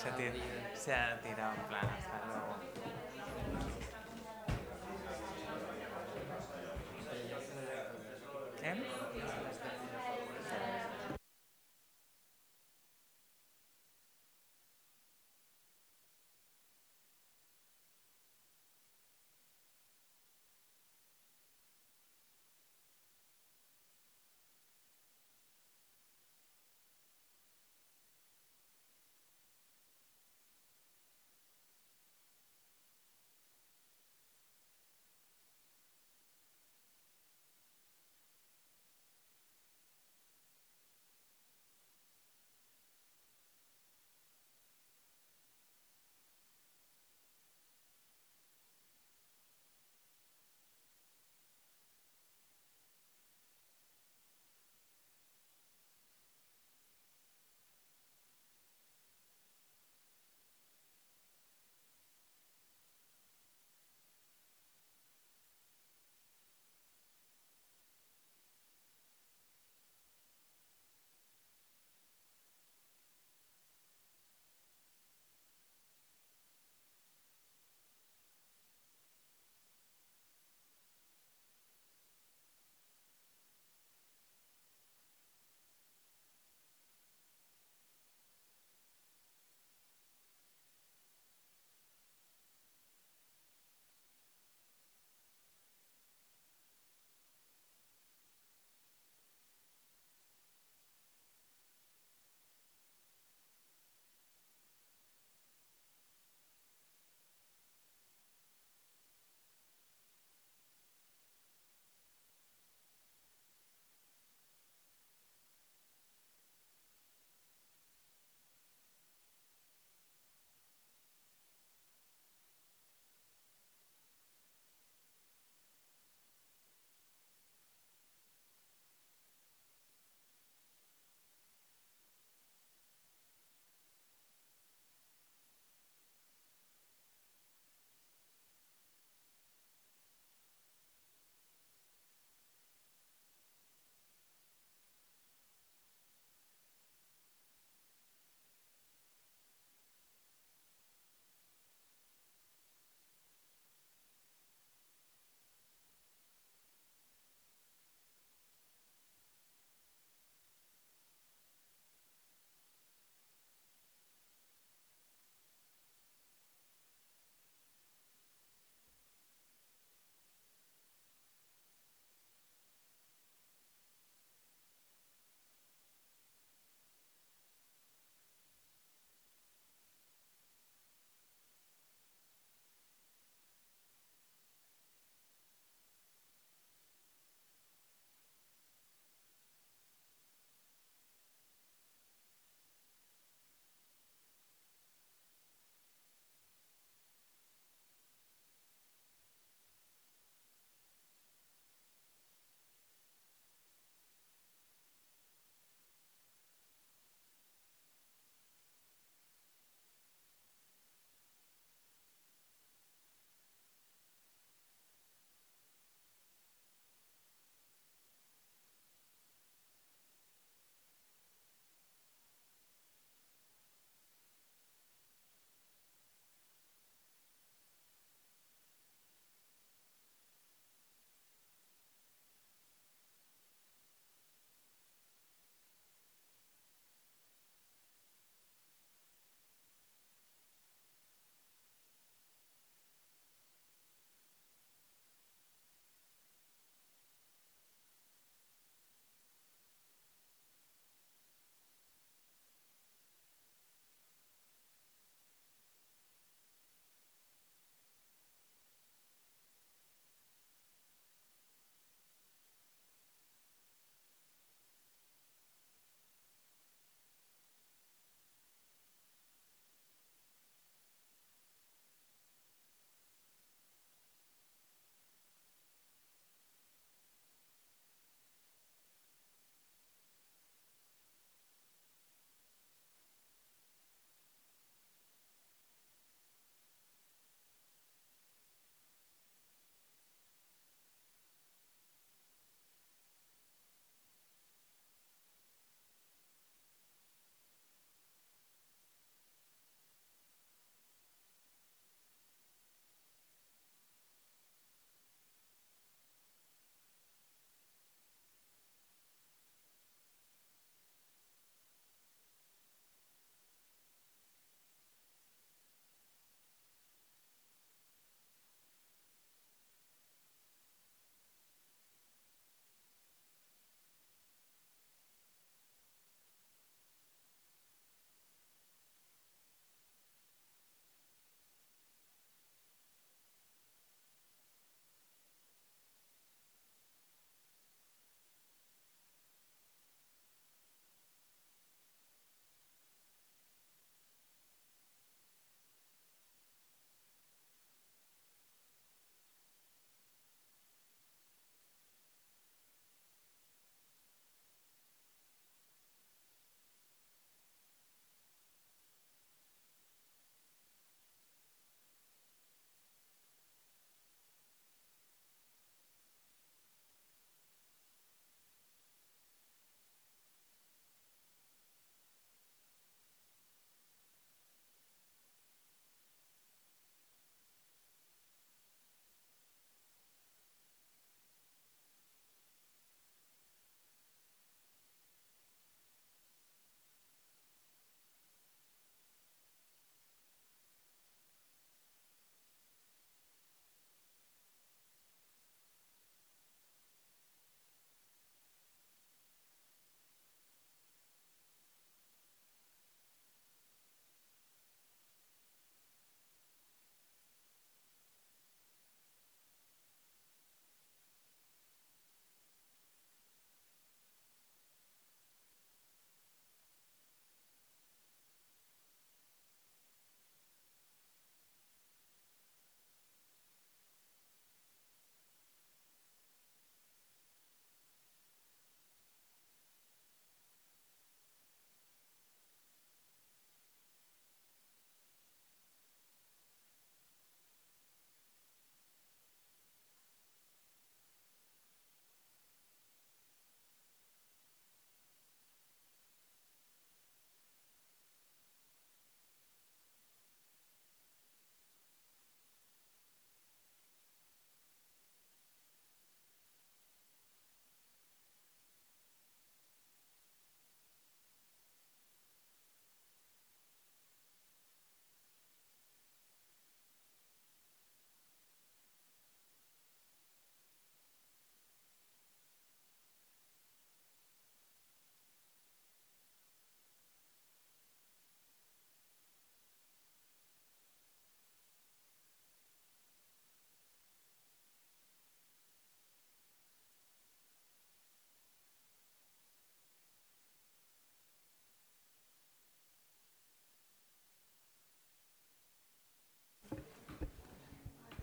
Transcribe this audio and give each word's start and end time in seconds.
se 0.00 0.08
tir- 0.12 0.40
se 0.74 0.94
ha 0.94 1.20
tirado 1.20 1.52
en 1.54 1.62
plan, 1.68 1.79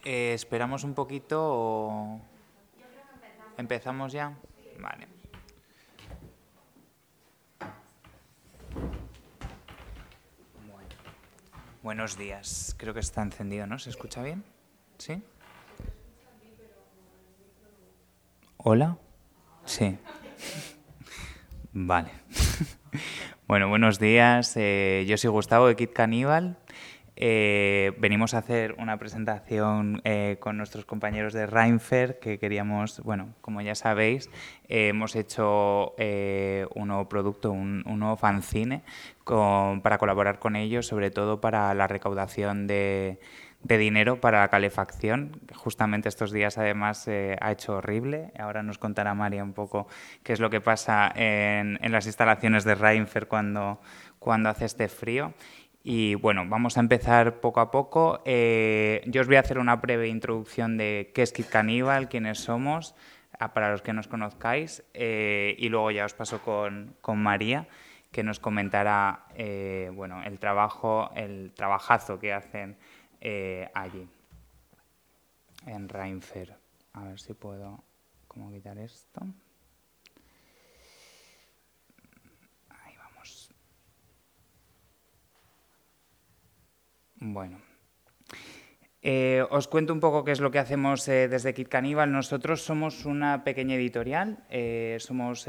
Eh, 0.09 0.33
¿Esperamos 0.33 0.85
un 0.85 0.93
poquito 0.93 1.37
o...? 1.37 2.21
¿Empezamos 3.57 4.13
ya? 4.13 4.37
Vale. 4.79 5.05
Bueno. 10.71 10.95
Buenos 11.83 12.17
días. 12.17 12.73
Creo 12.77 12.93
que 12.93 13.01
está 13.01 13.21
encendido, 13.21 13.67
¿no? 13.67 13.79
¿Se 13.79 13.89
escucha 13.89 14.23
bien? 14.23 14.45
¿Sí? 14.97 15.21
¿Hola? 18.55 18.97
Sí. 19.65 19.97
Vale. 21.73 22.11
Bueno, 23.47 23.69
buenos 23.69 23.97
días. 23.97 24.57
Eh, 24.57 25.05
yo 25.07 25.15
soy 25.15 25.29
Gustavo 25.29 25.67
de 25.67 25.77
Kit 25.77 25.93
Caníbal. 25.93 26.57
Eh, 27.19 27.93
venimos 27.97 28.36
a 28.36 28.38
hacer 28.38 28.75
una 28.77 28.97
presentación 29.00 30.01
eh, 30.03 30.38
con 30.39 30.55
nuestros 30.55 30.86
compañeros 30.86 31.33
de 31.33 31.47
Reinfer 31.47 32.19
que 32.19 32.38
queríamos, 32.38 33.01
bueno, 33.01 33.33
como 33.41 33.59
ya 33.62 33.74
sabéis, 33.74 34.29
eh, 34.69 34.89
hemos 34.89 35.15
hecho 35.15 35.95
un 36.75 36.88
nuevo 36.88 37.09
producto, 37.09 37.51
un, 37.51 37.81
nuevo 37.86 38.17
fanzine 38.17 38.83
para 39.25 39.97
colaborar 39.97 40.38
con 40.38 40.55
ellos, 40.55 40.86
sobre 40.86 41.09
todo 41.09 41.41
para 41.41 41.74
la 41.74 41.88
recaudación 41.88 42.67
de, 42.67 43.19
dinero 43.63 44.21
para 44.21 44.41
la 44.41 44.50
calefacción. 44.50 45.41
Justamente 45.55 46.09
estos 46.09 46.31
días 46.31 46.59
además 46.59 47.07
ha 47.07 47.51
hecho 47.51 47.77
horrible. 47.77 48.31
Ahora 48.38 48.62
nos 48.62 48.77
contará 48.77 49.15
María 49.15 49.43
un 49.43 49.53
poco 49.53 49.88
qué 50.21 50.33
es 50.33 50.39
lo 50.39 50.51
que 50.51 50.62
pasa 50.62 51.12
en, 51.15 51.79
en 51.81 51.91
las 51.91 52.05
instalaciones 52.05 52.63
de 52.63 52.75
Reinfer 52.75 53.27
cuando, 53.27 53.81
cuando 54.19 54.50
hace 54.50 54.65
este 54.65 54.88
frío. 54.88 55.33
Y 55.89 56.15
bueno, 56.15 56.44
vamos 56.46 56.75
a 56.75 56.82
empezar 56.82 57.39
poco 57.39 57.62
a 57.62 57.72
poco. 57.72 58.22
Eh, 58.25 59.01
yo 59.06 59.22
os 59.22 59.27
voy 59.27 59.38
a 59.38 59.39
hacer 59.39 59.58
una 59.58 59.77
breve 59.77 60.10
introducción 60.10 60.75
de 60.75 61.13
qué 61.15 61.22
es 61.22 61.32
Kit 61.32 61.48
Caníbal, 61.48 62.10
quiénes 62.10 62.39
somos, 62.39 62.94
para 63.53 63.72
los 63.72 63.82
que 63.82 63.94
nos 63.94 64.10
conozcáis, 64.10 64.84
eh, 64.94 65.56
y 65.58 65.70
luego 65.70 65.89
ya 65.91 66.03
os 66.03 66.13
paso 66.13 66.41
con, 66.41 66.98
María, 67.15 67.70
que 68.12 68.22
nos 68.22 68.41
comentará 68.41 69.27
eh, 69.36 69.89
bueno, 69.94 70.22
el 70.24 70.39
trabajo, 70.39 71.10
el 71.15 71.53
trabajazo 71.56 72.20
que 72.20 72.34
hacen 72.34 72.75
allí, 73.74 74.10
en 75.67 75.88
Reinfer. 75.88 76.53
A 76.91 77.06
ver 77.06 77.17
si 77.17 77.34
puedo 77.34 77.82
cómo 78.27 78.51
quitar 78.51 78.77
esto. 78.77 79.22
Bueno. 87.19 87.57
Eh, 89.01 89.45
os 89.51 89.67
cuento 89.67 89.93
un 89.93 90.00
poco 90.00 90.24
qué 90.25 90.31
es 90.31 90.39
lo 90.39 90.51
que 90.51 90.59
hacemos 90.59 91.07
eh, 91.07 91.27
desde 91.29 91.53
Kit 91.53 91.69
Caníbal. 91.69 92.12
Nosotros 92.12 92.62
somos 92.62 93.05
una 93.05 93.43
pequeña 93.43 93.75
editorial, 93.75 94.39
eh, 94.50 94.97
somos 95.00 95.47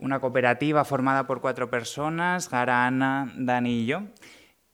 una 0.00 0.20
cooperativa 0.20 0.84
formada 0.84 1.26
por 1.26 1.40
cuatro 1.40 1.70
personas, 1.70 2.50
Gara, 2.50 2.86
Ana, 2.86 3.32
Dani 3.36 3.82
y 3.82 3.86
yo. 3.86 4.02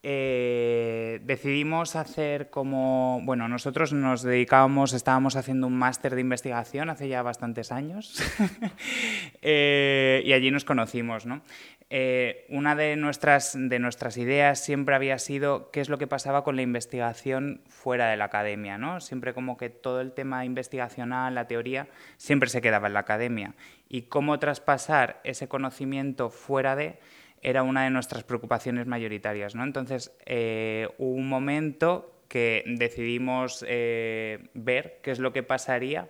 decidimos 0.02 1.96
hacer 1.96 2.50
como, 2.50 3.20
bueno, 3.24 3.48
nosotros 3.48 3.92
nos 3.92 4.22
dedicábamos, 4.22 4.92
estábamos 4.92 5.36
haciendo 5.36 5.66
un 5.66 5.76
máster 5.76 6.14
de 6.14 6.20
investigación 6.20 6.88
hace 6.88 7.08
ya 7.08 7.22
bastantes 7.22 7.72
años 7.72 8.22
y 9.42 10.32
allí 10.32 10.50
nos 10.50 10.64
conocimos, 10.64 11.26
¿no? 11.26 11.42
Eh, 11.90 12.46
una 12.48 12.74
de 12.74 12.96
nuestras, 12.96 13.56
de 13.56 13.78
nuestras 13.78 14.16
ideas 14.16 14.58
siempre 14.58 14.94
había 14.94 15.18
sido 15.18 15.70
qué 15.70 15.80
es 15.80 15.88
lo 15.88 15.98
que 15.98 16.06
pasaba 16.06 16.42
con 16.42 16.56
la 16.56 16.62
investigación 16.62 17.60
fuera 17.68 18.08
de 18.08 18.16
la 18.16 18.24
academia, 18.24 18.78
¿no? 18.78 19.00
Siempre 19.00 19.34
como 19.34 19.56
que 19.56 19.68
todo 19.68 20.00
el 20.00 20.12
tema 20.12 20.44
investigacional, 20.44 21.34
la 21.34 21.46
teoría, 21.46 21.88
siempre 22.16 22.48
se 22.48 22.62
quedaba 22.62 22.88
en 22.88 22.94
la 22.94 23.00
academia. 23.00 23.54
Y 23.88 24.02
cómo 24.02 24.38
traspasar 24.38 25.20
ese 25.24 25.46
conocimiento 25.46 26.30
fuera 26.30 26.74
de 26.74 26.98
era 27.42 27.62
una 27.62 27.84
de 27.84 27.90
nuestras 27.90 28.24
preocupaciones 28.24 28.86
mayoritarias, 28.86 29.54
¿no? 29.54 29.64
Entonces, 29.64 30.16
eh, 30.24 30.88
hubo 30.96 31.14
un 31.14 31.28
momento 31.28 32.22
que 32.28 32.64
decidimos 32.66 33.62
eh, 33.68 34.48
ver 34.54 35.00
qué 35.02 35.10
es 35.10 35.18
lo 35.18 35.32
que 35.32 35.42
pasaría 35.42 36.08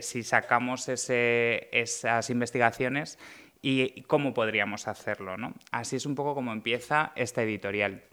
si 0.00 0.22
sacamos 0.22 0.88
esas 0.88 2.30
investigaciones 2.30 3.18
y 3.62 4.02
cómo 4.02 4.34
podríamos 4.34 4.88
hacerlo. 4.88 5.36
¿no? 5.36 5.54
Así 5.70 5.96
es 5.96 6.06
un 6.06 6.14
poco 6.14 6.34
como 6.34 6.52
empieza 6.52 7.12
esta 7.16 7.42
editorial. 7.42 8.04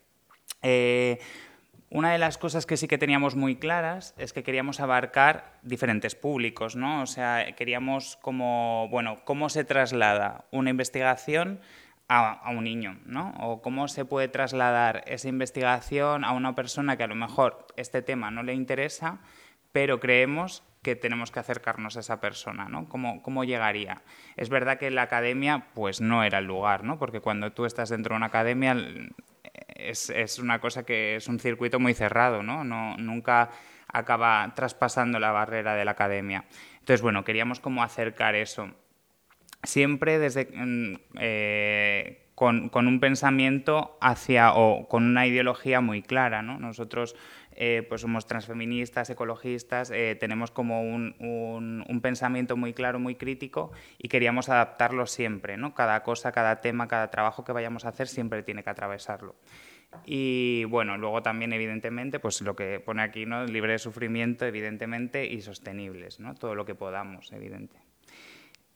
Eh, 0.61 1.19
una 1.89 2.11
de 2.11 2.17
las 2.17 2.37
cosas 2.37 2.65
que 2.65 2.77
sí 2.77 2.87
que 2.87 2.97
teníamos 2.97 3.35
muy 3.35 3.55
claras 3.55 4.15
es 4.17 4.33
que 4.33 4.43
queríamos 4.43 4.79
abarcar 4.79 5.59
diferentes 5.61 6.15
públicos, 6.15 6.75
¿no? 6.75 7.01
O 7.01 7.05
sea, 7.05 7.53
queríamos 7.55 8.17
como, 8.17 8.89
bueno, 8.89 9.19
cómo 9.23 9.49
se 9.49 9.63
traslada 9.63 10.45
una 10.51 10.71
investigación 10.71 11.61
a, 12.07 12.33
a, 12.33 12.49
un 12.49 12.63
niño, 12.63 12.99
¿no? 13.05 13.33
O 13.39 13.61
cómo 13.61 13.87
se 13.87 14.03
puede 14.03 14.27
trasladar 14.27 15.03
esa 15.07 15.29
investigación 15.29 16.25
a 16.25 16.31
una 16.31 16.55
persona 16.55 16.97
que 16.97 17.03
a 17.03 17.07
lo 17.07 17.15
mejor 17.15 17.67
este 17.77 18.01
tema 18.01 18.31
no 18.31 18.43
le 18.43 18.53
interesa, 18.55 19.19
pero 19.71 19.99
creemos 19.99 20.63
que 20.85 20.95
tenemos 20.95 21.31
que 21.31 21.39
acercarnos 21.39 21.97
a 21.97 22.01
esa 22.01 22.21
persona, 22.21 22.69
¿no? 22.69 22.87
¿Cómo, 22.87 23.23
¿Cómo, 23.23 23.43
llegaría? 23.43 24.03
Es 24.37 24.49
verdad 24.49 24.77
que 24.77 24.91
la 24.91 25.01
academia, 25.01 25.65
pues 25.73 25.99
no 25.99 26.23
era 26.23 26.37
el 26.37 26.45
lugar, 26.45 26.83
¿no? 26.83 26.99
Porque 26.99 27.21
cuando 27.21 27.51
tú 27.53 27.65
estás 27.65 27.89
dentro 27.89 28.13
de 28.13 28.17
una 28.17 28.27
academia 28.27 28.77
es, 29.75 30.11
es 30.11 30.37
una 30.37 30.59
cosa 30.59 30.85
que 30.85 31.15
es 31.15 31.27
un 31.27 31.39
circuito 31.39 31.79
muy 31.79 31.95
cerrado, 31.95 32.43
¿no? 32.43 32.63
no 32.63 32.97
nunca 32.97 33.49
acaba 33.87 34.53
traspasando 34.55 35.17
la 35.17 35.31
barrera 35.31 35.73
de 35.73 35.85
la 35.85 35.91
academia. 35.91 36.45
Entonces, 36.73 37.01
bueno, 37.01 37.23
queríamos 37.23 37.59
como 37.59 37.81
acercar 37.81 38.35
eso. 38.35 38.69
Siempre 39.63 40.19
desde... 40.19 40.49
Mm, 40.53 40.95
eh, 41.19 42.21
con, 42.35 42.67
con, 42.67 42.87
un 42.87 42.99
pensamiento 42.99 43.97
hacia 44.01 44.53
o 44.53 44.89
con 44.89 45.05
una 45.05 45.25
ideología 45.25 45.79
muy 45.79 46.01
clara. 46.01 46.41
¿no? 46.41 46.59
Nosotros 46.59 47.15
eh, 47.55 47.85
pues 47.87 48.01
somos 48.01 48.27
transfeministas, 48.27 49.09
ecologistas, 49.09 49.89
eh, 49.91 50.17
tenemos 50.19 50.51
como 50.51 50.81
un, 50.81 51.15
un, 51.19 52.01
pensamiento 52.01 52.57
muy 52.57 52.73
claro, 52.73 52.99
muy 52.99 53.15
crítico 53.15 53.71
y 53.97 54.09
queríamos 54.09 54.49
adaptarlo 54.49 55.07
siempre, 55.07 55.57
¿no? 55.57 55.73
Cada 55.73 56.03
cosa, 56.03 56.31
cada 56.31 56.61
tema, 56.61 56.87
cada 56.87 57.09
trabajo 57.09 57.43
que 57.43 57.53
vayamos 57.53 57.85
a 57.85 57.89
hacer 57.89 58.07
siempre 58.07 58.43
tiene 58.43 58.63
que 58.63 58.69
atravesarlo. 58.69 59.35
Y 60.05 60.65
bueno, 60.65 60.97
luego 60.97 61.21
también 61.23 61.53
evidentemente, 61.53 62.19
pues 62.19 62.41
lo 62.41 62.55
que 62.55 62.79
pone 62.79 63.01
aquí, 63.01 63.25
¿no? 63.25 63.45
Libre 63.45 63.73
de 63.73 63.79
sufrimiento, 63.79 64.45
evidentemente, 64.45 65.25
y 65.25 65.41
sostenibles, 65.41 66.19
¿no? 66.19 66.35
Todo 66.35 66.55
lo 66.55 66.65
que 66.65 66.75
podamos, 66.75 67.31
evidente. 67.31 67.77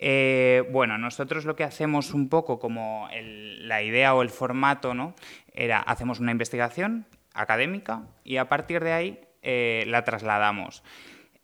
Eh, 0.02 0.64
bueno, 0.72 0.98
nosotros 0.98 1.44
lo 1.44 1.58
que 1.58 1.66
hacemos 1.66 2.14
un 2.14 2.30
poco 2.30 2.58
como 2.58 3.10
la 3.12 3.84
idea 3.84 4.16
o 4.16 4.22
el 4.22 4.30
formato, 4.30 4.94
¿no? 4.94 5.14
Era, 5.54 5.80
hacemos 5.80 6.22
una 6.22 6.32
investigación, 6.32 7.06
académica 7.40 8.04
y 8.24 8.38
a 8.38 8.50
partir 8.50 8.84
de 8.84 8.94
ahí 8.94 9.20
eh, 9.42 9.86
la 9.88 10.04
trasladamos. 10.04 10.84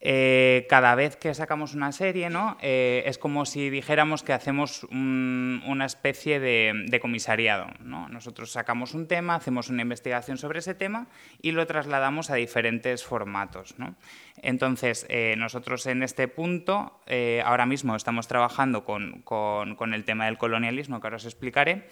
Eh, 0.08 0.68
cada 0.70 0.94
vez 0.94 1.16
que 1.16 1.34
sacamos 1.34 1.74
una 1.74 1.92
serie, 1.92 2.30
¿no? 2.30 2.58
Eh, 2.62 3.04
es 3.08 3.18
como 3.18 3.46
si 3.46 3.72
dijéramos 3.72 4.22
que 4.22 4.34
hacemos 4.34 4.84
una 4.92 5.86
especie 5.86 6.40
de, 6.40 7.00
comisariado. 7.02 7.68
¿no? 7.80 8.08
Nosotros 8.10 8.52
sacamos 8.52 8.94
un 8.94 9.08
tema, 9.08 9.34
hacemos 9.34 9.70
una 9.70 9.82
investigación 9.82 10.38
sobre 10.38 10.60
ese 10.60 10.76
tema 10.76 11.08
y 11.42 11.54
lo 11.54 11.66
trasladamos 11.66 12.30
a 12.30 12.36
diferentes 12.36 13.04
formatos. 13.04 13.80
¿no? 13.80 13.96
Entonces, 14.44 15.08
nosotros 15.38 15.88
en 15.88 16.04
este 16.04 16.28
punto, 16.28 17.02
ahora 17.44 17.66
mismo 17.66 17.96
estamos 17.96 18.28
trabajando 18.28 18.84
con, 18.84 19.24
con 19.24 19.94
el 19.96 20.04
tema 20.04 20.26
del 20.26 20.38
colonialismo, 20.38 21.00
que 21.00 21.08
ahora 21.08 21.18
os 21.18 21.26
explicaré, 21.26 21.88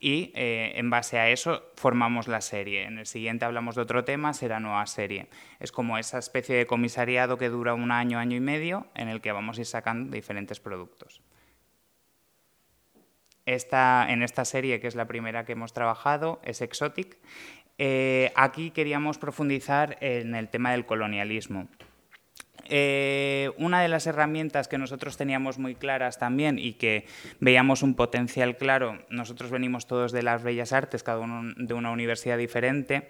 y 0.00 0.32
eh, 0.34 0.72
en 0.76 0.88
base 0.88 1.18
a 1.18 1.28
eso 1.28 1.62
formamos 1.76 2.26
la 2.26 2.40
serie. 2.40 2.84
En 2.84 2.98
el 2.98 3.06
siguiente 3.06 3.44
hablamos 3.44 3.74
de 3.74 3.82
otro 3.82 4.02
tema, 4.02 4.32
será 4.32 4.58
nueva 4.58 4.86
serie. 4.86 5.28
Es 5.60 5.72
como 5.72 5.98
esa 5.98 6.18
especie 6.18 6.56
de 6.56 6.66
comisariado 6.66 7.36
que 7.36 7.50
dura 7.50 7.74
un 7.74 7.90
año, 7.90 8.18
año 8.18 8.36
y 8.36 8.40
medio, 8.40 8.86
en 8.94 9.08
el 9.08 9.20
que 9.20 9.30
vamos 9.30 9.58
a 9.58 9.60
ir 9.60 9.66
sacando 9.66 10.10
diferentes 10.10 10.58
productos. 10.58 11.20
Esta, 13.44 14.06
en 14.08 14.22
esta 14.22 14.46
serie, 14.46 14.80
que 14.80 14.86
es 14.86 14.94
la 14.94 15.06
primera 15.06 15.44
que 15.44 15.52
hemos 15.52 15.74
trabajado, 15.74 16.40
es 16.44 16.62
Exotic. 16.62 17.18
Eh, 17.76 18.32
aquí 18.36 18.70
queríamos 18.70 19.18
profundizar 19.18 19.98
en 20.00 20.34
el 20.34 20.48
tema 20.48 20.72
del 20.72 20.86
colonialismo. 20.86 21.68
Eh, 22.68 23.50
una 23.58 23.82
de 23.82 23.88
las 23.88 24.06
herramientas 24.06 24.68
que 24.68 24.78
nosotros 24.78 25.16
teníamos 25.16 25.58
muy 25.58 25.74
claras 25.74 26.18
también 26.18 26.58
y 26.58 26.74
que 26.74 27.06
veíamos 27.40 27.82
un 27.82 27.94
potencial 27.94 28.56
claro, 28.56 28.98
nosotros 29.08 29.50
venimos 29.50 29.86
todos 29.86 30.12
de 30.12 30.22
las 30.22 30.42
bellas 30.42 30.72
artes, 30.72 31.02
cada 31.02 31.18
uno 31.18 31.52
de 31.56 31.74
una 31.74 31.90
universidad 31.90 32.38
diferente, 32.38 33.08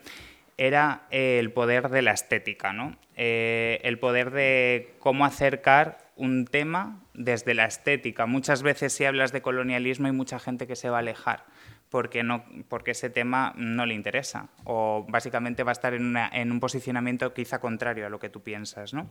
era 0.57 1.07
el 1.11 1.53
poder 1.53 1.89
de 1.89 2.03
la 2.03 2.13
estética, 2.13 2.75
¿no? 2.75 2.97
Eh, 3.17 3.81
el 3.83 3.99
poder 3.99 4.31
de 4.31 4.95
cómo 4.99 5.25
acercar 5.25 5.99
un 6.17 6.45
tema 6.45 7.01
desde 7.15 7.55
la 7.55 7.65
estética. 7.65 8.27
Muchas 8.27 8.63
veces 8.63 8.93
si 8.93 9.07
hablas 9.07 9.33
de 9.33 9.41
colonialismo 9.41 10.07
hay 10.07 10.13
mucha 10.13 10.39
gente 10.39 10.67
que 10.67 10.77
se 10.77 10.91
va 10.91 10.99
a 10.99 11.01
alejar 11.01 11.45
porque, 11.91 12.23
no, 12.23 12.45
porque 12.69 12.93
ese 12.93 13.11
tema 13.11 13.53
no 13.57 13.85
le 13.85 13.95
interesa 13.95 14.49
o 14.65 15.05
básicamente 15.09 15.65
va 15.65 15.73
a 15.73 15.73
estar 15.73 15.93
en, 15.93 16.17
en 16.17 16.53
un 16.53 16.61
posicionamiento 16.61 17.35
quizá 17.35 17.61
contrario 17.61 18.07
a 18.07 18.09
lo 18.09 18.19
que 18.19 18.31
tú 18.31 18.43
piensas. 18.43 18.95
¿no? 18.95 19.09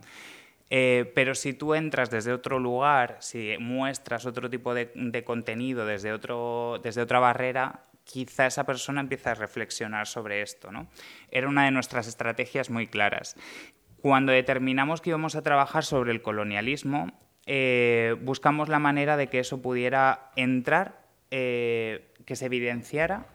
Eh, 0.69 1.11
pero 1.15 1.33
si 1.33 1.53
tú 1.53 1.73
entras 1.73 2.09
desde 2.09 2.31
otro 2.31 2.59
lugar, 2.59 3.17
si 3.19 3.55
muestras 3.59 4.25
otro 4.25 4.49
tipo 4.49 4.73
de, 4.73 5.23
contenido 5.25 5.85
desde, 5.85 6.11
otro, 6.13 6.79
desde 6.83 7.01
otra 7.01 7.19
barrera, 7.19 7.83
quizá 8.03 8.45
esa 8.45 8.65
persona 8.65 9.01
empieza 9.01 9.31
a 9.31 9.35
reflexionar 9.35 10.07
sobre 10.07 10.41
esto. 10.41 10.71
¿no? 10.71 10.87
Era 11.31 11.47
una 11.47 11.65
de 11.65 11.71
nuestras 11.71 12.07
estrategias 12.07 12.69
muy 12.69 12.87
claras. 12.87 13.35
Cuando 14.01 14.31
determinamos 14.31 15.01
que 15.01 15.09
íbamos 15.09 15.35
a 15.35 15.41
trabajar 15.41 15.83
sobre 15.83 16.11
el 16.11 16.21
colonialismo, 16.21 17.11
eh, 17.45 18.15
buscamos 18.21 18.69
la 18.69 18.79
manera 18.79 19.17
de 19.17 19.27
que 19.27 19.39
eso 19.39 19.61
pudiera 19.61 20.31
entrar, 20.35 21.01
eh, 21.31 22.13
que 22.29 22.35
se 22.35 22.45
evidenciara, 22.45 23.25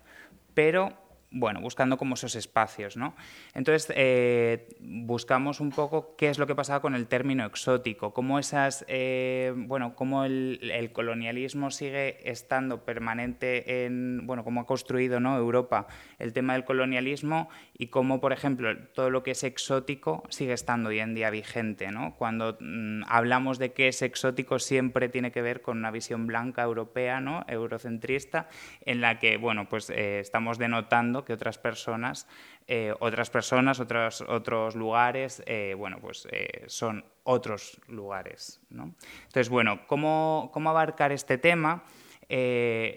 pero 0.54 0.96
bueno, 1.34 1.60
buscando 1.60 1.98
como 1.98 2.14
esos 2.14 2.36
espacios, 2.36 2.96
¿no? 2.96 3.16
Entonces, 3.54 3.92
eh, 3.96 4.68
buscamos 4.80 5.58
un 5.58 5.70
poco 5.70 6.14
qué 6.16 6.28
es 6.28 6.38
lo 6.38 6.46
que 6.46 6.54
pasaba 6.54 6.80
con 6.80 6.94
el 6.94 7.08
término 7.08 7.44
exótico, 7.44 8.14
cómo 8.14 8.38
esas, 8.38 8.84
eh, 8.86 9.52
bueno, 9.56 9.96
cómo 9.96 10.24
el, 10.24 10.90
colonialismo 10.92 11.72
sigue 11.72 12.30
estando 12.30 12.84
permanente 12.84 13.84
en, 13.84 14.26
bueno, 14.26 14.44
cómo 14.44 14.60
ha 14.60 14.66
construido, 14.66 15.18
¿no? 15.18 15.36
Europa 15.36 15.88
el 16.20 16.32
tema 16.32 16.52
del 16.52 16.64
colonialismo 16.64 17.48
y 17.76 17.88
cómo, 17.88 18.20
por 18.20 18.32
ejemplo, 18.32 18.76
todo 18.94 19.10
lo 19.10 19.24
que 19.24 19.32
es 19.32 19.42
exótico 19.42 20.22
sigue 20.28 20.52
estando 20.52 20.90
hoy 20.90 21.00
en 21.00 21.14
día 21.14 21.30
vigente, 21.30 21.90
¿no? 21.90 22.14
Cuando 22.14 22.56
mm, 22.60 23.02
hablamos 23.08 23.58
de 23.58 23.72
que 23.72 23.88
es 23.88 24.02
exótico 24.02 24.60
siempre 24.60 25.08
tiene 25.08 25.32
que 25.32 25.42
ver 25.42 25.62
con 25.62 25.78
una 25.78 25.90
visión 25.90 26.28
blanca 26.28 26.62
europea, 26.62 27.20
¿no? 27.20 27.44
Eurocentrista, 27.48 28.48
en 28.82 29.00
la 29.00 29.18
que, 29.18 29.36
bueno, 29.36 29.68
pues 29.68 29.90
eh, 29.90 30.20
estamos 30.20 30.58
denotando 30.58 31.23
que 31.24 31.32
otras 31.32 31.58
personas, 31.58 32.26
eh, 32.66 32.94
otras 33.00 33.30
personas, 33.30 33.80
otros, 33.80 34.22
otros 34.22 34.74
lugares, 34.74 35.42
eh, 35.46 35.74
bueno, 35.76 35.98
pues 36.00 36.28
eh, 36.30 36.64
son 36.66 37.04
otros 37.24 37.80
lugares. 37.88 38.60
Entonces, 38.70 39.48
bueno, 39.48 39.86
¿cómo, 39.86 40.50
¿cómo, 40.52 40.70
abarcar 40.70 41.12
este 41.12 41.38
tema? 41.38 41.84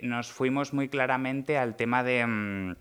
nos 0.04 0.32
fuimos 0.32 0.74
muy 0.74 0.90
claramente 0.90 1.58
al 1.58 1.76
tema 1.76 2.04
de... 2.04 2.26
Mm, 2.26 2.76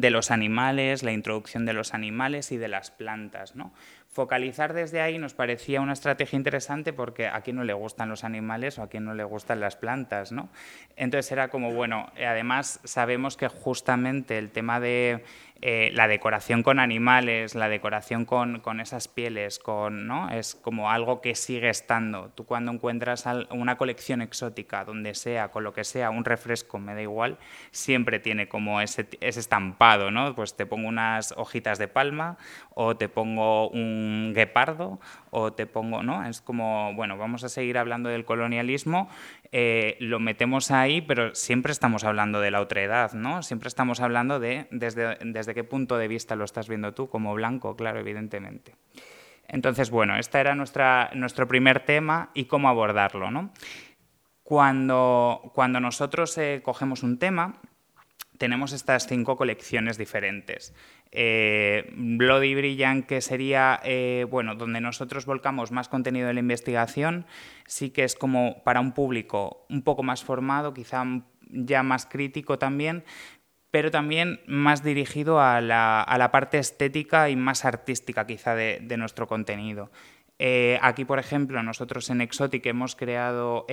de 0.00 0.10
los 0.10 0.30
animales, 0.30 1.02
la 1.02 1.12
introducción 1.12 1.64
de 1.64 1.72
los 1.72 1.94
animales 1.94 2.52
y 2.52 2.58
de 2.58 2.68
las 2.68 2.90
plantas. 2.90 3.56
¿no? 3.56 3.72
Focalizar 4.16 4.72
desde 4.72 5.02
ahí 5.02 5.18
nos 5.18 5.34
parecía 5.34 5.82
una 5.82 5.92
estrategia 5.92 6.38
interesante 6.38 6.94
porque 6.94 7.26
a 7.26 7.42
quién 7.42 7.56
no 7.56 7.64
le 7.64 7.74
gustan 7.74 8.08
los 8.08 8.24
animales 8.24 8.78
o 8.78 8.82
a 8.82 8.88
quién 8.88 9.04
no 9.04 9.12
le 9.12 9.24
gustan 9.24 9.60
las 9.60 9.76
plantas. 9.76 10.32
¿no? 10.32 10.48
Entonces 10.96 11.30
era 11.32 11.48
como, 11.48 11.74
bueno, 11.74 12.10
además 12.16 12.80
sabemos 12.84 13.36
que 13.36 13.48
justamente 13.48 14.38
el 14.38 14.48
tema 14.52 14.80
de 14.80 15.22
eh, 15.62 15.90
la 15.94 16.06
decoración 16.06 16.62
con 16.62 16.78
animales, 16.78 17.54
la 17.54 17.68
decoración 17.68 18.26
con, 18.26 18.80
esas 18.80 19.08
pieles, 19.08 19.58
con, 19.58 20.06
¿no? 20.06 20.28
es 20.30 20.54
como 20.54 20.90
algo 20.90 21.22
que 21.22 21.34
sigue 21.34 21.70
estando. 21.70 22.30
Tú 22.34 22.44
cuando 22.44 22.72
encuentras 22.72 23.24
una 23.50 23.76
colección 23.76 24.20
exótica, 24.20 24.84
donde 24.84 25.14
sea, 25.14 25.48
con 25.48 25.64
lo 25.64 25.72
que 25.72 25.84
sea, 25.84 26.10
un 26.10 26.26
refresco, 26.26 26.78
me 26.78 26.94
da 26.94 27.00
igual, 27.00 27.38
siempre 27.70 28.20
tiene 28.20 28.48
como 28.48 28.82
ese, 28.82 29.08
ese 29.20 29.40
estampado, 29.40 30.10
¿no? 30.10 30.34
Pues 30.34 30.56
te 30.56 30.66
pongo 30.66 30.88
unas 30.88 31.32
hojitas 31.36 31.78
de 31.78 31.88
palma 31.88 32.36
o 32.74 32.96
te 32.96 33.08
pongo 33.08 33.70
un 33.70 34.32
guepardo 34.34 35.00
o 35.38 35.52
te 35.52 35.66
pongo, 35.66 36.02
¿no? 36.02 36.26
Es 36.26 36.40
como, 36.40 36.94
bueno, 36.94 37.18
vamos 37.18 37.44
a 37.44 37.50
seguir 37.50 37.76
hablando 37.76 38.08
del 38.08 38.24
colonialismo, 38.24 39.10
eh, 39.52 39.98
lo 40.00 40.18
metemos 40.18 40.70
ahí, 40.70 41.02
pero 41.02 41.34
siempre 41.34 41.72
estamos 41.72 42.04
hablando 42.04 42.40
de 42.40 42.50
la 42.50 42.62
otra 42.62 42.82
edad, 42.82 43.12
¿no? 43.12 43.42
Siempre 43.42 43.68
estamos 43.68 44.00
hablando 44.00 44.40
de 44.40 44.66
desde, 44.70 45.18
desde 45.20 45.52
qué 45.52 45.62
punto 45.62 45.98
de 45.98 46.08
vista 46.08 46.36
lo 46.36 46.46
estás 46.46 46.70
viendo 46.70 46.94
tú, 46.94 47.10
como 47.10 47.34
blanco, 47.34 47.76
claro, 47.76 48.00
evidentemente. 48.00 48.76
Entonces, 49.46 49.90
bueno, 49.90 50.16
este 50.16 50.40
era 50.40 50.54
nuestra, 50.54 51.10
nuestro 51.12 51.46
primer 51.46 51.80
tema 51.80 52.30
y 52.32 52.46
cómo 52.46 52.70
abordarlo, 52.70 53.30
¿no? 53.30 53.52
Cuando, 54.42 55.52
cuando 55.54 55.80
nosotros 55.80 56.38
eh, 56.38 56.62
cogemos 56.64 57.02
un 57.02 57.18
tema, 57.18 57.60
tenemos 58.38 58.72
estas 58.72 59.06
cinco 59.06 59.36
colecciones 59.36 59.98
diferentes. 59.98 60.74
Eh, 61.12 61.92
Bloody 61.96 62.54
Brilliant, 62.54 63.06
que 63.06 63.20
sería, 63.20 63.80
eh, 63.84 64.26
bueno, 64.28 64.54
donde 64.54 64.80
nosotros 64.80 65.26
volcamos 65.26 65.72
más 65.72 65.88
contenido 65.88 66.28
de 66.28 66.34
la 66.34 66.40
investigación, 66.40 67.26
sí 67.66 67.90
que 67.90 68.04
es 68.04 68.14
como 68.14 68.62
para 68.64 68.80
un 68.80 68.92
público 68.92 69.66
un 69.68 69.82
poco 69.82 70.02
más 70.02 70.24
formado, 70.24 70.74
quizá 70.74 71.04
ya 71.48 71.82
más 71.82 72.06
crítico 72.06 72.58
también, 72.58 73.04
pero 73.70 73.90
también 73.90 74.40
más 74.46 74.82
dirigido 74.82 75.40
a 75.40 75.60
la, 75.60 76.28
parte 76.32 76.58
estética 76.58 77.30
y 77.30 77.36
más 77.36 77.64
artística 77.64 78.26
quizá 78.26 78.54
de 78.54 78.96
nuestro 78.96 79.26
contenido. 79.26 79.90
Eh, 80.38 80.78
aquí, 80.82 81.06
por 81.06 81.18
ejemplo, 81.18 81.62
nosotros 81.62 82.10
en 82.10 82.20
Exotic 82.20 82.66
hemos 82.66 82.94
creado 82.94 83.66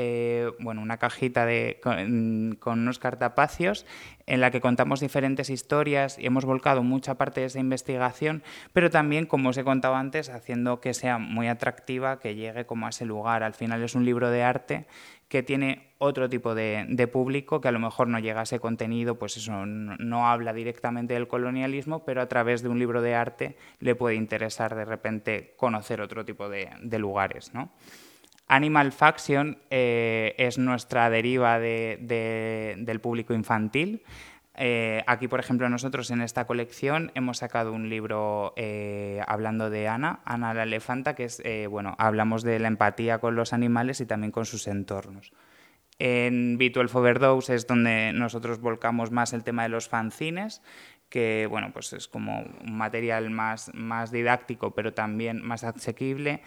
bueno, 0.59 0.81
una 0.81 0.97
cajita 0.97 1.45
de, 1.45 1.79
con, 1.81 2.57
unos 2.65 2.99
cartapacios 2.99 3.85
en 4.25 4.41
la 4.41 4.51
que 4.51 4.61
contamos 4.61 4.99
diferentes 4.99 5.49
historias 5.49 6.17
y 6.17 6.25
hemos 6.25 6.45
volcado 6.45 6.83
mucha 6.83 7.15
parte 7.15 7.41
de 7.41 7.47
esa 7.47 7.59
investigación, 7.59 8.43
pero 8.71 8.89
también, 8.89 9.25
como 9.25 9.49
os 9.49 9.57
he 9.57 9.63
contado 9.63 9.95
antes, 9.95 10.29
haciendo 10.29 10.79
que 10.79 10.93
sea 10.93 11.17
muy 11.17 11.47
atractiva, 11.47 12.19
que 12.19 12.35
llegue 12.35 12.65
como 12.65 12.85
a 12.85 12.89
ese 12.89 13.05
lugar. 13.05 13.43
Al 13.43 13.53
final 13.53 13.83
es 13.83 13.95
un 13.95 14.05
libro 14.05 14.29
de 14.29 14.43
arte 14.43 14.87
que 15.33 15.41
tiene 15.41 15.93
otro 15.97 16.29
tipo 16.29 16.53
de, 16.53 17.09
público 17.11 17.59
que 17.59 17.67
a 17.67 17.71
lo 17.71 17.79
mejor 17.79 18.07
no 18.07 18.19
llega 18.19 18.41
a 18.41 18.43
ese 18.43 18.59
contenido, 18.59 19.17
pues 19.17 19.35
eso, 19.37 19.65
no, 19.65 20.27
habla 20.27 20.53
directamente 20.53 21.15
del 21.15 21.27
colonialismo, 21.27 22.05
pero 22.05 22.21
a 22.21 22.27
través 22.27 22.61
de 22.61 22.69
un 22.69 22.77
libro 22.77 23.01
de 23.01 23.15
arte 23.15 23.57
le 23.79 23.95
puede 23.95 24.15
interesar 24.15 24.75
de 24.75 24.85
repente 24.85 25.55
conocer 25.57 26.01
otro 26.01 26.23
tipo 26.23 26.49
de, 26.49 26.69
lugares. 26.99 27.51
Animal 28.47 28.91
Faction 28.91 29.57
eh, 29.69 30.35
es 30.37 30.57
nuestra 30.57 31.09
deriva 31.09 31.59
del 31.59 32.99
público 33.01 33.33
infantil. 33.33 34.03
Eh, 34.55 35.03
aquí, 35.07 35.27
por 35.27 35.39
ejemplo, 35.39 35.67
nosotros 35.69 36.11
en 36.11 36.21
esta 36.21 36.45
colección 36.45 37.11
hemos 37.15 37.37
sacado 37.39 37.73
un 37.73 37.89
libro 37.89 38.53
eh, 38.55 39.21
hablando 39.25 39.71
de 39.71 39.87
Ana, 39.87 40.19
Ana 40.25 40.53
la 40.53 40.63
elefanta, 40.63 41.15
que 41.15 41.25
es, 41.25 41.41
bueno, 41.69 41.95
hablamos 41.97 42.43
de 42.43 42.59
la 42.59 42.67
empatía 42.67 43.19
con 43.19 43.35
los 43.35 43.53
animales 43.53 43.99
y 44.01 44.05
también 44.05 44.31
con 44.31 44.45
sus 44.45 44.67
entornos. 44.67 45.33
En 45.99 46.57
B12 46.59 46.93
Overdose 46.95 47.55
es 47.55 47.67
donde 47.67 48.13
nosotros 48.13 48.59
volcamos 48.59 49.11
más 49.11 49.33
el 49.33 49.43
tema 49.43 49.63
de 49.63 49.69
los 49.69 49.87
fanzines, 49.87 50.61
que 51.09 51.47
bueno, 51.49 51.71
pues 51.71 51.93
es 51.93 52.07
como 52.07 52.41
un 52.41 52.75
material 52.75 53.29
más, 53.29 53.71
más 53.75 54.11
didáctico, 54.11 54.71
pero 54.73 54.93
también 54.93 55.45
más 55.45 55.63
asequible. 55.63 56.41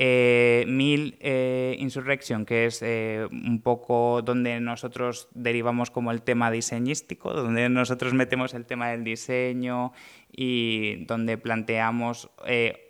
Eh, 0.00 0.64
Mil 0.68 1.16
eh, 1.18 1.74
Insurrection, 1.80 2.46
que 2.46 2.66
es 2.66 2.82
eh, 2.82 3.26
un 3.32 3.60
poco 3.60 4.22
donde 4.22 4.60
nosotros 4.60 5.28
derivamos 5.34 5.90
como 5.90 6.12
el 6.12 6.22
tema 6.22 6.52
diseñístico, 6.52 7.32
donde 7.32 7.68
nosotros 7.68 8.14
metemos 8.14 8.54
el 8.54 8.64
tema 8.64 8.90
del 8.90 9.02
diseño 9.02 9.92
y 10.30 11.04
donde 11.06 11.36
planteamos 11.36 12.30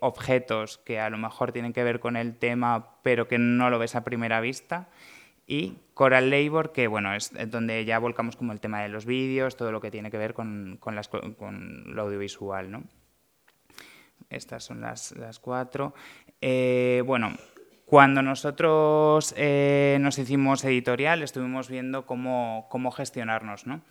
objetos 0.01 0.77
que 0.77 0.99
a 0.99 1.09
lo 1.09 1.17
mejor 1.17 1.51
tienen 1.51 1.73
que 1.73 1.83
ver 1.83 1.99
con 1.99 2.15
el 2.15 2.37
tema, 2.37 2.99
pero 3.01 3.27
que 3.27 3.39
no 3.39 3.71
lo 3.71 3.79
ves 3.79 3.95
a 3.95 4.03
primera 4.03 4.39
vista. 4.39 4.89
Y 5.47 5.77
Coral 5.95 6.29
Labor, 6.29 6.71
que 6.73 6.85
bueno, 6.85 7.15
es 7.15 7.31
donde 7.47 7.85
ya 7.85 7.97
volcamos 7.97 8.35
como 8.35 8.53
el 8.53 8.59
tema 8.59 8.83
de 8.83 8.89
los 8.89 9.07
vídeos, 9.07 9.57
todo 9.57 9.71
lo 9.71 9.81
que 9.81 9.89
tiene 9.89 10.11
que 10.11 10.19
ver 10.19 10.35
con, 10.35 10.77
con 10.77 10.95
lo 10.95 12.01
audiovisual, 12.03 12.69
¿no? 12.69 12.83
Estas 14.29 14.63
son 14.63 14.81
las, 14.81 15.11
las 15.13 15.39
cuatro. 15.39 15.93
Eh, 16.41 17.03
bueno, 17.05 17.33
cuando 17.89 18.21
nosotros 18.21 19.33
eh, 19.35 19.97
nos 19.99 20.19
hicimos 20.19 20.63
editorial, 20.63 21.23
estuvimos 21.23 21.69
viendo 21.69 22.05
cómo, 22.05 22.91
gestionarnos. 22.95 23.65
¿no? 23.65 23.81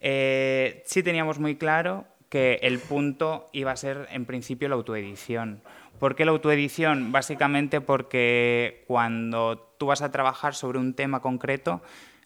Eh, 0.00 0.82
sí 0.84 1.04
teníamos 1.04 1.38
muy 1.38 1.54
claro 1.54 2.06
que 2.28 2.58
el 2.62 2.80
punto 2.80 3.48
iba 3.52 3.70
a 3.70 3.76
ser, 3.76 4.08
en 4.10 4.24
principio, 4.24 4.68
la 4.68 4.74
autoedición. 4.74 5.62
¿Por 6.00 6.16
qué 6.16 6.24
la 6.24 6.32
autoedición? 6.32 7.12
Básicamente 7.12 7.80
porque 7.80 8.82
cuando 8.88 9.72
tú 9.78 9.86
vas 9.86 10.02
a 10.02 10.10
trabajar 10.10 10.56
sobre 10.56 10.80
un 10.80 10.94
tema 10.94 11.20
concreto, 11.20 11.82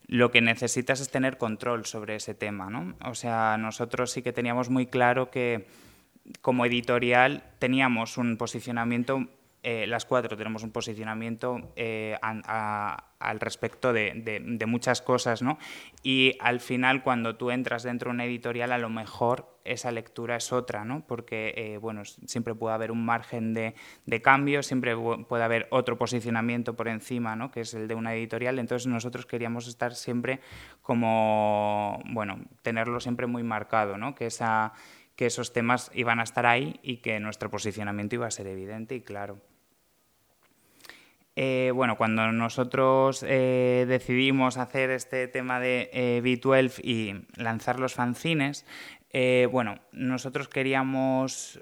lo 0.06 0.30
que 0.30 0.40
necesitas 0.40 1.00
es 1.00 1.10
tener 1.10 1.36
control 1.36 1.84
sobre 1.84 2.16
ese 2.16 2.32
tema. 2.32 2.70
¿no? 2.70 2.94
O 3.04 3.14
sea, 3.14 3.58
nosotros 3.58 4.10
sí 4.10 4.22
que 4.22 4.32
teníamos 4.32 4.70
muy 4.70 4.86
claro 4.86 5.30
que 5.30 5.66
como 6.40 6.66
editorial 6.66 7.44
teníamos 7.58 8.18
un 8.18 8.36
posicionamiento 8.36 9.28
eh, 9.62 9.86
las 9.86 10.06
cuatro 10.06 10.38
tenemos 10.38 10.62
un 10.62 10.70
posicionamiento 10.70 11.72
eh, 11.76 12.16
al 12.22 13.40
respecto 13.40 13.92
de, 13.92 14.64
muchas 14.66 15.02
cosas, 15.02 15.42
¿no? 15.42 15.58
Y 16.02 16.36
al 16.40 16.60
final, 16.60 17.02
cuando 17.02 17.36
tú 17.36 17.50
entras 17.50 17.82
dentro 17.82 18.08
de 18.08 18.14
una 18.14 18.24
editorial, 18.24 18.72
a 18.72 18.78
lo 18.78 18.88
mejor 18.88 19.60
esa 19.64 19.92
lectura 19.92 20.36
es 20.36 20.50
otra, 20.50 20.86
¿no? 20.86 21.06
Porque, 21.06 21.52
eh, 21.56 21.76
bueno, 21.76 22.06
siempre 22.06 22.54
puede 22.54 22.74
haber 22.74 22.90
un 22.90 23.04
margen 23.04 23.52
de, 23.52 23.74
cambio, 24.22 24.62
siempre 24.62 24.96
puede 24.96 25.44
haber 25.44 25.68
otro 25.70 25.98
posicionamiento 25.98 26.74
por 26.74 26.88
encima, 26.88 27.36
¿no? 27.36 27.50
Que 27.50 27.60
es 27.60 27.74
el 27.74 27.86
de 27.86 27.94
una 27.94 28.14
editorial. 28.14 28.58
Entonces, 28.58 28.86
nosotros 28.86 29.26
queríamos 29.26 29.68
estar 29.68 29.94
siempre 29.94 30.40
como, 30.80 32.00
bueno, 32.06 32.38
tenerlo 32.62 32.98
siempre 32.98 33.26
muy 33.26 33.42
marcado, 33.42 33.98
¿no? 33.98 34.14
Que 34.14 34.26
esa 34.26 34.72
que 35.20 35.26
esos 35.26 35.52
temas 35.52 35.90
iban 35.92 36.18
a 36.18 36.22
estar 36.22 36.46
ahí 36.46 36.80
y 36.82 36.96
que 37.02 37.20
nuestro 37.20 37.50
posicionamiento 37.50 38.14
iba 38.14 38.26
a 38.26 38.30
ser 38.30 38.46
evidente 38.46 38.94
y 38.94 39.02
claro. 39.02 39.38
Eh, 41.36 41.72
bueno, 41.74 41.98
cuando 41.98 42.32
nosotros 42.32 43.22
eh, 43.28 43.84
decidimos 43.86 44.56
hacer 44.56 44.88
este 44.88 45.28
tema 45.28 45.60
de 45.60 45.90
eh, 45.92 46.22
B12 46.24 46.80
y 46.82 47.26
lanzar 47.36 47.78
los 47.78 47.92
fanzines, 47.92 48.64
bueno, 49.52 49.80
nosotros 49.92 50.48
queríamos 50.48 51.60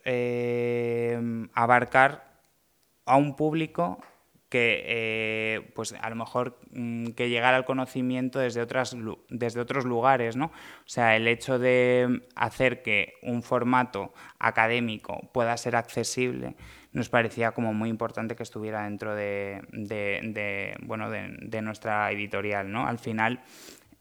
abarcar 1.53 2.38
a 3.07 3.16
un 3.16 3.35
público 3.35 3.99
que 4.49 5.71
pues 5.75 5.95
a 6.01 6.09
lo 6.09 6.17
mejor 6.17 6.59
mm, 6.73 7.09
que 7.09 7.29
llegara 7.29 7.57
al 7.57 7.65
conocimiento 7.65 8.39
desde 8.39 8.63
otras 8.63 8.97
desde 9.29 9.61
otros 9.61 9.85
lugares 9.85 10.37
no 10.37 10.47
o 10.47 10.53
sea 10.87 11.17
el 11.17 11.29
hecho 11.29 11.59
de 11.59 12.23
hacer 12.35 12.83
que 12.83 13.15
un 13.23 13.43
formato 13.43 14.15
académico 14.39 15.29
pueda 15.33 15.57
ser 15.57 15.77
accesible 15.77 16.57
nos 16.93 17.09
parecía 17.09 17.53
como 17.53 17.75
muy 17.75 17.89
importante 17.89 18.37
que 18.37 18.43
estuviera 18.43 18.85
dentro 18.85 19.15
de, 19.15 20.77
bueno, 20.83 21.11
de, 21.11 21.63
nuestra 21.63 22.11
editorial. 22.11 22.71
¿no? 22.71 22.87
Al 22.87 22.99
final, 22.99 23.41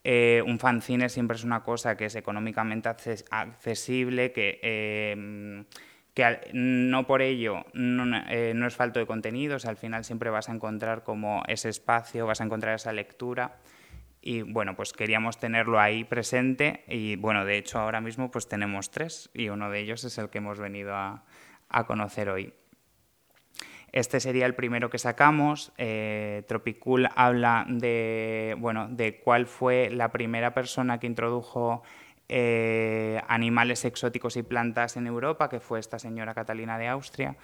eh, 0.04 0.44
un 0.46 0.60
fanzine 0.60 1.10
siempre 1.10 1.38
es 1.38 1.44
una 1.44 1.64
cosa 1.64 1.98
que 1.98 2.06
es 2.06 2.16
económicamente 2.16 2.90
accesible, 2.90 4.32
que, 4.32 4.60
eh, 4.62 5.66
que 6.18 6.50
no 6.52 7.06
por 7.06 7.22
ello 7.22 7.64
eh, 7.76 8.54
no, 8.56 8.68
es 8.68 8.76
falto 8.76 9.00
de 9.00 9.06
contenidos, 9.06 9.68
al 9.68 9.78
final 9.78 10.04
siempre 10.04 10.32
vas 10.32 10.50
a 10.50 10.52
encontrar 10.52 11.04
como 11.04 11.44
ese 11.48 11.70
espacio, 11.70 12.26
vas 12.26 12.42
a 12.42 12.44
encontrar 12.44 12.74
esa 12.74 12.92
lectura 12.92 13.60
y 14.20 14.42
bueno, 14.42 14.76
pues 14.76 14.94
queríamos 14.94 15.38
tenerlo 15.38 15.80
ahí 15.80 16.06
presente 16.06 16.84
y 16.88 17.18
bueno, 17.18 17.46
de 17.46 17.60
hecho 17.60 17.78
ahora 17.78 18.02
mismo 18.02 18.32
pues 18.32 18.48
tenemos 18.48 18.90
tres 18.90 19.30
y 19.32 19.50
uno 19.50 19.70
de 19.70 19.80
ellos 19.80 20.04
es 20.06 20.18
el 20.18 20.30
que 20.30 20.40
hemos 20.40 20.58
venido 20.58 20.96
a 20.96 21.24
conocer 21.86 22.30
hoy. 22.30 22.52
Este 23.92 24.20
sería 24.20 24.46
el 24.46 24.54
primero 24.54 24.90
que 24.90 25.00
sacamos. 25.00 25.72
Eh, 25.78 26.44
Tropicool 26.48 27.10
habla 27.16 27.66
de, 27.68 28.56
bueno, 28.60 28.88
de 28.90 29.20
cuál 29.20 29.48
fue 29.48 29.90
la 29.90 30.12
primera 30.12 30.54
persona 30.54 31.00
que 31.00 31.08
introdujo 31.08 31.84
eh, 32.30 33.22
animales 33.28 33.86
exóticos 33.86 34.38
y 34.38 34.44
plantas 34.44 34.98
en 34.98 35.08
Europa, 35.08 35.50
que 35.50 35.60
fue 35.60 35.80
esta 35.80 36.00
señora 36.00 36.34
Catalina 36.34 36.78
de 36.78 36.88
Austria. 36.88 37.38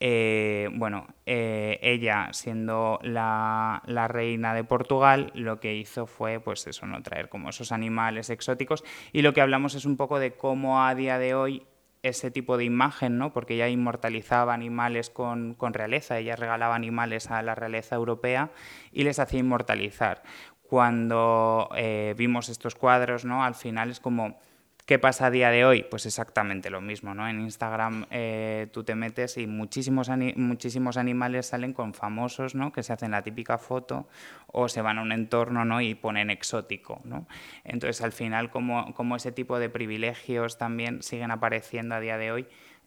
Eh, 0.00 0.68
bueno, 0.72 1.06
ella 1.26 2.28
siendo 2.32 2.98
la, 3.02 3.82
reina 4.08 4.52
de 4.54 4.64
Portugal, 4.64 5.30
lo 5.34 5.60
que 5.60 5.76
hizo 5.76 6.06
fue, 6.06 6.40
pues 6.40 6.66
eso, 6.66 6.86
no 6.86 7.02
traer 7.02 7.28
como 7.28 7.50
esos 7.50 7.72
animales 7.72 8.30
exóticos. 8.30 8.82
Y 9.12 9.22
lo 9.22 9.32
que 9.32 9.40
hablamos 9.40 9.74
es 9.74 9.84
un 9.84 9.96
poco 9.96 10.18
de 10.18 10.32
cómo 10.32 10.82
a 10.84 10.94
día 10.94 11.18
de 11.18 11.34
hoy 11.34 11.66
ese 12.02 12.32
tipo 12.32 12.56
de 12.56 12.64
imagen, 12.64 13.16
¿no? 13.16 13.32
porque 13.32 13.54
ella 13.54 13.68
inmortalizaba 13.68 14.54
animales 14.54 15.08
con, 15.08 15.56
realeza, 15.60 16.18
ella 16.18 16.36
regalaba 16.36 16.74
animales 16.74 17.30
a 17.30 17.42
la 17.42 17.54
realeza 17.54 17.94
europea 17.94 18.50
y 18.90 19.04
les 19.04 19.18
hacía 19.18 19.40
inmortalizar. 19.40 20.22
Cuando 20.72 21.68
eh, 21.76 22.14
vimos 22.16 22.48
estos 22.48 22.76
cuadros, 22.76 23.26
¿no? 23.26 23.44
al 23.44 23.54
final 23.54 23.90
es 23.90 24.00
como 24.00 24.40
¿Qué 24.86 24.98
pasa 24.98 25.26
a 25.26 25.30
día 25.30 25.50
de 25.50 25.66
hoy? 25.66 25.82
Pues 25.82 26.06
exactamente 26.06 26.70
lo 26.70 26.80
mismo, 26.80 27.14
¿no? 27.14 27.28
En 27.28 27.42
Instagram 27.42 28.06
eh, 28.10 28.68
tú 28.72 28.82
te 28.82 28.94
metes 28.94 29.36
y 29.36 29.46
muchísimos, 29.46 30.10
muchísimos 30.36 30.96
animales 30.96 31.48
salen 31.48 31.74
con 31.74 31.92
famosos, 31.92 32.54
¿no? 32.54 32.72
Que 32.72 32.82
se 32.82 32.94
hacen 32.94 33.10
la 33.10 33.22
típica 33.22 33.58
foto 33.58 34.08
o 34.46 34.70
se 34.70 34.80
van 34.80 34.98
a 34.98 35.02
un 35.02 35.12
entorno, 35.12 35.66
¿no? 35.66 35.82
Y 35.82 35.94
ponen 35.94 36.30
exótico, 36.30 37.02
¿no? 37.04 37.28
Entonces, 37.64 38.00
al 38.00 38.12
final, 38.12 38.50
como, 38.50 38.94
como 38.94 39.16
ese 39.16 39.30
tipo 39.30 39.58
de 39.58 39.68
privilegios 39.68 40.56
también 40.56 41.02
siguen 41.02 41.32
apareciendo 41.32 41.96
a 41.96 42.00
día 42.00 42.16
de 42.16 42.32
hoy 42.32 42.46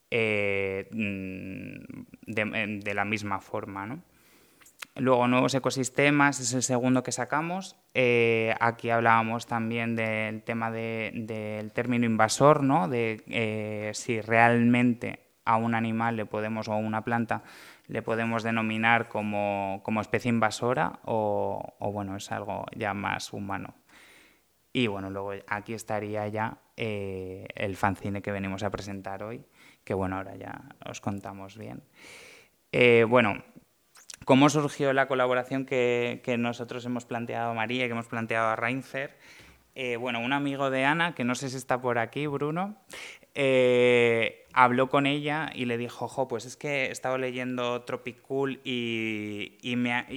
eh, 0.10 0.90
mm, 0.92 2.32
de, 2.34 2.80
de 2.84 2.94
la 2.96 3.06
misma 3.06 3.40
forma, 3.42 3.86
¿no? 3.86 4.02
Luego, 4.96 5.28
nuevos 5.28 5.54
ecosistemas 5.54 6.40
es 6.40 6.54
el 6.54 6.64
segundo 6.64 7.04
que 7.04 7.12
sacamos. 7.12 7.76
Eh, 7.94 8.56
aquí 8.62 8.90
hablábamos 8.90 9.46
también 9.46 9.96
del 9.96 10.42
tema 10.44 10.72
del 10.72 11.72
término 11.74 12.06
invasor, 12.06 12.64
¿no? 12.64 12.88
de 12.88 13.22
eh, 13.28 13.92
si 13.94 14.22
realmente 14.22 15.20
a 15.44 15.58
un 15.58 15.76
animal 15.76 16.16
le 16.16 16.26
podemos 16.26 16.70
o 16.70 16.74
a 16.74 16.78
una 16.78 17.04
planta 17.04 17.44
le 17.88 18.02
podemos 18.02 18.42
denominar 18.42 19.10
como, 19.10 19.84
especie 20.02 20.30
invasora 20.30 21.00
o, 21.04 21.76
bueno, 21.92 22.16
es 22.16 22.32
algo 22.32 22.66
ya 22.76 22.94
más 22.94 23.34
humano. 23.34 23.76
Y 24.72 24.88
bueno, 24.88 25.10
luego 25.10 25.34
aquí 25.48 25.74
estaría 25.74 26.28
ya 26.30 26.58
eh, 26.78 27.48
el 27.54 27.76
fanzine 27.76 28.22
que 28.22 28.32
venimos 28.32 28.64
a 28.64 28.70
presentar 28.70 29.24
hoy, 29.24 29.46
que 29.84 29.94
bueno, 29.94 30.18
ahora 30.18 30.36
ya 30.36 30.64
os 30.90 31.00
contamos 31.02 31.58
bien. 31.58 31.84
bueno, 33.08 33.44
¿Cómo 34.26 34.50
surgió 34.50 34.92
la 34.92 35.08
colaboración 35.08 35.66
que, 35.66 36.36
nosotros 36.40 36.84
hemos 36.86 37.06
planteado 37.06 37.52
a 37.52 37.54
María, 37.54 37.86
que 37.86 37.92
hemos 37.92 38.08
planteado 38.08 38.48
a 38.48 38.56
Reinfer? 38.56 39.16
Eh, 39.76 39.98
bueno, 39.98 40.20
un 40.20 40.34
amigo 40.34 40.72
de 40.72 40.84
Ana, 40.84 41.14
que 41.14 41.24
no 41.24 41.36
sé 41.36 41.52
si 41.52 41.58
está 41.58 41.80
por 41.80 42.00
aquí, 42.00 42.26
Bruno, 42.26 42.76
eh, 43.36 44.48
habló 44.52 44.90
con 44.90 45.06
ella 45.06 45.52
y 45.54 45.66
le 45.66 45.78
dijo, 45.78 46.08
jo, 46.08 46.28
pues 46.28 46.46
es 46.46 46.58
que 46.58 46.86
he 46.86 46.92
estado 46.92 47.20
leyendo 47.20 47.84
Tropicool 47.84 48.62
y, 48.64 49.60
y, 49.62 49.76
me, 49.76 50.08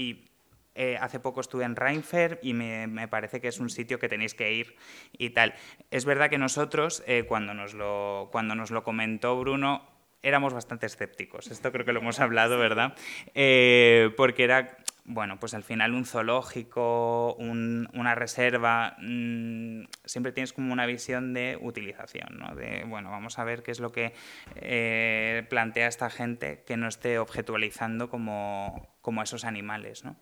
eh, 0.74 0.96
hace 0.98 1.20
poco 1.20 1.42
estuve 1.42 1.64
en 1.64 1.76
Reinfer 1.76 2.40
y 2.42 2.54
me, 2.54 2.86
me, 2.86 3.08
parece 3.08 3.42
que 3.42 3.48
es 3.48 3.60
un 3.60 3.68
sitio 3.68 3.98
que 3.98 4.08
tenéis 4.08 4.32
que 4.32 4.54
ir 4.54 4.76
y 5.12 5.30
tal. 5.30 5.52
Es 5.90 6.06
verdad 6.06 6.30
que 6.30 6.38
nosotros, 6.38 7.04
cuando, 7.26 7.52
nos 7.52 7.74
lo, 7.74 8.30
cuando 8.32 8.54
nos 8.54 8.70
lo 8.70 8.82
comentó 8.84 9.38
Bruno, 9.38 9.82
éramos 10.22 10.52
bastante 10.54 10.86
escépticos. 10.86 11.50
Esto 11.50 11.72
creo 11.72 11.84
que 11.84 11.92
lo 11.92 12.00
hemos 12.00 12.20
hablado, 12.20 12.58
¿verdad? 12.58 12.94
Eh, 13.34 14.10
porque 14.16 14.44
era, 14.44 14.78
bueno, 15.04 15.38
pues 15.38 15.54
al 15.54 15.62
final 15.62 15.94
un 15.94 16.04
zoológico, 16.04 17.34
una 17.34 18.14
reserva, 18.14 18.96
mm, 18.98 19.84
siempre 20.04 20.32
tienes 20.32 20.52
como 20.52 20.72
una 20.72 20.86
visión 20.86 21.34
de 21.34 21.58
utilización, 21.60 22.38
¿no? 22.38 22.54
De, 22.54 22.84
bueno, 22.84 23.10
vamos 23.10 23.38
a 23.38 23.44
ver 23.44 23.62
qué 23.62 23.70
es 23.70 23.80
lo 23.80 23.92
que 23.92 24.12
eh, 24.56 25.46
plantea 25.48 25.86
esta 25.86 26.10
gente 26.10 26.64
que 26.66 26.76
no 26.76 26.88
esté 26.88 27.18
objetualizando 27.18 28.10
como, 28.10 28.96
como 29.00 29.22
esos 29.22 29.44
animales, 29.44 30.04
¿no? 30.04 30.16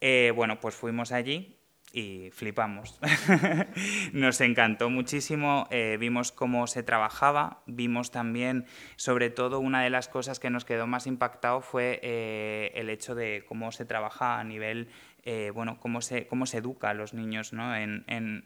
Eh, 0.00 0.32
bueno, 0.34 0.60
pues 0.60 0.74
fuimos 0.74 1.12
allí 1.12 1.59
y 1.92 2.30
flipamos. 2.32 2.98
Nos 4.12 4.40
encantó 4.40 4.90
muchísimo, 4.90 5.66
eh, 5.70 5.96
vimos 5.98 6.32
cómo 6.32 6.66
se 6.66 6.82
trabajaba, 6.82 7.62
vimos 7.66 8.10
también, 8.10 8.66
sobre 8.96 9.30
todo, 9.30 9.60
una 9.60 9.82
de 9.82 9.90
las 9.90 10.08
cosas 10.08 10.38
que 10.38 10.50
nos 10.50 10.64
quedó 10.64 10.86
más 10.86 11.06
impactado 11.06 11.60
fue 11.60 12.00
eh, 12.02 12.72
el 12.74 12.90
hecho 12.90 13.14
de 13.14 13.44
cómo 13.46 13.72
se 13.72 13.84
trabaja 13.84 14.38
a 14.38 14.44
nivel 14.44 14.88
eh, 15.24 15.50
bueno, 15.54 15.78
cómo 15.80 16.00
se, 16.00 16.26
cómo 16.26 16.46
se 16.46 16.58
educa 16.58 16.90
a 16.90 16.94
los 16.94 17.14
niños 17.14 17.52
¿no? 17.52 17.74
en, 17.74 18.04
en, 18.06 18.44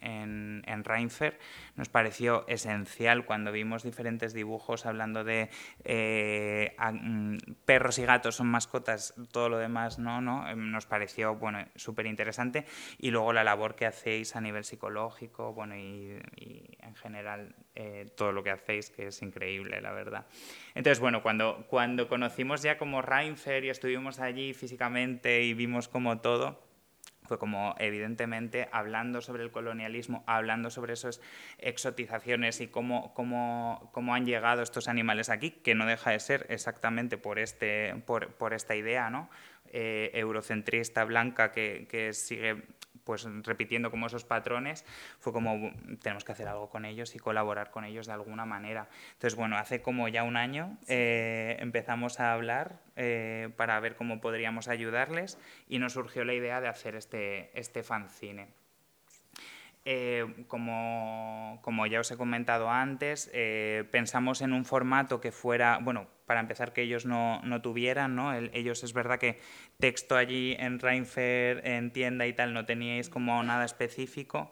en, 0.67 0.85
Reinfer. 0.85 1.39
Nos 1.77 1.89
pareció 1.89 2.47
esencial 2.49 3.25
cuando 3.25 3.53
vimos 3.53 3.83
diferentes 3.83 4.35
dibujos 4.35 4.87
hablando 4.87 5.25
de 5.25 5.51
eh, 5.85 6.77
mm, 6.79 7.37
perros 7.65 7.99
y 7.99 8.05
gatos 8.05 8.37
son 8.37 8.49
mascotas, 8.49 9.15
todo 9.31 9.49
lo 9.49 9.59
demás 9.59 9.99
no, 9.99 10.21
no 10.21 10.49
em, 10.49 10.71
nos 10.71 10.87
pareció 10.87 11.37
bueno, 11.37 11.65
súper 11.77 12.07
interesante. 12.07 12.67
Y 12.99 13.11
luego 13.11 13.33
la 13.33 13.45
labor 13.45 13.75
que 13.75 13.87
hacéis 13.87 14.37
a 14.37 14.41
nivel 14.41 14.65
psicológico 14.65 15.53
bueno, 15.53 15.77
y, 15.77 16.19
en 16.81 16.95
general 16.97 17.55
eh, 17.75 18.09
todo 18.17 18.33
lo 18.33 18.43
que 18.43 18.51
hacéis, 18.51 18.91
que 18.91 19.09
es 19.09 19.23
increíble, 19.23 19.81
la 19.81 19.93
verdad. 19.93 20.27
Entonces, 20.75 21.01
bueno, 21.01 21.23
cuando, 21.23 21.67
cuando 21.69 22.09
conocimos 22.09 22.63
ya 22.63 22.79
como 22.79 23.03
Reinfer 23.03 23.65
y 23.65 23.71
estuvimos 23.71 24.21
allí 24.21 24.55
físicamente 24.55 25.43
y 25.43 25.55
vimos 25.55 25.89
como 25.89 26.21
todo, 26.21 26.63
fue 27.25 27.39
como 27.39 27.75
evidentemente 27.79 28.69
hablando 28.71 29.23
sobre 29.23 29.43
el 29.43 29.51
colonialismo, 29.51 30.25
hablando 30.27 30.71
sobre 30.71 30.93
esas 30.93 31.21
exotizaciones 31.59 32.61
y 32.61 32.69
cómo, 32.69 33.15
cómo, 33.15 33.91
cómo, 33.93 34.15
han 34.15 34.27
llegado 34.27 34.63
estos 34.63 34.89
animales 34.89 35.31
aquí, 35.31 35.51
que 35.51 35.75
no 35.75 35.87
deja 35.87 36.11
de 36.11 36.21
ser 36.21 36.47
exactamente 36.51 37.17
por, 37.17 37.39
este, 37.39 37.95
por, 38.07 38.35
por 38.35 38.53
esta 38.53 38.77
idea, 38.77 39.09
¿no? 39.09 39.31
eh, 39.75 40.13
eurocentrista, 40.15 41.05
blanca, 41.05 41.51
que, 41.51 41.87
que 41.91 42.13
sigue 42.13 42.63
pues 43.05 43.27
repitiendo 43.43 43.91
como 43.91 44.07
esos 44.07 44.25
patrones, 44.25 44.85
fue 45.19 45.33
como 45.33 45.73
tenemos 46.03 46.25
que 46.25 46.33
hacer 46.33 46.49
algo 46.49 46.69
con 46.71 46.85
ellos 46.85 47.15
y 47.15 47.19
colaborar 47.19 47.71
con 47.71 47.85
ellos 47.85 48.07
de 48.07 48.13
alguna 48.13 48.45
manera. 48.47 48.89
Entonces, 49.13 49.37
bueno, 49.37 49.57
hace 49.57 49.83
como 49.83 50.09
ya 50.09 50.25
un 50.25 50.37
año 50.37 50.79
eh, 50.89 51.57
empezamos 51.61 52.21
a 52.21 52.33
hablar 52.33 52.81
eh, 52.97 53.51
para 53.57 53.79
ver 53.81 53.97
cómo 53.97 54.21
podríamos 54.21 54.69
ayudarles 54.69 55.39
y 55.69 55.79
nos 55.79 55.93
surgió 55.93 56.25
la 56.25 56.35
idea 56.35 56.61
de 56.61 56.69
hacer 56.69 56.97
este, 56.97 57.59
este 57.59 57.83
fanzine. 57.83 58.64
Eh, 59.87 60.47
como, 60.49 61.59
como, 61.63 61.87
ya 61.87 62.01
os 62.01 62.11
he 62.11 62.17
comentado 62.17 62.71
antes, 62.71 63.31
pensamos 63.91 64.41
en 64.41 64.55
un 64.55 64.65
formato 64.65 65.21
que 65.21 65.31
fuera, 65.31 65.79
bueno, 65.83 66.09
para 66.27 66.41
empezar 66.41 66.73
que 66.73 66.83
ellos 66.83 67.05
no, 67.05 67.43
no 67.43 67.61
tuvieran, 67.61 68.17
¿no? 68.17 68.33
ellos 68.35 68.83
es 68.83 68.95
verdad 68.95 69.19
que 69.19 69.39
texto 69.79 70.17
allí 70.17 70.57
en 70.59 70.79
Reinfer, 70.79 71.67
en 71.67 71.93
tienda 71.93 72.27
y 72.27 72.33
tal, 72.33 72.55
no 72.55 72.65
teníais 72.65 73.11
como 73.11 73.43
nada 73.43 73.67
específico 73.67 74.51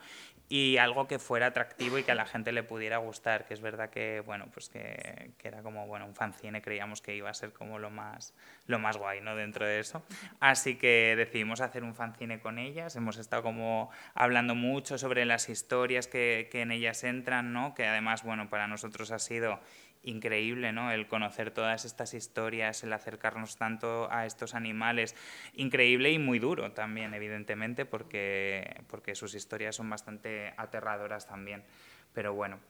y 0.52 0.76
algo 0.76 1.08
que 1.08 1.18
fuera 1.18 1.46
atractivo 1.46 1.96
y 1.96 2.02
que 2.02 2.12
a 2.12 2.14
la 2.14 2.26
gente 2.26 2.52
le 2.52 2.62
pudiera 2.62 2.98
gustar, 2.98 3.46
que 3.46 3.54
es 3.54 3.62
verdad 3.62 3.88
que, 3.88 4.20
bueno, 4.20 4.48
pues 4.52 4.68
que, 4.68 5.30
que, 5.38 5.48
era 5.48 5.62
como, 5.62 5.86
bueno, 5.86 6.04
un 6.04 6.14
fanzine, 6.14 6.60
creíamos 6.60 7.00
que 7.00 7.16
iba 7.16 7.30
a 7.30 7.32
ser 7.32 7.54
como 7.54 7.78
lo 7.78 7.88
más, 7.88 8.34
lo 8.66 8.78
más 8.78 8.98
guay, 8.98 9.22
¿no? 9.22 9.34
Dentro 9.34 9.64
de 9.64 9.80
eso. 9.80 10.02
Así 10.40 10.76
que 10.76 11.14
decidimos 11.16 11.62
hacer 11.62 11.84
un 11.84 11.94
fanzine 11.94 12.38
con 12.38 12.58
ellas, 12.58 12.94
hemos 12.96 13.16
estado 13.16 13.42
como 13.42 13.90
hablando 14.12 14.54
mucho 14.54 14.98
sobre 14.98 15.24
las 15.24 15.48
historias 15.48 16.06
que, 16.06 16.50
que 16.52 16.60
en 16.60 16.70
ellas 16.70 17.02
entran, 17.02 17.54
¿no? 17.54 17.74
Que 17.74 17.86
además, 17.86 18.22
bueno, 18.22 18.50
para 18.50 18.68
nosotros 18.68 19.10
ha 19.10 19.18
sido 19.18 19.58
increíble, 20.02 20.72
¿no? 20.72 20.90
El 20.90 21.06
conocer 21.06 21.50
todas 21.50 21.84
estas 21.84 22.14
historias, 22.14 22.82
el 22.82 22.92
acercarnos 22.92 23.56
tanto 23.56 24.10
a 24.10 24.26
estos 24.26 24.54
animales, 24.54 25.14
increíble 25.54 26.10
y 26.10 26.18
muy 26.18 26.38
duro 26.38 26.72
también, 26.72 27.14
evidentemente, 27.14 27.84
porque, 27.84 28.82
porque 28.88 29.14
sus 29.14 29.34
historias 29.34 29.76
son 29.76 29.88
bastante 29.88 30.54
aterradoras 30.56 31.26
también. 31.26 31.64
Pero 32.12 32.34
bueno, 32.34 32.60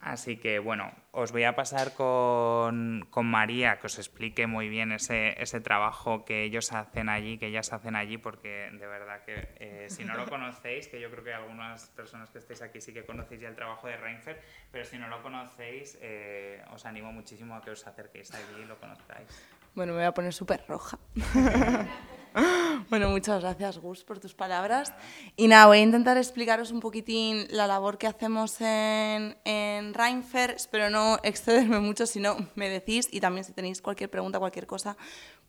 Así 0.00 0.38
que 0.38 0.58
bueno, 0.60 0.90
os 1.12 1.30
voy 1.30 1.44
a 1.44 1.54
pasar 1.54 1.92
con, 1.92 3.06
María 3.22 3.78
que 3.80 3.86
os 3.86 3.98
explique 3.98 4.46
muy 4.46 4.70
bien 4.70 4.92
ese, 4.92 5.40
ese, 5.42 5.60
trabajo 5.60 6.24
que 6.24 6.42
ellos 6.42 6.72
hacen 6.72 7.10
allí, 7.10 7.36
que 7.36 7.48
ellas 7.48 7.72
hacen 7.74 7.96
allí, 7.96 8.16
porque 8.16 8.70
de 8.72 8.86
verdad 8.86 9.22
que 9.24 9.48
eh, 9.56 9.90
si 9.90 10.04
no 10.04 10.14
lo 10.14 10.24
conocéis, 10.30 10.88
que 10.88 11.00
yo 11.00 11.10
creo 11.10 11.24
que 11.24 11.34
algunas 11.34 11.90
personas 11.90 12.30
que 12.30 12.38
estéis 12.38 12.62
aquí 12.62 12.80
sí 12.80 12.94
que 12.94 13.04
conocéis 13.04 13.42
ya 13.42 13.48
el 13.48 13.56
trabajo 13.56 13.88
de 13.88 13.98
Reinfer, 13.98 14.40
pero 14.72 14.86
si 14.86 14.96
no 14.96 15.06
lo 15.08 15.22
conocéis, 15.22 15.98
eh, 16.00 16.64
os 16.72 16.86
animo 16.86 17.12
muchísimo 17.12 17.54
a 17.54 17.60
que 17.60 17.70
os 17.70 17.86
acerquéis 17.86 18.32
allí 18.32 18.62
y 18.62 18.64
lo 18.64 18.78
conozcáis. 18.78 19.28
Bueno, 19.74 19.92
me 19.92 19.98
voy 19.98 20.06
a 20.06 20.14
poner 20.14 20.32
súper 20.32 20.64
roja. 20.66 20.98
Bueno, 22.88 23.10
muchas 23.10 23.40
gracias, 23.40 23.78
Gus, 23.78 24.04
por 24.04 24.18
tus 24.18 24.34
palabras. 24.34 24.92
Y 25.36 25.46
nada, 25.46 25.66
voy 25.66 25.78
a 25.78 25.82
intentar 25.82 26.16
explicaros 26.16 26.72
un 26.72 26.80
poquitín 26.80 27.46
la 27.50 27.66
labor 27.66 27.98
que 27.98 28.06
hacemos 28.06 28.60
en, 28.60 29.36
en 29.44 29.94
Reinfer. 29.94 30.50
Espero 30.50 30.90
no 30.90 31.18
excederme 31.22 31.78
mucho, 31.78 32.06
si 32.06 32.18
no, 32.20 32.36
me 32.56 32.68
decís. 32.68 33.08
Y 33.12 33.20
también 33.20 33.44
si 33.44 33.52
tenéis 33.52 33.80
cualquier 33.80 34.10
pregunta, 34.10 34.38
cualquier 34.38 34.66
cosa, 34.66 34.96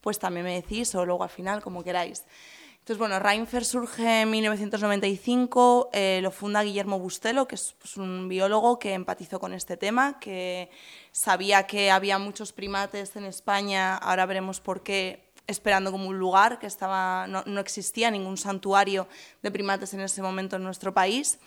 pues 0.01 0.19
también 0.19 0.45
me 0.45 0.53
decís 0.53 0.93
o 0.93 1.05
luego 1.05 1.23
al 1.23 1.29
final, 1.29 1.61
como 1.61 1.83
queráis. 1.83 2.25
Entonces, 2.81 2.97
bueno, 2.97 3.19
Reinfer 3.19 3.63
surge 3.63 4.21
en 4.21 4.31
1995, 4.31 5.91
eh, 5.93 6.19
lo 6.23 6.31
funda 6.31 6.63
Guillermo 6.63 6.97
Bustelo, 6.97 7.47
que 7.47 7.53
es 7.53 7.75
pues, 7.77 7.95
un 7.97 8.27
biólogo 8.27 8.79
que 8.79 8.93
empatizó 8.93 9.39
con 9.39 9.53
este 9.53 9.77
tema, 9.77 10.19
que 10.19 10.71
sabía 11.11 11.67
que 11.67 11.91
había 11.91 12.17
muchos 12.17 12.53
primates 12.53 13.15
en 13.15 13.25
España, 13.25 13.95
ahora 13.97 14.25
veremos 14.25 14.61
por 14.61 14.81
qué, 14.81 15.30
esperando 15.51 15.91
como 15.91 16.07
un 16.07 16.17
lugar, 16.17 16.59
que 16.59 16.67
estaba, 16.67 17.27
no, 17.27 17.59
existía 17.59 18.09
ningún 18.09 18.37
santuario 18.37 19.07
de 19.41 19.51
primates 19.51 19.93
en 19.93 20.01
ese 20.01 20.21
momento 20.21 20.55
en 20.55 20.63
nuestro 20.63 20.93
país. 20.93 21.39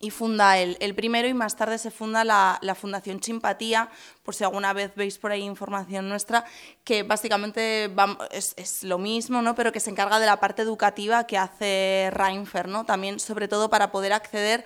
Y 0.00 0.10
funda 0.10 0.58
el, 0.58 0.76
el 0.80 0.94
primero 0.94 1.28
y 1.28 1.34
más 1.34 1.56
tarde 1.56 1.78
se 1.78 1.90
funda 1.90 2.24
la, 2.24 2.58
la, 2.60 2.74
Fundación 2.74 3.20
Chimpatía, 3.20 3.88
por 4.22 4.34
si 4.34 4.44
alguna 4.44 4.72
vez 4.72 4.94
veis 4.96 5.18
por 5.18 5.30
ahí 5.30 5.42
información 5.42 6.08
nuestra, 6.08 6.44
que 6.82 7.04
básicamente 7.04 7.90
es, 8.30 8.54
es, 8.56 8.82
lo 8.82 8.98
mismo, 8.98 9.40
¿no? 9.40 9.54
pero 9.54 9.72
que 9.72 9.80
se 9.80 9.90
encarga 9.90 10.18
de 10.18 10.26
la 10.26 10.40
parte 10.40 10.62
educativa 10.62 11.26
que 11.26 11.38
hace 11.38 12.10
Reinfer, 12.12 12.68
¿no? 12.68 12.84
también 12.84 13.18
sobre 13.18 13.48
todo 13.48 13.70
para 13.70 13.92
poder 13.92 14.12
acceder 14.12 14.64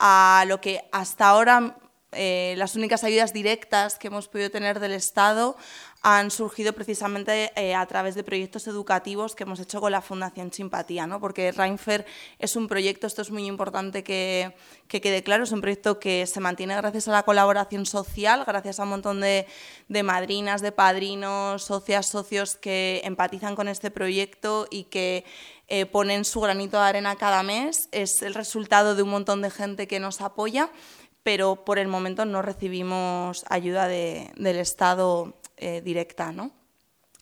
a 0.00 0.44
lo 0.48 0.60
que 0.60 0.88
hasta 0.90 1.28
ahora 1.28 1.76
eh, 2.12 2.54
las 2.56 2.74
únicas 2.74 3.04
ayudas 3.04 3.32
directas 3.32 3.98
que 3.98 4.08
hemos 4.08 4.28
podido 4.28 4.50
tener 4.50 4.80
del 4.80 4.92
Estado 4.92 5.56
han 6.02 6.30
surgido 6.30 6.72
precisamente 6.72 7.52
eh, 7.56 7.74
a 7.74 7.84
través 7.86 8.14
de 8.14 8.24
proyectos 8.24 8.66
educativos 8.66 9.34
que 9.34 9.42
hemos 9.42 9.60
hecho 9.60 9.80
con 9.80 9.92
la 9.92 10.00
Fundación 10.00 10.50
Simpatía, 10.50 11.06
¿no? 11.06 11.20
porque 11.20 11.52
Reinfer 11.52 12.06
es 12.38 12.56
un 12.56 12.68
proyecto, 12.68 13.06
esto 13.06 13.20
es 13.20 13.30
muy 13.30 13.46
importante 13.46 14.02
que, 14.02 14.54
quede 14.88 15.22
claro, 15.22 15.44
es 15.44 15.52
un 15.52 15.60
proyecto 15.60 16.00
que 16.00 16.26
se 16.26 16.40
mantiene 16.40 16.74
gracias 16.74 17.06
a 17.08 17.12
la 17.12 17.22
colaboración 17.24 17.84
social, 17.84 18.44
gracias 18.46 18.80
a 18.80 18.84
un 18.84 18.90
montón 18.90 19.20
de, 19.20 19.46
madrinas, 20.02 20.62
de 20.62 20.72
padrinos, 20.72 21.64
socias, 21.64 22.06
socios 22.06 22.56
que 22.56 23.02
empatizan 23.04 23.54
con 23.54 23.68
este 23.68 23.90
proyecto 23.90 24.66
y 24.70 24.84
que 24.84 25.24
eh, 25.68 25.84
ponen 25.84 26.24
su 26.24 26.40
granito 26.40 26.78
de 26.78 26.84
arena 26.84 27.16
cada 27.16 27.42
mes. 27.42 27.88
Es 27.92 28.22
el 28.22 28.34
resultado 28.34 28.94
de 28.94 29.02
un 29.02 29.10
montón 29.10 29.42
de 29.42 29.50
gente 29.50 29.86
que 29.86 30.00
nos 30.00 30.20
apoya 30.22 30.70
pero 31.30 31.64
por 31.64 31.78
el 31.78 31.86
momento 31.86 32.24
no 32.24 32.42
recibimos 32.42 33.44
ayuda 33.48 33.86
del 33.86 34.56
Estado 34.56 35.40
eh, 35.58 35.80
directa, 35.80 36.32
¿no? 36.32 36.50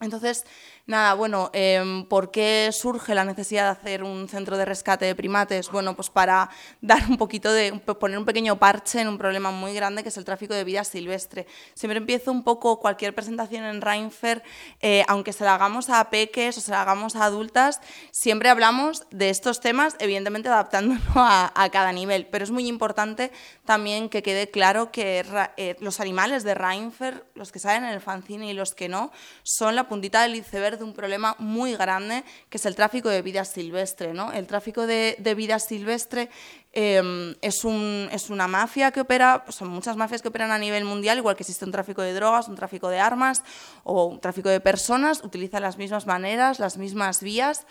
Entonces, 0.00 0.46
Nada, 0.88 1.12
bueno, 1.12 1.50
em, 1.52 2.06
¿por 2.06 2.30
qué 2.30 2.70
surge 2.72 3.14
la 3.14 3.22
necesidad 3.22 3.64
de 3.64 3.70
hacer 3.72 4.02
un 4.02 4.26
centro 4.26 4.56
de 4.56 4.64
rescate 4.64 5.04
de 5.04 5.14
primates? 5.14 5.70
Bueno, 5.70 5.94
pues 5.94 6.08
para 6.08 6.48
dar 6.80 7.02
un 7.10 7.18
poquito 7.18 7.52
de, 7.52 7.74
poner 8.00 8.16
un 8.16 8.24
pequeño 8.24 8.58
parche 8.58 9.02
en 9.02 9.08
un 9.08 9.18
problema 9.18 9.50
muy 9.50 9.74
grande 9.74 10.02
que 10.02 10.08
es 10.08 10.16
el 10.16 10.24
tráfico 10.24 10.54
de 10.54 10.64
vida 10.64 10.84
silvestre. 10.84 11.46
Siempre 11.74 11.98
empiezo 11.98 12.32
un 12.32 12.42
poco 12.42 12.80
cualquier 12.80 13.14
presentación 13.14 13.64
en 13.64 13.82
Reinfer, 13.82 14.42
eh, 14.80 15.04
aunque 15.08 15.34
se 15.34 15.44
la 15.44 15.56
hagamos 15.56 15.90
a 15.90 16.08
peques 16.08 16.56
o 16.56 16.62
se 16.62 16.70
la 16.70 16.80
hagamos 16.80 17.16
a 17.16 17.26
adultas, 17.26 17.82
siempre 18.10 18.48
hablamos 18.48 19.02
de 19.10 19.28
estos 19.28 19.60
temas, 19.60 19.94
evidentemente 19.98 20.48
adaptándonos 20.48 21.02
a, 21.14 21.68
cada 21.70 21.92
nivel, 21.92 22.26
pero 22.28 22.44
es 22.44 22.50
muy 22.50 22.66
importante 22.66 23.30
también 23.66 24.08
que 24.08 24.22
quede 24.22 24.50
claro 24.50 24.90
que 24.90 25.22
eh, 25.58 25.76
los 25.80 26.00
animales 26.00 26.44
de 26.44 26.54
Reinfer, 26.54 27.26
los 27.34 27.52
que 27.52 27.58
salen 27.58 27.84
en 27.84 27.90
el 27.90 28.00
fanzine 28.00 28.48
y 28.48 28.54
los 28.54 28.74
que 28.74 28.88
no, 28.88 29.12
son 29.42 29.76
la 29.76 29.86
puntita 29.86 30.22
del 30.22 30.36
iceberg 30.36 30.77
de 30.78 30.84
un 30.84 30.94
problema 30.94 31.36
muy 31.38 31.74
grande 31.76 32.24
que 32.48 32.58
es 32.58 32.66
el 32.66 32.74
tráfico 32.74 33.08
de 33.08 33.22
vida 33.22 33.44
silvestre. 33.44 34.14
¿no? 34.14 34.32
El 34.32 34.46
tráfico 34.46 34.86
de, 34.86 35.16
vida 35.36 35.58
silvestre 35.58 36.30
em, 36.72 37.34
es, 37.42 37.64
un, 37.64 38.08
es, 38.12 38.30
una 38.30 38.48
mafia 38.48 38.90
que 38.90 39.00
opera, 39.00 39.44
son 39.48 39.68
muchas 39.68 39.96
mafias 39.96 40.22
que 40.22 40.28
operan 40.28 40.50
a 40.50 40.58
nivel 40.58 40.84
mundial, 40.84 41.18
igual 41.18 41.36
que 41.36 41.42
existe 41.42 41.64
un 41.64 41.72
tráfico 41.72 42.02
de 42.02 42.14
drogas, 42.14 42.48
un 42.48 42.56
tráfico 42.56 42.88
de 42.88 43.00
armas 43.00 43.42
o 43.84 44.04
un 44.04 44.20
tráfico 44.20 44.48
de 44.48 44.60
personas, 44.60 45.22
utilizan 45.24 45.62
las 45.62 45.78
mismas 45.78 46.06
maneras, 46.06 46.58
las 46.58 46.78
mismas 46.78 47.22
vías 47.22 47.66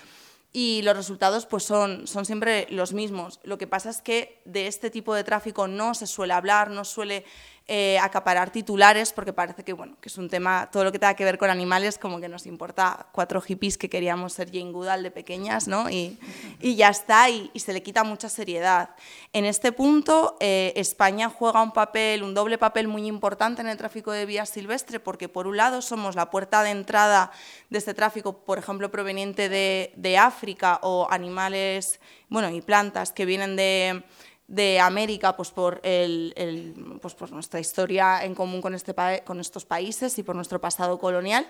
y 0.53 0.81
los 0.83 0.95
resultados 0.95 1.45
pues 1.45 1.63
son, 1.63 2.07
son 2.07 2.25
siempre 2.25 2.67
los 2.69 2.93
mismos. 2.93 3.39
Lo 3.43 3.57
que 3.57 3.67
pasa 3.67 3.89
es 3.89 4.01
que 4.01 4.41
de 4.45 4.67
este 4.67 4.89
tipo 4.89 5.13
de 5.13 5.23
tráfico 5.23 5.67
no 5.67 5.93
se 5.93 6.07
suele 6.07 6.33
hablar, 6.33 6.71
no 6.71 6.83
suele 6.85 7.25
eh, 7.69 7.99
acaparar 7.99 8.49
titulares, 8.49 9.11
porque 9.11 9.33
parece 9.33 9.61
que, 9.63 9.73
bueno, 9.73 9.97
que 9.99 10.07
es 10.07 10.17
un 10.17 10.29
tema, 10.29 10.69
todo 10.71 10.85
lo 10.85 10.91
que 10.93 10.99
tenga 10.99 11.15
que 11.15 11.25
ver 11.25 11.37
con 11.37 11.49
animales, 11.49 11.97
como 11.97 12.21
que 12.21 12.29
nos 12.29 12.45
importa 12.45 13.07
cuatro 13.11 13.41
hippies 13.41 13.77
que 13.77 13.89
queríamos 13.89 14.31
ser 14.31 14.49
Jane 14.49 14.71
Goodall 14.71 15.03
de 15.03 15.11
pequeñas, 15.11 15.67
¿no? 15.67 15.89
Y, 15.89 16.17
y 16.61 16.77
ya 16.77 16.87
está, 16.87 17.29
y, 17.29 17.51
se 17.59 17.73
le 17.73 17.83
quita 17.83 18.05
mucha 18.05 18.29
seriedad. 18.29 18.91
En 19.33 19.43
este 19.43 19.73
punto, 19.73 20.37
eh, 20.39 20.71
España 20.77 21.27
juega 21.27 21.61
un 21.61 21.73
papel, 21.73 22.23
un 22.23 22.33
doble 22.33 22.57
papel 22.57 22.87
muy 22.87 23.05
importante 23.05 23.61
en 23.61 23.67
el 23.67 23.75
tráfico 23.75 24.13
de 24.13 24.25
vías 24.25 24.49
silvestre, 24.49 25.01
porque 25.01 25.27
por 25.27 25.45
un 25.45 25.57
lado 25.57 25.81
somos 25.81 26.15
la 26.15 26.29
puerta 26.29 26.63
de 26.63 26.69
entrada 26.69 27.31
de 27.69 27.79
este 27.79 27.93
tráfico, 27.93 28.45
por 28.45 28.59
ejemplo, 28.59 28.89
proveniente 28.89 29.49
de, 29.49 29.91
de 29.97 30.17
África 30.17 30.79
o 30.83 31.09
animales, 31.11 31.99
bueno, 32.29 32.49
y 32.49 32.61
plantas 32.61 33.11
que 33.11 33.25
vienen 33.25 33.57
de 33.57 34.03
de 34.47 34.79
América 34.79 35.35
pues 35.35 35.51
por, 35.51 35.81
el, 35.83 36.99
pues 37.01 37.13
por 37.13 37.31
nuestra 37.31 37.59
historia 37.59 38.23
en 38.23 38.33
común 38.33 38.61
con, 38.61 38.73
este 38.73 38.95
con 39.25 39.39
estos 39.39 39.65
países 39.65 40.17
y 40.17 40.23
por 40.23 40.35
nuestro 40.35 40.59
pasado 40.61 40.97
colonial. 40.97 41.47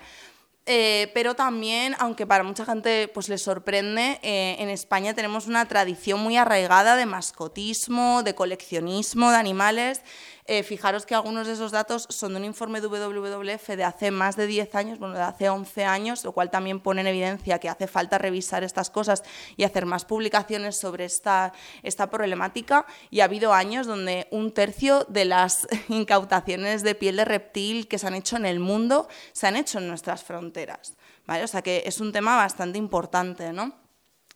Eh, 0.70 1.12
pero 1.14 1.34
también, 1.34 1.96
aunque 1.98 2.28
para 2.28 2.44
mucha 2.44 2.66
gente 2.66 3.08
pues, 3.08 3.30
les 3.30 3.42
sorprende, 3.42 4.20
eh, 4.22 4.58
en 4.60 4.68
España 4.68 5.14
tenemos 5.14 5.48
una 5.48 5.66
tradición 5.66 6.20
muy 6.20 6.36
arraigada 6.36 6.98
de 6.98 7.06
mascotismo, 7.06 8.22
de 8.22 8.36
coleccionismo 8.36 9.32
de 9.32 9.38
animales 9.38 10.02
eh, 10.48 10.64
fijaros 10.64 11.06
que 11.06 11.14
algunos 11.14 11.46
de 11.46 11.54
esos 11.54 11.72
datos 11.72 12.08
son 12.10 12.34
de 12.34 12.40
un 12.40 12.46
informe 12.46 12.80
de 12.80 12.88
WWF 12.88 13.68
de 13.70 13.84
hace 13.84 14.12
más 14.12 14.36
de 14.36 14.48
10 14.48 14.76
años, 14.76 15.00
bueno, 15.00 15.16
de 15.16 15.22
hace 15.22 15.50
11 15.50 15.84
años, 15.84 16.24
lo 16.24 16.32
cual 16.32 16.50
también 16.50 16.80
pone 16.80 17.02
en 17.02 17.08
evidencia 17.08 17.60
que 17.60 17.70
hace 17.70 17.88
falta 17.88 18.18
revisar 18.18 18.64
estas 18.64 18.90
cosas 18.90 19.24
y 19.58 19.64
hacer 19.64 19.86
más 19.86 20.06
publicaciones 20.06 20.78
sobre 20.78 21.06
esta, 21.06 21.54
esta 21.84 22.10
problemática. 22.10 22.86
Y 23.10 23.20
ha 23.20 23.26
habido 23.26 23.54
años 23.54 23.88
donde 23.88 24.28
un 24.32 24.54
tercio 24.54 25.06
de 25.10 25.26
las 25.26 25.68
incautaciones 25.90 26.82
de 26.82 26.96
piel 26.96 27.18
de 27.18 27.26
reptil 27.26 27.88
que 27.88 28.00
se 28.00 28.08
han 28.08 28.16
hecho 28.16 28.38
en 28.38 28.46
el 28.46 28.60
mundo 28.60 29.08
se 29.34 29.48
han 29.48 29.56
hecho 29.56 29.80
en 29.80 29.88
nuestras 29.88 30.24
fronteras. 30.24 30.96
¿vale? 31.26 31.44
O 31.44 31.48
sea 31.48 31.62
que 31.62 31.84
es 31.86 32.00
un 32.00 32.12
tema 32.12 32.36
bastante 32.36 32.78
importante, 32.78 33.52
¿no? 33.54 33.87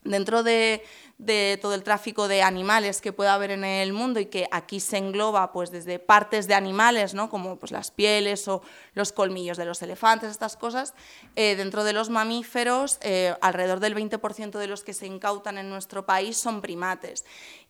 Dentro 0.03 0.41
de, 0.41 0.83
todo 1.61 1.75
el 1.75 1.83
tráfico 1.83 2.27
de 2.27 2.41
animales 2.41 3.01
que 3.01 3.13
pueda 3.13 3.35
haber 3.35 3.51
en 3.51 3.63
el 3.63 3.93
mundo 3.93 4.19
y 4.19 4.25
que 4.25 4.47
aquí 4.51 4.79
se 4.79 4.97
engloba 4.97 5.51
pues 5.51 5.69
desde 5.69 5.99
partes 5.99 6.47
de 6.47 6.55
animales, 6.55 7.13
¿no? 7.13 7.29
como 7.29 7.57
pues, 7.59 7.71
las 7.71 7.91
pieles 7.91 8.47
o 8.47 8.63
los 8.95 9.11
colmillos 9.11 9.57
de 9.57 9.65
los 9.65 9.79
elefantes, 9.83 10.31
estas 10.31 10.57
cosas, 10.57 10.95
eh, 11.35 11.55
dentro 11.55 11.83
de 11.83 11.93
los 11.93 12.09
mamíferos 12.09 12.97
eh, 13.01 13.35
alrededor 13.41 13.79
del 13.79 13.95
20% 13.95 14.57
de 14.57 14.67
los 14.67 14.83
que 14.83 14.93
se 14.93 15.05
incautan 15.05 15.59
en 15.59 15.69
nuestro 15.69 16.07
país 16.07 16.37
son 16.37 16.61
primates. 16.61 17.23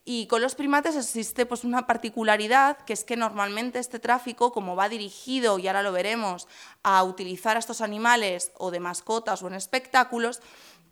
Y 0.04 0.26
con 0.26 0.42
los 0.42 0.56
primates 0.56 0.96
existe 0.96 1.46
pues, 1.46 1.62
una 1.62 1.86
particularidad, 1.86 2.78
que 2.78 2.92
es 2.92 3.04
que 3.04 3.16
normalmente 3.16 3.78
este 3.78 4.00
tráfico, 4.00 4.50
como 4.50 4.74
va 4.74 4.88
dirigido, 4.88 5.60
y 5.60 5.68
ahora 5.68 5.84
lo 5.84 5.92
veremos, 5.92 6.48
a 6.82 7.04
utilizar 7.04 7.56
a 7.56 7.60
estos 7.60 7.80
animales 7.80 8.50
o 8.58 8.72
de 8.72 8.80
mascotas 8.80 9.42
o 9.42 9.46
en 9.46 9.54
espectáculos, 9.54 10.40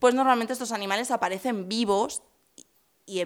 pues 0.01 0.15
normalmente 0.15 0.55
estos 0.55 0.73
animales 0.73 1.13
aparecen 1.13 1.69
vivos 1.69 2.23
y 3.07 3.21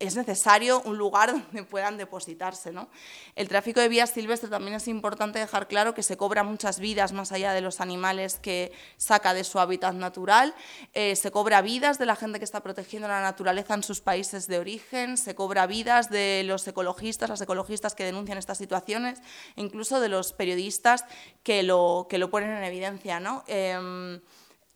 es 0.00 0.16
necesario 0.16 0.80
un 0.86 0.96
lugar 0.96 1.30
donde 1.32 1.62
puedan 1.62 1.96
depositarse. 1.96 2.72
¿no? 2.72 2.88
El 3.36 3.48
tráfico 3.48 3.80
de 3.80 3.88
vías 3.88 4.10
silvestres 4.10 4.50
también 4.50 4.74
es 4.74 4.88
importante 4.88 5.38
dejar 5.38 5.68
claro 5.68 5.94
que 5.94 6.02
se 6.02 6.16
cobra 6.16 6.42
muchas 6.42 6.80
vidas 6.80 7.12
más 7.12 7.32
allá 7.32 7.52
de 7.52 7.60
los 7.60 7.80
animales 7.80 8.36
que 8.36 8.72
saca 8.96 9.34
de 9.34 9.44
su 9.44 9.60
hábitat 9.60 9.94
natural, 9.94 10.54
eh, 10.94 11.16
se 11.16 11.30
cobra 11.30 11.62
vidas 11.62 11.98
de 11.98 12.06
la 12.06 12.16
gente 12.16 12.38
que 12.38 12.44
está 12.44 12.62
protegiendo 12.62 13.08
la 13.08 13.20
naturaleza 13.22 13.74
en 13.74 13.82
sus 13.82 14.00
países 14.00 14.46
de 14.46 14.58
origen, 14.58 15.16
se 15.16 15.34
cobra 15.34 15.66
vidas 15.66 16.10
de 16.10 16.42
los 16.44 16.66
ecologistas, 16.66 17.28
las 17.28 17.40
ecologistas 17.40 17.94
que 17.94 18.04
denuncian 18.04 18.38
estas 18.38 18.58
situaciones, 18.58 19.20
incluso 19.56 20.00
de 20.00 20.08
los 20.08 20.32
periodistas 20.32 21.04
que 21.42 21.62
lo, 21.62 22.06
que 22.08 22.18
lo 22.18 22.30
ponen 22.30 22.50
en 22.50 22.64
evidencia. 22.64 23.20
¿no? 23.20 23.44
Em, 23.46 24.20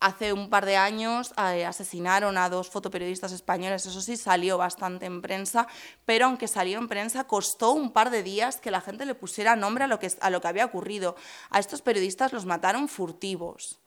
Hace 0.04 0.34
un 0.34 0.50
par 0.50 0.66
de 0.66 0.76
años 0.76 1.32
eh, 1.38 1.64
asesinaron 1.64 2.36
a 2.36 2.50
dos 2.50 2.68
fotoperiodistas 2.68 3.32
españoles, 3.32 3.86
eso 3.86 4.02
sí, 4.02 4.18
salió 4.18 4.58
bastante 4.58 5.06
en 5.06 5.22
prensa, 5.22 5.66
pero 6.04 6.26
aunque 6.26 6.46
salió 6.46 6.78
en 6.78 6.88
prensa, 6.88 7.24
costó 7.24 7.72
un 7.72 7.90
par 7.90 8.10
de 8.10 8.22
días 8.22 8.58
que 8.58 8.70
la 8.70 8.82
gente 8.82 9.06
le 9.06 9.14
pusiera 9.14 9.56
nombre 9.56 9.84
a 9.84 9.86
lo 9.86 9.98
que, 9.98 10.12
a 10.20 10.28
lo 10.28 10.42
que 10.42 10.48
había 10.48 10.66
ocurrido. 10.66 11.16
A 11.48 11.58
estos 11.58 11.80
periodistas 11.80 12.34
los 12.34 12.44
mataron 12.44 12.88
furtivos. 12.88 13.80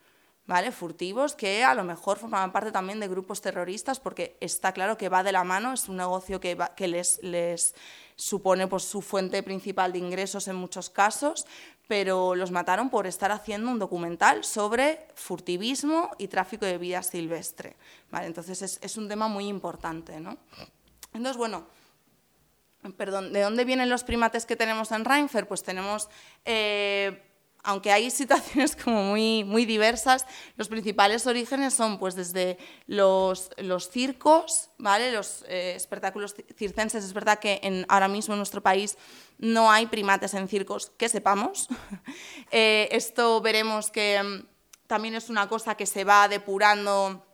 ¿Vale? 0.48 0.72
Furtivos 0.72 1.36
que 1.36 1.64
a 1.64 1.76
lo 1.76 1.84
mejor 1.84 2.18
formaban 2.18 2.54
parte 2.54 2.72
también 2.72 3.00
de 3.00 3.10
grupos 3.10 3.42
terroristas, 3.42 4.00
porque 4.00 4.38
está 4.40 4.72
claro 4.72 4.98
que 4.98 5.10
va 5.10 5.22
de 5.22 5.34
la 5.34 5.44
mano, 5.44 5.74
es 5.74 5.88
un 5.88 5.98
negocio 5.98 6.40
que, 6.40 6.88
les, 6.88 7.22
les 7.22 7.76
supone 8.16 8.66
pues, 8.68 8.84
su 8.84 9.02
fuente 9.02 9.44
principal 9.44 9.92
de 9.92 10.00
ingresos 10.00 10.48
en 10.48 10.56
muchos 10.56 10.90
casos, 10.90 11.46
pero 11.88 12.36
los 12.36 12.52
mataron 12.52 12.90
por 12.90 13.08
estar 13.08 13.32
haciendo 13.32 13.72
un 13.72 13.80
documental 13.80 14.44
sobre 14.44 15.08
furtivismo 15.16 16.12
y 16.18 16.28
tráfico 16.28 16.66
de 16.66 16.78
vida 16.78 17.02
silvestre. 17.02 17.76
¿vale? 18.12 18.28
Entonces 18.28 18.80
es, 18.82 18.98
un 18.98 19.08
tema 19.08 19.28
muy 19.28 19.48
importante. 19.48 20.20
¿no? 20.20 20.38
Entonces, 21.14 21.38
bueno, 21.38 21.66
perdón, 22.98 23.32
¿de 23.32 23.42
dónde 23.42 23.64
vienen 23.64 23.90
los 23.90 24.04
primates 24.04 24.46
que 24.46 24.56
tenemos 24.56 24.92
en 24.92 25.06
Reinfer? 25.06 25.48
Pues 25.48 25.64
tenemos... 25.64 26.10
Eh, 26.46 27.24
aunque 27.64 27.92
hay 27.92 28.10
situaciones 28.12 28.76
como 28.84 29.04
muy, 29.04 29.44
muy 29.44 29.66
diversas, 29.66 30.26
los 30.56 30.68
principales 30.68 31.28
orígenes 31.28 31.74
son 31.74 32.00
pues 32.00 32.16
desde 32.16 32.58
los, 32.86 33.50
los 33.58 33.90
circos, 33.90 34.70
¿vale? 34.78 35.12
los 35.12 35.44
eh, 35.48 35.74
espectáculos 35.76 36.36
circenses. 36.56 37.04
Es 37.04 37.14
verdad 37.14 37.40
que 37.40 37.60
en, 37.64 37.86
ahora 37.90 38.08
mismo 38.08 38.34
en 38.34 38.40
nuestro 38.40 38.62
país 38.62 38.98
no 39.38 39.72
hay 39.72 39.88
primates 39.88 40.34
en 40.34 40.48
circos 40.48 40.92
que 40.98 41.10
sepamos. 41.10 41.68
Eh, 42.52 42.88
esto 42.92 43.42
veremos 43.42 43.92
que 43.92 44.24
mm, 44.24 44.46
también 44.88 45.16
es 45.16 45.30
una 45.30 45.50
cosa 45.50 45.76
que 45.76 45.86
se 45.86 46.06
va 46.06 46.30
depurando 46.30 47.26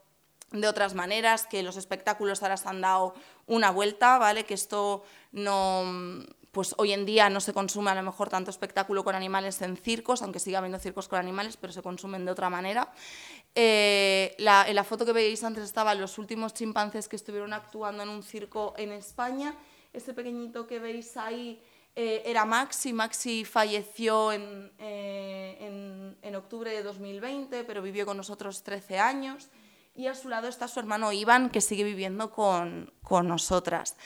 de 0.50 0.66
otras 0.66 0.94
maneras, 0.94 1.46
que 1.46 1.62
los 1.62 1.76
espectáculos 1.76 2.42
ahora 2.42 2.56
se 2.56 2.68
han 2.68 2.80
dado 2.80 3.14
una 3.46 3.70
vuelta, 3.70 4.18
¿vale? 4.18 4.44
que 4.44 4.54
esto 4.54 5.04
no 5.30 5.84
pues 6.54 6.74
hoy 6.78 6.92
en 6.92 7.04
día 7.04 7.28
no 7.28 7.40
se 7.40 7.52
consume 7.52 7.90
a 7.90 7.94
lo 7.94 8.02
mejor 8.02 8.30
tanto 8.30 8.50
espectáculo 8.50 9.04
con 9.04 9.14
animales 9.14 9.60
en 9.60 9.76
circos, 9.76 10.22
aunque 10.22 10.38
siga 10.38 10.58
habiendo 10.58 10.78
circos 10.78 11.08
con 11.08 11.18
animales, 11.18 11.58
pero 11.58 11.72
se 11.72 11.82
consumen 11.82 12.24
de 12.24 12.30
otra 12.30 12.48
manera. 12.48 12.92
Eh, 13.54 14.34
en 14.38 14.74
la 14.74 14.84
foto 14.84 15.04
que 15.04 15.12
veíais 15.12 15.44
antes 15.44 15.64
estaban 15.64 16.00
los 16.00 16.16
últimos 16.16 16.54
chimpancés 16.54 17.08
que 17.08 17.16
estuvieron 17.16 17.52
actuando 17.52 18.02
en 18.04 18.08
un 18.08 18.22
circo 18.22 18.74
en 18.78 18.92
España. 18.92 19.54
Este 19.92 20.14
pequeñito 20.14 20.66
que 20.66 20.78
veis 20.78 21.16
ahí 21.16 21.60
eh, 21.94 22.22
era 22.24 22.44
Maxi. 22.44 22.92
Maxi 22.92 23.44
falleció 23.44 24.32
en, 24.32 24.72
eh, 24.78 26.16
en 26.22 26.34
octubre 26.36 26.70
de 26.70 26.82
2020, 26.82 27.64
pero 27.64 27.82
vivió 27.82 28.06
con 28.06 28.16
nosotros 28.16 28.62
13 28.62 28.98
años 28.98 29.50
y 29.96 30.08
a 30.08 30.14
su 30.14 30.28
lado 30.28 30.48
está 30.48 30.66
su 30.66 30.80
hermano 30.80 31.12
Iván, 31.12 31.50
que 31.50 31.60
sigue 31.60 31.84
viviendo 31.84 32.30
con, 32.30 32.92
con 33.02 33.28
nosotras. 33.28 33.96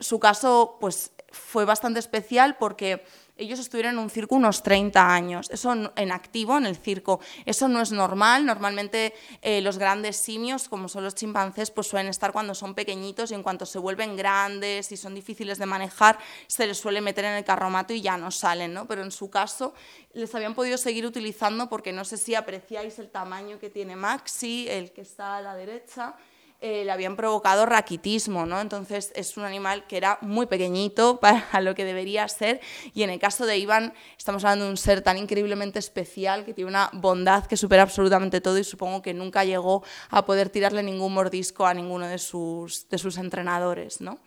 su 0.00 0.20
caso, 0.20 0.76
pues 0.78 1.12
fue 1.36 1.64
bastante 1.64 2.00
especial 2.00 2.56
porque 2.56 3.04
ellos 3.38 3.58
estuvieron 3.58 3.94
en 3.94 3.98
un 3.98 4.08
circo 4.08 4.34
unos 4.34 4.62
30 4.62 5.14
años, 5.14 5.50
eso 5.50 5.74
en 5.94 6.12
activo 6.12 6.56
en 6.56 6.64
el 6.64 6.76
circo. 6.76 7.20
Eso 7.44 7.68
no 7.68 7.82
es 7.82 7.92
normal, 7.92 8.46
normalmente 8.46 9.12
eh, 9.42 9.60
los 9.60 9.76
grandes 9.76 10.16
simios, 10.16 10.68
como 10.68 10.88
son 10.88 11.04
los 11.04 11.14
chimpancés, 11.14 11.70
pues 11.70 11.86
suelen 11.86 12.08
estar 12.08 12.32
cuando 12.32 12.54
son 12.54 12.74
pequeñitos 12.74 13.30
y 13.30 13.34
en 13.34 13.42
cuanto 13.42 13.66
se 13.66 13.78
vuelven 13.78 14.16
grandes 14.16 14.90
y 14.90 14.96
son 14.96 15.14
difíciles 15.14 15.58
de 15.58 15.66
manejar, 15.66 16.18
se 16.46 16.66
les 16.66 16.78
suele 16.78 17.02
meter 17.02 17.26
en 17.26 17.34
el 17.34 17.44
carromato 17.44 17.92
y 17.92 18.00
ya 18.00 18.16
no 18.16 18.30
salen, 18.30 18.72
¿no? 18.72 18.86
Pero 18.86 19.02
en 19.02 19.12
su 19.12 19.28
caso 19.28 19.74
les 20.14 20.34
habían 20.34 20.54
podido 20.54 20.78
seguir 20.78 21.04
utilizando 21.04 21.68
porque 21.68 21.92
no 21.92 22.06
sé 22.06 22.16
si 22.16 22.34
apreciáis 22.34 22.98
el 22.98 23.10
tamaño 23.10 23.58
que 23.58 23.68
tiene 23.68 23.96
Maxi, 23.96 24.66
el 24.70 24.92
que 24.92 25.02
está 25.02 25.36
a 25.36 25.42
la 25.42 25.54
derecha, 25.54 26.14
eh, 26.60 26.84
le 26.84 26.90
habían 26.90 27.16
provocado 27.16 27.66
raquitismo, 27.66 28.46
¿no? 28.46 28.60
Entonces 28.60 29.12
es 29.14 29.36
un 29.36 29.44
animal 29.44 29.86
que 29.86 29.96
era 29.98 30.18
muy 30.22 30.46
pequeñito 30.46 31.20
para 31.20 31.60
lo 31.60 31.74
que 31.74 31.84
debería 31.84 32.26
ser 32.28 32.60
y 32.94 33.02
en 33.02 33.10
el 33.10 33.18
caso 33.18 33.44
de 33.44 33.58
Iván 33.58 33.92
estamos 34.16 34.44
hablando 34.44 34.64
de 34.64 34.70
un 34.70 34.76
ser 34.76 35.02
tan 35.02 35.18
increíblemente 35.18 35.78
especial 35.78 36.44
que 36.44 36.54
tiene 36.54 36.70
una 36.70 36.90
bondad 36.94 37.44
que 37.46 37.56
supera 37.56 37.82
absolutamente 37.82 38.40
todo 38.40 38.58
y 38.58 38.64
supongo 38.64 39.02
que 39.02 39.12
nunca 39.12 39.44
llegó 39.44 39.84
a 40.08 40.24
poder 40.24 40.48
tirarle 40.48 40.82
ningún 40.82 41.12
mordisco 41.12 41.66
a 41.66 41.74
ninguno 41.74 42.06
de 42.06 42.18
sus, 42.18 42.88
de 42.88 42.98
sus 42.98 43.18
entrenadores, 43.18 44.00
¿no? 44.00 44.18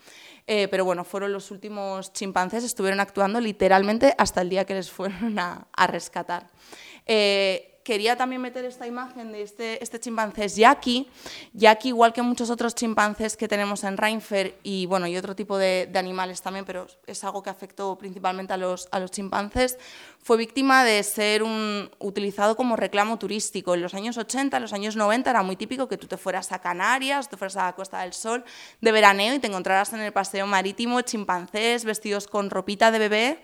Eh, 0.45 0.67
pero 0.67 0.83
bueno, 0.83 1.03
fueron 1.03 1.31
los 1.31 1.51
últimos 1.51 2.11
chimpancés, 2.13 2.63
estuvieron 2.63 2.99
actuando 2.99 3.39
literalmente 3.39 4.15
hasta 4.17 4.41
el 4.41 4.49
día 4.49 4.65
que 4.65 4.73
les 4.73 4.89
fueron 4.89 5.37
a, 5.37 5.67
a 5.71 5.87
rescatar. 5.87 6.47
Eh, 7.05 7.78
quería 7.83 8.15
también 8.15 8.41
meter 8.41 8.65
esta 8.65 8.87
imagen 8.87 9.31
de 9.31 9.41
este, 9.41 9.83
este 9.83 9.99
chimpancé 9.99 10.45
es 10.45 10.55
Jackie. 10.55 11.07
Jackie, 11.53 11.89
igual 11.89 12.13
que 12.13 12.21
muchos 12.21 12.49
otros 12.49 12.75
chimpancés 12.75 13.35
que 13.35 13.47
tenemos 13.47 13.83
en 13.83 13.97
Reinfer 13.97 14.57
y, 14.63 14.85
bueno, 14.85 15.07
y 15.07 15.17
otro 15.17 15.35
tipo 15.35 15.57
de, 15.57 15.89
animales 15.95 16.41
también, 16.41 16.65
pero 16.65 16.87
es 17.07 17.23
algo 17.23 17.43
que 17.43 17.49
afectó 17.49 17.97
principalmente 17.97 18.53
a 18.53 18.57
los, 18.57 18.87
a 18.91 18.99
los 18.99 19.11
chimpancés, 19.11 19.77
fue 20.21 20.37
víctima 20.37 20.83
de 20.83 21.01
ser 21.03 21.43
un, 21.43 21.89
utilizado 21.99 22.55
como 22.55 22.75
reclamo 22.75 23.17
turístico. 23.17 23.73
En 23.73 23.81
los 23.81 23.93
años 23.93 24.17
80, 24.17 24.57
en 24.57 24.63
los 24.63 24.73
años 24.73 24.95
90 24.95 25.29
era 25.29 25.43
muy 25.43 25.55
típico 25.55 25.87
que 25.87 25.97
tú 25.97 26.07
te 26.07 26.17
fueras 26.17 26.51
a 26.51 26.59
Canarias, 26.59 27.29
te 27.29 27.37
fueras 27.37 27.57
a 27.57 27.65
la 27.65 27.75
Costa 27.75 28.01
del 28.01 28.13
Sol 28.13 28.43
de 28.81 28.91
veraneo 28.91 29.33
y 29.33 29.39
te 29.39 29.47
encontraras 29.47 29.93
en 29.93 30.01
el 30.01 30.13
paseo 30.13 30.45
marítimo 30.47 31.01
chimpancés 31.01 31.85
vestidos 31.85 32.27
con 32.27 32.49
ropita 32.49 32.91
de 32.91 32.99
bebé 32.99 33.41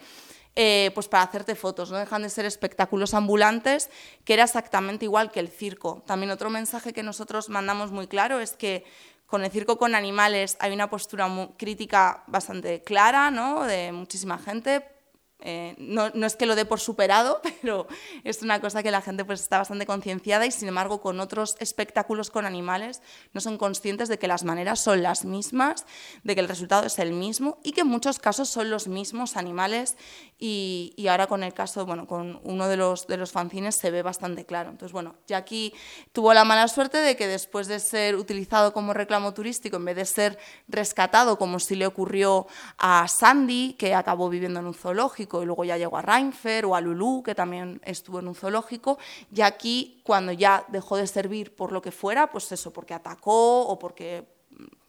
eh, 0.56 0.92
pues 0.94 1.08
para 1.08 1.24
hacerte 1.24 1.56
fotos, 1.56 1.92
no 1.92 1.98
dejan 1.98 2.22
de 2.22 2.30
ser 2.30 2.46
espectáculos 2.46 3.14
ambulantes, 3.14 3.90
que 4.24 4.34
era 4.34 4.44
exactamente 4.44 5.06
igual 5.06 5.32
que 5.32 5.42
el 5.42 5.50
circo. 5.50 6.02
También 6.06 6.32
otro 6.32 6.50
mensaje 6.50 6.94
que 6.94 7.04
nosotros 7.04 7.50
mandamos 7.50 7.92
muy 7.92 8.08
claro 8.08 8.40
es 8.40 8.54
que 8.54 8.86
con 9.26 9.44
el 9.44 9.52
circo 9.52 9.78
con 9.78 9.96
animales 9.96 10.56
hay 10.60 10.74
una 10.74 10.90
postura 10.90 11.28
crítica 11.58 12.24
bastante 12.28 12.84
clara 12.84 13.32
¿no? 13.32 13.64
de 13.66 13.92
muchísima 13.92 14.38
gente, 14.38 14.95
eh, 15.42 15.76
no, 15.78 16.08
es 16.26 16.36
que 16.36 16.46
lo 16.46 16.56
dé 16.56 16.66
por 16.66 16.80
superado, 16.80 17.42
pero 17.62 17.88
es 18.24 18.42
una 18.42 18.62
cosa 18.62 18.82
que 18.82 18.92
la 18.92 19.02
gente 19.02 19.26
pues, 19.26 19.42
está 19.42 19.58
bastante 19.58 19.86
concienciada 19.86 20.46
y 20.46 20.52
sin 20.52 20.68
embargo 20.68 21.02
con 21.02 21.20
otros 21.20 21.56
espectáculos 21.60 22.32
con 22.32 22.46
animales 22.46 23.02
no 23.34 23.42
son 23.42 23.58
conscientes 23.58 24.08
de 24.08 24.18
que 24.18 24.28
las 24.28 24.44
maneras 24.44 24.80
son 24.80 25.04
las 25.04 25.26
mismas, 25.26 25.86
de 26.24 26.36
que 26.36 26.42
el 26.42 26.48
resultado 26.48 26.86
es 26.86 27.00
el 27.00 27.12
mismo 27.12 27.60
y 27.64 27.74
que 27.74 27.82
en 27.82 27.88
muchos 27.88 28.20
casos 28.20 28.50
son 28.50 28.70
los 28.70 28.88
mismos 28.88 29.36
animales 29.36 29.98
y, 30.40 30.94
ahora 31.10 31.28
con 31.28 31.44
el 31.44 31.54
caso, 31.54 31.86
bueno, 31.86 32.08
con 32.08 32.40
uno 32.44 32.68
de 32.68 32.78
los, 32.78 33.08
de 33.08 33.18
los 33.18 33.32
fanzines 33.32 33.76
se 33.76 33.92
ve 33.92 34.02
bastante 34.02 34.46
claro. 34.46 34.72
Entonces, 34.72 34.92
bueno, 34.92 35.16
Jackie 35.28 35.74
tuvo 36.12 36.34
la 36.34 36.44
mala 36.44 36.68
suerte 36.68 36.98
de 36.98 37.16
que 37.16 37.28
después 37.28 37.68
de 37.68 37.80
ser 37.80 38.16
utilizado 38.16 38.74
como 38.74 38.94
reclamo 38.94 39.34
turístico, 39.34 39.78
en 39.78 39.86
vez 39.86 39.96
de 39.96 40.06
ser 40.06 40.40
rescatado 40.68 41.38
como 41.38 41.60
si 41.60 41.76
le 41.76 41.86
ocurrió 41.86 42.48
a 42.78 43.08
Sandy, 43.08 43.76
que 43.78 43.94
acabó 43.94 44.30
viviendo 44.30 44.60
en 44.60 44.66
un 44.66 44.74
zoológico, 44.74 45.25
y 45.42 45.46
luego 45.46 45.64
ya 45.64 45.78
llegó 45.78 45.98
a 45.98 46.02
Reinfer 46.02 46.66
o 46.66 46.76
a 46.76 46.82
Lulú, 46.82 47.24
que 47.24 47.36
también 47.36 47.82
estuvo 47.84 48.20
en 48.20 48.28
un 48.28 48.36
zoológico, 48.36 48.98
y 49.34 49.42
aquí 49.42 50.02
cuando 50.04 50.32
ya 50.32 50.66
dejó 50.68 50.98
de 50.98 51.08
servir 51.08 51.56
por 51.56 51.72
lo 51.72 51.82
que 51.82 51.92
fuera, 51.92 52.32
pues 52.32 52.52
eso, 52.52 52.72
porque 52.72 52.94
atacó 52.94 53.68
o 53.68 53.80
porque 53.80 54.26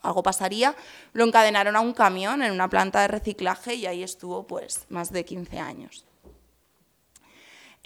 algo 0.02 0.22
pasaría, 0.22 0.74
lo 1.12 1.24
encadenaron 1.24 1.76
a 1.76 1.80
un 1.80 1.92
camión 1.92 2.42
en 2.42 2.52
una 2.52 2.68
planta 2.68 3.00
de 3.00 3.08
reciclaje 3.08 3.74
y 3.74 3.86
ahí 3.86 4.02
estuvo 4.02 4.46
pues 4.46 4.86
más 4.88 5.10
de 5.12 5.24
15 5.24 5.58
años. 5.58 6.04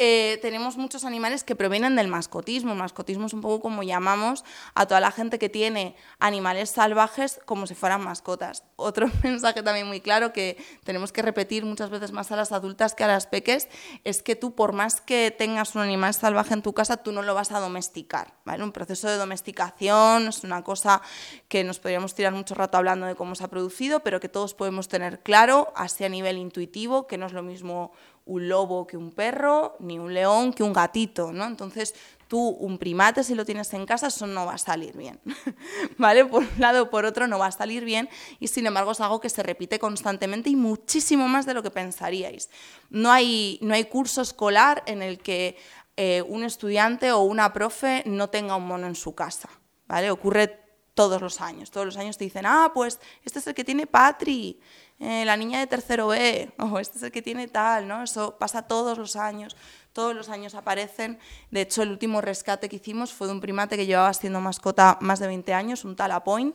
Eh, 0.03 0.39
tenemos 0.41 0.79
muchos 0.79 1.05
animales 1.05 1.45
que 1.45 1.55
provienen 1.55 1.95
del 1.95 2.09
mascotismo. 2.09 2.75
mascotismo 2.75 3.27
es 3.27 3.35
un 3.35 3.43
poco 3.43 3.61
como 3.61 3.83
llamamos 3.83 4.47
a 4.75 4.87
toda 4.87 4.99
la 4.99 5.11
gente 5.11 5.39
que 5.39 5.51
tiene 5.51 5.95
animales 6.19 6.71
salvajes 6.71 7.39
como 7.45 7.67
si 7.67 7.75
fueran 7.75 8.01
mascotas. 8.01 8.65
Otro 8.77 9.11
mensaje 9.23 9.63
también 9.63 9.87
muy 9.87 10.01
claro 10.01 10.33
que 10.33 10.57
tenemos 10.85 11.13
que 11.13 11.21
repetir 11.21 11.67
muchas 11.67 11.91
veces 11.91 12.13
más 12.13 12.33
a 12.33 12.37
las 12.37 12.51
adultas 12.51 12.95
que 12.95 13.05
a 13.05 13.09
las 13.09 13.27
peques 13.27 13.69
es 14.05 14.23
que 14.23 14.37
tú, 14.37 14.55
por 14.55 14.73
más 14.73 15.03
que 15.03 15.35
tengas 15.37 15.75
un 15.75 15.83
animal 15.83 16.15
salvaje 16.15 16.55
en 16.55 16.63
tu 16.63 16.73
casa, 16.73 16.97
tú 16.97 17.13
no 17.13 17.21
lo 17.21 17.35
vas 17.35 17.53
a 17.53 17.61
domesticar. 17.61 18.33
¿vale? 18.47 18.65
Un 18.65 18.73
proceso 18.73 19.07
de 19.07 19.19
domesticación 19.19 20.29
es 20.29 20.45
una 20.45 20.65
cosa 20.65 21.03
que 21.49 21.63
nos 21.63 21.79
podríamos 21.79 22.15
tirar 22.15 22.33
mucho 22.33 22.55
rato 22.55 22.79
hablando 22.79 23.05
de 23.05 23.17
cómo 23.17 23.35
se 23.35 23.45
ha 23.45 23.49
producido, 23.49 24.01
pero 24.01 24.19
que 24.19 24.31
todos 24.31 24.55
podemos 24.55 24.89
tener 24.89 25.21
claro, 25.23 25.75
así 25.77 26.05
a 26.05 26.09
nivel 26.09 26.39
intuitivo, 26.39 27.07
que 27.07 27.19
no 27.19 27.27
es 27.27 27.35
lo 27.35 27.43
mismo 27.43 27.93
un 28.31 28.49
lobo 28.49 28.87
que 28.87 28.97
un 28.97 29.11
perro, 29.11 29.77
ni 29.81 29.99
un 29.99 30.15
león 30.15 30.53
que 30.53 30.63
un 30.63 30.73
gatito, 30.73 31.33
¿no? 31.33 31.45
Entonces, 31.45 31.97
tú, 32.29 32.39
un 32.39 32.79
primate, 32.79 33.25
si 33.25 33.35
lo 33.35 33.45
tienes 33.45 33.75
en 33.75 33.85
casa, 33.87 34.07
eso 34.07 34.25
no 34.29 34.47
va 34.47 34.55
a 34.55 34.59
salir 34.59 34.97
bien, 34.97 35.21
¿vale? 35.99 36.25
Por 36.25 36.45
un 36.45 36.49
lado 36.59 36.85
o 36.85 36.91
por 36.91 37.05
otro 37.05 37.27
no 37.27 37.41
va 37.41 37.47
a 37.47 37.53
salir 37.53 37.85
bien 37.85 38.09
y 38.39 38.47
sin 38.47 38.67
embargo 38.67 38.93
es 38.93 39.01
algo 39.01 39.21
que 39.21 39.29
se 39.29 39.43
repite 39.43 39.81
constantemente 39.81 40.49
y 40.49 40.55
muchísimo 40.55 41.27
más 41.27 41.45
de 41.45 41.55
lo 41.55 41.63
que 41.65 41.73
pensaríais. 41.73 42.51
No 42.89 43.11
hay, 43.11 43.59
no 43.63 43.75
hay 43.75 43.85
curso 43.87 44.23
escolar 44.23 44.85
en 44.87 45.03
el 45.03 45.19
que 45.19 45.57
eh, 45.97 46.23
un 46.29 46.45
estudiante 46.45 47.11
o 47.11 47.23
una 47.23 47.53
profe 47.53 48.05
no 48.07 48.31
tenga 48.31 48.55
un 48.55 48.67
mono 48.69 48.87
en 48.87 48.95
su 48.95 49.13
casa, 49.17 49.49
¿vale? 49.89 50.09
Ocurre 50.13 50.57
todos 50.95 51.21
los 51.21 51.41
años. 51.41 51.73
Todos 51.73 51.87
los 51.87 51.97
años 51.97 52.17
te 52.17 52.25
dicen, 52.25 52.47
ah, 52.47 52.71
pues 52.73 53.01
este 53.25 53.41
es 53.41 53.47
el 53.49 53.55
que 53.55 53.65
tiene 53.65 53.89
Patri, 53.89 54.61
eh, 55.01 55.25
la 55.25 55.39
niña 55.39 55.61
de 55.61 55.67
tercero 55.67 56.09
B, 56.09 56.53
o 56.59 56.79
este 56.79 56.99
es 56.99 57.05
el 57.05 57.11
que 57.11 57.23
tiene 57.23 57.49
tal, 57.49 57.89
¿no? 57.89 58.03
Eso 58.03 58.37
pasa 58.39 58.69
todos 58.69 58.99
los 58.99 59.17
años, 59.17 59.57
todos 59.95 60.15
los 60.15 60.29
años 60.29 60.55
aparecen. 60.55 61.19
De 61.51 61.63
hecho, 61.63 61.83
el 61.83 61.91
último 61.91 62.21
rescate 62.21 62.69
que 62.69 62.77
hicimos 62.77 63.11
fue 63.11 63.27
de 63.27 63.33
un 63.33 63.41
primate 63.41 63.79
que 63.79 63.87
llevaba 63.87 64.13
siendo 64.13 64.43
mascota 64.43 64.99
más 65.01 65.19
de 65.19 65.27
20 65.27 65.55
años, 65.55 65.87
un 65.87 65.97
tal 65.97 66.13
Apoin, 66.13 66.55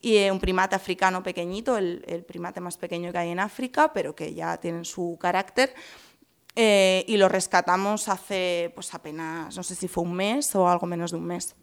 y 0.00 0.16
eh, 0.16 0.32
un 0.32 0.40
primate 0.40 0.74
africano 0.74 1.22
pequeñito, 1.22 1.78
el, 1.78 2.24
primate 2.26 2.60
más 2.60 2.76
pequeño 2.76 3.12
que 3.12 3.18
hay 3.18 3.30
en 3.30 3.38
África, 3.38 3.92
pero 3.92 4.12
que 4.12 4.34
ya 4.34 4.56
tiene 4.56 4.84
su 4.84 5.16
carácter. 5.20 5.72
Eh, 6.56 7.04
y 7.06 7.16
lo 7.16 7.28
rescatamos 7.28 8.08
hace 8.08 8.72
pues 8.74 8.92
apenas, 8.92 9.56
no 9.56 9.62
sé 9.62 9.76
si 9.76 9.86
fue 9.86 10.02
un 10.02 10.14
mes 10.14 10.54
o 10.56 10.68
algo 10.68 10.86
menos 10.88 11.12
de 11.12 11.18
un 11.18 11.26
mes. 11.26 11.54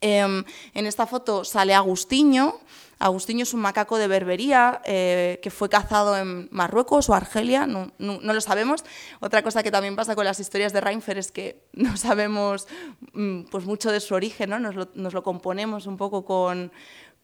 Em, 0.00 0.44
en 0.74 0.86
esta 0.86 1.06
foto 1.06 1.44
sale 1.44 1.74
Agustiño. 1.74 2.60
Agustiño 2.98 3.42
es 3.42 3.52
un 3.52 3.60
macaco 3.60 3.98
de 3.98 4.08
Berbería 4.08 4.80
eh, 4.86 5.38
que 5.42 5.50
fue 5.50 5.68
cazado 5.68 6.16
en 6.16 6.48
Marruecos 6.50 7.10
o 7.10 7.14
Argelia, 7.14 7.66
no, 7.66 7.92
lo 7.98 8.40
sabemos. 8.40 8.84
Otra 9.20 9.42
cosa 9.42 9.62
que 9.62 9.70
también 9.70 9.96
pasa 9.96 10.14
con 10.14 10.24
las 10.24 10.40
historias 10.40 10.72
de 10.72 10.80
Reinfer 10.80 11.18
es 11.18 11.30
que 11.30 11.66
no 11.74 11.96
sabemos 11.98 12.66
mm, 13.12 13.42
pues 13.50 13.66
mucho 13.66 13.92
de 13.92 14.00
su 14.00 14.14
origen, 14.14 14.50
¿no? 14.50 14.58
nos 14.58 15.14
lo 15.14 15.22
componemos 15.22 15.86
un 15.86 15.98
poco 15.98 16.24
con, 16.24 16.72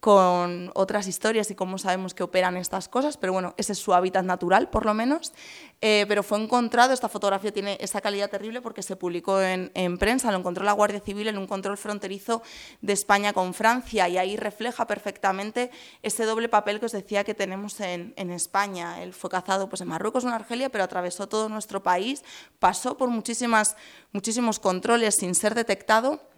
con 0.02 0.72
otras 0.74 1.06
historias 1.06 1.48
y 1.52 1.54
cómo 1.54 1.78
sabemos 1.78 2.12
que 2.12 2.24
operan 2.24 2.56
estas 2.56 2.88
cosas, 2.88 3.16
pero 3.16 3.32
bueno, 3.32 3.54
ese 3.56 3.70
es 3.70 3.78
su 3.78 3.94
hábitat 3.94 4.24
natural, 4.24 4.68
por 4.68 4.84
lo 4.84 4.94
menos. 4.94 5.32
Eh, 5.80 6.06
pero 6.08 6.24
fue 6.24 6.42
encontrado, 6.42 6.92
esta 6.92 7.08
fotografía 7.08 7.52
tiene 7.52 7.78
esa 7.80 8.00
calidad 8.00 8.28
terrible 8.28 8.60
porque 8.60 8.82
se 8.82 8.96
publicó 8.96 9.40
en, 9.40 9.70
prensa, 9.98 10.32
lo 10.32 10.38
encontró 10.38 10.64
la 10.64 10.72
Guardia 10.72 10.98
Civil 10.98 11.28
en 11.28 11.38
un 11.38 11.46
control 11.46 11.78
fronterizo 11.78 12.42
de 12.80 12.94
España 12.94 13.32
con 13.32 13.54
Francia 13.54 14.08
y 14.08 14.18
ahí 14.18 14.36
refleja 14.36 14.88
perfectamente 14.88 15.70
ese 16.02 16.24
doble 16.24 16.48
papel 16.48 16.80
que 16.80 16.86
os 16.86 16.92
decía 16.92 17.22
que 17.22 17.34
tenemos 17.34 17.78
en, 17.78 18.12
España. 18.16 19.04
Él 19.04 19.14
fue 19.14 19.30
cazado 19.30 19.68
pues, 19.68 19.82
en 19.82 19.88
Marruecos 19.88 20.24
en 20.24 20.30
Argelia, 20.30 20.68
pero 20.68 20.82
atravesó 20.82 21.28
todo 21.28 21.48
nuestro 21.48 21.84
país, 21.84 22.24
pasó 22.58 22.96
por 22.96 23.08
muchísimas, 23.08 23.76
muchísimos 24.10 24.58
controles 24.58 25.14
sin 25.14 25.36
ser 25.36 25.54
detectado 25.54 26.31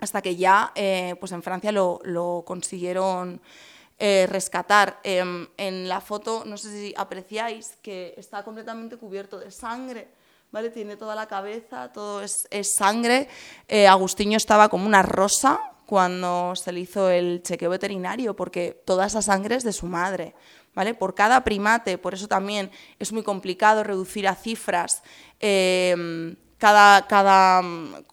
hasta 0.00 0.22
que 0.22 0.36
ya 0.36 0.72
eh, 0.74 1.14
pues 1.18 1.32
en 1.32 1.42
Francia 1.42 1.72
lo, 1.72 2.42
consiguieron 2.46 3.40
eh, 3.98 4.26
rescatar. 4.28 5.00
Em, 5.02 5.46
en 5.56 5.88
la 5.88 6.00
foto, 6.00 6.44
no 6.46 6.56
sé 6.56 6.70
si 6.70 6.94
apreciáis, 6.96 7.76
que 7.82 8.14
está 8.16 8.42
completamente 8.44 8.96
cubierto 8.96 9.38
de 9.38 9.50
sangre. 9.50 10.08
¿Vale? 10.50 10.70
Tiene 10.70 10.96
toda 10.96 11.14
la 11.14 11.26
cabeza, 11.26 11.92
todo 11.92 12.22
es, 12.22 12.48
sangre. 12.62 13.28
Eh, 13.66 13.86
Agustinho 13.86 14.38
estaba 14.38 14.70
como 14.70 14.86
una 14.86 15.02
rosa 15.02 15.60
cuando 15.84 16.56
se 16.56 16.72
le 16.72 16.80
hizo 16.80 17.10
el 17.10 17.42
chequeo 17.42 17.68
veterinario, 17.68 18.34
porque 18.34 18.80
toda 18.86 19.06
esa 19.06 19.20
sangre 19.20 19.56
es 19.56 19.64
de 19.64 19.74
su 19.74 19.86
madre. 19.86 20.34
¿Vale? 20.74 20.94
Por 20.94 21.14
cada 21.14 21.44
primate, 21.44 21.98
por 21.98 22.14
eso 22.14 22.28
también 22.28 22.70
es 22.98 23.12
muy 23.12 23.22
complicado 23.22 23.82
reducir 23.82 24.28
a 24.28 24.36
cifras 24.36 25.02
em, 25.40 26.36
cada, 26.58 27.06
cada, 27.06 27.62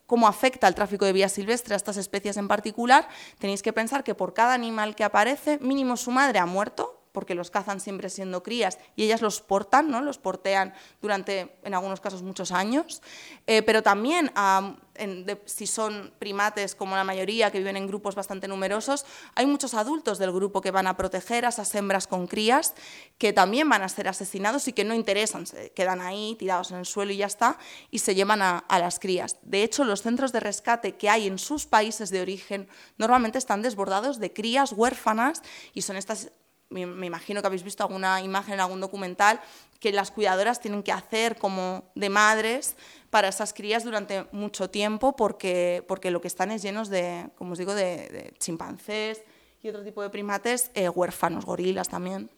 cómo 0.05 0.27
afecta 0.27 0.67
el 0.67 0.75
tráfico 0.75 1.05
de 1.05 1.13
vía 1.13 1.29
silvestre 1.29 1.73
a 1.73 1.77
estas 1.77 1.97
especies 1.97 2.37
en 2.37 2.47
particular, 2.47 3.07
tenéis 3.39 3.61
que 3.61 3.73
pensar 3.73 4.03
que 4.03 4.15
por 4.15 4.33
cada 4.33 4.53
animal 4.53 4.95
que 4.95 5.03
aparece, 5.03 5.57
mínimo 5.59 5.97
su 5.97 6.11
madre 6.11 6.39
ha 6.39 6.45
muerto, 6.45 6.94
porque 7.15 7.33
los 7.33 7.49
cazan 7.49 7.79
siempre 7.79 8.11
siendo 8.11 8.43
crías 8.43 8.77
y 8.95 9.05
ellas 9.05 9.23
los 9.23 9.41
portan, 9.41 9.89
¿no? 9.89 10.01
los 10.01 10.19
portean 10.19 10.75
durante, 11.01 11.57
en 11.63 11.73
algunos 11.73 11.99
casos, 11.99 12.21
muchos 12.21 12.51
años, 12.51 13.01
eh, 13.47 13.63
pero 13.63 13.81
también 13.81 14.31
si 15.45 15.65
son 15.65 16.13
primates 16.19 16.75
como 16.75 16.95
la 16.95 17.03
mayoría 17.03 17.51
que 17.51 17.57
viven 17.57 17.77
en 17.77 17.87
grupos 17.87 18.13
bastante 18.15 18.47
numerosos, 18.47 19.05
hay 19.33 19.45
muchos 19.45 19.73
adultos 19.73 20.19
del 20.19 20.31
grupo 20.31 20.61
que 20.61 20.71
van 20.71 20.87
a 20.87 20.95
proteger 20.95 21.45
a 21.45 21.49
esas 21.49 21.73
hembras 21.73 22.05
con 22.05 22.27
crías 22.27 22.75
que 23.17 23.33
también 23.33 23.67
van 23.67 23.81
a 23.81 23.89
ser 23.89 24.07
asesinados 24.07 24.67
y 24.67 24.73
que 24.73 24.83
no 24.83 24.93
interesan, 24.93 25.47
se 25.47 25.71
quedan 25.71 26.01
ahí 26.01 26.35
tirados 26.37 26.71
en 26.71 26.77
el 26.77 26.85
suelo 26.85 27.11
y 27.11 27.17
ya 27.17 27.25
está, 27.25 27.57
y 27.89 27.99
se 27.99 28.13
llevan 28.13 28.41
a, 28.41 28.59
a 28.59 28.79
las 28.79 28.99
crías. 28.99 29.37
De 29.41 29.63
hecho, 29.63 29.83
los 29.83 30.01
centros 30.01 30.31
de 30.31 30.41
rescate 30.41 30.95
que 30.95 31.09
hay 31.09 31.27
en 31.27 31.39
sus 31.39 31.65
países 31.65 32.09
de 32.09 32.21
origen 32.21 32.67
normalmente 32.97 33.37
están 33.37 33.61
desbordados 33.61 34.19
de 34.19 34.33
crías 34.33 34.73
huérfanas 34.73 35.41
y 35.73 35.81
son 35.81 35.95
estas 35.95 36.31
me, 36.69 37.05
imagino 37.05 37.41
que 37.41 37.47
habéis 37.47 37.63
visto 37.63 37.83
alguna 37.83 38.21
imagen 38.21 38.55
en 38.55 38.59
algún 38.59 38.81
documental, 38.81 39.39
que 39.79 39.91
las 39.91 40.11
cuidadoras 40.11 40.59
tienen 40.59 40.83
que 40.83 40.91
hacer 40.91 41.37
como 41.37 41.83
de 41.95 42.09
madres 42.09 42.75
para 43.09 43.27
esas 43.27 43.53
crías 43.53 43.83
durante 43.83 44.25
mucho 44.31 44.69
tiempo 44.69 45.15
porque, 45.15 45.83
porque 45.87 46.11
lo 46.11 46.21
que 46.21 46.27
están 46.27 46.51
es 46.51 46.61
llenos 46.61 46.89
de, 46.89 47.29
como 47.37 47.53
os 47.53 47.59
digo, 47.59 47.73
de, 47.75 48.33
chimpancés 48.39 49.23
y 49.61 49.69
otro 49.69 49.83
tipo 49.83 50.01
de 50.01 50.09
primates 50.09 50.71
eh, 50.73 50.89
huérfanos, 50.89 51.45
gorilas 51.45 51.89
también. 51.89 52.29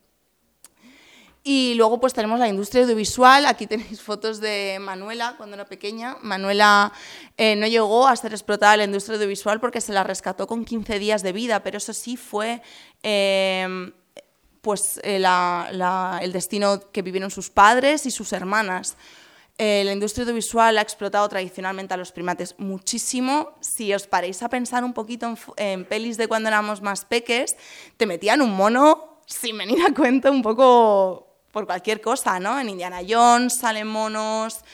Y 1.43 1.75
luego 1.75 1.97
pues 2.01 2.13
tenemos 2.13 2.39
la 2.39 2.49
industria 2.49 2.84
audiovisual, 2.84 3.45
aquí 3.45 3.67
tenéis 3.67 4.01
fotos 4.01 4.41
de 4.41 4.80
Manuela 4.82 5.36
cuando 5.38 5.55
era 5.55 5.65
pequeña. 5.65 6.17
Manuela 6.21 6.91
eh, 7.38 7.55
no 7.55 7.67
llegó 7.67 8.07
a 8.07 8.15
ser 8.17 8.34
explotada 8.34 8.73
en 8.73 8.80
la 8.80 8.84
industria 8.84 9.15
audiovisual 9.15 9.61
porque 9.61 9.80
se 9.80 9.93
la 9.93 10.03
rescató 10.03 10.45
con 10.45 10.65
15 10.65 10.99
días 10.99 11.23
de 11.23 11.32
vida, 11.32 11.63
pero 11.63 11.78
eso 11.78 11.93
sí 11.93 12.17
fue 12.17 12.61
eh, 13.01 13.93
pues, 14.68 14.99
eh, 15.01 15.24
el 16.22 16.34
destino 16.34 16.91
que 16.91 17.01
vivieron 17.01 17.32
sus 17.32 17.49
padres 17.49 18.05
y 18.05 18.11
sus 18.11 18.34
hermanas. 18.34 18.97
Eh, 19.57 19.84
la 19.86 19.93
industria 19.93 20.24
audiovisual 20.24 20.78
ha 20.78 20.82
explotado 20.82 21.30
tradicionalmente 21.30 21.93
a 21.93 21.97
los 21.97 22.11
primates 22.11 22.53
muchísimo. 22.57 23.53
Si 23.61 23.93
os 23.93 24.07
paréis 24.07 24.43
a 24.43 24.49
pensar 24.49 24.84
un 24.84 24.91
poquito 24.91 25.34
en, 25.55 25.86
pelis 25.86 26.18
de 26.18 26.28
cuando 26.28 26.49
éramos 26.49 26.82
más 26.82 27.05
peques, 27.05 27.55
te 27.95 28.05
metían 28.05 28.41
un 28.41 28.57
mono 28.57 29.22
sin 29.26 29.57
venir 29.57 29.80
a 29.88 29.93
cuenta 29.93 30.32
un 30.32 30.41
poco 30.41 31.38
por 31.53 31.65
cualquier 31.65 32.01
cosa, 32.01 32.38
¿no? 32.38 32.59
En 32.59 32.68
Indiana 32.68 32.99
Jones 33.07 33.57
salen 33.57 33.88
monos, 33.88 34.65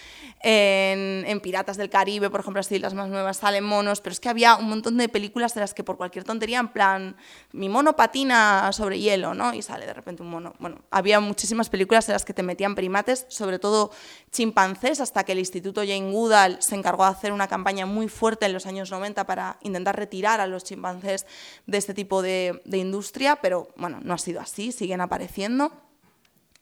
en, 0.46 1.40
Piratas 1.40 1.78
del 1.78 1.90
Caribe, 1.90 2.30
por 2.30 2.42
ejemplo, 2.42 2.60
así 2.60 2.78
las 2.78 2.94
más 2.94 3.10
nuevas 3.10 3.38
salen 3.38 3.64
monos, 3.64 4.02
pero 4.02 4.12
es 4.12 4.20
que 4.20 4.28
había 4.28 4.58
un 4.58 4.68
montón 4.68 4.98
de 4.98 5.08
películas 5.08 5.54
de 5.54 5.62
las 5.62 5.74
que 5.74 5.84
por 5.84 5.96
cualquier 5.96 6.26
tontería, 6.26 6.60
en 6.60 6.68
plan, 6.68 7.16
mi 7.54 7.70
mono 7.70 7.96
patina 7.96 8.70
sobre 8.74 9.00
hielo, 9.00 9.34
¿no? 9.34 9.54
Y 9.54 9.62
sale 9.62 9.86
de 9.86 9.94
repente 9.94 10.22
un 10.22 10.30
mono. 10.30 10.54
Bueno, 10.60 10.82
había 10.92 11.22
muchísimas 11.22 11.70
películas 11.70 12.10
en 12.10 12.14
las 12.14 12.26
que 12.26 12.34
te 12.34 12.44
metían 12.44 12.76
primates, 12.76 13.26
sobre 13.30 13.58
todo 13.58 13.92
chimpancés, 14.32 15.00
hasta 15.00 15.24
que 15.24 15.32
el 15.32 15.40
Instituto 15.40 15.82
Jane 15.82 16.12
Goodall 16.12 16.58
se 16.62 16.76
encargó 16.76 17.04
de 17.06 17.12
hacer 17.12 17.32
una 17.32 17.48
campaña 17.48 17.86
muy 17.86 18.10
fuerte 18.10 18.46
en 18.46 18.54
los 18.54 18.66
años 18.66 18.92
90 18.92 19.26
para 19.26 19.58
intentar 19.62 19.96
retirar 19.96 20.42
a 20.42 20.48
los 20.48 20.66
chimpancés 20.66 21.26
de 21.68 21.78
este 21.78 21.94
tipo 21.94 22.22
de, 22.22 22.62
industria, 22.66 23.38
pero 23.38 23.70
bueno, 23.78 24.00
no 24.04 24.14
ha 24.14 24.18
sido 24.18 24.42
así, 24.42 24.74
siguen 24.74 25.00
apareciendo. 25.00 25.72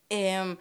Em, 0.10 0.58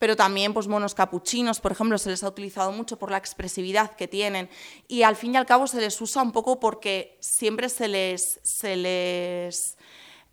pero 0.00 0.16
también 0.16 0.54
pues, 0.54 0.66
monos 0.66 0.94
capuchinos, 0.94 1.60
por 1.60 1.72
ejemplo, 1.72 1.98
se 1.98 2.08
les 2.08 2.24
ha 2.24 2.28
utilizado 2.28 2.72
mucho 2.72 2.98
por 2.98 3.10
la 3.10 3.18
expresividad 3.18 3.94
que 3.94 4.08
tienen 4.08 4.48
y 4.88 5.02
al 5.02 5.14
fin 5.14 5.34
y 5.34 5.36
al 5.36 5.44
cabo 5.44 5.66
se 5.66 5.78
les 5.78 6.00
usa 6.00 6.22
un 6.22 6.32
poco 6.32 6.58
porque 6.58 7.18
siempre 7.20 7.68
se 7.68 7.86
les, 7.86 8.40
se 8.42 8.76
les 8.76 9.76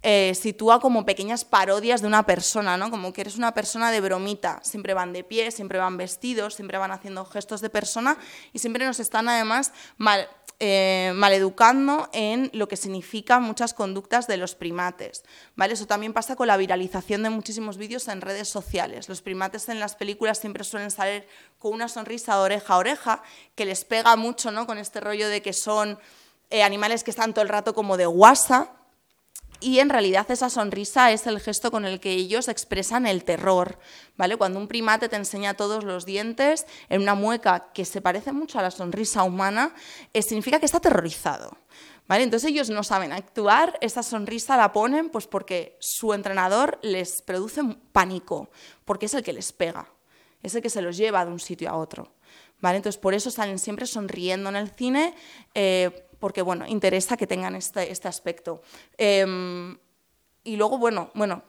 eh, 0.04 0.34
sitúa 0.36 0.80
como 0.80 1.06
pequeñas 1.06 1.44
parodias 1.44 2.02
de 2.02 2.08
una 2.08 2.26
persona, 2.26 2.78
¿no? 2.78 2.90
como 2.90 3.12
que 3.12 3.20
eres 3.20 3.36
una 3.36 3.54
persona 3.54 3.92
de 3.92 4.00
bromita, 4.00 4.62
siempre 4.64 4.94
van 4.94 5.12
de 5.12 5.26
pie, 5.26 5.52
siempre 5.52 5.80
van 5.80 5.98
vestidos, 5.98 6.56
siempre 6.56 6.78
van 6.78 6.92
haciendo 6.92 7.26
gestos 7.26 7.60
de 7.60 7.70
persona 7.70 8.18
y 8.54 8.60
siempre 8.60 8.86
nos 8.86 9.02
están 9.02 9.28
además 9.28 9.74
mal 9.98 10.30
eh, 10.60 11.12
maleducando 11.14 12.10
en 12.14 12.50
lo 12.52 12.68
que 12.68 12.78
significan 12.78 13.44
muchas 13.44 13.76
conductas 13.76 14.26
de 14.26 14.38
los 14.38 14.56
primates. 14.56 15.24
¿vale? 15.56 15.76
Eso 15.76 15.86
también 15.86 16.14
pasa 16.14 16.36
con 16.36 16.48
la 16.48 16.58
viralización 16.58 17.22
de 17.22 17.30
muchísimos 17.30 17.78
vídeos 17.78 18.08
en 18.08 18.22
redes 18.22 18.50
sociales. 18.50 19.08
Los 19.08 19.22
primates 19.22 19.70
en 19.70 19.80
las 19.80 19.96
películas 19.96 20.40
siempre 20.40 20.64
suelen 20.64 20.90
salir 20.90 21.28
con 21.60 21.74
una 21.74 21.88
sonrisa 21.88 22.34
de 22.36 22.42
oreja 22.42 22.74
a 22.74 22.78
oreja, 22.78 23.24
que 23.54 23.66
les 23.66 23.86
pega 23.86 24.16
mucho 24.16 24.50
¿no? 24.50 24.66
con 24.66 24.80
este 24.80 25.00
rollo 25.00 25.30
de 25.30 25.44
que 25.44 25.54
son 25.54 26.00
eh, 26.50 26.64
animales 26.64 27.04
que 27.04 27.12
están 27.12 27.34
todo 27.36 27.44
el 27.44 27.50
rato 27.50 27.76
como 27.76 27.96
de 27.96 28.08
guasa, 28.08 28.72
y 29.60 29.80
en 29.80 29.90
realidad 29.90 30.30
esa 30.30 30.50
sonrisa 30.50 31.12
es 31.12 31.26
el 31.28 31.40
gesto 31.40 31.72
con 31.72 31.86
el 31.86 32.00
que 32.00 32.12
ellos 32.12 32.48
expresan 32.48 33.08
el 33.08 33.24
terror, 33.24 33.80
¿vale? 34.16 34.38
Cuando 34.38 34.60
un 34.60 34.68
primate 34.68 35.10
te 35.10 35.16
enseña 35.16 35.56
todos 35.56 35.84
los 35.84 36.06
dientes 36.06 36.66
en 36.90 37.02
una 37.02 37.16
mueca 37.16 37.72
que 37.74 37.86
se 37.86 38.02
parece 38.02 38.32
mucho 38.32 38.60
a 38.60 38.62
la 38.62 38.72
sonrisa 38.72 39.24
humana, 39.24 39.74
eh, 40.14 40.22
significa 40.22 40.60
que 40.60 40.66
está 40.66 40.78
aterrorizado. 40.78 41.58
¿Vale? 42.08 42.24
Entonces 42.24 42.50
ellos 42.50 42.70
no 42.70 42.84
saben 42.84 43.12
actuar, 43.12 43.78
esa 43.82 44.02
sonrisa 44.02 44.56
la 44.56 44.72
ponen 44.72 45.10
pues 45.10 45.28
porque 45.28 45.76
su 45.80 46.14
entrenador 46.14 46.80
les 46.82 47.22
produce 47.22 47.62
pánico, 47.92 48.50
porque 48.86 49.08
es 49.08 49.14
el 49.14 49.24
que 49.24 49.34
les 49.34 49.52
pega, 49.52 49.92
es 50.42 50.56
el 50.56 50.62
que 50.62 50.70
se 50.70 50.82
los 50.82 50.96
lleva 50.96 51.26
de 51.26 51.32
un 51.32 51.40
sitio 51.40 51.70
a 51.70 51.76
otro. 51.76 52.14
¿Vale? 52.62 52.78
Entonces 52.78 53.00
por 53.00 53.14
eso 53.14 53.30
salen 53.30 53.60
siempre 53.60 53.86
sonriendo 53.86 54.50
en 54.50 54.56
el 54.56 54.70
cine, 54.72 55.14
eh, 55.54 56.07
porque 56.20 56.42
bueno, 56.42 56.66
interesa 56.68 57.18
que 57.18 57.28
tengan 57.28 57.56
este, 57.56 57.92
este 57.92 58.08
aspecto. 58.08 58.62
Em, 58.98 59.78
y 60.44 60.56
luego, 60.56 60.78
bueno, 60.78 61.12
bueno. 61.14 61.44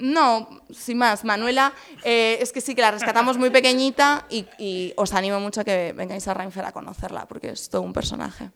No, 0.00 0.48
sin 0.70 0.96
más, 0.96 1.24
Manuela, 1.24 1.74
eh, 2.04 2.38
es 2.40 2.52
que 2.52 2.62
sí 2.62 2.74
que 2.74 2.80
la 2.80 2.90
rescatamos 2.90 3.36
muy 3.36 3.50
pequeñita 3.50 4.24
y, 4.30 4.94
os 4.96 5.12
animo 5.12 5.40
mucho 5.40 5.60
a 5.60 5.64
que 5.64 5.92
vengáis 5.92 6.26
a 6.26 6.32
Reinfer 6.32 6.64
a 6.64 6.72
conocerla, 6.72 7.26
porque 7.26 7.50
es 7.50 7.68
todo 7.68 7.82
un 7.82 7.92
personaje. 7.92 8.50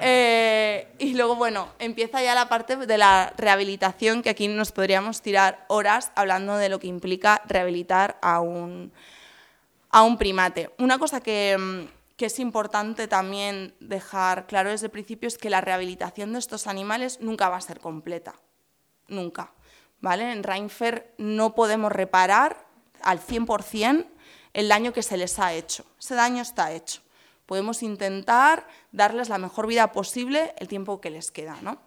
Eh, 0.00 0.88
y 0.98 1.14
luego, 1.14 1.36
bueno, 1.36 1.68
empieza 1.78 2.22
ya 2.22 2.34
la 2.34 2.48
parte 2.48 2.76
de 2.76 2.98
la 2.98 3.32
rehabilitación, 3.36 4.22
que 4.22 4.30
aquí 4.30 4.48
nos 4.48 4.72
podríamos 4.72 5.22
tirar 5.22 5.64
horas 5.68 6.12
hablando 6.14 6.56
de 6.56 6.68
lo 6.68 6.78
que 6.78 6.86
implica 6.86 7.42
rehabilitar 7.46 8.16
a 8.22 8.40
un, 8.40 8.92
a 9.90 10.02
un 10.02 10.18
primate. 10.18 10.70
Una 10.78 10.98
cosa 10.98 11.20
que 11.20 11.56
mm, 11.58 11.97
que 12.18 12.26
es 12.26 12.40
importante 12.40 13.06
también 13.06 13.76
dejar 13.78 14.48
claro 14.48 14.70
desde 14.70 14.86
el 14.86 14.92
principio 14.92 15.28
es 15.28 15.38
que 15.38 15.50
la 15.50 15.60
rehabilitación 15.60 16.32
de 16.32 16.40
estos 16.40 16.66
animales 16.66 17.20
nunca 17.20 17.48
va 17.48 17.56
a 17.56 17.60
ser 17.60 17.78
completa, 17.78 18.34
nunca. 19.06 19.52
¿vale? 20.00 20.32
En 20.32 20.42
Reinfer 20.42 21.14
no 21.16 21.54
podemos 21.54 21.92
reparar 21.92 22.66
al 23.02 23.20
100% 23.20 24.04
el 24.52 24.68
daño 24.68 24.92
que 24.92 25.04
se 25.04 25.16
les 25.16 25.38
ha 25.38 25.54
hecho. 25.54 25.84
Ese 26.00 26.16
daño 26.16 26.42
está 26.42 26.72
hecho. 26.72 27.02
Podemos 27.46 27.84
intentar 27.84 28.66
darles 28.90 29.28
la 29.28 29.38
mejor 29.38 29.68
vida 29.68 29.92
posible 29.92 30.54
el 30.58 30.66
tiempo 30.66 31.00
que 31.00 31.10
les 31.10 31.30
queda. 31.30 31.56
¿no? 31.62 31.80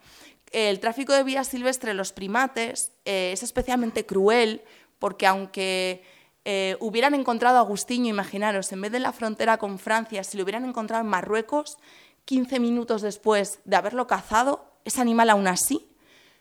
El 0.54 0.80
tráfico 0.80 1.12
de 1.12 1.24
vida 1.26 1.44
silvestre 1.44 1.92
en 1.92 1.98
los 1.98 2.14
primates 2.14 2.94
eh, 3.04 3.32
es 3.34 3.44
especialmente 3.44 4.06
cruel 4.06 4.64
porque 4.98 5.28
aunque 5.28 6.06
eh, 6.46 6.78
hubieran 6.80 7.14
encontrado 7.14 7.58
a 7.58 7.62
Agustinho, 7.62 8.10
imaginaros, 8.10 8.72
en 8.72 8.82
vez 8.82 8.92
de 8.92 9.00
la 9.00 9.14
frontera 9.14 9.58
con 9.58 9.80
Francia, 9.80 10.24
si 10.24 10.38
lo 10.38 10.44
hubieran 10.44 10.66
encontrado 10.66 11.04
en 11.04 11.10
Marruecos, 11.10 11.78
15 12.26 12.60
minutos 12.60 13.02
después 13.02 13.60
de 13.66 13.76
haberlo 13.76 14.08
cazado, 14.08 14.66
ese 14.86 15.02
animal 15.02 15.30
aún 15.30 15.48
así 15.48 15.88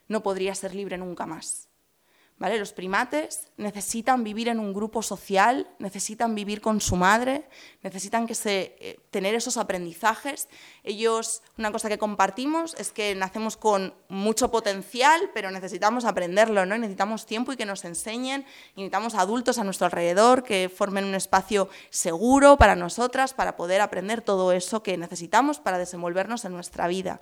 no 0.08 0.22
podría 0.22 0.54
ser 0.54 0.74
libre 0.74 0.98
nunca 0.98 1.24
más. 1.24 1.69
Los 2.40 2.72
primates 2.72 3.48
necesitan 3.58 4.24
vivir 4.24 4.48
en 4.48 4.60
un 4.60 4.72
grupo 4.72 5.02
social, 5.02 5.68
necesitan 5.78 6.34
vivir 6.34 6.62
con 6.62 6.80
su 6.80 6.96
madre, 6.96 7.46
necesitan 7.82 8.26
que 8.26 8.34
se, 8.34 8.76
eh, 8.80 8.98
tener 9.10 9.34
esos 9.34 9.58
aprendizajes. 9.58 10.48
Ellos, 10.82 11.42
una 11.58 11.70
cosa 11.70 11.90
que 11.90 11.98
compartimos 11.98 12.74
es 12.78 12.92
que 12.92 13.14
nacemos 13.14 13.58
con 13.58 13.92
mucho 14.08 14.50
potencial, 14.50 15.30
pero 15.34 15.50
necesitamos 15.50 16.06
aprenderlo, 16.06 16.64
¿no? 16.64 16.78
necesitamos 16.78 17.26
tiempo 17.26 17.52
y 17.52 17.58
que 17.58 17.66
nos 17.66 17.84
enseñen, 17.84 18.46
necesitamos 18.74 19.14
adultos 19.16 19.58
a 19.58 19.64
nuestro 19.64 19.84
alrededor 19.84 20.42
que 20.42 20.70
formen 20.74 21.04
un 21.04 21.14
espacio 21.14 21.68
seguro 21.90 22.56
para 22.56 22.74
nosotras, 22.74 23.34
para 23.34 23.56
poder 23.56 23.82
aprender 23.82 24.22
todo 24.22 24.52
eso 24.52 24.82
que 24.82 24.96
necesitamos 24.96 25.60
para 25.60 25.76
desenvolvernos 25.76 26.46
en 26.46 26.52
nuestra 26.52 26.88
vida. 26.88 27.20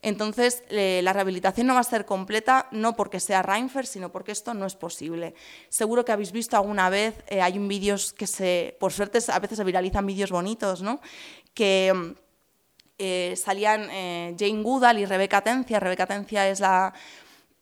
Entonces, 0.00 0.62
la 0.70 1.12
rehabilitación 1.12 1.66
no 1.66 1.74
va 1.74 1.80
a 1.80 1.84
ser 1.84 2.04
completa, 2.04 2.68
no 2.70 2.94
porque 2.94 3.18
sea 3.18 3.42
Reinfer, 3.42 3.84
sino 3.84 4.12
porque 4.12 4.30
esto 4.30 4.54
no 4.54 4.64
es 4.64 4.76
posible. 4.76 5.34
Seguro 5.68 6.04
que 6.04 6.12
habéis 6.12 6.30
visto 6.30 6.56
alguna 6.56 6.88
vez, 6.88 7.14
eh, 7.26 7.42
hay 7.42 7.58
un 7.58 7.66
vídeos 7.66 8.12
que 8.12 8.28
se, 8.28 8.76
por 8.78 8.92
suerte 8.92 9.18
a 9.28 9.38
veces 9.40 9.58
se 9.58 9.64
viralizan 9.64 10.06
vídeos 10.06 10.30
bonitos, 10.30 10.82
¿no? 10.82 11.00
que 11.52 12.14
eh, 12.96 13.34
salían 13.36 13.88
eh, 13.90 14.36
Jane 14.38 14.62
Goodall 14.62 15.00
y 15.00 15.04
Rebeca 15.04 15.40
Tencia. 15.40 15.80
Rebeca 15.80 16.06
Tencia 16.06 16.48
es 16.48 16.60
la, 16.60 16.94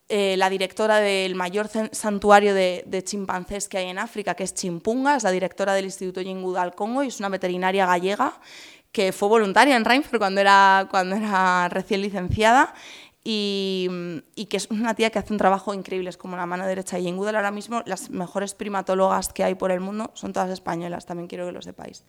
la 0.09 0.51
directora 0.51 0.99
del 0.99 1.35
mayor 1.35 1.71
santuario 1.93 2.53
de, 2.53 2.85
de, 2.87 3.03
chimpancés 3.03 3.67
que 3.67 3.79
hay 3.79 3.89
en 3.89 3.99
África, 3.99 4.35
que 4.35 4.45
es 4.45 4.53
Chimpunga, 4.53 5.17
es 5.17 5.23
la 5.23 5.31
directora 5.31 5.73
del 5.73 5.87
Instituto 5.87 6.21
Jane 6.21 6.43
Goodall 6.43 6.75
Congo 6.75 7.03
y 7.03 7.09
es 7.09 7.19
una 7.19 7.31
veterinaria 7.31 7.87
gallega 7.87 8.39
que 8.97 9.13
fue 9.13 9.29
voluntaria 9.29 9.77
en 9.77 9.85
Reinfer 9.85 10.19
cuando 10.19 10.41
era, 10.41 10.89
cuando 10.91 11.17
era 11.17 11.69
recién 11.69 12.01
licenciada 12.01 12.73
y, 13.23 13.91
que 14.49 14.57
es 14.57 14.71
una 14.71 14.95
tía 14.95 15.11
que 15.11 15.19
hace 15.19 15.35
un 15.35 15.39
trabajo 15.39 15.75
increíble, 15.75 16.09
es 16.09 16.17
como 16.17 16.35
la 16.35 16.47
mano 16.47 16.67
derecha. 16.67 16.99
Y 16.99 17.07
en 17.07 17.19
Google 17.19 17.37
ahora 17.37 17.51
mismo 17.51 17.83
las 17.85 18.09
mejores 18.09 18.55
primatólogas 18.55 19.35
que 19.35 19.45
hay 19.45 19.55
por 19.55 19.71
el 19.71 19.81
mundo 19.81 20.13
son 20.15 20.33
todas 20.33 20.49
españolas, 20.49 21.05
también 21.05 21.29
quiero 21.29 21.45
que 21.45 21.53
lo 21.53 21.61
sepáis. 21.61 22.05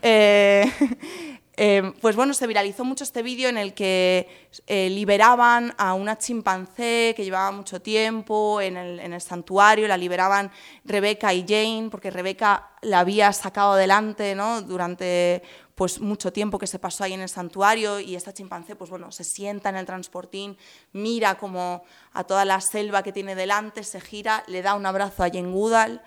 Eh, 0.00 0.64
eh, 1.58 1.92
pues 2.00 2.16
bueno, 2.16 2.32
se 2.32 2.46
viralizó 2.46 2.86
mucho 2.86 3.04
este 3.04 3.22
vídeo 3.22 3.50
en 3.50 3.58
el 3.58 3.74
que 3.74 4.26
eh, 4.66 4.88
liberaban 4.88 5.74
a 5.76 5.92
una 5.92 6.16
chimpancé 6.16 7.12
que 7.14 7.24
llevaba 7.24 7.50
mucho 7.52 7.82
tiempo 7.82 8.62
en 8.62 8.78
el, 8.78 8.98
en 8.98 9.12
el, 9.12 9.20
santuario, 9.20 9.86
la 9.88 9.98
liberaban 9.98 10.50
Rebeca 10.86 11.34
y 11.34 11.44
Jane, 11.46 11.88
porque 11.90 12.10
Rebeca 12.10 12.70
la 12.80 13.00
había 13.00 13.32
sacado 13.32 13.72
adelante 13.72 14.34
¿no? 14.34 14.62
durante 14.62 15.42
pues 15.74 16.00
mucho 16.00 16.32
tiempo 16.32 16.58
que 16.58 16.66
se 16.66 16.78
pasó 16.78 17.04
ahí 17.04 17.12
en 17.12 17.20
el 17.20 17.28
santuario 17.28 17.98
y 18.00 18.14
esta 18.14 18.32
chimpancé 18.32 18.76
pues 18.76 18.90
bueno, 18.90 19.10
se 19.10 19.24
sienta 19.24 19.68
en 19.68 19.76
el 19.76 19.86
transportín, 19.86 20.56
mira 20.92 21.36
como 21.36 21.84
a 22.12 22.24
toda 22.24 22.44
la 22.44 22.60
selva 22.60 23.02
que 23.02 23.12
tiene 23.12 23.34
delante, 23.34 23.82
se 23.82 24.00
gira, 24.00 24.44
le 24.46 24.62
da 24.62 24.74
un 24.74 24.86
abrazo 24.86 25.22
a 25.22 25.28
Yengudal 25.28 26.02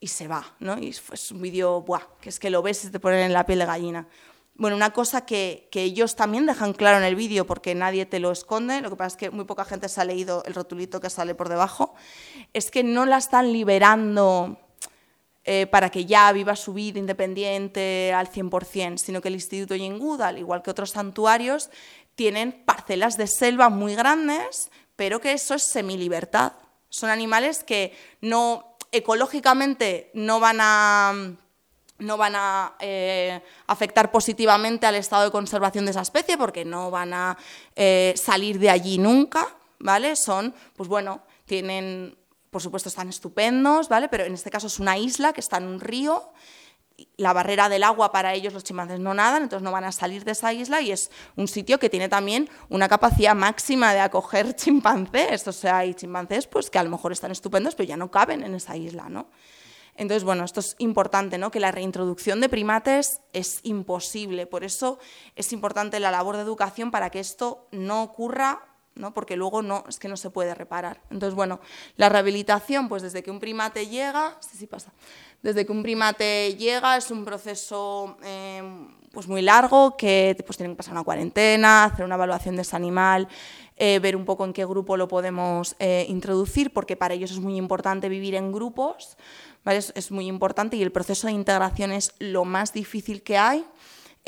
y 0.00 0.08
se 0.08 0.28
va, 0.28 0.54
¿no? 0.60 0.78
Y 0.78 0.88
es 0.88 1.32
un 1.32 1.40
vídeo, 1.40 1.80
buah, 1.80 2.02
que 2.20 2.28
es 2.28 2.38
que 2.38 2.50
lo 2.50 2.62
ves 2.62 2.84
y 2.84 2.90
te 2.90 3.00
ponen 3.00 3.20
en 3.20 3.32
la 3.32 3.46
piel 3.46 3.60
de 3.60 3.66
gallina. 3.66 4.08
Bueno, 4.54 4.76
una 4.76 4.92
cosa 4.92 5.26
que, 5.26 5.68
que 5.70 5.82
ellos 5.82 6.16
también 6.16 6.46
dejan 6.46 6.72
claro 6.72 6.98
en 6.98 7.04
el 7.04 7.14
vídeo, 7.14 7.46
porque 7.46 7.74
nadie 7.74 8.06
te 8.06 8.20
lo 8.20 8.30
esconde, 8.30 8.80
lo 8.80 8.90
que 8.90 8.96
pasa 8.96 9.08
es 9.08 9.16
que 9.16 9.30
muy 9.30 9.44
poca 9.44 9.64
gente 9.64 9.88
se 9.88 10.00
ha 10.00 10.04
leído 10.04 10.42
el 10.46 10.54
rotulito 10.54 11.00
que 11.00 11.10
sale 11.10 11.34
por 11.34 11.48
debajo, 11.48 11.94
es 12.52 12.70
que 12.70 12.82
no 12.82 13.04
la 13.04 13.18
están 13.18 13.52
liberando 13.52 14.58
eh, 15.48 15.68
para 15.68 15.90
que 15.90 16.04
ya 16.04 16.32
viva 16.32 16.56
su 16.56 16.74
vida 16.74 16.98
independiente 16.98 18.12
al 18.12 18.28
100%, 18.28 18.98
sino 18.98 19.20
que 19.20 19.28
el 19.28 19.34
Instituto 19.34 19.76
Yinguda, 19.76 20.26
al 20.26 20.38
igual 20.38 20.60
que 20.60 20.72
otros 20.72 20.90
santuarios, 20.90 21.70
tienen 22.16 22.64
parcelas 22.64 23.16
de 23.16 23.28
selva 23.28 23.68
muy 23.68 23.94
grandes, 23.94 24.72
pero 24.96 25.20
que 25.20 25.32
eso 25.32 25.54
es 25.54 25.62
semilibertad. 25.62 26.54
Son 26.88 27.10
animales 27.10 27.62
que 27.62 27.96
no 28.20 28.76
ecológicamente 28.90 30.10
no 30.14 30.40
van 30.40 30.58
a 30.60 31.14
no 31.98 32.16
van 32.16 32.34
a 32.34 32.74
eh, 32.80 33.40
afectar 33.68 34.10
positivamente 34.10 34.84
al 34.84 34.96
estado 34.96 35.24
de 35.24 35.30
conservación 35.30 35.84
de 35.84 35.92
esa 35.92 36.02
especie 36.02 36.36
porque 36.36 36.64
no 36.64 36.90
van 36.90 37.14
a 37.14 37.38
eh, 37.76 38.14
salir 38.16 38.58
de 38.58 38.68
allí 38.68 38.98
nunca, 38.98 39.46
¿vale? 39.78 40.16
Son, 40.16 40.52
pues 40.74 40.88
bueno, 40.88 41.22
tienen 41.46 42.18
por 42.50 42.62
supuesto 42.62 42.88
están 42.88 43.08
estupendos, 43.08 43.88
¿vale? 43.88 44.08
Pero 44.08 44.24
en 44.24 44.34
este 44.34 44.50
caso 44.50 44.66
es 44.66 44.78
una 44.78 44.98
isla 44.98 45.32
que 45.32 45.40
está 45.40 45.58
en 45.58 45.64
un 45.64 45.80
río. 45.80 46.32
La 47.18 47.32
barrera 47.32 47.68
del 47.68 47.82
agua 47.82 48.10
para 48.10 48.32
ellos 48.32 48.54
los 48.54 48.64
chimpancés 48.64 49.00
no 49.00 49.12
nadan, 49.12 49.42
entonces 49.42 49.62
no 49.62 49.70
van 49.70 49.84
a 49.84 49.92
salir 49.92 50.24
de 50.24 50.32
esa 50.32 50.52
isla 50.52 50.80
y 50.80 50.92
es 50.92 51.10
un 51.36 51.46
sitio 51.46 51.78
que 51.78 51.90
tiene 51.90 52.08
también 52.08 52.48
una 52.70 52.88
capacidad 52.88 53.34
máxima 53.34 53.92
de 53.92 54.00
acoger 54.00 54.56
chimpancés. 54.56 55.46
O 55.46 55.52
sea, 55.52 55.78
hay 55.78 55.94
chimpancés 55.94 56.46
pues, 56.46 56.70
que 56.70 56.78
a 56.78 56.82
lo 56.82 56.90
mejor 56.90 57.12
están 57.12 57.30
estupendos, 57.30 57.74
pero 57.74 57.88
ya 57.88 57.96
no 57.96 58.10
caben 58.10 58.42
en 58.42 58.54
esa 58.54 58.76
isla, 58.76 59.08
¿no? 59.08 59.28
Entonces, 59.96 60.24
bueno, 60.24 60.44
esto 60.44 60.60
es 60.60 60.76
importante, 60.78 61.38
¿no? 61.38 61.50
Que 61.50 61.60
la 61.60 61.72
reintroducción 61.72 62.40
de 62.40 62.48
primates 62.48 63.20
es 63.32 63.60
imposible. 63.62 64.46
Por 64.46 64.62
eso 64.62 64.98
es 65.36 65.52
importante 65.52 66.00
la 66.00 66.10
labor 66.10 66.36
de 66.36 66.42
educación 66.42 66.90
para 66.90 67.10
que 67.10 67.20
esto 67.20 67.66
no 67.72 68.02
ocurra 68.02 68.65
¿no? 68.96 69.14
porque 69.14 69.36
luego 69.36 69.62
no, 69.62 69.84
es 69.88 69.98
que 69.98 70.08
no 70.08 70.16
se 70.16 70.30
puede 70.30 70.54
reparar. 70.54 71.00
Entonces, 71.10 71.34
bueno, 71.34 71.60
la 71.96 72.08
rehabilitación, 72.08 72.88
pues 72.88 73.02
desde 73.02 73.22
que 73.22 73.30
un 73.30 73.38
primate 73.38 73.86
llega, 73.86 74.36
sí, 74.40 74.56
sí 74.56 74.66
pasa, 74.66 74.92
desde 75.42 75.64
que 75.64 75.72
un 75.72 75.82
primate 75.82 76.56
llega 76.56 76.96
es 76.96 77.10
un 77.10 77.24
proceso 77.24 78.16
eh, 78.24 78.62
pues 79.12 79.28
muy 79.28 79.42
largo, 79.42 79.96
que 79.96 80.36
pues 80.44 80.56
tienen 80.56 80.74
que 80.74 80.78
pasar 80.78 80.94
una 80.94 81.04
cuarentena, 81.04 81.84
hacer 81.84 82.04
una 82.04 82.16
evaluación 82.16 82.56
de 82.56 82.62
ese 82.62 82.76
animal, 82.76 83.28
eh, 83.76 83.98
ver 83.98 84.16
un 84.16 84.24
poco 84.24 84.44
en 84.44 84.52
qué 84.52 84.64
grupo 84.64 84.96
lo 84.96 85.08
podemos 85.08 85.76
eh, 85.78 86.06
introducir, 86.08 86.72
porque 86.72 86.96
para 86.96 87.14
ellos 87.14 87.30
es 87.30 87.38
muy 87.38 87.56
importante 87.56 88.08
vivir 88.08 88.34
en 88.34 88.52
grupos, 88.52 89.16
¿vale? 89.64 89.78
es 89.78 90.10
muy 90.10 90.26
importante 90.26 90.76
y 90.76 90.82
el 90.82 90.92
proceso 90.92 91.26
de 91.26 91.34
integración 91.34 91.92
es 91.92 92.14
lo 92.18 92.44
más 92.44 92.72
difícil 92.72 93.22
que 93.22 93.38
hay. 93.38 93.64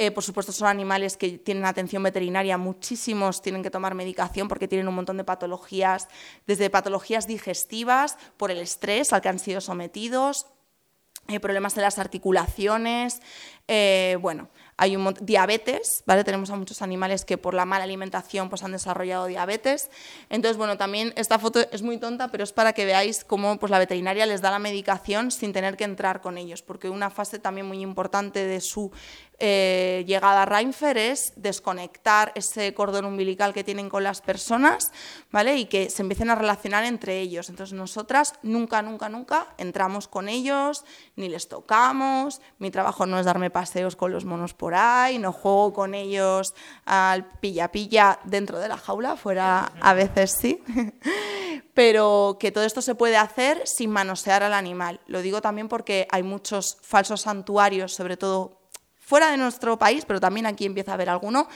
Eh, 0.01 0.13
por 0.13 0.23
supuesto, 0.23 0.53
son 0.53 0.69
animales 0.69 1.17
que 1.17 1.39
tienen 1.39 1.65
atención 1.65 2.05
veterinaria, 2.05 2.57
muchísimos 2.57 3.43
tienen 3.43 3.65
que 3.65 3.71
tomar 3.71 3.97
medicación 3.97 4.47
porque 4.47 4.69
tienen 4.69 4.87
un 4.87 4.95
montón 4.95 5.17
de 5.17 5.25
patologías, 5.25 6.07
desde 6.47 6.71
patologías 6.71 7.27
digestivas 7.27 8.17
por 8.37 8.53
el 8.53 8.59
estrés 8.59 9.13
al 9.13 9.21
que 9.21 9.29
han 9.29 9.41
sido 9.41 9.61
sometidos, 9.61 10.47
eh, 11.27 11.41
problemas 11.41 11.75
de 11.75 11.83
las 11.83 11.99
articulaciones, 11.99 13.21
eh, 13.67 14.17
bueno, 14.23 14.49
hay 14.79 14.97
un 14.97 15.15
diabetes, 15.21 16.03
¿vale? 16.07 16.25
Tenemos 16.25 16.49
a 16.49 16.57
muchos 16.57 16.81
animales 16.81 17.27
que 17.27 17.37
por 17.37 17.53
la 17.53 17.67
mala 17.67 17.85
alimentación 17.85 18.49
pues, 18.49 18.63
han 18.63 18.73
desarrollado 18.73 19.27
diabetes. 19.27 19.91
Entonces, 20.31 20.57
bueno, 20.57 20.79
también 20.79 21.13
esta 21.17 21.39
foto 21.39 21.61
es 21.71 21.83
muy 21.83 21.99
tonta, 21.99 22.29
pero 22.29 22.45
es 22.45 22.53
para 22.53 22.73
que 22.73 22.87
veáis 22.87 23.25
cómo 23.25 23.59
pues, 23.59 23.71
la 23.71 23.79
veterinaria 23.79 24.25
les 24.25 24.41
da 24.41 24.51
la 24.51 24.59
medicación 24.59 25.31
sin 25.31 25.53
tener 25.53 25.77
que 25.77 25.85
entrar 25.85 26.23
con 26.23 26.39
ellos, 26.39 26.63
porque 26.63 26.89
una 26.89 27.11
fase 27.11 27.39
también 27.39 27.67
muy 27.67 27.83
importante 27.83 28.47
de 28.47 28.63
su 28.63 28.91
eh, 29.41 30.05
llegada 30.07 30.43
a 30.43 30.47
Reinfer 30.47 30.99
es 30.99 31.33
desconectar 31.37 32.33
ese 32.35 32.75
cordón 32.75 33.05
umbilical 33.05 33.55
que 33.55 33.63
tienen 33.63 33.89
con 33.89 34.03
las 34.03 34.21
personas, 34.21 34.91
¿vale? 35.31 35.57
Y 35.57 35.67
que 35.67 35.91
se 35.91 36.03
empiecen 36.03 36.31
a 36.31 36.35
relacionar 36.35 36.85
entre 36.85 37.21
ellos. 37.21 37.49
Entonces 37.49 37.73
nosotras 37.73 38.35
nunca, 38.43 38.83
nunca, 38.83 39.09
nunca 39.09 39.47
entramos 39.57 40.09
con 40.09 40.29
ellos, 40.29 40.85
ni 41.15 41.29
les 41.29 41.49
tocamos. 41.49 42.41
Mi 42.59 42.73
trabajo 42.73 43.07
no 43.07 43.19
es 43.19 43.27
darme 43.27 43.51
paseos 43.51 43.95
con 43.95 44.11
los 44.11 44.25
monos 44.25 44.55
por 44.55 44.75
ahí, 44.75 45.19
no 45.19 45.33
juego 45.33 45.73
con 45.73 45.95
ellos 45.95 46.55
al 46.85 47.25
pilla-pilla 47.39 48.19
dentro 48.25 48.59
de 48.59 48.69
la 48.69 48.77
jaula, 48.77 49.17
fuera 49.17 49.73
a 49.81 49.95
veces 49.95 50.37
sí. 50.41 50.63
Pero 51.75 52.39
que 52.41 52.51
todo 52.51 52.65
esto 52.65 52.83
se 52.83 52.97
puede 52.97 53.17
hacer 53.17 53.63
sin 53.67 53.91
manosear 53.91 54.43
al 54.43 54.53
animal. 54.53 55.01
Lo 55.07 55.23
digo 55.23 55.41
también 55.41 55.69
porque 55.69 56.09
hay 56.11 56.25
muchos 56.25 56.79
falsos 56.83 57.21
santuarios, 57.21 57.95
sobre 57.95 58.17
todo 58.17 58.58
fuera 59.09 59.31
de 59.31 59.39
nuestro 59.39 59.79
país, 59.79 60.05
pero 60.05 60.21
también 60.21 60.45
aquí 60.45 60.67
empieza 60.67 60.91
a 60.91 60.95
haber 60.95 61.09
alguno, 61.09 61.49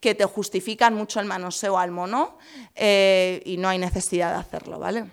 que 0.00 0.14
te 0.14 0.24
justifican 0.24 0.94
mucho 0.94 1.20
el 1.20 1.26
manoseo 1.26 1.76
al 1.78 1.90
mono 1.90 2.38
eh, 2.74 3.42
y 3.44 3.58
no 3.58 3.68
hay 3.68 3.76
necesidad 3.76 4.32
de 4.32 4.40
hacerlo, 4.40 4.78
¿vale? 4.78 5.04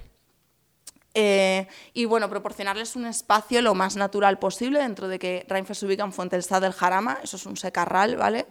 Eh, 1.13 1.67
y 1.93 2.05
bueno, 2.05 2.29
proporcionarles 2.29 2.95
un 2.95 3.07
espacio 3.07 3.61
lo 3.61 3.75
más 3.75 3.97
natural 3.97 4.39
posible 4.39 4.79
dentro 4.79 5.09
de 5.09 5.19
que 5.19 5.45
Reinfer 5.49 5.75
se 5.75 5.85
ubica 5.85 6.05
en 6.05 6.13
Fuente 6.13 6.37
del 6.37 6.73
Jarama, 6.73 7.19
eso 7.21 7.35
es 7.35 7.45
un 7.45 7.57
secarral, 7.57 8.15
¿vale? 8.15 8.45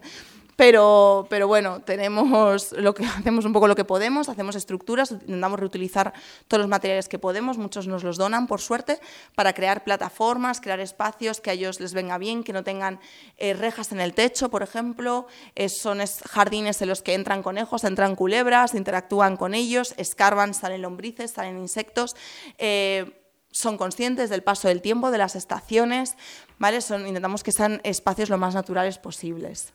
Pero, 0.61 1.27
pero 1.31 1.49
bueno, 1.49 1.81
tenemos 1.81 2.73
lo 2.73 2.93
que, 2.93 3.07
hacemos 3.19 3.47
un 3.47 3.55
poco 3.55 3.67
lo 3.67 3.75
que 3.75 3.87
podemos, 3.87 4.29
hacemos 4.29 4.57
estructuras, 4.57 5.11
intentamos 5.11 5.59
reutilizar 5.59 6.13
todos 6.49 6.61
los 6.61 6.69
materiales 6.69 7.09
que 7.09 7.19
podemos, 7.19 7.57
muchos 7.57 7.87
nos 7.87 8.05
los 8.05 8.19
donan, 8.19 8.47
por 8.47 8.61
suerte, 8.61 9.01
para 9.35 9.55
crear 9.55 9.85
plataformas, 9.85 10.61
crear 10.61 10.79
espacios 10.81 11.41
que 11.41 11.49
a 11.49 11.55
ellos 11.55 11.81
les 11.81 11.95
venga 11.95 12.19
bien, 12.19 12.45
que 12.45 12.53
no 12.53 12.63
tengan 12.63 13.01
eh, 13.39 13.55
rejas 13.55 13.91
en 13.93 14.03
el 14.03 14.13
techo, 14.13 14.51
por 14.51 14.63
ejemplo. 14.63 15.29
Eh, 15.55 15.71
son 15.71 15.99
jardines 16.29 16.83
en 16.83 16.89
los 16.89 17.01
que 17.01 17.15
entran 17.15 17.43
conejos, 17.43 17.83
entran 17.85 18.15
culebras, 18.15 18.75
interactúan 18.75 19.39
con 19.39 19.55
ellos, 19.55 19.95
escarban, 19.97 20.53
salen 20.53 20.83
lombrices, 20.83 21.31
salen 21.31 21.57
insectos. 21.57 22.17
Eh, 22.59 23.19
son 23.51 23.79
conscientes 23.79 24.29
del 24.29 24.43
paso 24.43 24.69
del 24.69 24.83
tiempo, 24.83 25.11
de 25.11 25.17
las 25.17 25.37
estaciones, 25.37 26.19
¿vale? 26.59 26.81
Intentamos 27.07 27.43
que 27.43 27.51
sean 27.51 27.81
espacios 27.83 28.29
lo 28.29 28.37
más 28.37 28.55
naturales 28.55 28.99
posibles 28.99 29.73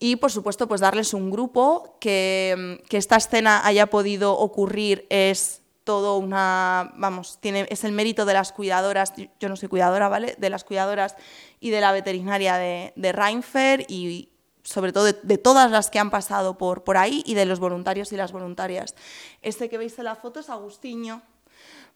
y 0.00 0.16
por 0.16 0.32
supuesto 0.32 0.66
pues 0.66 0.80
darles 0.80 1.14
un 1.14 1.30
grupo 1.30 1.96
que, 2.00 2.82
que, 2.88 2.96
esta 2.96 3.16
escena 3.16 3.64
haya 3.64 3.86
podido 3.86 4.36
ocurrir 4.36 5.06
es 5.10 5.62
todo 5.84 6.16
una 6.16 6.92
vamos 6.96 7.38
tiene 7.40 7.66
es 7.70 7.84
el 7.84 7.92
mérito 7.92 8.24
de 8.24 8.32
las 8.32 8.52
cuidadoras 8.52 9.12
yo 9.38 9.48
no 9.48 9.56
soy 9.56 9.68
cuidadora 9.68 10.08
vale 10.08 10.34
de 10.38 10.50
las 10.50 10.64
cuidadoras 10.64 11.14
y 11.60 11.70
de 11.70 11.80
la 11.80 11.92
veterinaria 11.92 12.56
de, 12.56 12.92
de 12.96 13.12
Reinfer 13.12 13.84
y 13.88 14.30
sobre 14.62 14.92
todo 14.92 15.04
de, 15.04 15.38
todas 15.38 15.70
las 15.70 15.90
que 15.90 15.98
han 15.98 16.10
pasado 16.10 16.56
por, 16.58 16.84
por 16.84 16.96
ahí 16.96 17.22
y 17.26 17.34
de 17.34 17.46
los 17.46 17.58
voluntarios 17.58 18.12
y 18.12 18.16
las 18.16 18.30
voluntarias. 18.30 18.94
Este 19.42 19.68
que 19.68 19.78
veis 19.78 19.98
en 19.98 20.04
la 20.04 20.16
foto 20.16 20.40
es 20.40 20.50
Agustinho 20.50 21.22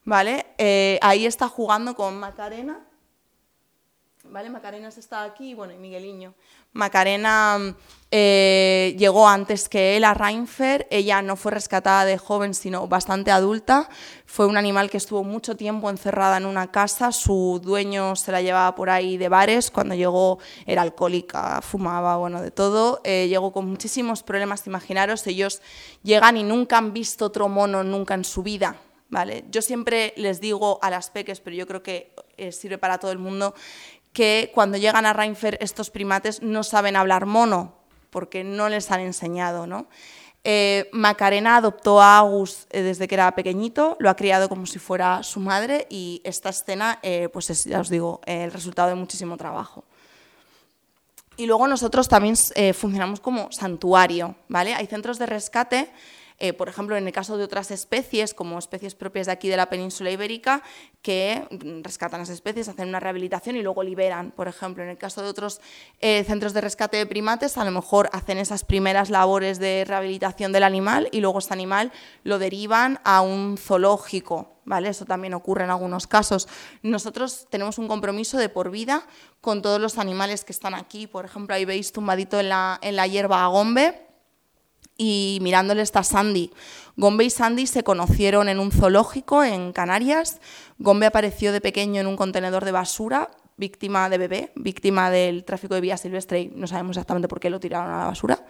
vale 0.04 0.46
eh, 0.58 0.98
ahí 1.02 1.24
está 1.24 1.48
jugando 1.48 1.94
con 1.94 2.18
Macarena 2.18 2.84
¿vale? 4.30 4.50
Macarena 4.50 4.88
está 4.88 5.24
aquí 5.24 5.54
bueno, 5.54 5.72
y 5.72 5.78
Migueliño. 5.78 6.34
Macarena 6.72 7.74
eh, 8.10 8.96
llegó 8.98 9.28
antes 9.28 9.68
que 9.68 9.96
él 9.96 10.04
a 10.04 10.12
Reinfer, 10.12 10.88
ella 10.90 11.22
no 11.22 11.36
fue 11.36 11.52
rescatada 11.52 12.04
de 12.04 12.18
joven, 12.18 12.52
sino 12.52 12.88
bastante 12.88 13.30
adulta. 13.30 13.88
Fue 14.26 14.46
un 14.46 14.56
animal 14.56 14.90
que 14.90 14.96
estuvo 14.96 15.22
mucho 15.22 15.56
tiempo 15.56 15.88
encerrada 15.88 16.36
en 16.36 16.46
una 16.46 16.72
casa, 16.72 17.12
su 17.12 17.60
dueño 17.62 18.16
se 18.16 18.32
la 18.32 18.42
llevaba 18.42 18.74
por 18.74 18.90
ahí 18.90 19.16
de 19.16 19.28
bares, 19.28 19.70
cuando 19.70 19.94
llegó 19.94 20.40
era 20.66 20.82
alcohólica, 20.82 21.60
fumaba, 21.62 22.16
bueno, 22.16 22.42
de 22.42 22.50
todo. 22.50 23.00
Eh, 23.04 23.28
llegó 23.28 23.52
con 23.52 23.66
muchísimos 23.66 24.24
problemas, 24.24 24.66
imaginaros, 24.66 25.26
ellos 25.28 25.62
llegan 26.02 26.36
y 26.36 26.42
nunca 26.42 26.78
han 26.78 26.92
visto 26.92 27.26
otro 27.26 27.48
mono, 27.48 27.84
nunca 27.84 28.14
en 28.14 28.24
su 28.24 28.42
vida. 28.42 28.76
¿Vale? 29.10 29.44
Yo 29.48 29.62
siempre 29.62 30.12
les 30.16 30.40
digo 30.40 30.80
a 30.82 30.90
las 30.90 31.10
peques, 31.10 31.38
pero 31.38 31.54
yo 31.54 31.68
creo 31.68 31.84
que 31.84 32.12
eh, 32.36 32.50
sirve 32.50 32.78
para 32.78 32.98
todo 32.98 33.12
el 33.12 33.18
mundo, 33.18 33.54
que 34.14 34.50
cuando 34.54 34.78
llegan 34.78 35.04
a 35.04 35.12
Reinfer 35.12 35.58
estos 35.60 35.90
primates 35.90 36.40
no 36.40 36.62
saben 36.62 36.96
hablar 36.96 37.26
mono, 37.26 37.74
porque 38.08 38.44
no 38.44 38.70
les 38.70 38.90
han 38.92 39.00
enseñado. 39.00 39.66
¿no? 39.66 39.88
Eh, 40.44 40.88
Macarena 40.92 41.56
adoptó 41.56 42.00
a 42.00 42.18
Agus 42.18 42.66
eh, 42.70 42.80
desde 42.82 43.08
que 43.08 43.16
era 43.16 43.34
pequeñito, 43.34 43.96
lo 43.98 44.08
ha 44.08 44.14
criado 44.14 44.48
como 44.48 44.66
si 44.66 44.78
fuera 44.78 45.22
su 45.24 45.40
madre 45.40 45.86
y 45.90 46.22
esta 46.24 46.50
escena, 46.50 47.00
eh, 47.02 47.28
pues 47.32 47.50
es, 47.50 47.64
ya 47.64 47.80
os 47.80 47.90
digo, 47.90 48.20
el 48.24 48.52
resultado 48.52 48.88
de 48.88 48.94
muchísimo 48.94 49.36
trabajo. 49.36 49.84
Y 51.36 51.46
luego 51.46 51.66
nosotros 51.66 52.08
también 52.08 52.36
funcionamos 52.72 53.18
como 53.18 53.50
santuario, 53.50 54.36
¿vale? 54.46 54.72
Hay 54.74 54.86
centros 54.86 55.18
de 55.18 55.26
rescate 55.26 55.90
eh, 56.44 56.52
por 56.52 56.68
ejemplo, 56.68 56.94
en 56.94 57.06
el 57.06 57.12
caso 57.14 57.38
de 57.38 57.44
otras 57.44 57.70
especies, 57.70 58.34
como 58.34 58.58
especies 58.58 58.94
propias 58.94 59.24
de 59.24 59.32
aquí 59.32 59.48
de 59.48 59.56
la 59.56 59.70
península 59.70 60.10
ibérica, 60.10 60.62
que 61.00 61.42
rescatan 61.82 62.20
las 62.20 62.28
especies, 62.28 62.68
hacen 62.68 62.86
una 62.86 63.00
rehabilitación 63.00 63.56
y 63.56 63.62
luego 63.62 63.82
liberan. 63.82 64.30
Por 64.30 64.46
ejemplo, 64.46 64.82
en 64.82 64.90
el 64.90 64.98
caso 64.98 65.22
de 65.22 65.28
otros 65.30 65.62
eh, 66.00 66.22
centros 66.24 66.52
de 66.52 66.60
rescate 66.60 66.98
de 66.98 67.06
primates, 67.06 67.56
a 67.56 67.64
lo 67.64 67.70
mejor 67.70 68.10
hacen 68.12 68.36
esas 68.36 68.62
primeras 68.62 69.08
labores 69.08 69.58
de 69.58 69.86
rehabilitación 69.86 70.52
del 70.52 70.64
animal 70.64 71.08
y 71.12 71.20
luego 71.20 71.38
este 71.38 71.54
animal 71.54 71.92
lo 72.24 72.38
derivan 72.38 73.00
a 73.04 73.22
un 73.22 73.56
zoológico. 73.56 74.50
¿Vale? 74.66 74.90
Eso 74.90 75.06
también 75.06 75.32
ocurre 75.32 75.64
en 75.64 75.70
algunos 75.70 76.06
casos. 76.06 76.46
Nosotros 76.82 77.46
tenemos 77.50 77.78
un 77.78 77.88
compromiso 77.88 78.36
de 78.36 78.50
por 78.50 78.70
vida 78.70 79.06
con 79.40 79.62
todos 79.62 79.80
los 79.80 79.96
animales 79.96 80.44
que 80.44 80.52
están 80.52 80.74
aquí. 80.74 81.06
Por 81.06 81.24
ejemplo, 81.24 81.54
ahí 81.54 81.64
veis 81.64 81.92
tumbadito 81.92 82.38
en 82.38 82.50
la, 82.50 82.78
en 82.82 82.96
la 82.96 83.06
hierba 83.06 83.44
agombe, 83.44 84.04
y 84.96 85.38
mirándole 85.42 85.82
está 85.82 86.02
Sandy. 86.02 86.52
Gombe 86.96 87.24
y 87.24 87.30
Sandy 87.30 87.66
se 87.66 87.82
conocieron 87.82 88.48
en 88.48 88.58
un 88.58 88.70
zoológico 88.70 89.42
en 89.42 89.72
Canarias. 89.72 90.40
Gombe 90.78 91.06
apareció 91.06 91.52
de 91.52 91.60
pequeño 91.60 92.00
en 92.00 92.06
un 92.06 92.16
contenedor 92.16 92.64
de 92.64 92.72
basura, 92.72 93.30
víctima 93.56 94.08
de 94.08 94.18
bebé, 94.18 94.52
víctima 94.54 95.10
del 95.10 95.44
tráfico 95.44 95.74
de 95.74 95.80
vía 95.80 95.96
silvestre 95.96 96.40
y 96.40 96.52
no 96.54 96.66
sabemos 96.66 96.96
exactamente 96.96 97.28
por 97.28 97.40
qué 97.40 97.50
lo 97.50 97.60
tiraron 97.60 97.92
a 97.92 97.98
la 97.98 98.06
basura. 98.06 98.44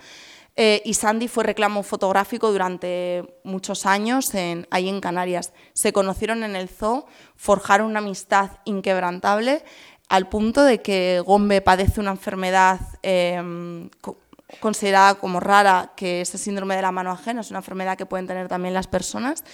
Eh, 0.57 0.82
y 0.84 0.95
Sandy 0.95 1.26
fue 1.26 1.42
reclamo 1.42 1.82
fotográfico 1.82 2.53
durante 2.53 3.40
muchos 3.42 3.86
años 3.86 4.32
en, 4.34 4.68
ahí 4.70 4.88
en 4.88 5.01
Canarias. 5.01 5.53
Se 5.72 5.92
conocieron 5.92 6.45
en 6.45 6.55
el 6.55 6.68
zoo, 6.68 7.07
forjaron 7.34 7.88
una 7.88 7.99
amistad 7.99 8.51
inquebrantable 8.64 9.64
al 10.09 10.28
punto 10.28 10.62
de 10.62 10.80
que 10.80 11.22
Gombe 11.24 11.61
padece 11.61 11.99
una 12.01 12.11
enfermedad 12.11 12.78
eh, 13.03 13.88
considerada 14.61 15.15
como 15.17 15.41
rara, 15.41 15.93
que 15.97 16.21
es 16.21 16.35
el 16.35 16.41
síndrome 16.41 16.77
de 16.77 16.83
la 16.83 16.93
mano 16.93 17.11
ajena, 17.11 17.41
es 17.41 17.51
una 17.51 17.61
enfermedad 17.61 17.97
que 17.97 18.07
pueden 18.07 18.27
tener 18.27 18.49
también 18.49 18.75
las 18.75 18.87
personas, 18.87 19.45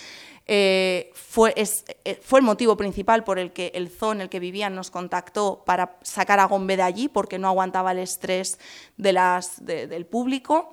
eh, 0.52 1.12
fue, 1.14 1.54
eh, 1.56 2.20
fue, 2.20 2.40
el 2.40 2.44
motivo 2.44 2.76
principal 2.76 3.22
por 3.22 3.38
el 3.38 3.52
que 3.52 3.70
el 3.74 3.88
zoo 3.88 4.10
en 4.10 4.20
el 4.20 4.28
que 4.28 4.40
vivían 4.40 4.74
nos 4.74 4.90
contactó 4.90 5.62
para 5.64 5.96
sacar 6.02 6.40
a 6.40 6.46
Gombe 6.46 6.76
de 6.76 6.82
allí, 6.82 7.06
porque 7.06 7.38
no 7.38 7.46
aguantaba 7.46 7.92
el 7.92 7.98
estrés 7.98 8.58
de 8.96 9.12
las, 9.12 9.64
del 9.64 10.06
público. 10.06 10.70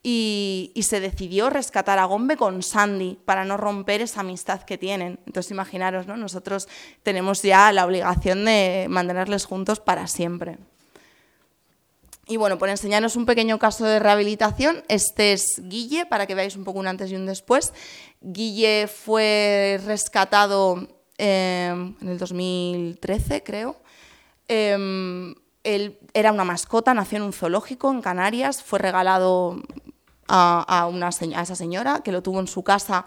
Y, 0.00 0.70
se 0.80 1.00
decidió 1.00 1.50
rescatar 1.50 1.98
a 1.98 2.04
Gombe 2.04 2.36
con 2.36 2.62
Sandy 2.62 3.18
para 3.24 3.44
no 3.44 3.56
romper 3.56 4.00
esa 4.00 4.20
amistad 4.20 4.62
que 4.62 4.78
tienen. 4.78 5.18
Entonces, 5.26 5.50
imaginaros, 5.50 6.06
¿no? 6.06 6.16
nosotros 6.16 6.68
tenemos 7.02 7.42
ya 7.42 7.72
la 7.72 7.84
obligación 7.84 8.44
de 8.44 8.86
mantenerles 8.88 9.44
juntos 9.44 9.80
para 9.80 10.06
siempre. 10.06 10.58
Y 12.28 12.38
bueno, 12.38 12.58
por 12.58 12.68
enseñaros 12.68 13.14
un 13.14 13.24
pequeño 13.24 13.60
caso 13.60 13.84
de 13.84 14.00
rehabilitación, 14.00 14.82
este 14.88 15.32
es 15.32 15.62
Guille, 15.62 16.06
para 16.06 16.26
que 16.26 16.34
veáis 16.34 16.56
un 16.56 16.64
poco 16.64 16.80
un 16.80 16.88
antes 16.88 17.12
y 17.12 17.14
un 17.14 17.24
después. 17.24 17.72
Guille 18.20 18.88
fue 18.88 19.80
rescatado 19.86 20.88
em, 21.18 21.94
en 22.00 22.08
el 22.08 22.18
2013, 22.18 23.44
creo. 23.44 23.76
Em, 24.48 25.36
él 25.62 26.00
era 26.14 26.32
una 26.32 26.42
mascota, 26.42 26.94
nació 26.94 27.18
en 27.18 27.22
un 27.22 27.32
zoológico 27.32 27.92
en 27.92 28.02
Canarias, 28.02 28.60
fue 28.60 28.80
regalado 28.80 29.62
a, 30.26 30.88
una, 30.90 31.10
esa 31.10 31.54
señora 31.54 32.00
que 32.02 32.10
lo 32.10 32.24
tuvo 32.24 32.40
en 32.40 32.48
su 32.48 32.64
casa 32.64 33.06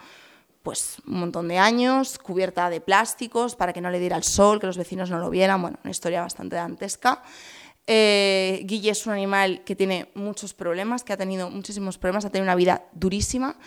pues 0.63 0.97
un 1.07 1.19
montón 1.19 1.47
de 1.47 1.57
años, 1.57 2.19
cubierta 2.19 2.69
de 2.69 2.79
plásticos 2.79 3.55
para 3.55 3.73
que 3.73 3.81
no 3.81 3.89
le 3.89 3.99
diera 3.99 4.17
el 4.17 4.23
sol, 4.23 4.59
que 4.59 4.67
los 4.67 4.77
vecinos 4.77 5.09
no 5.09 5.19
lo 5.19 5.29
vieran, 5.29 5.61
bueno, 5.61 5.77
una 5.83 5.91
historia 5.91 6.21
bastante 6.21 6.57
dantesca. 6.57 7.23
Eh, 7.87 8.61
Guille 8.65 8.91
es 8.91 9.05
un 9.07 9.13
animal 9.13 9.63
que 9.63 9.75
tiene 9.75 10.11
muchos 10.13 10.53
problemas, 10.53 11.03
que 11.03 11.13
ha 11.13 11.17
tenido 11.17 11.49
muchísimos 11.49 11.97
problemas, 11.97 12.25
ha 12.25 12.29
tenido 12.29 12.45
una 12.45 12.55
vida 12.55 12.85
durísima, 12.93 13.57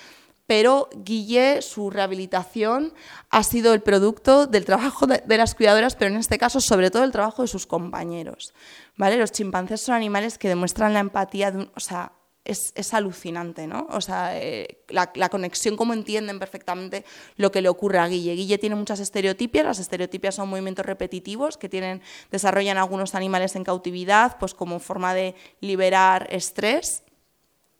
pero 0.46 0.90
Guille, 0.94 1.62
su 1.62 1.90
rehabilitación 1.90 2.92
ha 3.30 3.42
sido 3.42 3.74
el 3.74 3.80
producto 3.80 4.46
del 4.46 4.64
trabajo 4.64 5.06
de, 5.06 5.22
las 5.36 5.54
cuidadoras, 5.54 5.96
pero 5.96 6.10
en 6.10 6.18
este 6.18 6.38
caso 6.38 6.60
sobre 6.60 6.90
todo 6.90 7.04
el 7.04 7.12
trabajo 7.12 7.42
de 7.42 7.48
sus 7.48 7.66
compañeros. 7.66 8.52
¿vale? 8.96 9.16
Los 9.16 9.32
chimpancés 9.32 9.80
son 9.80 9.94
animales 9.94 10.38
que 10.38 10.48
demuestran 10.48 10.92
la 10.92 11.00
empatía 11.00 11.50
de 11.50 11.58
un, 11.58 11.72
o 11.74 11.80
sea, 11.80 12.12
es, 12.44 12.94
alucinante, 12.94 13.66
¿no? 13.66 13.86
O 13.90 14.00
sea, 14.00 14.38
eh, 14.38 14.82
la, 14.88 15.28
conexión, 15.28 15.76
cómo 15.76 15.92
entienden 15.92 16.38
perfectamente 16.38 17.04
lo 17.36 17.52
que 17.52 17.62
le 17.62 17.68
ocurre 17.68 17.98
a 17.98 18.08
Guille. 18.08 18.34
Guille 18.34 18.58
tiene 18.58 18.74
muchas 18.74 19.00
estereotipias, 19.00 19.64
las 19.64 19.78
estereotipias 19.78 20.34
son 20.34 20.48
movimientos 20.48 20.84
repetitivos 20.84 21.56
que 21.56 21.68
tienen, 21.68 22.02
desarrollan 22.30 22.78
algunos 22.78 23.14
animales 23.14 23.54
en 23.56 23.64
cautividad, 23.64 24.38
pues 24.38 24.54
como 24.54 24.80
forma 24.80 25.14
de 25.14 25.34
liberar 25.60 26.26
estrés. 26.30 27.04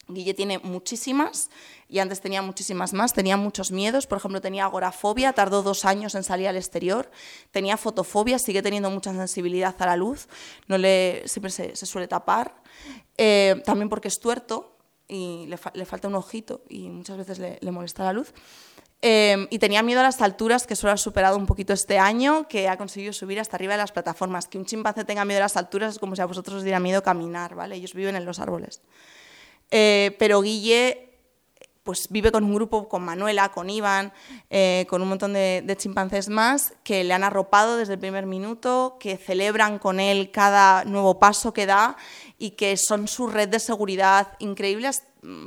Guille 0.09 0.35
tiene 0.35 0.59
muchísimas 0.59 1.51
y 1.93 1.99
antes 1.99 2.23
tenía 2.23 2.41
muchísimas 2.41 2.95
más, 2.95 3.13
tenía 3.13 3.37
muchos 3.37 3.71
miedos, 3.71 4.07
por 4.07 4.17
ejemplo 4.17 4.41
tenía 4.41 4.65
agorafobia, 4.65 5.35
tardó 5.35 5.63
dos 5.63 5.85
años 5.85 6.15
en 6.15 6.25
salir 6.25 6.49
al 6.49 6.57
exterior, 6.57 7.11
tenía 7.51 7.77
fotofobia, 7.77 8.39
sigue 8.39 8.63
teniendo 8.63 8.91
mucha 8.91 9.13
sensibilidad 9.13 9.75
a 9.79 9.87
la 9.87 9.97
luz, 9.97 10.27
no 10.69 10.79
le, 10.79 11.23
siempre 11.27 11.51
se 11.51 11.87
suele 11.87 12.09
tapar, 12.09 12.55
eh, 13.19 13.61
también 13.65 13.89
porque 13.89 14.09
es 14.09 14.19
tuerto 14.21 14.79
y 15.07 15.47
le, 15.47 15.85
falta 15.85 16.09
un 16.09 16.15
ojito 16.15 16.63
y 16.69 16.89
muchas 16.89 17.19
veces 17.19 17.39
le, 17.39 17.71
molesta 17.71 18.05
la 18.05 18.13
luz. 18.13 18.33
Eh, 19.05 19.49
y 19.51 19.59
tenía 19.59 19.83
miedo 19.83 20.01
a 20.01 20.05
las 20.05 20.23
alturas, 20.23 20.67
que 20.67 20.77
solo 20.77 20.93
ha 20.93 20.97
superado 20.97 21.37
un 21.37 21.45
poquito 21.45 21.73
este 21.73 21.99
año, 21.99 22.47
que 22.49 22.69
ha 22.69 22.79
conseguido 22.79 23.13
subir 23.13 23.41
hasta 23.41 23.57
arriba 23.57 23.73
de 23.75 23.79
las 23.79 23.93
plataformas. 23.93 24.47
Que 24.47 24.59
un 24.59 24.65
chimpancé 24.65 25.05
tenga 25.05 25.25
miedo 25.25 25.39
a 25.39 25.43
las 25.43 25.57
alturas 25.57 25.95
es 25.95 25.99
como 25.99 26.15
si 26.15 26.23
a 26.23 26.27
vosotros 26.27 26.59
os 26.59 26.63
diera 26.63 26.79
miedo 26.79 27.03
caminar, 27.03 27.55
¿vale? 27.55 27.75
Ellos 27.75 27.95
viven 27.95 28.15
en 28.15 28.25
los 28.25 28.39
árboles. 28.39 28.81
Eh, 29.71 30.15
pero 30.19 30.41
Guille 30.41 31.12
pues 31.83 32.09
vive 32.11 32.31
con 32.31 32.45
un 32.45 32.55
grupo, 32.55 32.89
con 32.89 33.03
Manuela, 33.03 33.51
con 33.51 33.69
Iván, 33.69 34.13
con 34.89 35.03
un 35.03 35.09
montón 35.09 35.33
de, 35.33 35.63
de, 35.65 35.77
chimpancés 35.77 36.29
más, 36.29 36.75
que 36.85 37.05
le 37.05 37.13
han 37.13 37.25
arropado 37.25 37.77
desde 37.77 37.95
el 37.95 37.99
primer 37.99 38.27
minuto, 38.27 38.97
que 39.01 39.17
celebran 39.17 39.79
con 39.79 39.99
él 39.99 40.31
cada 40.31 40.85
nuevo 40.85 41.19
paso 41.19 41.53
que 41.53 41.67
da 41.67 41.97
y 42.39 42.51
que 42.51 42.77
son 42.77 43.09
su 43.09 43.27
red 43.27 43.49
de 43.49 43.61
seguridad 43.61 44.33
increíbles. 44.39 45.05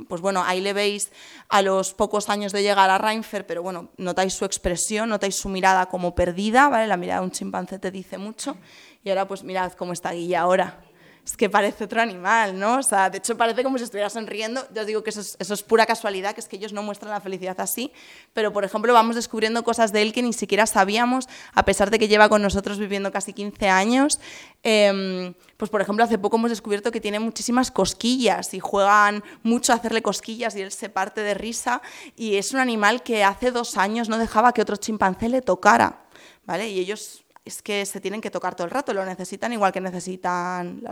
Pues 0.08 0.22
bueno, 0.22 0.42
ahí 0.42 0.62
le 0.62 0.72
veis 0.72 1.10
a 1.50 1.60
los 1.60 1.92
pocos 1.92 2.30
años 2.30 2.52
de 2.52 2.62
llegar 2.62 2.88
a 2.88 2.96
Reinfer, 2.96 3.46
pero 3.46 3.62
bueno, 3.62 3.90
notáis 3.98 4.32
su 4.32 4.46
expresión, 4.46 5.10
notáis 5.10 5.36
su 5.36 5.50
mirada 5.50 5.86
como 5.86 6.14
perdida, 6.14 6.70
¿vale? 6.70 6.86
La 6.86 6.96
mirada 6.96 7.20
de 7.20 7.26
un 7.26 7.32
chimpancé 7.32 7.78
te 7.78 7.90
dice 7.90 8.16
mucho. 8.16 8.56
Y 9.04 9.10
ahora 9.10 9.28
pues 9.28 9.44
mirad 9.44 9.72
cómo 9.74 9.92
está 9.92 10.12
Guilla 10.12 10.40
ahora 10.40 10.85
es 11.26 11.36
que 11.36 11.50
parece 11.50 11.82
otro 11.82 12.00
animal, 12.00 12.56
¿no? 12.56 12.78
O 12.78 12.82
sea, 12.84 13.10
de 13.10 13.18
hecho 13.18 13.36
parece 13.36 13.64
como 13.64 13.78
si 13.78 13.84
estuviera 13.84 14.08
sonriendo. 14.08 14.64
Yo 14.72 14.84
digo 14.84 15.02
que 15.02 15.10
eso 15.10 15.20
es, 15.20 15.62
pura 15.64 15.84
casualidad, 15.84 16.36
que 16.36 16.40
es 16.40 16.46
que 16.46 16.54
ellos 16.54 16.72
no 16.72 16.84
muestran 16.84 17.10
la 17.10 17.20
felicidad 17.20 17.60
así, 17.60 17.92
pero 18.32 18.52
por 18.52 18.64
ejemplo 18.64 18.92
vamos 18.92 19.16
descubriendo 19.16 19.64
cosas 19.64 19.92
de 19.92 20.02
él 20.02 20.12
que 20.12 20.22
ni 20.22 20.32
siquiera 20.32 20.66
sabíamos, 20.66 21.28
a 21.52 21.64
pesar 21.64 21.90
de 21.90 21.98
que 21.98 22.06
lleva 22.06 22.28
con 22.28 22.42
nosotros 22.42 22.78
viviendo 22.78 23.10
casi 23.10 23.32
15 23.32 23.68
años. 23.68 24.20
Em, 24.62 25.34
pues 25.56 25.68
por 25.68 25.80
ejemplo 25.80 26.04
hace 26.04 26.16
poco 26.16 26.36
hemos 26.36 26.50
descubierto 26.50 26.92
que 26.92 27.00
tiene 27.00 27.18
muchísimas 27.18 27.72
cosquillas 27.72 28.54
y 28.54 28.60
juegan 28.60 29.24
mucho 29.42 29.72
a 29.72 29.76
hacerle 29.76 30.02
cosquillas 30.02 30.54
y 30.54 30.60
él 30.60 30.70
se 30.70 30.90
parte 30.90 31.22
de 31.22 31.34
risa 31.34 31.82
y 32.14 32.36
es 32.36 32.52
un 32.52 32.60
animal 32.60 33.02
que 33.02 33.24
hace 33.24 33.50
dos 33.50 33.76
años 33.76 34.08
no 34.08 34.18
dejaba 34.18 34.52
que 34.52 34.62
otro 34.62 34.76
chimpancé 34.76 35.28
le 35.28 35.42
tocara, 35.42 36.04
¿vale? 36.44 36.68
Y 36.68 36.78
ellos 36.78 37.25
es 37.46 37.62
que 37.62 37.86
se 37.86 38.00
tienen 38.00 38.20
que 38.20 38.30
tocar 38.30 38.54
todo 38.54 38.66
el 38.66 38.70
rato, 38.70 38.92
lo 38.92 39.04
necesitan 39.04 39.52
igual 39.52 39.72
que 39.72 39.80
necesitan 39.80 40.82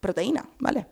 proteína, 0.00 0.48
¿vale? 0.58 0.86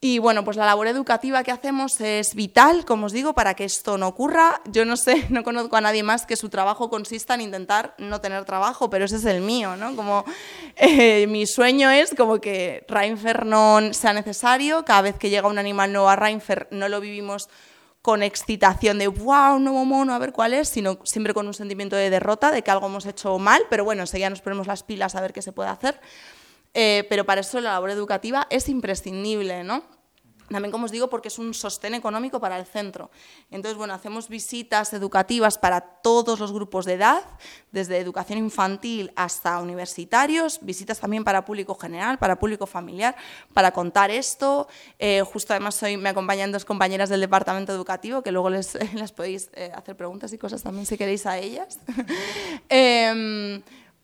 Y 0.00 0.20
bueno, 0.20 0.44
pues 0.44 0.56
la 0.56 0.64
labor 0.64 0.86
educativa 0.86 1.42
que 1.42 1.50
hacemos 1.50 2.00
es 2.00 2.36
vital, 2.36 2.84
como 2.84 3.06
os 3.06 3.12
digo, 3.12 3.34
para 3.34 3.54
que 3.54 3.64
esto 3.64 3.98
no 3.98 4.06
ocurra. 4.06 4.62
Yo 4.66 4.84
no 4.84 4.96
sé, 4.96 5.26
no 5.30 5.42
conozco 5.42 5.74
a 5.76 5.80
nadie 5.80 6.04
más 6.04 6.24
que 6.24 6.36
su 6.36 6.48
trabajo 6.48 6.88
consista 6.88 7.34
en 7.34 7.40
intentar 7.40 7.94
no 7.98 8.20
tener 8.20 8.44
trabajo, 8.44 8.90
pero 8.90 9.06
ese 9.06 9.16
es 9.16 9.24
el 9.24 9.40
mío, 9.40 9.76
¿no? 9.76 9.96
Como 9.96 10.24
eh, 10.76 11.26
mi 11.26 11.46
sueño 11.46 11.90
es 11.90 12.14
como 12.14 12.40
que 12.40 12.84
Reinfer 12.86 13.44
no 13.44 13.92
sea 13.92 14.12
necesario, 14.12 14.84
cada 14.84 15.02
vez 15.02 15.18
que 15.18 15.30
llega 15.30 15.48
un 15.48 15.58
animal 15.58 15.92
nuevo 15.92 16.08
a 16.08 16.14
Reinfer 16.14 16.68
no 16.70 16.88
lo 16.88 17.00
vivimos 17.00 17.48
con 18.08 18.22
excitación 18.22 18.98
de 18.98 19.06
wow, 19.06 19.56
un 19.56 19.64
nuevo 19.64 19.84
mono, 19.84 20.14
a 20.14 20.18
ver 20.18 20.32
cuál 20.32 20.54
es, 20.54 20.70
sino 20.70 20.98
siempre 21.04 21.34
con 21.34 21.46
un 21.46 21.52
sentimiento 21.52 21.94
de 21.94 22.08
derrota, 22.08 22.50
de 22.50 22.62
que 22.62 22.70
algo 22.70 22.86
hemos 22.86 23.04
hecho 23.04 23.38
mal, 23.38 23.64
pero 23.68 23.84
bueno, 23.84 24.00
enseguida 24.00 24.30
nos 24.30 24.40
ponemos 24.40 24.66
las 24.66 24.82
pilas 24.82 25.14
a 25.14 25.20
ver 25.20 25.34
qué 25.34 25.42
se 25.42 25.52
puede 25.52 25.68
hacer. 25.68 26.00
Eh, 26.72 27.04
pero 27.10 27.26
para 27.26 27.42
eso 27.42 27.60
la 27.60 27.72
labor 27.72 27.90
educativa 27.90 28.46
es 28.48 28.70
imprescindible, 28.70 29.62
¿no? 29.62 29.82
También, 30.48 30.72
como 30.72 30.86
os 30.86 30.90
digo, 30.90 31.08
porque 31.08 31.28
es 31.28 31.38
un 31.38 31.52
sostén 31.54 31.94
económico 31.94 32.40
para 32.40 32.58
el 32.58 32.66
centro. 32.66 33.10
Entonces, 33.50 33.76
bueno, 33.76 33.94
hacemos 33.94 34.28
visitas 34.28 34.92
educativas 34.92 35.58
para 35.58 35.80
todos 35.80 36.40
los 36.40 36.52
grupos 36.52 36.84
de 36.84 36.94
edad, 36.94 37.22
desde 37.70 37.98
educación 37.98 38.38
infantil 38.38 39.12
hasta 39.16 39.58
universitarios, 39.60 40.60
visitas 40.62 41.00
también 41.00 41.24
para 41.24 41.44
público 41.44 41.74
general, 41.74 42.18
para 42.18 42.38
público 42.38 42.66
familiar, 42.66 43.14
para 43.52 43.72
contar 43.72 44.10
esto. 44.10 44.68
Eh, 44.98 45.22
justo 45.22 45.52
además 45.52 45.82
hoy 45.82 45.96
me 45.96 46.08
acompañan 46.08 46.52
dos 46.52 46.64
compañeras 46.64 47.08
del 47.08 47.20
departamento 47.20 47.72
educativo, 47.72 48.22
que 48.22 48.32
luego 48.32 48.50
les, 48.50 48.74
les 48.94 49.12
podéis 49.12 49.50
eh, 49.54 49.70
hacer 49.74 49.96
preguntas 49.96 50.32
y 50.32 50.38
cosas 50.38 50.62
también 50.62 50.86
si 50.86 50.96
queréis 50.96 51.26
a 51.26 51.38
ellas. 51.38 51.78
eh, 52.68 53.62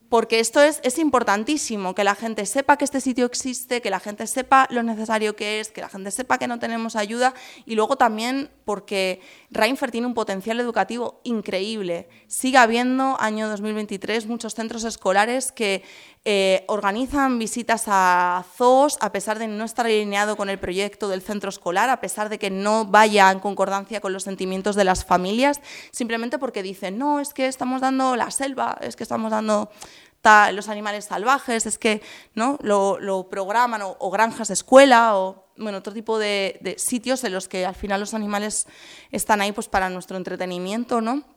porque 0.09 0.39
esto 0.39 0.61
es, 0.61 0.79
es, 0.83 0.99
importantísimo, 0.99 1.95
que 1.95 2.03
la 2.03 2.15
gente 2.15 2.45
sepa 2.45 2.77
que 2.77 2.85
este 2.85 3.01
sitio 3.01 3.25
existe, 3.25 3.81
que 3.81 3.89
la 3.89 3.99
gente 3.99 4.27
sepa 4.27 4.67
lo 4.69 4.83
necesario 4.83 5.35
que 5.35 5.59
es, 5.59 5.69
que 5.69 5.81
la 5.81 5.89
gente 5.89 6.11
sepa 6.11 6.37
que 6.37 6.47
no 6.47 6.59
tenemos 6.59 6.95
ayuda 6.95 7.33
y 7.65 7.75
luego 7.75 7.95
también 7.95 8.51
porque 8.65 9.21
Reinfer 9.49 9.91
tiene 9.91 10.07
un 10.07 10.13
potencial 10.13 10.59
educativo 10.59 11.21
increíble. 11.23 12.07
Sigue 12.27 12.57
habiendo, 12.57 13.19
año 13.19 13.49
2023, 13.49 14.27
muchos 14.27 14.53
centros 14.53 14.83
escolares 14.83 15.51
que 15.51 15.83
eh, 16.27 16.65
organizan 16.67 17.37
visitas 17.37 17.83
a 17.87 18.43
zoos 18.57 18.97
a 18.99 19.11
pesar 19.11 19.37
de 19.37 19.47
no 19.47 19.63
estar 19.63 19.85
alineado 19.85 20.35
con 20.35 20.49
el 20.49 20.57
proyecto 20.57 21.07
del 21.07 21.21
centro 21.21 21.49
escolar, 21.49 21.89
a 21.91 22.01
pesar 22.01 22.29
de 22.29 22.39
que 22.39 22.49
no 22.49 22.85
vaya 22.85 23.31
en 23.31 23.39
concordancia 23.39 24.01
con 24.01 24.11
los 24.11 24.23
sentimientos 24.23 24.75
de 24.75 24.85
las 24.85 25.05
familias, 25.05 25.61
simplemente 25.91 26.39
porque 26.39 26.63
dicen, 26.63 26.97
no, 26.97 27.19
es 27.19 27.33
que 27.33 27.45
estamos 27.45 27.79
dando 27.79 28.15
la 28.15 28.31
selva, 28.31 28.77
es 28.81 28.95
que 28.95 29.03
estamos 29.03 29.29
dando 29.29 29.69
los 30.51 30.69
animales 30.69 31.05
salvajes, 31.05 31.65
es 31.65 31.77
que 31.77 32.01
¿no? 32.33 32.57
lo, 32.61 33.27
programan, 33.29 33.81
o, 33.83 34.09
granjas 34.09 34.47
de 34.47 34.55
escuela, 34.55 35.17
o 35.19 35.45
bueno, 35.55 35.77
otro 35.77 35.93
tipo 35.93 36.17
de, 36.17 36.57
de, 36.61 36.79
sitios 36.79 37.23
en 37.23 37.33
los 37.33 37.47
que 37.47 37.65
al 37.65 37.75
final 37.75 37.99
los 37.99 38.15
animales 38.15 38.65
están 39.11 39.41
ahí 39.41 39.51
pues, 39.51 39.67
para 39.67 39.89
nuestro 39.89 40.17
entretenimiento, 40.17 41.01
¿no? 41.01 41.34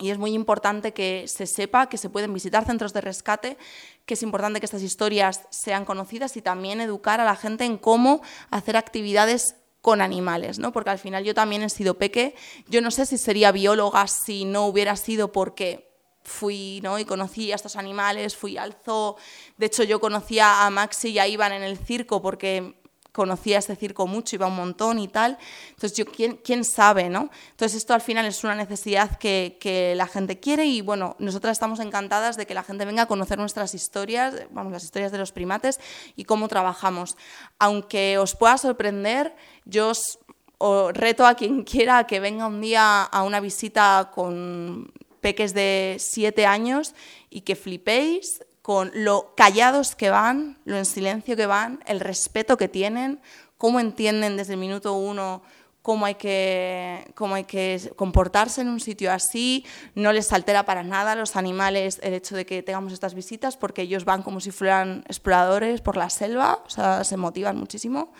Y 0.00 0.10
es 0.10 0.18
muy 0.18 0.32
importante 0.32 0.92
que 0.92 1.26
se 1.28 1.46
sepa 1.46 1.88
que 1.88 1.98
se 1.98 2.08
pueden 2.08 2.32
visitar 2.32 2.64
centros 2.64 2.92
de 2.94 3.02
rescate, 3.02 3.58
que 4.06 4.14
es 4.14 4.22
importante 4.22 4.58
que 4.58 4.66
estas 4.66 4.82
historias 4.82 5.42
sean 5.50 5.84
conocidas 5.84 6.36
y 6.36 6.42
también 6.42 6.80
educar 6.80 7.20
a 7.20 7.24
la 7.24 7.36
gente 7.36 7.64
en 7.64 7.76
cómo 7.76 8.22
hacer 8.50 8.76
actividades 8.76 9.56
con 9.82 10.00
animales, 10.00 10.58
¿no? 10.58 10.72
Porque 10.72 10.90
al 10.90 10.98
final 10.98 11.24
yo 11.24 11.34
también 11.34 11.62
he 11.62 11.70
sido 11.70 11.94
peque, 11.94 12.34
yo 12.66 12.80
no 12.80 12.90
sé 12.90 13.06
si 13.06 13.18
sería 13.18 13.52
bióloga 13.52 14.06
si 14.06 14.44
no 14.44 14.66
hubiera 14.66 14.96
sido 14.96 15.32
porque 15.32 15.90
fui, 16.22 16.80
¿no? 16.82 16.98
Y 16.98 17.04
conocí 17.04 17.52
a 17.52 17.56
estos 17.56 17.76
animales, 17.76 18.36
fui 18.36 18.56
al 18.56 18.74
zoo, 18.74 19.16
de 19.56 19.66
hecho 19.66 19.82
yo 19.84 20.00
conocía 20.00 20.66
a 20.66 20.70
Maxi 20.70 21.10
y 21.10 21.18
a 21.18 21.26
Iván 21.26 21.52
en 21.52 21.62
el 21.62 21.78
circo 21.78 22.20
porque 22.20 22.79
conocía 23.12 23.58
este 23.58 23.76
circo 23.76 24.06
mucho, 24.06 24.36
iba 24.36 24.46
un 24.46 24.56
montón 24.56 24.98
y 24.98 25.08
tal. 25.08 25.38
Entonces, 25.70 25.96
yo, 25.96 26.04
¿quién, 26.04 26.36
quién 26.44 26.64
sabe, 26.64 27.08
no? 27.08 27.30
Entonces, 27.50 27.78
esto 27.78 27.94
al 27.94 28.00
final 28.00 28.26
es 28.26 28.44
una 28.44 28.54
necesidad 28.54 29.18
que, 29.18 29.58
que, 29.60 29.94
la 29.96 30.06
gente 30.06 30.38
quiere 30.38 30.66
y, 30.66 30.80
bueno, 30.80 31.16
nosotras 31.18 31.52
estamos 31.52 31.80
encantadas 31.80 32.36
de 32.36 32.46
que 32.46 32.54
la 32.54 32.62
gente 32.62 32.84
venga 32.84 33.02
a 33.02 33.06
conocer 33.06 33.38
nuestras 33.38 33.74
historias, 33.74 34.34
vamos, 34.50 34.72
las 34.72 34.84
historias 34.84 35.12
de 35.12 35.18
los 35.18 35.32
primates 35.32 35.80
y 36.16 36.24
cómo 36.24 36.48
trabajamos. 36.48 37.16
Aunque 37.58 38.18
os 38.18 38.36
pueda 38.36 38.58
sorprender, 38.58 39.34
yo 39.64 39.90
os, 39.90 40.18
os 40.58 40.92
reto 40.92 41.26
a 41.26 41.34
quien 41.34 41.64
quiera 41.64 42.06
que 42.06 42.20
venga 42.20 42.46
un 42.46 42.60
día 42.60 43.02
a 43.02 43.22
una 43.22 43.40
visita 43.40 44.10
con 44.14 44.92
peques 45.20 45.54
de 45.54 45.96
siete 45.98 46.46
años 46.46 46.94
y 47.28 47.42
que 47.42 47.56
flipéis 47.56 48.44
con 48.70 48.92
lo 48.94 49.34
callados 49.34 49.96
que 49.96 50.10
van, 50.10 50.56
lo 50.64 50.76
en 50.76 50.84
silencio 50.84 51.34
que 51.34 51.46
van, 51.46 51.80
el 51.86 51.98
respeto 51.98 52.56
que 52.56 52.68
tienen, 52.68 53.20
cómo 53.58 53.80
entienden 53.80 54.36
desde 54.36 54.52
el 54.52 54.60
minuto 54.60 54.94
uno 54.94 55.42
cómo 55.82 56.06
hay 56.06 56.14
que, 56.14 57.10
cómo 57.16 57.34
hay 57.34 57.42
que 57.42 57.80
comportarse 57.96 58.60
en 58.60 58.68
un 58.68 58.78
sitio 58.78 59.10
así, 59.10 59.66
no 59.96 60.12
les 60.12 60.32
altera 60.32 60.66
para 60.66 60.84
nada 60.84 61.12
a 61.12 61.16
los 61.16 61.34
animales 61.34 61.98
el 62.04 62.14
hecho 62.14 62.36
de 62.36 62.46
que 62.46 62.62
tengamos 62.62 62.92
estas 62.92 63.14
visitas 63.14 63.56
porque 63.56 63.82
ellos 63.82 64.04
van 64.04 64.22
como 64.22 64.38
si 64.38 64.52
fueran 64.52 65.02
exploradores 65.08 65.80
por 65.80 65.96
la 65.96 66.08
selva, 66.08 66.62
o 66.64 66.70
sea, 66.70 67.02
se 67.02 67.16
motivan 67.16 67.56
muchísimo 67.56 68.12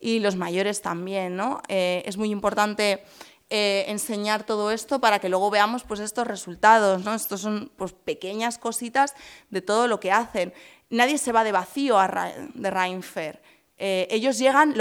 y 0.00 0.20
los 0.20 0.34
mayores 0.34 0.80
también, 0.80 1.36
¿no? 1.36 1.60
Eh, 1.68 2.02
es 2.06 2.16
muy 2.16 2.30
importante 2.30 3.04
eh, 3.50 3.84
enseñar 3.88 4.44
todo 4.44 4.70
esto 4.70 5.00
para 5.00 5.18
que 5.18 5.28
luego 5.28 5.50
veamos 5.50 5.82
pues 5.82 5.98
estos 5.98 6.26
resultados, 6.26 7.04
¿no? 7.04 7.14
Estos 7.14 7.40
son 7.40 7.72
pues 7.76 7.92
pequeñas 7.92 8.58
cositas 8.58 9.14
de 9.50 9.60
todo 9.60 9.88
lo 9.88 9.98
que 9.98 10.12
hacen. 10.12 10.54
Nadie 10.88 11.18
se 11.18 11.32
va 11.32 11.42
de 11.42 11.50
vacío 11.50 11.98
a 11.98 12.32
de 12.54 12.70
Rheinfair. 12.70 13.42
Eh, 13.76 14.06
ellos 14.10 14.38
llegan, 14.38 14.74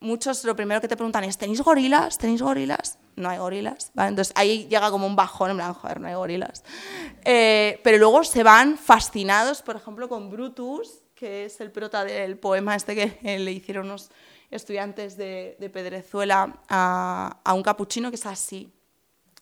muchos 0.00 0.42
lo 0.44 0.56
primero 0.56 0.80
que 0.80 0.88
te 0.88 0.96
preguntan 0.96 1.24
es, 1.24 1.36
¿tenéis 1.36 1.60
gorilas? 1.60 2.16
¿Tenéis 2.16 2.40
gorilas? 2.40 2.98
No 3.16 3.28
hay 3.28 3.38
gorilas. 3.38 3.92
Entonces 3.96 4.32
ahí 4.36 4.66
llega 4.68 4.90
como 4.90 5.06
un 5.06 5.16
bajón, 5.16 5.50
en 5.50 5.56
plan, 5.58 5.74
joder, 5.74 6.00
no 6.00 6.08
hay 6.08 6.14
gorilas. 6.14 6.64
Eh, 7.24 7.80
pero 7.84 7.98
luego 7.98 8.24
se 8.24 8.42
van 8.42 8.78
fascinados, 8.78 9.60
por 9.62 9.76
ejemplo, 9.76 10.08
con 10.08 10.30
Brutus, 10.30 11.02
que 11.14 11.44
es 11.44 11.60
el 11.60 11.70
prota 11.70 12.04
del 12.04 12.38
poema 12.38 12.74
este 12.74 12.94
que 12.94 13.38
le 13.38 13.52
hicieron 13.52 13.86
unos 13.86 14.10
estudiantes 14.56 15.16
de, 15.16 15.70
Pedrezuela 15.72 16.60
a, 16.68 17.52
un 17.54 17.62
capuchino 17.62 18.10
que 18.10 18.16
es 18.16 18.26
así. 18.26 18.70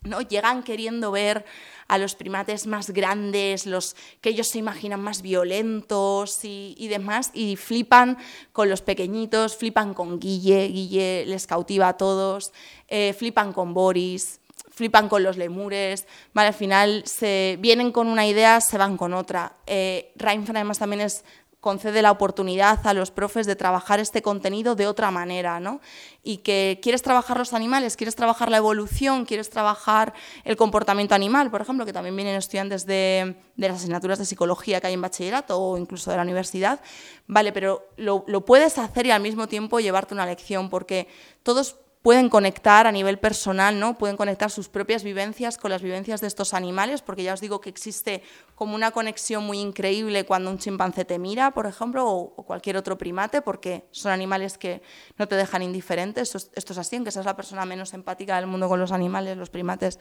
¿no? 0.03 0.21
Llegan 0.21 0.65
queriendo 0.65 1.13
ver 1.13 1.45
a 1.87 1.97
los 1.99 2.15
primates 2.15 2.67
más 2.67 2.91
grandes, 2.91 3.67
los 3.67 3.95
que 4.21 4.31
ellos 4.31 4.49
se 4.49 4.59
imaginan 4.59 5.01
más 5.01 5.23
violentos 5.23 6.41
y, 6.45 6.89
demás, 6.89 7.31
y 7.35 7.57
flipan 7.57 8.19
con 8.53 8.69
los 8.69 8.83
pequeñitos, 8.83 9.57
flipan 9.57 9.95
con 9.95 10.19
Guille, 10.19 10.67
Guille 10.69 11.25
les 11.27 11.47
cautiva 11.47 11.89
a 11.89 11.97
todos, 11.97 12.53
eh, 12.89 13.15
flipan 13.17 13.53
con 13.53 13.75
Boris, 13.75 14.41
flipan 14.73 15.09
con 15.09 15.23
los 15.23 15.37
lemures, 15.37 16.07
¿vale? 16.33 16.49
al 16.49 16.55
final 16.55 17.03
se 17.07 17.59
vienen 17.61 17.93
con 17.93 18.07
una 18.07 18.27
idea, 18.27 18.61
se 18.61 18.79
van 18.79 18.97
con 18.97 19.13
otra. 19.13 19.57
Eh, 19.67 20.13
además 20.19 20.79
también 20.79 21.03
es 21.03 21.25
concede 21.63 22.03
la 22.03 22.11
oportunidad 22.11 22.85
a 22.89 22.93
los 22.93 23.13
profes 23.13 23.47
de 23.47 23.55
trabajar 23.55 24.01
este 24.01 24.21
contenido 24.21 24.75
de 24.75 24.89
otra 24.89 25.13
manera, 25.13 25.61
¿no? 25.61 25.81
Y 26.25 26.39
que 26.39 26.81
quieres 26.83 27.03
trabajar 27.03 27.39
los 27.39 27.53
animales, 27.53 27.97
quieres 27.97 28.17
trabajar 28.17 28.51
la 28.51 28.57
evolución, 28.57 29.25
quieres 29.25 29.49
trabajar 29.49 30.13
el 30.43 30.57
comportamiento 30.57 31.15
animal, 31.15 31.53
por 31.53 31.61
ejemplo, 31.61 31.87
que 31.87 31.93
también 31.93 32.17
vienen 32.17 32.35
estudiantes 32.35 32.85
de, 32.85 33.37
las 33.57 33.77
asignaturas 33.77 34.19
de 34.19 34.25
psicología 34.25 34.81
que 34.81 34.89
hay 34.89 34.95
en 34.95 35.03
bachillerato 35.03 35.57
o 35.57 35.79
incluso 35.79 36.11
de 36.11 36.17
la 36.17 36.25
universidad, 36.25 36.81
vale, 37.29 37.53
pero 37.53 37.87
lo, 37.97 38.25
lo 38.27 38.45
puedes 38.45 38.77
hacer 38.79 39.07
y 39.07 39.13
al 39.13 39.23
mismo 39.23 39.47
tiempo 39.47 39.79
llevarte 39.79 40.15
una 40.15 40.27
lección, 40.27 40.69
porque 40.69 41.07
todos 41.45 41.77
pueden 42.03 42.29
conectar 42.29 42.89
a 42.89 42.93
nivel 42.93 43.19
personal, 43.19 43.79
¿no? 43.79 43.97
Pueden 43.97 44.17
conectar 44.17 44.51
sus 44.51 44.69
propias 44.69 45.05
vivencias 45.05 45.57
con 45.57 45.71
las 45.71 45.83
vivencias 45.83 46.21
de 46.21 46.27
estos 46.27 46.53
animales, 46.53 47.01
porque 47.01 47.23
ya 47.23 47.33
os 47.33 47.41
digo 47.41 47.61
que 47.61 47.71
existe 47.71 48.23
como 48.57 48.75
una 48.75 48.91
conexión 48.91 49.45
muy 49.45 49.61
increíble 49.61 50.27
cuando 50.27 50.51
un 50.51 50.59
chimpancé 50.59 51.05
te 51.05 51.21
mira, 51.21 51.53
por 51.53 51.67
ejemplo, 51.67 52.09
o, 52.09 52.45
cualquier 52.45 52.77
otro 52.77 52.99
primate, 52.99 53.41
porque 53.41 53.87
son 53.93 54.11
animales 54.11 54.59
que 54.59 54.83
no 55.17 55.29
te 55.29 55.37
dejan 55.37 55.63
indiferentes. 55.63 56.35
Esto, 56.35 56.73
es 56.73 56.79
así, 56.79 56.97
aunque 56.97 57.13
seas 57.13 57.25
la 57.25 57.37
persona 57.37 57.65
menos 57.65 57.95
empática 57.95 58.37
del 58.37 58.49
mundo 58.49 58.69
con 58.69 58.81
los 58.81 58.91
animales, 58.91 59.37
los 59.37 59.51
primates, 59.51 60.01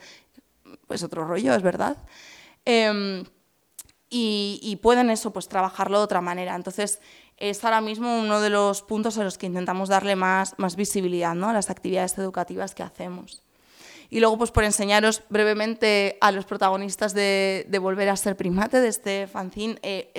pues 0.88 1.04
otro 1.04 1.24
rollo, 1.24 1.54
es 1.54 1.62
verdad. 1.62 1.98
Em, 2.66 3.26
y, 4.10 4.60
y, 4.64 4.76
pueden 4.78 5.12
eso, 5.12 5.32
pues 5.32 5.48
trabajarlo 5.48 6.00
de 6.00 6.04
otra 6.04 6.20
manera. 6.20 6.56
Entonces, 6.56 7.00
es 7.42 7.64
ahora 7.66 7.82
mismo 7.82 8.20
uno 8.20 8.40
de 8.40 8.50
los 8.50 8.84
puntos 8.84 9.18
a 9.18 9.24
los 9.24 9.38
que 9.38 9.48
intentamos 9.48 9.90
darle 9.90 10.16
más, 10.16 10.54
más 10.58 10.76
visibilidad 10.76 11.34
¿no? 11.34 11.50
a 11.50 11.54
las 11.54 11.70
actividades 11.70 12.18
educativas 12.18 12.76
que 12.76 12.84
hacemos. 12.84 13.42
Y 14.10 14.20
luego, 14.20 14.38
pues 14.38 14.52
por 14.52 14.64
enseñaros 14.64 15.24
brevemente 15.30 16.18
a 16.22 16.32
los 16.32 16.46
protagonistas 16.46 17.14
de, 17.14 17.66
de 17.68 17.80
Volver 17.80 18.10
a 18.10 18.16
ser 18.16 18.36
primate, 18.36 18.80
de 18.80 18.90
este 18.90 19.28
fanzine, 19.28 19.80
eh, 19.82 20.12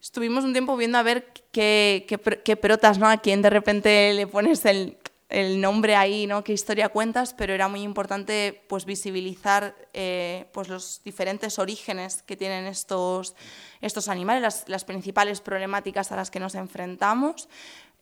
estuvimos 0.00 0.44
un 0.44 0.52
tiempo 0.52 0.76
viendo 0.76 0.98
a 0.98 1.02
ver 1.02 1.32
qué, 1.52 2.04
qué, 2.08 2.18
qué 2.18 2.56
protas, 2.56 2.98
¿no? 2.98 3.08
A 3.08 3.18
quién 3.18 3.40
de 3.40 3.50
repente 3.50 4.12
le 4.14 4.26
pones 4.26 4.64
el, 4.64 4.98
el 5.32 5.62
nombre 5.62 5.96
ahí, 5.96 6.26
¿no? 6.26 6.44
qué 6.44 6.52
historia 6.52 6.90
cuentas, 6.90 7.32
pero 7.32 7.54
era 7.54 7.66
muy 7.66 7.80
importante 7.80 8.62
pues, 8.68 8.84
visibilizar 8.84 9.74
eh, 9.94 10.44
pues, 10.52 10.68
los 10.68 11.00
diferentes 11.04 11.58
orígenes 11.58 12.22
que 12.22 12.36
tienen 12.36 12.66
estos, 12.66 13.34
estos 13.80 14.08
animales, 14.08 14.64
las, 14.66 14.84
principales 14.84 15.40
problemáticas 15.40 16.12
a 16.12 16.16
las 16.16 16.30
que 16.30 16.38
nos 16.38 16.54
enfrentamos. 16.54 17.48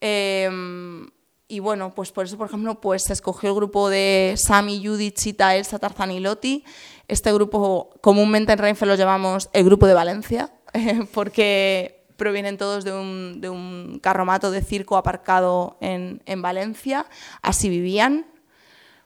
Em, 0.00 1.08
y 1.46 1.60
bueno, 1.60 1.94
pues 1.94 2.10
por 2.10 2.24
eso, 2.24 2.36
por 2.36 2.48
ejemplo, 2.48 2.80
pues 2.80 3.04
se 3.04 3.12
escogió 3.12 3.50
el 3.50 3.56
grupo 3.56 3.88
de 3.88 4.34
Sami, 4.36 4.84
Judy, 4.84 5.12
Chita, 5.12 5.54
Elsa, 5.54 5.78
Tarzan 5.78 6.10
y 6.10 6.18
Loti. 6.18 6.64
Este 7.06 7.32
grupo 7.32 7.90
comúnmente 8.00 8.52
en 8.52 8.58
Renfe 8.58 8.86
lo 8.86 8.96
llamamos 8.96 9.50
el 9.52 9.64
grupo 9.64 9.86
de 9.86 9.94
Valencia, 9.94 10.52
porque 11.14 11.99
provienen 12.20 12.58
todos 12.58 12.84
de 12.84 12.92
un, 12.92 13.40
de 13.40 13.48
un 13.48 13.98
carromato 14.02 14.50
de 14.50 14.60
circo 14.60 14.98
aparcado 14.98 15.78
en, 15.80 16.22
en, 16.26 16.42
Valencia. 16.42 17.06
Así 17.40 17.70
vivían, 17.70 18.26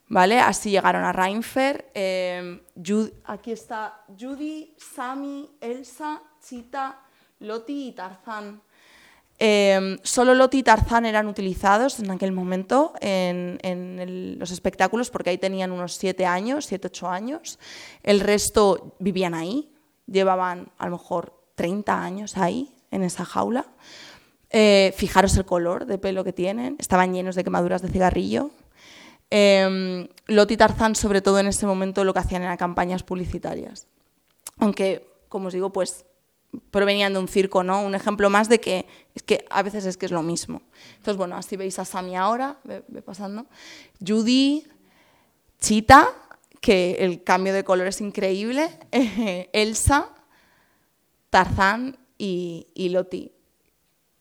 ¿vale? 0.09 0.41
Así 0.41 0.71
llegaron 0.71 1.05
a 1.05 1.12
Rheinfer. 1.12 1.93
Eh, 1.95 2.61
aquí 3.25 3.53
está 3.53 4.03
Judy, 4.19 4.75
Sami, 4.77 5.49
Elsa, 5.61 6.23
Chita, 6.45 7.03
Loti 7.39 7.87
y 7.87 7.93
Tarzán. 7.93 8.61
Eh, 9.39 9.97
solo 10.03 10.35
Loti 10.35 10.59
y 10.59 10.62
Tarzán 10.65 11.07
eran 11.07 11.29
utilizados 11.29 12.01
en 12.01 12.11
aquel 12.11 12.33
momento 12.33 12.95
en, 13.01 14.39
los 14.41 14.51
espectáculos 14.51 15.11
porque 15.11 15.31
ahí 15.31 15.39
tenían 15.39 15.71
unos 15.71 15.95
siete 15.95 16.27
años, 16.27 16.67
siete, 16.67 16.89
ocho 16.89 17.09
años. 17.09 17.61
El 18.03 18.19
resto 18.19 18.97
vivían 18.99 19.35
ahí, 19.35 19.73
llevaban 20.09 20.73
a 20.79 20.87
lo 20.87 20.99
mejor 20.99 21.45
30 21.55 22.03
años 22.03 22.37
ahí, 22.37 22.75
en 22.95 23.03
esa 23.03 23.25
jaula. 23.25 23.67
Eh, 24.51 24.95
fijaros 24.97 25.37
el 25.37 25.45
color 25.45 25.85
de 25.85 25.99
pelo 25.99 26.23
que 26.23 26.33
tienen, 26.33 26.77
estaban 26.79 27.13
llenos 27.13 27.35
de 27.35 27.43
quemaduras 27.43 27.83
de 27.83 27.89
cigarrillo. 27.89 28.51
Eh, 29.31 30.09
Loti 30.27 30.57
Tarzán, 30.57 30.95
sobre 30.95 31.21
todo 31.21 31.41
en 31.41 31.49
ese 31.49 31.67
momento, 31.67 32.05
lo 32.05 32.15
que 32.15 32.21
hacían 32.21 32.43
eran 32.43 32.57
campañas 32.57 33.03
publicitarias. 33.03 33.89
Aunque, 34.59 35.07
como 35.29 35.49
os 35.49 35.55
digo, 35.55 35.73
pues 35.73 36.05
provenían 36.71 37.13
de 37.13 37.19
un 37.19 37.27
circo, 37.27 37.65
¿no? 37.65 37.83
Un 37.83 37.97
ejemplo 37.97 38.31
más 38.31 38.49
de 38.49 38.61
que 38.61 38.87
es 39.15 39.25
que 39.25 39.45
a 39.51 39.63
veces 39.63 39.87
es 39.87 39.97
que 39.97 40.07
es 40.07 40.13
lo 40.13 40.23
mismo. 40.23 40.63
Entonces, 40.99 41.17
bueno, 41.17 41.37
así 41.37 41.57
veis 41.57 41.81
a 41.81 41.85
Sami 41.85 42.17
ahora, 42.17 42.59
ve, 42.63 42.83
pasando. 43.03 43.47
Judy, 44.07 44.65
Chita, 45.61 46.09
que 46.61 46.99
el 47.01 47.25
cambio 47.25 47.53
de 47.53 47.65
color 47.65 47.89
es 47.89 48.01
increíble. 48.01 48.71
Elsa, 49.53 50.11
Tarzán 51.31 51.99
y, 52.19 52.89
Loti. 52.91 53.33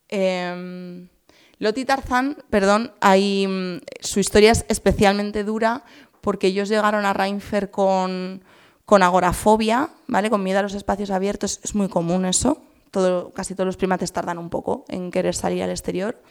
Em, 0.10 1.08
Loti 1.60 1.86
Tarzán, 1.86 2.38
perdón, 2.50 2.94
hay, 3.00 3.80
su 4.02 4.20
historia 4.20 4.52
es 4.52 4.66
especialmente 4.68 5.44
dura 5.44 5.84
porque 6.22 6.48
ellos 6.48 6.70
llegaron 6.70 7.06
a 7.06 7.14
Reinfer 7.14 7.70
con, 7.70 8.44
con 8.86 9.04
agorafobia, 9.04 9.90
¿vale? 10.08 10.30
con 10.30 10.44
miedo 10.44 10.60
a 10.60 10.64
los 10.64 10.74
espacios 10.74 11.10
abiertos, 11.10 11.60
es 11.64 11.76
muy 11.76 11.90
común 11.90 12.26
eso, 12.26 12.62
Todo, 12.92 13.34
casi 13.34 13.56
todos 13.56 13.66
los 13.66 13.78
primates 13.78 14.12
tardan 14.12 14.38
un 14.38 14.50
poco 14.50 14.86
en 14.88 15.12
querer 15.12 15.36
salir 15.36 15.64
al 15.64 15.70
exterior, 15.70 16.22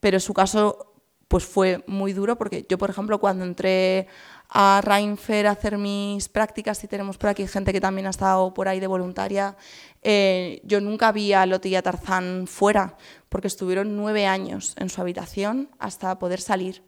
pero 0.00 0.18
su 0.20 0.34
caso 0.34 0.90
pues 1.30 1.44
fue 1.44 1.84
muy 1.86 2.12
duro 2.12 2.36
porque 2.36 2.66
yo, 2.68 2.76
por 2.76 2.90
ejemplo, 2.90 3.20
cuando 3.20 3.44
entré 3.44 4.08
a 4.48 4.80
Rheinfer 4.84 5.46
a 5.46 5.52
hacer 5.52 5.78
mis 5.78 6.28
prácticas, 6.28 6.82
y 6.82 6.88
tenemos 6.88 7.18
por 7.18 7.30
aquí 7.30 7.46
gente 7.46 7.72
que 7.72 7.80
también 7.80 8.08
ha 8.08 8.10
estado 8.10 8.52
por 8.52 8.66
ahí 8.66 8.80
de 8.80 8.88
voluntaria, 8.88 9.56
eh, 10.02 10.60
yo 10.64 10.80
nunca 10.80 11.12
vi 11.12 11.32
a 11.32 11.46
Loti 11.46 11.70
y 11.70 11.76
a 11.76 11.82
Tarzán 11.82 12.46
fuera, 12.46 12.96
porque 13.28 13.48
estuvieron 13.48 13.96
nueve 13.96 14.26
años 14.26 14.74
en 14.78 14.88
su 14.88 15.00
habitación 15.00 15.70
hasta 15.78 16.18
poder 16.18 16.40
salir. 16.40 16.82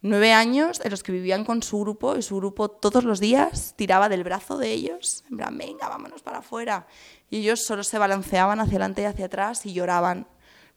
Nueve 0.00 0.32
años 0.32 0.80
en 0.84 0.92
los 0.92 1.02
que 1.02 1.10
vivían 1.10 1.44
con 1.44 1.62
su 1.62 1.80
grupo 1.80 2.16
y 2.16 2.22
su 2.22 2.36
grupo 2.36 2.68
todos 2.68 3.02
los 3.02 3.18
días 3.18 3.74
tiraba 3.76 4.08
del 4.08 4.22
brazo 4.22 4.56
de 4.56 4.70
ellos, 4.70 5.24
en 5.28 5.38
venga, 5.58 5.88
vámonos 5.88 6.22
para 6.22 6.38
afuera. 6.38 6.86
Y 7.30 7.38
ellos 7.38 7.64
solo 7.64 7.82
se 7.82 7.98
balanceaban 7.98 8.60
hacia 8.60 8.72
adelante 8.72 9.02
y 9.02 9.06
hacia 9.06 9.26
atrás 9.26 9.66
y 9.66 9.72
lloraban. 9.72 10.28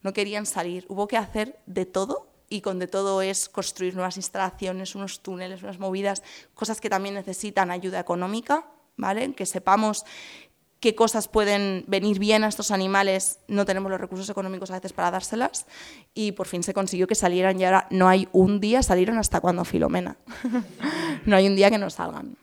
No 0.02 0.12
querían 0.12 0.44
salir. 0.44 0.84
Hubo 0.88 1.06
que 1.06 1.16
hacer 1.16 1.60
de 1.66 1.86
todo 1.86 2.32
y 2.48 2.62
con 2.62 2.80
de 2.80 2.88
todo 2.88 3.22
es 3.22 3.48
construir 3.48 3.94
nuevas 3.94 4.16
instalaciones, 4.16 4.96
unos 4.96 5.20
túneles, 5.20 5.62
unas 5.62 5.78
movidas, 5.78 6.22
cosas 6.54 6.80
que 6.80 6.90
también 6.90 7.14
necesitan 7.14 7.70
ayuda 7.70 8.00
económica, 8.00 8.66
¿vale? 8.96 9.32
Que 9.34 9.46
sepamos 9.46 10.04
qué 10.82 10.96
cosas 10.96 11.28
pueden 11.28 11.84
venir 11.86 12.18
bien 12.18 12.42
a 12.42 12.48
estos 12.48 12.72
animales, 12.72 13.38
no 13.46 13.64
tenemos 13.64 13.88
los 13.88 14.00
recursos 14.00 14.28
económicos 14.28 14.70
a 14.72 14.74
veces 14.74 14.92
para 14.92 15.12
dárselas, 15.12 15.64
y 16.12 16.32
por 16.32 16.48
fin 16.48 16.64
se 16.64 16.74
consiguió 16.74 17.06
que 17.06 17.14
salieran 17.14 17.58
y 17.58 17.64
ahora 17.64 17.86
no 17.90 18.08
hay 18.08 18.28
un 18.32 18.58
día, 18.58 18.82
salieron 18.82 19.16
hasta 19.16 19.40
cuando 19.40 19.64
Filomena. 19.64 20.16
no 21.24 21.36
hay 21.36 21.46
un 21.46 21.54
día 21.54 21.70
que 21.70 21.78
no 21.78 21.88
salgan. 21.88 22.36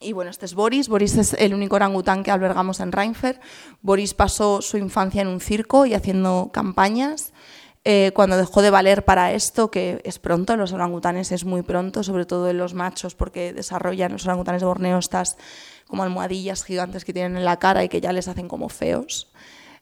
Y 0.00 0.12
bueno, 0.12 0.32
este 0.32 0.46
es 0.46 0.54
Boris. 0.54 0.88
Boris 0.88 1.16
es 1.16 1.32
el 1.34 1.54
único 1.54 1.76
orangután 1.76 2.24
que 2.24 2.32
albergamos 2.32 2.80
en 2.80 2.90
Rheinfer. 2.90 3.40
Boris 3.80 4.14
pasó 4.14 4.60
su 4.60 4.76
infancia 4.76 5.22
en 5.22 5.28
un 5.28 5.40
circo 5.40 5.86
y 5.86 5.94
haciendo 5.94 6.50
campañas. 6.52 7.32
Eh, 7.86 8.12
cuando 8.14 8.38
dejó 8.38 8.62
de 8.62 8.70
valer 8.70 9.04
para 9.04 9.32
esto, 9.32 9.70
que 9.70 10.00
es 10.04 10.18
pronto, 10.18 10.56
los 10.56 10.72
orangutanes 10.72 11.32
es 11.32 11.44
muy 11.44 11.60
pronto, 11.62 12.02
sobre 12.02 12.24
todo 12.24 12.48
en 12.48 12.56
los 12.56 12.72
machos, 12.72 13.14
porque 13.14 13.52
desarrollan 13.52 14.12
los 14.12 14.24
orangutanes 14.24 14.62
de 14.62 14.66
Borneo 14.66 14.98
estas 14.98 15.36
como 15.86 16.02
almohadillas 16.02 16.64
gigantes 16.64 17.04
que 17.04 17.12
tienen 17.12 17.36
en 17.36 17.44
la 17.44 17.58
cara 17.58 17.84
y 17.84 17.90
que 17.90 18.00
ya 18.00 18.12
les 18.14 18.26
hacen 18.26 18.48
como 18.48 18.70
feos. 18.70 19.28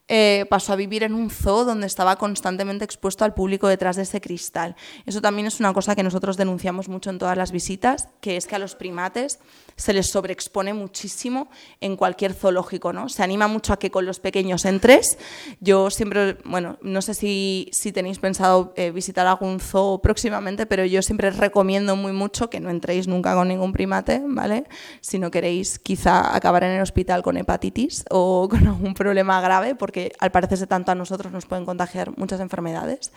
Eh, 0.09 0.47
pasó 0.51 0.73
a 0.73 0.77
vivir 0.77 1.05
en 1.05 1.15
un 1.15 1.31
zoo 1.31 1.65
donde 1.65 1.87
estaba 1.87 2.17
constantemente 2.17 2.85
expuesto 2.85 3.25
al 3.25 3.35
público 3.35 3.69
detrás 3.69 3.97
de 3.97 4.03
ese 4.03 4.21
cristal. 4.21 4.77
Eso 5.07 5.21
también 5.21 5.47
es 5.47 5.61
una 5.61 5.73
cosa 5.73 5.95
que 5.95 6.03
nosotros 6.03 6.37
denunciamos 6.37 6.89
mucho 6.89 7.11
en 7.11 7.19
todas 7.19 7.37
las 7.37 7.53
visitas, 7.53 8.09
que 8.21 8.37
es 8.37 8.47
que 8.47 8.57
a 8.57 8.59
los 8.59 8.75
primates 8.75 9.39
se 9.77 9.93
les 9.93 10.11
sobreexpone 10.11 10.75
muchísimo 10.75 11.49
en 11.81 11.97
cualquier 11.97 12.35
zoológico, 12.35 12.93
¿no? 12.93 13.09
Se 13.09 13.23
anima 13.23 13.49
mucho 13.49 13.73
a 13.73 13.79
que 13.79 13.91
con 13.91 14.05
los 14.05 14.21
pequeños 14.21 14.65
entres. 14.65 15.19
Yo 15.61 15.91
siempre, 15.91 16.37
bueno, 16.45 16.79
no 16.83 17.01
sé 17.01 17.15
si, 17.15 17.69
si 17.73 17.93
tenéis 17.93 18.19
pensado 18.19 18.73
eh, 18.77 18.91
visitar 18.91 19.27
algún 19.27 19.61
zoo 19.61 20.01
próximamente, 20.03 20.67
pero 20.67 20.85
yo 20.85 21.01
siempre 21.03 21.31
recomiendo 21.31 21.97
muy 21.97 22.13
mucho 22.13 22.51
que 22.51 22.61
no 22.61 22.71
entréis 22.71 23.09
nunca 23.09 23.35
con 23.35 23.49
ningún 23.49 23.73
primate, 23.73 24.23
¿vale? 24.27 24.65
Si 25.01 25.19
no 25.19 25.31
queréis 25.31 25.79
quizá 25.79 26.35
acabar 26.35 26.65
en 26.65 26.73
el 26.73 26.83
hospital 26.83 27.23
con 27.23 27.37
hepatitis 27.37 28.05
o 28.11 28.49
con 28.51 28.67
algún 28.67 28.95
problema 28.95 29.41
grave, 29.41 29.75
porque 29.75 29.92
al 30.19 30.31
parecerse 30.31 30.67
tanto 30.67 30.93
a 30.93 30.95
nosotros 30.95 31.33
nos 31.33 31.47
pueden 31.47 31.65
contagiar 31.65 32.17
muchas 32.17 32.41
enfermedades. 32.41 33.13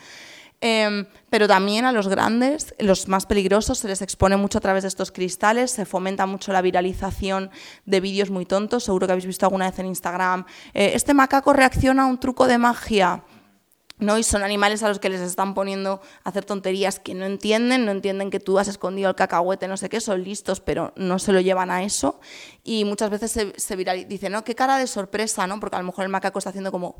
Em, 0.62 1.04
pero 1.28 1.46
también 1.46 1.84
a 1.84 1.92
los 1.92 2.08
grandes, 2.08 2.74
los 2.78 3.08
más 3.08 3.26
peligrosos, 3.26 3.78
se 3.78 3.88
les 3.88 4.00
expone 4.00 4.38
mucho 4.38 4.58
a 4.58 4.60
través 4.62 4.84
de 4.84 4.88
estos 4.88 5.12
cristales, 5.12 5.70
se 5.70 5.84
fomenta 5.84 6.24
mucho 6.24 6.52
la 6.52 6.62
viralización 6.62 7.50
de 7.84 8.00
vídeos 8.00 8.30
muy 8.30 8.46
tontos, 8.46 8.84
seguro 8.84 9.06
que 9.06 9.12
habéis 9.12 9.26
visto 9.26 9.44
alguna 9.44 9.68
vez 9.68 9.78
en 9.78 9.86
Instagram, 9.86 10.46
eh, 10.72 10.92
este 10.94 11.12
macaco 11.12 11.52
reacciona 11.52 12.04
a 12.04 12.06
un 12.06 12.18
truco 12.18 12.46
de 12.46 12.56
magia. 12.56 13.22
¿No? 13.98 14.18
Y 14.18 14.22
son 14.22 14.42
animales 14.42 14.82
a 14.82 14.88
los 14.88 14.98
que 14.98 15.08
les 15.08 15.20
están 15.20 15.54
poniendo 15.54 16.00
a 16.24 16.28
hacer 16.28 16.44
tonterías 16.44 17.00
que 17.00 17.14
no 17.14 17.24
entienden, 17.24 17.84
no 17.86 17.92
entienden 17.92 18.30
que 18.30 18.40
tú 18.40 18.58
has 18.58 18.68
escondido 18.68 19.08
el 19.08 19.14
cacahuete, 19.14 19.68
no 19.68 19.76
sé 19.76 19.88
qué, 19.88 20.00
son 20.00 20.22
listos, 20.22 20.60
pero 20.60 20.92
no 20.96 21.18
se 21.18 21.32
lo 21.32 21.40
llevan 21.40 21.70
a 21.70 21.82
eso. 21.82 22.20
Y 22.62 22.84
muchas 22.84 23.10
veces 23.10 23.30
se, 23.30 23.52
se 23.56 23.76
dice, 24.06 24.28
¿no? 24.28 24.44
Qué 24.44 24.54
cara 24.54 24.78
de 24.78 24.86
sorpresa, 24.86 25.46
¿no? 25.46 25.60
Porque 25.60 25.76
a 25.76 25.78
lo 25.80 25.86
mejor 25.86 26.04
el 26.04 26.10
macaco 26.10 26.38
está 26.38 26.50
haciendo 26.50 26.70
como, 26.70 26.96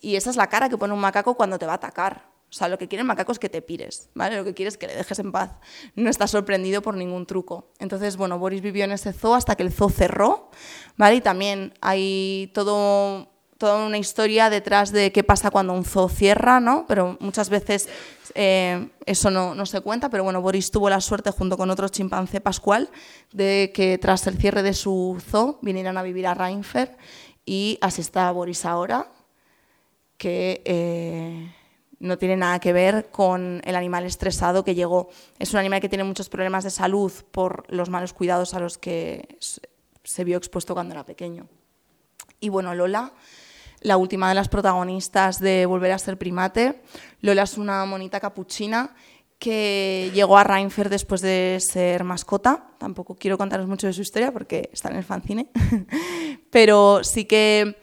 Y 0.00 0.16
esa 0.16 0.30
es 0.30 0.36
la 0.36 0.48
cara 0.48 0.68
que 0.68 0.76
pone 0.76 0.92
un 0.92 1.00
macaco 1.00 1.34
cuando 1.34 1.58
te 1.58 1.66
va 1.66 1.72
a 1.72 1.76
atacar. 1.76 2.32
O 2.52 2.54
sea, 2.54 2.68
lo 2.68 2.76
que 2.76 2.86
quiere 2.86 3.00
el 3.00 3.06
macaco 3.06 3.32
es 3.32 3.38
que 3.38 3.48
te 3.48 3.62
pires, 3.62 4.10
¿vale? 4.14 4.36
Lo 4.36 4.44
que 4.44 4.52
quiere 4.52 4.68
es 4.68 4.76
que 4.76 4.86
le 4.86 4.94
dejes 4.94 5.18
en 5.18 5.32
paz. 5.32 5.52
No 5.94 6.10
está 6.10 6.26
sorprendido 6.26 6.82
por 6.82 6.94
ningún 6.94 7.24
truco. 7.24 7.72
Entonces, 7.78 8.18
bueno, 8.18 8.38
Boris 8.38 8.60
vivió 8.60 8.84
en 8.84 8.92
ese 8.92 9.14
zoo 9.14 9.34
hasta 9.34 9.56
que 9.56 9.62
el 9.62 9.72
zoo 9.72 9.88
cerró, 9.88 10.50
¿vale? 10.98 11.16
Y 11.16 11.20
también 11.22 11.72
hay 11.80 12.50
todo 12.52 13.31
toda 13.62 13.86
una 13.86 13.96
historia 13.96 14.50
detrás 14.50 14.90
de 14.90 15.12
qué 15.12 15.22
pasa 15.22 15.52
cuando 15.52 15.72
un 15.72 15.84
zoo 15.84 16.08
cierra, 16.08 16.58
¿no? 16.58 16.84
Pero 16.88 17.16
muchas 17.20 17.48
veces 17.48 17.88
eh, 18.34 18.88
eso 19.06 19.30
no, 19.30 19.54
no, 19.54 19.66
se 19.66 19.80
cuenta, 19.80 20.08
pero 20.08 20.24
bueno, 20.24 20.42
Boris 20.42 20.72
tuvo 20.72 20.90
la 20.90 21.00
suerte 21.00 21.30
junto 21.30 21.56
con 21.56 21.70
otro 21.70 21.88
chimpancé 21.88 22.40
Pascual 22.40 22.90
de 23.30 23.70
que 23.72 23.98
tras 23.98 24.26
el 24.26 24.36
cierre 24.36 24.64
de 24.64 24.74
su 24.74 25.22
zoo 25.30 25.60
vinieran 25.62 25.96
a 25.96 26.02
vivir 26.02 26.26
a 26.26 26.34
Reinfer 26.34 26.96
y 27.46 27.78
así 27.80 28.00
está 28.00 28.32
Boris 28.32 28.64
ahora, 28.64 29.06
que 30.18 30.62
eh, 30.64 31.54
no 32.00 32.18
tiene 32.18 32.36
nada 32.36 32.58
que 32.58 32.72
ver 32.72 33.10
con 33.12 33.62
el 33.64 33.76
animal 33.76 34.04
estresado 34.06 34.64
que 34.64 34.74
llegó. 34.74 35.08
Es 35.38 35.52
un 35.52 35.60
animal 35.60 35.80
que 35.80 35.88
tiene 35.88 36.02
muchos 36.02 36.28
problemas 36.28 36.64
de 36.64 36.70
salud 36.70 37.12
por 37.30 37.64
los 37.72 37.90
malos 37.90 38.12
cuidados 38.12 38.54
a 38.54 38.58
los 38.58 38.76
que 38.76 39.38
se 40.02 40.24
vio 40.24 40.36
expuesto 40.36 40.74
cuando 40.74 40.94
era 40.94 41.06
pequeño. 41.06 41.46
Y 42.40 42.48
bueno, 42.48 42.74
Lola 42.74 43.12
la 43.82 43.96
última 43.96 44.28
de 44.28 44.34
las 44.34 44.48
protagonistas 44.48 45.40
de 45.40 45.66
Volver 45.66 45.92
a 45.92 45.98
ser 45.98 46.18
primate. 46.18 46.82
Lola 47.20 47.42
es 47.42 47.58
una 47.58 47.84
monita 47.84 48.20
capuchina 48.20 48.94
que 49.38 50.12
llegó 50.14 50.38
a 50.38 50.44
Reinfer 50.44 50.88
después 50.88 51.20
de 51.20 51.58
ser 51.60 52.04
mascota. 52.04 52.70
Tampoco 52.78 53.16
quiero 53.16 53.36
contaros 53.36 53.66
mucho 53.66 53.88
de 53.88 53.92
su 53.92 54.02
historia 54.02 54.32
porque 54.32 54.70
está 54.72 54.90
en 54.90 54.96
el 54.96 55.04
fanzine, 55.04 55.48
pero 56.50 57.02
sí 57.02 57.24
que 57.24 57.76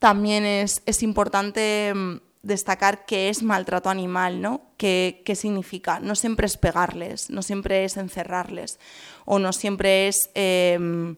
también 0.00 0.44
es, 0.44 0.82
es 0.86 1.02
importante 1.04 1.92
mm, 1.94 2.16
destacar 2.42 3.06
qué 3.06 3.28
es 3.28 3.42
maltrato 3.42 3.90
animal, 3.90 4.40
¿no? 4.40 4.62
¿Qué, 4.76 5.22
¿Qué, 5.24 5.36
significa? 5.36 6.00
No 6.00 6.16
siempre 6.16 6.46
es 6.46 6.56
pegarles, 6.56 7.30
no 7.30 7.42
siempre 7.42 7.84
es 7.84 7.96
encerrarles, 7.96 8.80
o 9.24 9.38
no 9.38 9.52
siempre 9.52 10.08
es 10.08 10.30
eh, 10.34 11.14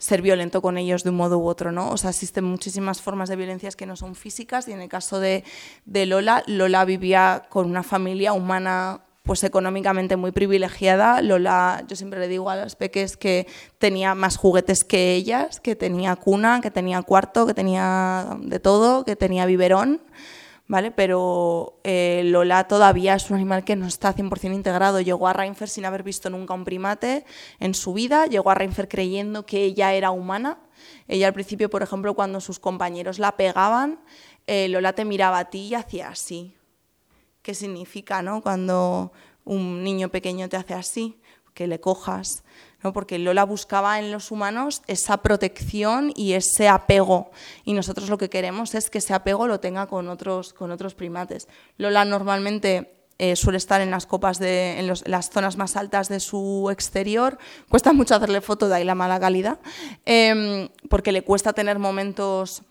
ser 0.00 0.22
violento 0.22 0.62
con 0.62 0.78
ellos 0.78 1.04
de 1.04 1.10
un 1.10 1.16
modo 1.16 1.38
u 1.38 1.46
otro, 1.46 1.72
¿no? 1.72 1.90
O 1.90 1.96
sea, 1.98 2.10
existen 2.10 2.42
muchísimas 2.42 3.02
formas 3.02 3.28
de 3.28 3.36
violencias 3.36 3.76
que 3.76 3.84
no 3.84 3.96
son 3.96 4.14
físicas 4.14 4.66
y 4.66 4.72
en 4.72 4.80
el 4.80 4.88
caso 4.88 5.20
de, 5.20 5.44
de 5.84 6.06
Lola, 6.06 6.42
Lola 6.46 6.84
vivía 6.86 7.42
con 7.50 7.66
una 7.66 7.82
familia 7.82 8.32
humana 8.32 9.02
pues 9.22 9.44
económicamente 9.44 10.16
muy 10.16 10.32
privilegiada. 10.32 11.20
Lola, 11.20 11.84
yo 11.86 11.96
siempre 11.96 12.18
le 12.18 12.28
digo 12.28 12.48
a 12.48 12.56
las 12.56 12.76
peques 12.76 13.18
que 13.18 13.46
tenía 13.78 14.14
más 14.14 14.38
juguetes 14.38 14.84
que 14.84 15.14
ellas, 15.14 15.60
que 15.60 15.76
tenía 15.76 16.16
cuna, 16.16 16.60
que 16.62 16.70
tenía 16.70 17.02
cuarto, 17.02 17.46
que 17.46 17.52
tenía 17.52 18.38
de 18.40 18.58
todo, 18.58 19.04
que 19.04 19.16
tenía 19.16 19.44
biberón. 19.44 20.00
¿Vale? 20.70 20.92
Pero 20.92 21.80
eh, 21.82 22.22
Lola 22.26 22.68
todavía 22.68 23.16
es 23.16 23.28
un 23.28 23.34
animal 23.34 23.64
que 23.64 23.74
no 23.74 23.88
está 23.88 24.14
100% 24.14 24.54
integrado. 24.54 25.00
Llegó 25.00 25.26
a 25.26 25.32
Reinfer 25.32 25.68
sin 25.68 25.84
haber 25.84 26.04
visto 26.04 26.30
nunca 26.30 26.54
un 26.54 26.64
primate 26.64 27.26
en 27.58 27.74
su 27.74 27.92
vida, 27.92 28.26
llegó 28.26 28.52
a 28.52 28.54
Reinfer 28.54 28.86
creyendo 28.86 29.44
que 29.44 29.64
ella 29.64 29.92
era 29.94 30.12
humana. 30.12 30.60
Ella 31.08 31.26
al 31.26 31.32
principio, 31.32 31.68
por 31.70 31.82
ejemplo, 31.82 32.14
cuando 32.14 32.40
sus 32.40 32.60
compañeros 32.60 33.18
la 33.18 33.36
pegaban, 33.36 33.98
eh, 34.46 34.68
Lola 34.68 34.92
te 34.92 35.04
miraba 35.04 35.40
a 35.40 35.50
ti 35.50 35.62
y 35.62 35.74
hacía 35.74 36.08
así. 36.08 36.54
¿Qué 37.42 37.52
significa, 37.54 38.22
no? 38.22 38.40
Cuando 38.40 39.10
un 39.44 39.82
niño 39.82 40.08
pequeño 40.10 40.48
te 40.48 40.56
hace 40.56 40.74
así, 40.74 41.20
que 41.52 41.66
le 41.66 41.80
cojas. 41.80 42.44
¿No? 42.82 42.92
porque 42.92 43.18
Lola 43.18 43.44
buscaba 43.44 43.98
en 43.98 44.12
los 44.12 44.30
humanos 44.30 44.82
esa 44.86 45.18
protección 45.18 46.12
y 46.14 46.32
ese 46.32 46.68
apego, 46.68 47.30
y 47.64 47.72
nosotros 47.72 48.08
lo 48.08 48.18
que 48.18 48.30
queremos 48.30 48.74
es 48.74 48.90
que 48.90 48.98
ese 48.98 49.14
apego 49.14 49.46
lo 49.46 49.60
tenga 49.60 49.86
con 49.86 50.08
otros, 50.08 50.52
con 50.52 50.70
otros 50.70 50.94
primates. 50.94 51.48
Lola 51.76 52.04
normalmente 52.04 53.00
eh, 53.22 53.36
suele 53.36 53.58
estar 53.58 53.82
en 53.82 53.90
las 53.90 54.06
copas 54.06 54.38
de, 54.38 54.78
en, 54.78 54.86
las 54.86 55.28
zonas 55.28 55.58
más 55.58 55.76
altas 55.76 56.08
de 56.08 56.20
su 56.20 56.70
exterior. 56.72 57.36
Cuesta 57.68 57.92
mucho 57.92 58.14
hacerle 58.14 58.40
foto, 58.40 58.66
de 58.66 58.76
ahí 58.76 58.84
la 58.84 58.94
mala 58.94 59.20
calidad, 59.20 59.58
em, 60.06 60.70
porque 60.88 61.12
le 61.12 61.20
cuesta 61.20 61.52
tener 61.52 61.78
momentos 61.78 62.62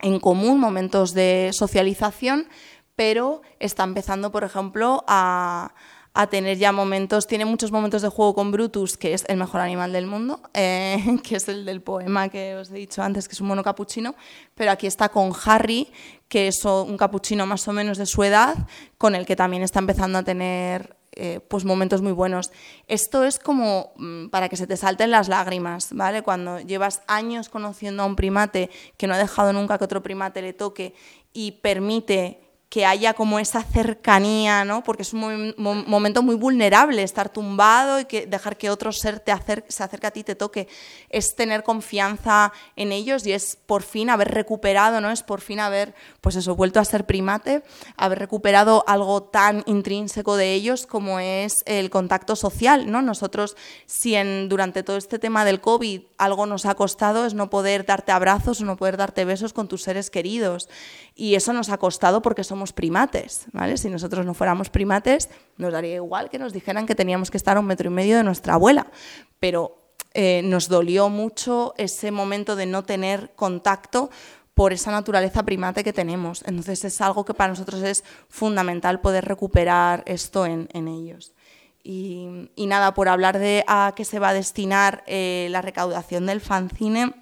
en 0.00 0.18
común, 0.18 0.58
momentos 0.58 1.14
de 1.14 1.50
socialización, 1.52 2.48
pero 2.96 3.42
está 3.60 3.84
empezando, 3.84 4.32
por 4.32 4.42
ejemplo, 4.42 5.04
a, 5.06 5.72
a 6.18 6.26
tener 6.26 6.58
ya 6.58 6.72
momentos, 6.72 7.28
tiene 7.28 7.44
muchos 7.44 7.70
momentos 7.70 8.02
de 8.02 8.08
juego 8.08 8.34
con 8.34 8.50
Brutus, 8.50 8.96
que 8.98 9.14
es 9.14 9.24
el 9.28 9.36
mejor 9.36 9.60
animal 9.60 9.92
del 9.92 10.08
mundo, 10.08 10.40
eh, 10.52 10.98
que 11.22 11.36
es 11.36 11.48
el 11.48 11.64
del 11.64 11.80
poema 11.80 12.28
que 12.28 12.56
os 12.56 12.72
he 12.72 12.74
dicho 12.74 13.04
antes, 13.04 13.28
que 13.28 13.34
es 13.34 13.40
un 13.40 13.46
mono 13.46 13.62
capuchino, 13.62 14.16
pero 14.56 14.72
aquí 14.72 14.88
está 14.88 15.10
con 15.10 15.30
Harry, 15.44 15.92
que 16.26 16.48
es 16.48 16.64
un 16.64 16.96
capuchino 16.96 17.46
más 17.46 17.68
o 17.68 17.72
menos 17.72 17.98
de 17.98 18.06
su 18.06 18.24
edad, 18.24 18.56
con 18.98 19.14
el 19.14 19.26
que 19.26 19.36
también 19.36 19.62
está 19.62 19.78
empezando 19.78 20.18
a 20.18 20.24
tener 20.24 20.96
eh, 21.12 21.38
pues 21.38 21.64
momentos 21.64 22.02
muy 22.02 22.10
buenos. 22.10 22.50
Esto 22.88 23.22
es 23.22 23.38
como 23.38 23.92
mm, 23.96 24.26
para 24.30 24.48
que 24.48 24.56
se 24.56 24.66
te 24.66 24.76
salten 24.76 25.12
las 25.12 25.28
lágrimas, 25.28 25.90
¿vale? 25.92 26.22
Cuando 26.22 26.58
llevas 26.58 27.02
años 27.06 27.48
conociendo 27.48 28.02
a 28.02 28.06
un 28.06 28.16
primate 28.16 28.70
que 28.96 29.06
no 29.06 29.14
ha 29.14 29.18
dejado 29.18 29.52
nunca 29.52 29.78
que 29.78 29.84
otro 29.84 30.02
primate 30.02 30.42
le 30.42 30.52
toque 30.52 30.94
y 31.32 31.52
permite 31.52 32.47
que 32.68 32.84
haya 32.84 33.14
como 33.14 33.38
esa 33.38 33.62
cercanía, 33.62 34.64
¿no? 34.64 34.82
porque 34.82 35.02
es 35.02 35.14
un 35.14 35.54
momento 35.56 36.22
muy 36.22 36.34
vulnerable 36.34 37.02
estar 37.02 37.30
tumbado 37.30 38.00
y 38.00 38.04
que 38.04 38.26
dejar 38.26 38.58
que 38.58 38.68
otro 38.68 38.92
ser 38.92 39.20
te 39.20 39.32
se 39.68 39.82
acerque 39.82 40.06
a 40.06 40.10
ti, 40.10 40.22
te 40.22 40.34
toque, 40.34 40.68
es 41.08 41.34
tener 41.34 41.62
confianza 41.62 42.52
en 42.76 42.92
ellos 42.92 43.26
y 43.26 43.32
es 43.32 43.56
por 43.56 43.82
fin 43.82 44.10
haber 44.10 44.28
recuperado, 44.32 45.00
¿no? 45.00 45.10
es 45.10 45.22
por 45.22 45.40
fin 45.40 45.60
haber, 45.60 45.94
pues 46.20 46.36
eso, 46.36 46.56
vuelto 46.56 46.78
a 46.78 46.84
ser 46.84 47.06
primate, 47.06 47.62
haber 47.96 48.18
recuperado 48.18 48.84
algo 48.86 49.22
tan 49.22 49.62
intrínseco 49.66 50.36
de 50.36 50.52
ellos 50.52 50.86
como 50.86 51.20
es 51.20 51.54
el 51.64 51.88
contacto 51.88 52.36
social. 52.36 52.90
¿no? 52.90 53.00
Nosotros, 53.00 53.56
si 53.86 54.14
en, 54.14 54.50
durante 54.50 54.82
todo 54.82 54.98
este 54.98 55.18
tema 55.18 55.46
del 55.46 55.62
COVID 55.62 56.02
algo 56.18 56.44
nos 56.44 56.66
ha 56.66 56.74
costado 56.74 57.24
es 57.24 57.32
no 57.32 57.48
poder 57.48 57.86
darte 57.86 58.12
abrazos 58.12 58.60
o 58.60 58.64
no 58.64 58.76
poder 58.76 58.98
darte 58.98 59.24
besos 59.24 59.54
con 59.54 59.68
tus 59.68 59.82
seres 59.82 60.10
queridos. 60.10 60.68
Y 61.14 61.34
eso 61.34 61.52
nos 61.52 61.70
ha 61.70 61.78
costado 61.78 62.20
porque 62.22 62.44
somos 62.44 62.57
primates, 62.72 63.46
¿vale? 63.52 63.76
Si 63.76 63.88
nosotros 63.88 64.26
no 64.26 64.34
fuéramos 64.34 64.70
primates, 64.70 65.30
nos 65.56 65.72
daría 65.72 65.96
igual 65.96 66.28
que 66.30 66.38
nos 66.38 66.52
dijeran 66.52 66.86
que 66.86 66.94
teníamos 66.94 67.30
que 67.30 67.36
estar 67.36 67.56
a 67.56 67.60
un 67.60 67.66
metro 67.66 67.88
y 67.88 67.92
medio 67.92 68.16
de 68.16 68.24
nuestra 68.24 68.54
abuela. 68.54 68.86
Pero 69.40 69.76
eh, 70.14 70.42
nos 70.42 70.68
dolió 70.68 71.08
mucho 71.08 71.74
ese 71.76 72.10
momento 72.10 72.56
de 72.56 72.66
no 72.66 72.82
tener 72.82 73.32
contacto 73.36 74.10
por 74.54 74.72
esa 74.72 74.90
naturaleza 74.90 75.44
primate 75.44 75.84
que 75.84 75.92
tenemos. 75.92 76.42
Entonces 76.46 76.84
es 76.84 77.00
algo 77.00 77.24
que 77.24 77.34
para 77.34 77.50
nosotros 77.50 77.82
es 77.82 78.02
fundamental 78.28 79.00
poder 79.00 79.24
recuperar 79.24 80.02
esto 80.06 80.46
en, 80.46 80.68
ellos. 80.88 81.32
Y, 81.84 82.46
nada, 82.56 82.92
por 82.92 83.08
hablar 83.08 83.38
de 83.38 83.64
a 83.68 83.92
qué 83.94 84.04
se 84.04 84.18
va 84.18 84.30
a 84.30 84.34
destinar 84.34 85.04
eh, 85.06 85.46
la 85.50 85.62
recaudación 85.62 86.26
del 86.26 86.40
fanzine, 86.40 87.14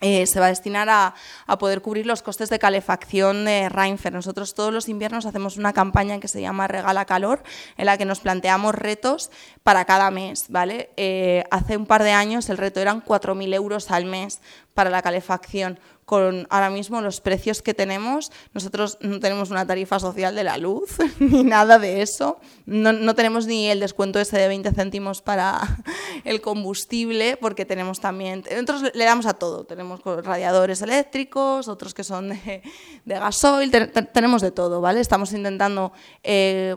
eh, 0.00 0.26
se 0.26 0.40
va 0.40 0.46
a 0.46 0.48
destinar 0.48 0.88
a, 0.88 1.14
poder 1.58 1.82
cubrir 1.82 2.06
los 2.06 2.22
costes 2.22 2.48
de 2.48 2.58
calefacción 2.58 3.44
de 3.44 3.68
Reinfer. 3.68 4.12
Nosotros 4.12 4.54
todos 4.54 4.72
los 4.72 4.88
inviernos 4.88 5.26
hacemos 5.26 5.56
una 5.58 5.72
campaña 5.72 6.20
que 6.20 6.28
se 6.28 6.40
llama 6.40 6.68
Regala 6.68 7.04
Calor, 7.04 7.42
en 7.76 7.86
la 7.86 7.98
que 7.98 8.06
nos 8.06 8.20
planteamos 8.20 8.74
retos 8.74 9.30
para 9.62 9.84
cada 9.84 10.10
mes. 10.10 10.46
¿vale? 10.48 10.90
Eh, 10.96 11.44
hace 11.50 11.76
un 11.76 11.86
par 11.86 12.02
de 12.02 12.12
años 12.12 12.48
el 12.48 12.56
reto 12.58 12.80
eran 12.80 13.04
4.000 13.04 13.54
euros 13.54 13.90
al 13.90 14.06
mes 14.06 14.40
para 14.74 14.90
la 14.90 15.02
calefacción. 15.02 15.78
Con 16.04 16.48
ahora 16.50 16.70
mismo 16.70 17.00
los 17.00 17.20
precios 17.20 17.62
que 17.62 17.72
tenemos, 17.72 18.32
nosotros 18.52 18.98
no 19.00 19.20
tenemos 19.20 19.50
una 19.50 19.64
tarifa 19.64 20.00
social 20.00 20.34
de 20.34 20.42
la 20.42 20.58
luz 20.58 20.98
ni 21.20 21.44
nada 21.44 21.78
de 21.78 22.02
eso. 22.02 22.40
No, 22.66 22.92
no 22.92 23.14
tenemos 23.14 23.46
ni 23.46 23.68
el 23.68 23.78
descuento 23.78 24.18
ese 24.18 24.36
de 24.36 24.48
20 24.48 24.72
céntimos 24.72 25.22
para 25.22 25.60
el 26.24 26.40
combustible, 26.40 27.36
porque 27.36 27.64
tenemos 27.64 28.00
también, 28.00 28.42
nosotros 28.50 28.90
le 28.92 29.04
damos 29.04 29.26
a 29.26 29.34
todo. 29.34 29.64
Tenemos 29.64 30.00
radiadores 30.02 30.82
eléctricos, 30.82 31.68
otros 31.68 31.94
que 31.94 32.02
son 32.02 32.30
de, 32.30 32.62
de 33.04 33.14
gasoil, 33.14 33.70
tenemos 34.12 34.42
de 34.42 34.50
todo, 34.50 34.80
¿vale? 34.80 35.00
Estamos 35.00 35.32
intentando... 35.32 35.92
Eh, 36.24 36.76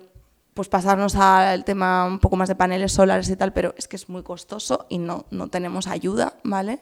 pues 0.53 0.69
pasarnos 0.69 1.15
al 1.15 1.63
tema 1.65 2.05
un 2.05 2.19
poco 2.19 2.35
más 2.35 2.47
de 2.47 2.55
paneles 2.55 2.91
solares 2.91 3.29
y 3.29 3.35
tal, 3.35 3.53
pero 3.53 3.73
es 3.77 3.87
que 3.87 3.95
es 3.95 4.09
muy 4.09 4.23
costoso 4.23 4.85
y 4.89 4.99
no, 4.99 5.25
no 5.31 5.47
tenemos 5.47 5.87
ayuda, 5.87 6.33
¿vale? 6.43 6.81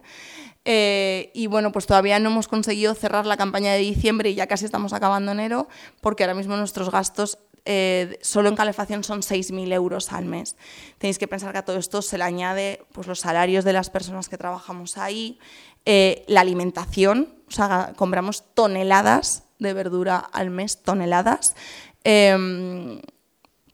Eh, 0.66 1.32
y 1.34 1.48
bueno, 1.48 1.72
pues 1.72 1.88
todavía 1.88 2.20
no 2.20 2.30
hemos 2.30 2.48
conseguido 2.48 2.94
cerrar 2.94 3.26
la 3.26 3.38
campaña 3.38 3.74
de 3.74 3.80
diciembre 3.80 4.30
y 4.30 4.36
ya 4.36 4.48
casi 4.48 4.66
estamos 4.66 4.94
acabando 4.94 5.32
enero, 5.32 5.68
porque 6.02 6.24
ahora 6.24 6.36
mismo 6.36 6.56
nuestros 6.56 6.92
gastos 6.92 7.40
eh, 7.66 8.18
solo 8.22 8.50
en 8.50 8.56
calefacción 8.56 9.04
son 9.04 9.22
6.000 9.22 9.72
euros 9.74 10.12
al 10.12 10.26
mes. 10.26 10.56
Tenéis 10.98 11.20
que 11.20 11.28
pensar 11.28 11.52
que 11.52 11.60
a 11.60 11.66
todo 11.66 11.78
esto 11.78 12.02
se 12.02 12.18
le 12.18 12.24
añade 12.24 12.84
pues, 12.92 13.08
los 13.08 13.20
salarios 13.20 13.64
de 13.64 13.74
las 13.74 13.90
personas 13.90 14.30
que 14.30 14.38
trabajamos 14.38 14.98
ahí, 14.98 15.40
eh, 15.86 16.24
la 16.28 16.42
alimentación, 16.42 17.36
o 17.48 17.52
sea, 17.52 17.94
compramos 17.96 18.44
toneladas 18.54 19.44
de 19.60 19.74
verdura 19.74 20.18
al 20.18 20.50
mes, 20.50 20.82
toneladas. 20.82 21.56
Em, 22.04 23.00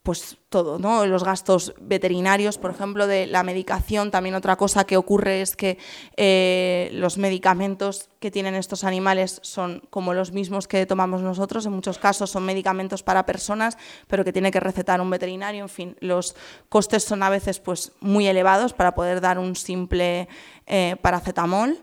pues 0.02 0.38
todo, 0.48 0.78
¿no? 0.78 1.04
Los 1.04 1.24
gastos 1.24 1.74
veterinarios, 1.80 2.56
por 2.56 2.70
ejemplo, 2.70 3.06
de 3.06 3.26
la 3.26 3.42
medicación. 3.42 4.10
También 4.10 4.34
otra 4.34 4.56
cosa 4.56 4.84
que 4.84 4.96
ocurre 4.96 5.42
es 5.42 5.56
que 5.56 5.78
eh, 6.16 6.90
los 6.94 7.18
medicamentos 7.18 8.08
que 8.18 8.30
tienen 8.30 8.54
estos 8.54 8.84
animales 8.84 9.40
son 9.42 9.82
como 9.90 10.14
los 10.14 10.32
mismos 10.32 10.66
que 10.66 10.86
tomamos 10.86 11.20
nosotros. 11.20 11.66
En 11.66 11.72
muchos 11.72 11.98
casos 11.98 12.30
son 12.30 12.46
medicamentos 12.46 13.02
para 13.02 13.26
personas, 13.26 13.76
pero 14.06 14.24
que 14.24 14.32
tiene 14.32 14.50
que 14.50 14.60
recetar 14.60 15.00
un 15.00 15.10
veterinario. 15.10 15.62
En 15.62 15.68
fin, 15.68 15.96
los 16.00 16.34
costes 16.68 17.04
son 17.04 17.22
a 17.22 17.30
veces 17.30 17.60
pues, 17.60 17.92
muy 18.00 18.26
elevados 18.26 18.72
para 18.72 18.94
poder 18.94 19.20
dar 19.20 19.38
un 19.38 19.56
simple 19.56 20.28
eh, 20.66 20.96
paracetamol. 21.02 21.78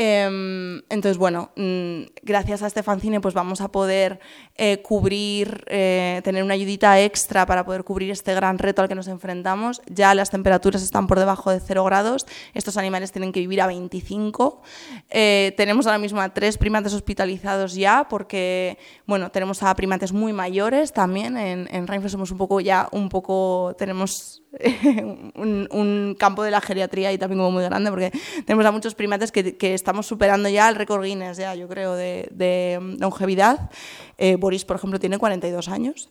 Em, 0.00 0.80
entonces, 0.90 1.18
bueno, 1.18 1.50
mm, 1.56 2.02
gracias 2.22 2.62
a 2.62 2.68
este 2.68 2.84
fanzine 2.84 3.20
pues 3.20 3.34
vamos 3.34 3.60
a 3.60 3.72
poder 3.72 4.20
eh, 4.54 4.80
cubrir, 4.80 5.64
eh, 5.66 6.20
tener 6.22 6.44
una 6.44 6.54
ayudita 6.54 7.00
extra 7.00 7.44
para 7.46 7.64
poder 7.64 7.82
cubrir 7.82 8.12
este 8.12 8.32
gran 8.32 8.58
reto 8.58 8.80
al 8.80 8.86
que 8.86 8.94
nos 8.94 9.08
enfrentamos. 9.08 9.82
Ya 9.88 10.14
las 10.14 10.30
temperaturas 10.30 10.84
están 10.84 11.08
por 11.08 11.18
debajo 11.18 11.50
de 11.50 11.58
0 11.58 11.82
grados, 11.82 12.26
estos 12.54 12.76
animales 12.76 13.10
tienen 13.10 13.32
que 13.32 13.40
vivir 13.40 13.60
a 13.60 13.66
25. 13.66 14.62
Eh, 15.10 15.52
tenemos 15.56 15.88
ahora 15.88 15.98
mismo 15.98 16.20
a 16.20 16.28
tres 16.28 16.58
primates 16.58 16.94
hospitalizados 16.94 17.74
ya, 17.74 18.06
porque, 18.08 18.78
bueno, 19.04 19.32
tenemos 19.32 19.64
a 19.64 19.74
primates 19.74 20.12
muy 20.12 20.32
mayores 20.32 20.92
también. 20.92 21.36
En, 21.36 21.68
en 21.74 22.08
somos 22.08 22.30
un 22.30 22.38
poco 22.38 22.60
ya, 22.60 22.88
un 22.92 23.08
poco, 23.08 23.74
tenemos 23.76 24.44
un, 25.34 26.16
campo 26.18 26.42
de 26.42 26.50
la 26.50 26.60
geriatría 26.60 27.12
y 27.12 27.18
también 27.18 27.38
como 27.38 27.50
muy 27.50 27.64
grande, 27.64 27.90
porque 27.90 28.12
tenemos 28.46 28.64
a 28.66 28.72
muchos 28.72 28.94
primates 28.94 29.32
que, 29.32 29.56
que 29.56 29.74
estamos 29.88 30.06
superando 30.06 30.50
ya 30.50 30.68
el 30.68 30.74
récord 30.74 31.02
Guinness, 31.02 31.38
ya, 31.38 31.54
yo 31.54 31.66
creo, 31.66 31.94
de, 31.94 32.28
de 32.30 32.78
longevidad. 33.00 33.70
Eh, 34.18 34.36
Boris, 34.36 34.66
por 34.66 34.76
ejemplo, 34.76 35.00
tiene 35.00 35.16
42 35.16 35.66
años. 35.68 36.10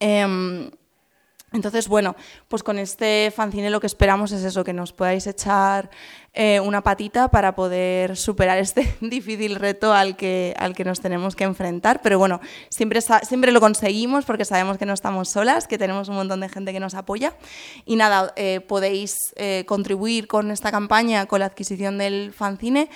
Em, 0.00 0.68
entonces, 1.52 1.86
bueno, 1.86 2.16
pues 2.48 2.64
con 2.64 2.76
este 2.76 3.32
fanzine 3.34 3.70
lo 3.70 3.78
que 3.78 3.86
esperamos 3.86 4.32
es 4.32 4.42
eso, 4.42 4.64
que 4.64 4.72
nos 4.72 4.92
podáis 4.92 5.28
echar 5.28 5.90
eh, 6.40 6.60
una 6.60 6.82
patita 6.82 7.32
para 7.32 7.56
poder 7.56 8.16
superar 8.16 8.58
este 8.58 8.94
difícil 9.00 9.56
reto 9.56 9.92
al 9.92 10.14
que, 10.14 10.54
al 10.56 10.72
que 10.72 10.84
nos 10.84 11.00
tenemos 11.00 11.34
que 11.34 11.42
enfrentar. 11.42 12.00
Pero 12.00 12.20
bueno, 12.20 12.40
siempre, 12.68 13.00
siempre 13.00 13.50
lo 13.50 13.58
conseguimos 13.58 14.24
porque 14.24 14.44
sabemos 14.44 14.78
que 14.78 14.86
no 14.86 14.92
estamos 14.92 15.30
solas, 15.30 15.66
que 15.66 15.78
tenemos 15.78 16.08
un 16.08 16.14
montón 16.14 16.38
de 16.38 16.48
gente 16.48 16.72
que 16.72 16.78
nos 16.78 16.94
apoya. 16.94 17.34
Y 17.84 17.96
nada, 17.96 18.32
eh, 18.36 18.60
podéis 18.60 19.16
eh, 19.34 19.64
contribuir 19.66 20.28
con 20.28 20.52
esta 20.52 20.70
campaña, 20.70 21.26
con 21.26 21.40
la 21.40 21.46
adquisición 21.46 21.98
del 21.98 22.32
fanzine. 22.32 22.88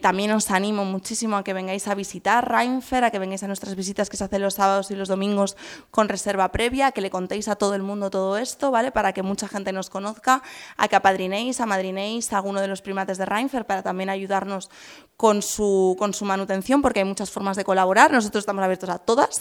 también 0.00 0.32
os 0.32 0.50
animo 0.50 0.86
muchísimo 0.86 1.36
a 1.36 1.44
que 1.44 1.52
vengáis 1.52 1.86
a 1.86 1.94
visitar 1.94 2.40
Reinfer, 2.48 3.04
a 3.04 3.10
que 3.10 3.18
vengáis 3.18 3.42
a 3.42 3.46
nuestras 3.46 3.74
visitas 3.76 4.08
que 4.08 4.16
se 4.16 4.24
hacen 4.24 4.40
los 4.40 4.54
sábados 4.54 4.90
y 4.90 4.96
los 4.96 5.08
domingos 5.08 5.54
con 5.90 6.08
reserva 6.08 6.50
previa, 6.50 6.86
a 6.86 6.92
que 6.92 7.02
le 7.02 7.10
contéis 7.10 7.48
a 7.48 7.56
todo 7.56 7.74
el 7.74 7.82
mundo 7.82 8.08
todo 8.08 8.38
esto, 8.38 8.70
¿vale? 8.70 8.90
Para 8.90 9.12
que 9.12 9.22
mucha 9.22 9.48
gente 9.48 9.72
nos 9.72 9.90
conozca, 9.90 10.42
a 10.78 10.88
que 10.88 10.96
apadrinéis, 10.96 11.60
amadrinéis 11.60 12.32
a 12.32 12.38
alguno 12.38 12.62
de 12.62 12.65
los 12.68 12.82
primates 12.82 13.18
de 13.18 13.26
Reinfer 13.26 13.66
para 13.66 13.82
también 13.82 14.10
ayudarnos 14.10 14.70
con 15.16 15.40
su, 15.40 15.96
con 15.98 16.12
su 16.12 16.24
manutención, 16.24 16.82
porque 16.82 17.00
hay 17.00 17.06
muchas 17.06 17.30
formas 17.30 17.56
de 17.56 17.64
colaborar. 17.64 18.12
Nosotros 18.12 18.42
estamos 18.42 18.62
abiertos 18.62 18.90
a 18.90 18.98
todas, 18.98 19.40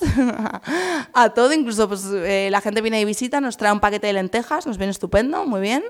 a 1.14 1.30
todo. 1.34 1.52
Incluso 1.54 1.88
pues, 1.88 2.06
eh, 2.14 2.50
la 2.52 2.62
gente 2.62 2.82
viene 2.82 2.98
de 3.00 3.06
visita, 3.06 3.42
nos 3.42 3.58
trae 3.58 3.72
un 3.72 3.80
paquete 3.80 4.08
de 4.08 4.14
lentejas, 4.14 4.66
nos 4.66 4.78
viene 4.78 4.92
estupendo, 4.92 5.46
muy 5.46 5.62
bien. 5.62 5.84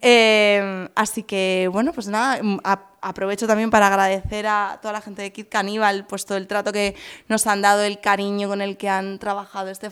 Eh, 0.00 0.88
así 0.94 1.22
que, 1.22 1.68
bueno, 1.72 1.92
pues 1.92 2.08
nada, 2.08 2.42
mm, 2.42 2.58
aprovecho 3.00 3.46
también 3.46 3.70
para 3.70 3.86
agradecer 3.86 4.46
a 4.46 4.78
toda 4.80 4.92
la 4.92 5.00
gente 5.00 5.22
de 5.22 5.32
Kid 5.32 5.46
Caníbal 5.48 6.06
pues, 6.06 6.26
todo 6.26 6.36
el 6.36 6.46
trato 6.46 6.72
que 6.72 6.94
nos 7.28 7.46
han 7.46 7.62
dado, 7.62 7.82
el 7.82 8.00
cariño 8.00 8.48
con 8.48 8.60
el 8.60 8.76
que 8.76 8.88
han 8.88 9.18
trabajado 9.18 9.70
este 9.70 9.90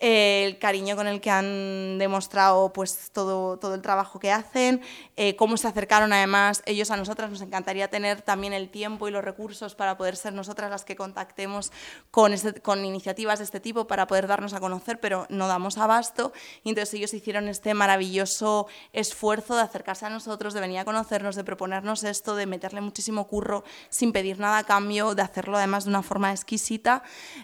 el 0.00 0.58
cariño 0.58 0.96
con 0.96 1.06
el 1.06 1.20
que 1.20 1.30
han 1.30 1.98
demostrado 1.98 2.72
pues, 2.72 3.10
todo, 3.12 3.58
todo 3.58 3.74
el 3.74 3.82
trabajo 3.82 4.18
que 4.18 4.32
hacen, 4.32 4.80
eh, 5.16 5.36
cómo 5.36 5.58
se 5.58 5.68
acercaron 5.68 6.12
además 6.12 6.62
ellos 6.64 6.90
a 6.90 6.96
nosotras. 6.96 7.30
Nos 7.30 7.42
encantaría 7.42 7.88
tener 7.88 8.22
también 8.22 8.54
el 8.54 8.70
tiempo 8.70 9.06
y 9.06 9.10
los 9.10 9.22
recursos 9.22 9.74
para 9.74 9.98
poder 9.98 10.16
ser 10.16 10.32
nosotras 10.32 10.70
las 10.70 10.84
que 10.86 10.96
contactemos 10.96 11.70
con, 12.10 12.32
este, 12.32 12.54
con 12.62 12.84
iniciativas 12.84 13.38
de 13.40 13.44
este 13.44 13.60
tipo 13.60 13.86
para 13.86 14.06
poder 14.06 14.26
darnos 14.26 14.54
a 14.54 14.60
conocer, 14.60 14.98
pero 15.00 15.26
no 15.28 15.48
damos 15.48 15.76
abasto. 15.76 16.32
Y 16.64 16.70
entonces 16.70 16.94
ellos 16.94 17.12
hicieron 17.12 17.48
este 17.48 17.74
maravilloso 17.74 18.68
esfuerzo 18.94 19.54
de 19.54 19.62
acercarse 19.62 20.06
a 20.06 20.10
nosotros, 20.10 20.54
de 20.54 20.60
venir 20.60 20.78
a 20.78 20.86
conocernos, 20.86 21.36
de 21.36 21.44
proponernos 21.44 22.04
esto, 22.04 22.36
de 22.36 22.46
meterle 22.46 22.80
muchísimo 22.80 23.28
curro 23.28 23.64
sin 23.90 24.12
pedir 24.12 24.38
nada 24.38 24.58
a 24.58 24.64
cambio, 24.64 25.14
de 25.14 25.20
hacerlo 25.20 25.58
además 25.58 25.84
de 25.84 25.90
una 25.90 26.02
forma 26.02 26.32
exquisita 26.32 27.02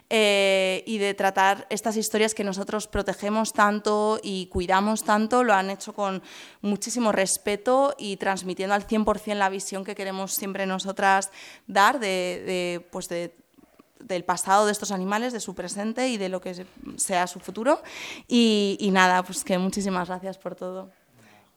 eh, 0.08 0.82
y 0.86 0.96
de 0.96 1.12
tratar 1.12 1.66
estas 1.68 1.98
historias 1.98 2.34
que 2.34 2.45
nosotros 2.46 2.86
protegemos 2.86 3.52
tanto 3.52 4.18
y 4.22 4.46
cuidamos 4.46 5.04
tanto, 5.04 5.44
lo 5.44 5.52
han 5.52 5.68
hecho 5.68 5.92
con 5.92 6.22
muchísimo 6.62 7.12
respeto 7.12 7.94
y 7.98 8.16
transmitiendo 8.16 8.74
al 8.74 8.86
100% 8.86 9.34
la 9.34 9.50
visión 9.50 9.84
que 9.84 9.94
queremos 9.94 10.32
siempre 10.32 10.64
nosotras 10.64 11.30
dar 11.66 11.98
de, 12.00 12.86
pues 12.90 13.08
del 13.08 14.24
pasado 14.24 14.64
de 14.64 14.72
estos 14.72 14.90
animales, 14.90 15.34
de 15.34 15.40
su 15.40 15.54
presente 15.54 16.08
y 16.08 16.16
de 16.16 16.28
lo 16.28 16.40
que 16.40 16.66
sea 16.96 17.26
su 17.26 17.40
futuro. 17.40 17.82
Y, 18.26 18.78
y 18.80 18.90
nada, 18.90 19.22
pues 19.22 19.44
que 19.44 19.58
muchísimas 19.58 20.08
gracias 20.08 20.38
por 20.38 20.54
todo. 20.54 20.90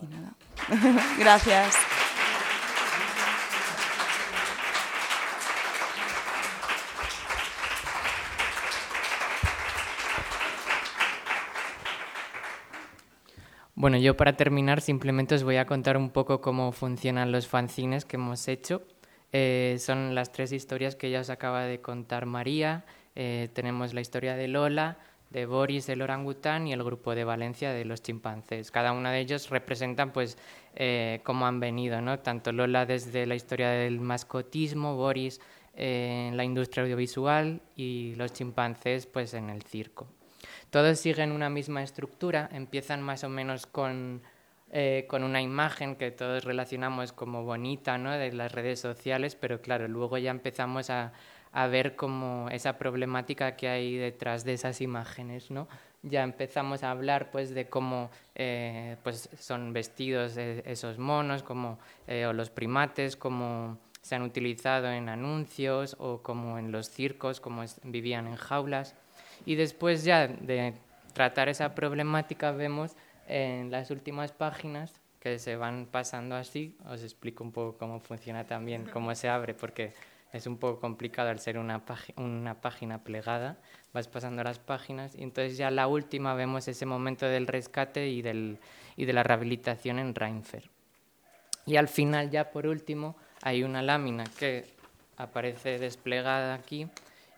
Y 0.02 0.08
nada. 0.08 0.34
gracias. 1.20 1.76
Bueno, 13.80 13.96
yo 13.96 14.18
para 14.18 14.36
terminar 14.36 14.82
simplemente 14.82 15.36
os 15.36 15.44
voy 15.46 15.56
a 15.56 15.66
contar 15.66 15.96
un 15.96 16.10
poco 16.10 16.42
cómo 16.42 16.74
funcionan 16.74 17.32
los 17.32 17.48
fanzines 17.48 18.04
que 18.04 18.18
hemos 18.18 18.50
hecho. 18.50 18.82
Eh, 19.32 19.78
son 19.80 20.16
las 20.16 20.34
tres 20.34 20.52
historias 20.52 20.98
que 20.98 21.10
ya 21.10 21.22
os 21.22 21.30
acaba 21.30 21.64
de 21.64 21.80
contar 21.80 22.26
María. 22.26 22.84
Eh, 23.16 23.48
tenemos 23.54 23.94
la 23.94 24.02
historia 24.02 24.36
de 24.36 24.50
Lola, 24.50 24.98
de 25.30 25.46
Boris 25.46 25.88
el 25.88 26.02
orangután 26.02 26.68
y 26.68 26.74
el 26.74 26.84
grupo 26.84 27.16
de 27.16 27.24
Valencia 27.24 27.72
de 27.72 27.86
los 27.86 28.04
chimpancés. 28.04 28.70
Cada 28.70 28.92
uno 28.92 29.12
de 29.12 29.22
ellos 29.22 29.50
representan 29.50 30.12
pues 30.12 30.38
eh, 30.76 31.22
cómo 31.24 31.48
han 31.48 31.62
venido, 31.62 32.02
¿no? 32.02 32.20
Tanto 32.20 32.52
Lola 32.52 32.86
desde 32.86 33.26
la 33.28 33.36
historia 33.36 33.70
del 33.70 34.02
mascotismo, 34.02 34.98
Boris 34.98 35.40
en 35.74 36.36
la 36.36 36.44
industria 36.44 36.84
audiovisual 36.84 37.62
y 37.78 38.14
los 38.16 38.34
chimpancés 38.34 39.06
pues 39.06 39.34
en 39.36 39.50
el 39.50 39.62
circo. 39.62 40.06
Todos 40.70 41.00
siguen 41.00 41.32
una 41.32 41.50
misma 41.50 41.82
estructura, 41.82 42.50
empiezan 42.54 43.02
más 43.02 43.24
o 43.24 43.30
menos 43.30 43.66
con, 43.66 44.22
eh, 44.72 45.06
con 45.08 45.24
una 45.24 45.42
imagen 45.42 45.96
que 45.96 46.12
todos 46.12 46.44
relacionamos 46.44 47.12
como 47.12 47.44
bonita 47.44 47.98
¿no? 47.98 48.12
de 48.12 48.32
las 48.34 48.52
redes 48.52 48.80
sociales, 48.80 49.36
pero 49.36 49.62
claro, 49.62 49.88
luego 49.88 50.18
ya 50.18 50.32
empezamos 50.32 50.90
a, 50.90 51.12
a 51.52 51.68
ver 51.68 51.96
como 51.96 52.50
esa 52.50 52.78
problemática 52.78 53.56
que 53.56 53.68
hay 53.68 53.98
detrás 53.98 54.44
de 54.44 54.54
esas 54.54 54.82
imágenes, 54.82 55.50
¿no? 55.50 55.68
Ya 56.02 56.24
empezamos 56.24 56.84
a 56.84 56.92
hablar 56.92 57.30
pues 57.30 57.54
de 57.54 57.68
cómo 57.68 58.10
eh, 58.36 58.96
pues 59.04 59.30
son 59.38 59.74
vestidos 59.74 60.38
esos 60.38 60.98
monos, 60.98 61.44
como, 61.44 61.78
eh, 62.08 62.26
o 62.26 62.32
los 62.32 62.50
primates, 62.50 63.18
cómo 63.18 63.78
se 64.02 64.16
han 64.16 64.22
utilizado 64.22 64.90
en 64.90 65.10
anuncios 65.10 65.98
o 66.00 66.22
como 66.22 66.58
en 66.58 66.72
los 66.72 66.90
circos, 66.90 67.42
cómo 67.42 67.64
vivían 67.84 68.28
en 68.28 68.38
jaulas. 68.38 68.96
Y 69.50 69.56
después 69.56 70.04
ya 70.04 70.28
de 70.28 70.76
tratar 71.14 71.50
esa 71.50 71.74
problemática 71.74 72.52
vemos 72.52 72.96
en 73.28 73.72
las 73.72 73.90
últimas 73.90 74.32
páginas 74.32 74.94
que 75.20 75.40
se 75.40 75.56
van 75.56 75.88
pasando 75.88 76.36
así. 76.36 76.78
Os 76.88 77.02
explico 77.02 77.44
un 77.44 77.52
poco 77.52 77.76
cómo 77.76 78.00
funciona 78.00 78.44
también, 78.46 78.86
cómo 78.94 79.16
se 79.16 79.28
abre, 79.28 79.56
porque 79.56 79.94
es 80.32 80.46
un 80.46 80.58
poco 80.60 80.80
complicado 80.80 81.30
al 81.30 81.40
ser 81.40 81.58
una, 81.58 81.82
una 82.18 82.62
página 82.62 83.04
plegada. 83.04 83.58
Vas 83.92 84.08
pasando 84.08 84.44
las 84.44 84.60
páginas 84.60 85.16
y 85.16 85.24
entonces 85.24 85.58
ya 85.58 85.72
la 85.72 85.88
última 85.88 86.36
vemos 86.36 86.68
ese 86.68 86.86
momento 86.86 87.26
del 87.26 87.48
rescate 87.48 88.08
y, 88.08 88.22
del, 88.22 88.60
y 88.98 89.06
de 89.06 89.14
la 89.14 89.24
rehabilitación 89.24 89.98
en 89.98 90.14
Reinfer. 90.14 90.70
Y 91.66 91.78
al 91.78 91.88
final, 91.88 92.30
ya 92.30 92.52
por 92.52 92.68
último, 92.68 93.16
hay 93.42 93.64
una 93.64 93.82
lámina 93.82 94.26
que 94.38 94.66
aparece 95.18 95.80
desplegada 95.80 96.54
aquí 96.54 96.88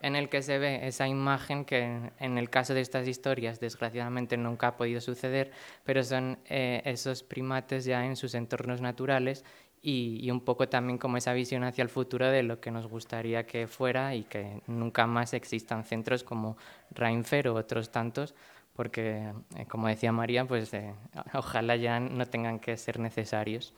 en 0.02 0.16
el 0.16 0.30
que 0.30 0.42
se 0.42 0.58
ve 0.58 0.88
esa 0.88 1.08
imagen 1.08 1.66
que 1.66 2.12
en 2.20 2.38
el 2.38 2.50
caso 2.50 2.74
de 2.74 2.82
estas 2.82 3.08
historias 3.08 3.60
desgraciadamente 3.60 4.38
nunca 4.38 4.70
ha 4.70 4.78
podido 4.78 5.00
suceder, 5.00 5.52
pero 5.84 6.04
son 6.04 6.40
eh, 6.46 6.82
esos 6.86 7.24
primates 7.24 7.86
ya 7.86 8.06
en 8.06 8.16
sus 8.16 8.34
entornos 8.34 8.82
naturales 8.82 9.44
y, 9.82 10.30
un 10.30 10.42
poco 10.42 10.70
también 10.70 10.98
como 10.98 11.18
esa 11.18 11.34
visión 11.34 11.64
hacia 11.64 11.82
el 11.82 11.90
futuro 11.90 12.30
de 12.30 12.44
lo 12.44 12.60
que 12.60 12.72
nos 12.72 12.88
gustaría 12.88 13.46
que 13.48 13.68
fuera 13.68 14.16
y 14.16 14.24
que 14.24 14.62
nunca 14.68 15.08
más 15.08 15.34
existan 15.34 15.84
centros 15.86 16.24
como 16.24 16.58
Reinfer 16.92 17.48
o 17.48 17.56
otros 17.56 17.92
tantos, 17.92 18.36
porque 18.76 19.32
eh, 19.58 19.66
como 19.68 19.88
decía 19.88 20.12
María, 20.12 20.46
pues 20.46 20.74
eh, 20.74 20.94
ojalá 21.34 21.76
ya 21.76 22.00
no 22.00 22.26
tengan 22.26 22.60
que 22.60 22.78
ser 22.78 23.00
necesarios. 23.00 23.74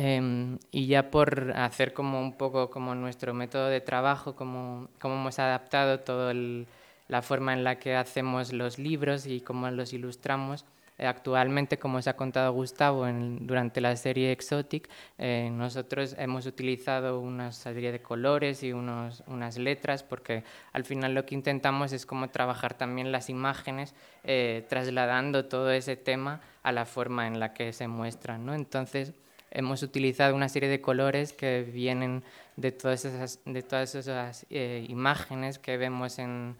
Em, 0.00 0.58
y 0.70 0.86
ya 0.86 1.10
por 1.10 1.50
hacer 1.56 1.92
como 1.92 2.20
un 2.20 2.34
poco 2.34 2.70
como 2.70 2.94
nuestro 2.94 3.34
método 3.34 3.66
de 3.66 3.80
trabajo, 3.80 4.36
como, 4.36 4.88
como 5.00 5.16
hemos 5.16 5.40
adaptado 5.40 5.98
toda 5.98 6.32
la 7.08 7.20
forma 7.22 7.52
en 7.52 7.64
la 7.64 7.80
que 7.80 7.96
hacemos 7.96 8.52
los 8.52 8.78
libros 8.78 9.26
y 9.26 9.40
cómo 9.40 9.68
los 9.72 9.92
ilustramos, 9.92 10.64
eh, 10.98 11.06
actualmente, 11.06 11.80
como 11.80 11.98
os 11.98 12.06
ha 12.06 12.14
contado 12.14 12.52
Gustavo 12.52 13.08
en, 13.08 13.44
durante 13.48 13.80
la 13.80 13.96
serie 13.96 14.30
Exotic, 14.30 14.88
eh, 15.18 15.50
nosotros 15.52 16.14
hemos 16.16 16.46
utilizado 16.46 17.18
una 17.18 17.50
serie 17.50 17.90
de 17.90 18.00
colores 18.00 18.62
y 18.62 18.72
unos, 18.72 19.24
unas 19.26 19.58
letras 19.58 20.04
porque 20.04 20.44
al 20.72 20.84
final 20.84 21.12
lo 21.12 21.26
que 21.26 21.34
intentamos 21.34 21.92
es 21.92 22.06
como 22.06 22.30
trabajar 22.30 22.74
también 22.74 23.10
las 23.10 23.30
imágenes 23.30 23.96
eh, 24.22 24.64
trasladando 24.68 25.46
todo 25.46 25.72
ese 25.72 25.96
tema 25.96 26.40
a 26.62 26.70
la 26.70 26.84
forma 26.84 27.26
en 27.26 27.40
la 27.40 27.52
que 27.52 27.72
se 27.72 27.88
muestran. 27.88 28.46
¿no? 28.46 28.54
Entonces, 28.54 29.12
hemos 29.50 29.82
utilizado 29.82 30.34
una 30.34 30.48
serie 30.48 30.68
de 30.68 30.80
colores 30.80 31.32
que 31.32 31.62
vienen 31.62 32.22
de 32.56 32.72
todas 32.72 33.04
esas, 33.04 33.40
de 33.44 33.62
todas 33.62 33.94
esas 33.94 34.46
eh, 34.50 34.84
imágenes 34.88 35.58
que 35.58 35.76
vemos 35.76 36.18
en, 36.18 36.56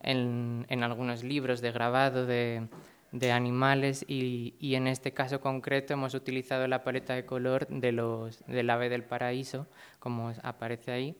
en, 0.00 0.66
en, 0.68 0.82
algunos 0.82 1.24
libros 1.24 1.60
de 1.60 1.72
grabado 1.72 2.26
de, 2.26 2.68
de 3.12 3.32
animales 3.32 4.04
y, 4.08 4.54
y, 4.58 4.74
en 4.74 4.86
este 4.86 5.12
caso 5.12 5.40
concreto 5.40 5.94
hemos 5.94 6.14
utilizado 6.14 6.66
la 6.68 6.84
paleta 6.84 7.14
de 7.14 7.24
color 7.24 7.66
de 7.68 7.92
los, 7.92 8.44
del 8.46 8.70
ave 8.70 8.88
del 8.88 9.04
paraíso, 9.04 9.66
como 9.98 10.32
aparece 10.42 10.92
ahí 10.92 11.16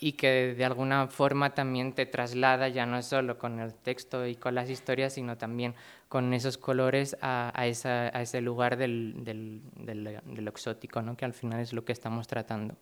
y 0.00 0.12
que 0.12 0.54
de 0.56 0.64
alguna 0.64 1.06
forma 1.08 1.54
también 1.54 1.92
te 1.92 2.06
traslada 2.06 2.68
ya 2.68 2.86
no 2.86 3.02
solo 3.02 3.38
con 3.38 3.60
el 3.60 3.74
texto 3.74 4.26
y 4.26 4.34
con 4.34 4.54
las 4.54 4.70
historias, 4.70 5.12
sino 5.12 5.36
también 5.36 5.74
con 6.08 6.32
esos 6.32 6.56
colores 6.56 7.16
a, 7.20 7.52
a, 7.54 7.66
esa, 7.66 8.06
a 8.16 8.22
ese 8.22 8.40
lugar 8.40 8.76
del, 8.78 9.22
del, 9.22 9.60
del, 9.76 10.48
exótico, 10.48 11.02
¿no? 11.02 11.16
que 11.16 11.26
al 11.26 11.34
final 11.34 11.60
es 11.60 11.74
lo 11.74 11.84
que 11.84 11.92
estamos 11.92 12.26
tratando. 12.26 12.76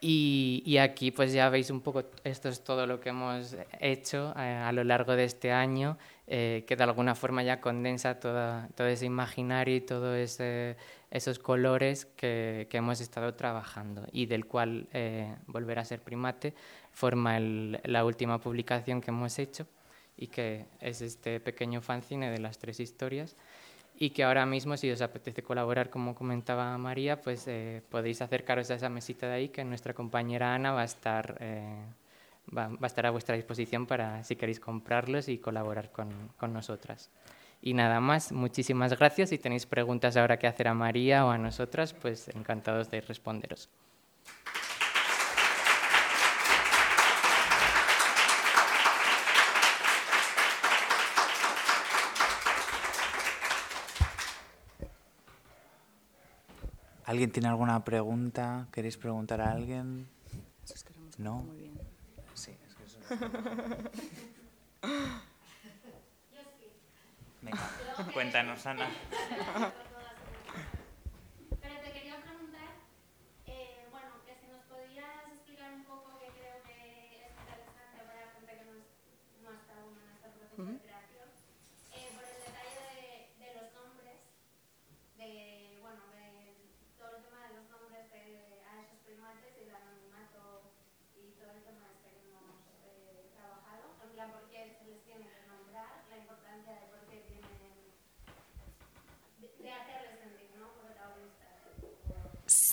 Y, 0.00 0.62
y, 0.64 0.78
aquí 0.78 1.10
pues 1.10 1.32
ya 1.32 1.48
veis 1.48 1.70
un 1.70 1.80
poco, 1.80 2.04
esto 2.22 2.48
es 2.48 2.62
todo 2.62 2.86
lo 2.86 3.00
que 3.00 3.08
hemos 3.08 3.56
hecho 3.80 4.32
a, 4.36 4.48
eh, 4.48 4.54
a 4.56 4.70
lo 4.70 4.84
largo 4.84 5.16
de 5.16 5.24
este 5.24 5.50
año, 5.50 5.98
eh, 6.28 6.64
que 6.68 6.76
de 6.76 6.84
alguna 6.84 7.16
forma 7.16 7.42
ya 7.42 7.60
condensa 7.60 8.20
toda, 8.20 8.68
todo 8.76 8.86
ese 8.86 9.06
imaginario 9.06 9.74
y 9.74 9.80
todos 9.80 10.16
ese, 10.16 10.76
esos 11.10 11.38
colores 11.38 12.04
que, 12.04 12.68
hemos 12.70 13.00
estado 13.00 13.34
trabajando 13.34 14.06
y 14.12 14.26
del 14.26 14.46
cual 14.46 14.88
eh, 14.92 15.34
Volver 15.46 15.78
a 15.78 15.84
ser 15.84 16.00
primate 16.00 16.54
forma 16.92 17.38
la 17.40 18.04
última 18.04 18.40
publicación 18.40 19.00
que 19.00 19.10
hemos 19.10 19.38
hecho 19.38 19.66
y 20.16 20.26
que 20.26 20.66
es 20.80 21.00
este 21.00 21.40
pequeño 21.40 21.80
fanzine 21.80 22.30
de 22.30 22.38
las 22.38 22.58
tres 22.58 22.80
historias 22.80 23.36
y 24.00 24.10
que 24.10 24.22
ahora 24.22 24.46
mismo, 24.46 24.76
si 24.76 24.88
os 24.92 25.02
apetece 25.02 25.42
colaborar, 25.42 25.90
como 25.90 26.14
comentaba 26.14 26.78
María, 26.78 27.20
pues 27.20 27.48
eh, 27.48 27.82
podéis 27.88 28.22
acercaros 28.22 28.70
a 28.70 28.74
esa 28.74 28.88
mesita 28.88 29.26
de 29.26 29.34
ahí, 29.34 29.48
que 29.48 29.64
nuestra 29.64 29.92
compañera 29.92 30.54
Ana 30.54 30.70
va 30.70 30.82
a 30.82 30.84
estar, 30.84 31.36
eh, 31.40 31.84
va, 32.56 32.70
a, 32.80 32.86
estar 32.86 33.06
a 33.06 33.10
vuestra 33.10 33.34
disposición 33.34 33.86
para 33.86 34.22
si 34.22 34.36
queréis 34.36 34.60
comprarlos 34.60 35.28
y 35.28 35.38
colaborar 35.38 35.90
con, 35.90 36.10
con 36.36 36.52
nosotras. 36.52 37.10
Y 37.60 37.74
nada 37.74 38.00
más, 38.00 38.32
muchísimas 38.32 38.96
gracias. 38.98 39.30
Si 39.30 39.38
tenéis 39.38 39.66
preguntas 39.66 40.16
ahora 40.16 40.38
que 40.38 40.46
hacer 40.46 40.68
a 40.68 40.74
María 40.74 41.26
o 41.26 41.30
a 41.30 41.38
nosotras, 41.38 41.92
pues 41.92 42.28
encantados 42.28 42.90
de 42.90 43.00
responderos. 43.00 43.68
¿Alguien 57.04 57.32
tiene 57.32 57.48
alguna 57.48 57.82
pregunta? 57.84 58.68
¿Queréis 58.70 58.98
preguntar 58.98 59.40
a 59.40 59.50
alguien? 59.50 60.06
No. 61.16 61.38
Muy 61.38 61.56
bien. 61.56 61.80
Sí, 62.34 62.52
es 62.66 62.74
que 62.74 62.84
eso. 62.84 62.98
Cuéntanos, 68.12 68.66
Ana. 68.66 68.86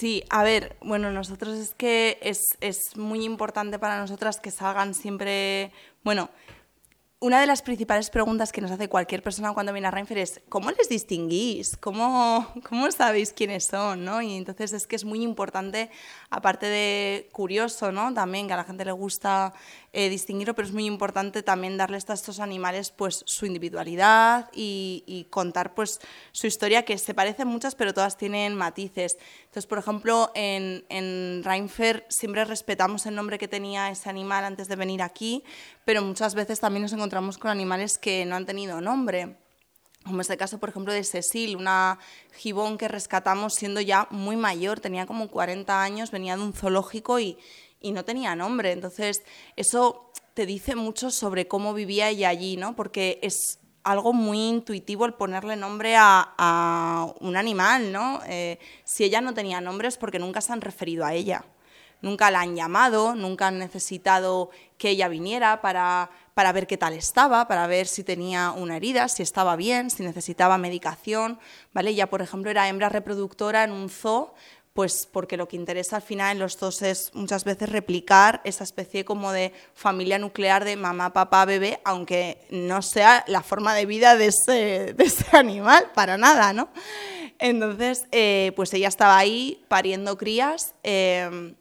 Sí, 0.05 0.23
a 0.29 0.43
ver, 0.43 0.77
bueno, 0.81 1.09
nosotros 1.09 1.57
es 1.57 1.73
que 1.73 2.19
es, 2.21 2.43
es 2.61 2.95
muy 2.95 3.25
importante 3.25 3.79
para 3.79 3.99
nosotras 3.99 4.39
que 4.39 4.51
salgan 4.51 4.93
siempre, 4.93 5.71
bueno, 6.03 6.29
una 7.19 7.41
de 7.41 7.47
las 7.47 7.63
principales 7.63 8.11
preguntas 8.11 8.51
que 8.51 8.61
nos 8.61 8.69
hace 8.69 8.87
cualquier 8.87 9.23
persona 9.23 9.53
cuando 9.53 9.73
viene 9.73 9.87
a 9.87 9.91
Reinfer 9.91 10.19
es 10.19 10.41
¿cómo 10.47 10.69
les 10.69 10.89
distinguís? 10.89 11.75
¿Cómo, 11.77 12.45
cómo 12.69 12.91
sabéis 12.91 13.33
quiénes 13.33 13.65
son? 13.65 14.05
¿no? 14.05 14.21
Y 14.21 14.35
entonces 14.35 14.73
es 14.73 14.85
que 14.85 14.95
es 14.95 15.05
muy 15.05 15.23
importante, 15.23 15.89
aparte 16.29 16.67
de 16.67 17.27
curioso, 17.31 17.91
¿no? 17.91 18.13
también 18.13 18.45
que 18.45 18.53
a 18.53 18.57
la 18.57 18.63
gente 18.63 18.85
le 18.85 18.91
gusta 18.91 19.53
eh, 19.91 20.09
distinguirlo, 20.09 20.53
pero 20.53 20.67
es 20.67 20.73
muy 20.73 20.85
importante 20.85 21.41
también 21.41 21.77
darles 21.77 22.07
a 22.09 22.13
estos 22.13 22.39
animales 22.39 22.91
pues, 22.91 23.23
su 23.25 23.45
individualidad 23.45 24.49
y, 24.53 25.03
y, 25.07 25.23
contar 25.25 25.73
pues, 25.73 26.01
su 26.33 26.47
historia, 26.47 26.83
que 26.83 26.97
se 26.97 27.13
parecen 27.13 27.47
muchas, 27.47 27.75
pero 27.75 27.93
todas 27.93 28.17
tienen 28.17 28.55
matices. 28.55 29.17
Entonces, 29.55 29.69
por 29.69 29.77
ejemplo, 29.77 30.33
en, 30.35 30.83
en 30.89 31.41
siempre 32.09 32.43
respetamos 32.43 33.05
el 33.05 33.15
nombre 33.15 33.37
que 33.37 33.47
tenía 33.47 33.89
ese 33.89 34.09
animal 34.09 34.43
antes 34.43 34.67
de 34.67 34.75
venir 34.75 35.01
aquí, 35.01 35.45
pero 35.85 36.01
muchas 36.01 36.35
veces 36.35 36.59
también 36.59 36.81
nos 36.81 36.91
encontramos 36.91 37.37
con 37.37 37.49
animales 37.49 37.97
que 37.97 38.25
no 38.25 38.35
han 38.35 38.45
tenido 38.45 38.81
nombre. 38.81 39.37
Como 40.03 40.19
este 40.19 40.35
caso, 40.35 40.59
por 40.59 40.67
ejemplo, 40.67 40.91
de 40.91 41.05
Cecil, 41.05 41.55
una 41.55 41.99
gibón 42.33 42.77
que 42.77 42.89
rescatamos 42.89 43.53
siendo 43.53 43.79
ya 43.79 44.09
muy 44.11 44.35
mayor, 44.35 44.81
tenía 44.81 45.05
como 45.05 45.29
40 45.29 45.81
años, 45.81 46.11
venía 46.11 46.35
de 46.35 46.43
un 46.43 46.51
zoológico 46.51 47.17
y, 47.19 47.37
y 47.79 47.93
no 47.93 48.03
tenía 48.03 48.35
nombre. 48.35 48.73
Entonces, 48.73 49.23
eso 49.55 50.11
te 50.33 50.45
dice 50.45 50.75
mucho 50.75 51.11
sobre 51.11 51.47
cómo 51.47 51.73
vivía 51.73 52.09
ella 52.09 52.27
allí, 52.27 52.57
¿no? 52.57 52.75
Porque 52.75 53.19
es 53.21 53.59
algo 53.85 54.11
muy 54.13 54.49
intuitivo 54.49 55.05
el 55.05 55.13
ponerle 55.13 55.55
nombre 55.55 55.95
a, 55.97 57.13
un 57.21 57.37
animal, 57.37 57.91
¿no? 57.91 58.19
Eh, 58.27 58.59
si 58.83 59.03
ella 59.03 59.21
no 59.21 59.33
tenía 59.33 59.61
nombre 59.61 59.87
es 59.87 59.97
porque 59.97 60.19
nunca 60.19 60.41
se 60.41 60.51
han 60.51 60.61
referido 60.61 61.05
a 61.05 61.13
ella 61.13 61.45
nunca 62.05 62.29
la 62.29 62.41
han 62.41 62.55
llamado, 62.55 63.15
nunca 63.15 63.47
han 63.47 63.57
necesitado 63.57 64.51
que 64.77 64.89
ella 64.89 65.07
viniera 65.07 65.61
para, 65.61 66.11
para 66.35 66.51
ver 66.51 66.67
qué 66.67 66.77
tal 66.77 66.93
estaba, 66.93 67.47
para 67.47 67.65
ver 67.65 67.87
si 67.87 68.03
tenía 68.03 68.51
una 68.51 68.77
herida, 68.77 69.07
si 69.07 69.23
estaba 69.23 69.55
bien, 69.55 69.89
si 69.89 70.03
necesitaba 70.03 70.57
medicación, 70.57 71.39
¿vale? 71.73 71.89
Ella, 71.89 72.07
por 72.07 72.21
ejemplo, 72.21 72.51
era 72.51 72.69
hembra 72.69 72.89
reproductora 72.89 73.63
en 73.63 73.71
un 73.71 73.89
zoo 73.89 74.33
pues 74.75 75.07
porque 75.09 75.37
lo 75.37 75.47
que 75.47 75.55
interesa 75.55 75.95
al 75.95 76.01
final 76.01 76.33
en 76.33 76.39
los 76.39 76.59
dos 76.59 76.81
es 76.81 77.09
muchas 77.15 77.45
veces 77.45 77.69
replicar 77.69 78.41
esa 78.43 78.65
especie 78.65 79.05
como 79.05 79.31
de 79.31 79.53
familia 79.73 80.19
nuclear 80.19 80.65
de 80.65 80.75
mamá, 80.75 81.13
papá, 81.13 81.45
bebé, 81.45 81.79
aunque 81.85 82.45
no 82.49 82.81
sea 82.81 83.23
la 83.27 83.41
forma 83.41 83.73
de 83.73 83.85
vida 83.85 84.17
de 84.17 84.25
ese, 84.25 84.93
de 84.93 85.03
ese 85.05 85.37
animal, 85.37 85.91
para 85.95 86.17
nada, 86.17 86.51
¿no? 86.51 86.67
Entonces, 87.39 88.05
eh, 88.11 88.51
pues 88.57 88.73
ella 88.73 88.89
estaba 88.89 89.17
ahí 89.17 89.63
pariendo 89.69 90.17
crías, 90.17 90.75
eh, 90.83 91.55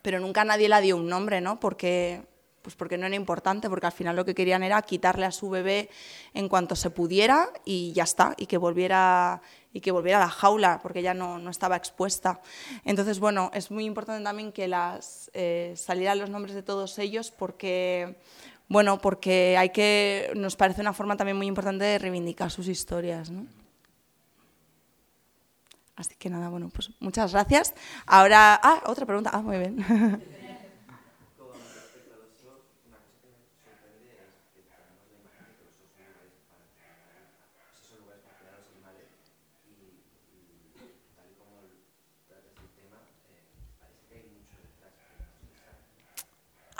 pero 0.00 0.18
nunca 0.18 0.42
nadie 0.42 0.70
la 0.70 0.80
dio 0.80 0.96
un 0.96 1.08
nombre, 1.08 1.42
¿no? 1.42 1.60
Porque 1.60 2.22
pues 2.62 2.74
porque 2.74 2.98
no 2.98 3.06
era 3.06 3.16
importante, 3.16 3.68
porque 3.68 3.86
al 3.86 3.92
final 3.92 4.16
lo 4.16 4.24
que 4.24 4.34
querían 4.34 4.62
era 4.62 4.80
quitarle 4.82 5.24
a 5.24 5.32
su 5.32 5.48
bebé 5.48 5.88
en 6.34 6.48
cuanto 6.48 6.76
se 6.76 6.90
pudiera 6.90 7.50
y 7.64 7.92
ya 7.92 8.04
está, 8.04 8.34
y 8.36 8.46
que 8.46 8.58
volviera 8.58 9.40
y 9.72 9.80
que 9.80 9.92
volviera 9.92 10.18
a 10.18 10.26
la 10.26 10.30
jaula, 10.30 10.80
porque 10.82 11.02
ya 11.02 11.14
no, 11.14 11.38
no 11.38 11.50
estaba 11.50 11.76
expuesta. 11.76 12.40
Entonces, 12.84 13.20
bueno, 13.20 13.50
es 13.54 13.70
muy 13.70 13.84
importante 13.84 14.24
también 14.24 14.52
que 14.52 14.68
las 14.68 15.30
eh, 15.34 15.74
salieran 15.76 16.18
los 16.18 16.30
nombres 16.30 16.54
de 16.54 16.62
todos 16.62 16.98
ellos, 16.98 17.30
porque 17.30 18.16
bueno, 18.68 19.00
porque 19.00 19.56
hay 19.58 19.70
que, 19.70 20.32
nos 20.36 20.54
parece 20.54 20.80
una 20.80 20.92
forma 20.92 21.16
también 21.16 21.36
muy 21.36 21.48
importante 21.48 21.84
de 21.84 21.98
reivindicar 21.98 22.52
sus 22.52 22.68
historias, 22.68 23.28
¿no? 23.28 23.46
Así 25.96 26.14
que 26.16 26.30
nada, 26.30 26.48
bueno, 26.48 26.70
pues 26.72 26.90
muchas 27.00 27.32
gracias. 27.32 27.74
Ahora, 28.06 28.58
ah, 28.62 28.80
otra 28.86 29.04
pregunta. 29.06 29.30
Ah, 29.32 29.42
muy 29.42 29.58
bien. 29.58 29.84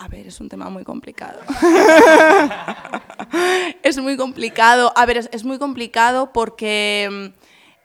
A 0.01 0.09
ver, 0.09 0.27
es 0.27 0.41
un 0.41 0.49
tema 0.49 0.71
muy 0.71 0.83
complicado. 0.83 1.39
es 3.83 3.99
muy 3.99 4.17
complicado. 4.17 4.95
A 4.97 5.05
ver, 5.05 5.29
es, 5.31 5.45
muy 5.45 5.59
complicado 5.59 6.33
porque, 6.33 7.35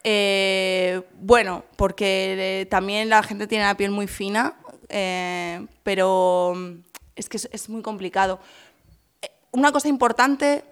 eh, 0.05 1.01
bueno, 1.19 1.65
porque 1.75 2.61
eh, 2.61 2.65
también 2.67 3.09
la 3.09 3.21
gente 3.21 3.47
tiene 3.47 3.65
la 3.65 3.75
piel 3.75 3.91
muy 3.91 4.07
fina, 4.07 4.55
eh, 4.87 5.67
pero 5.83 6.53
es 7.17 7.27
que 7.27 7.35
es, 7.35 7.67
muy 7.67 7.81
complicado. 7.81 8.39
Una 9.51 9.73
cosa 9.73 9.89
importante, 9.89 10.63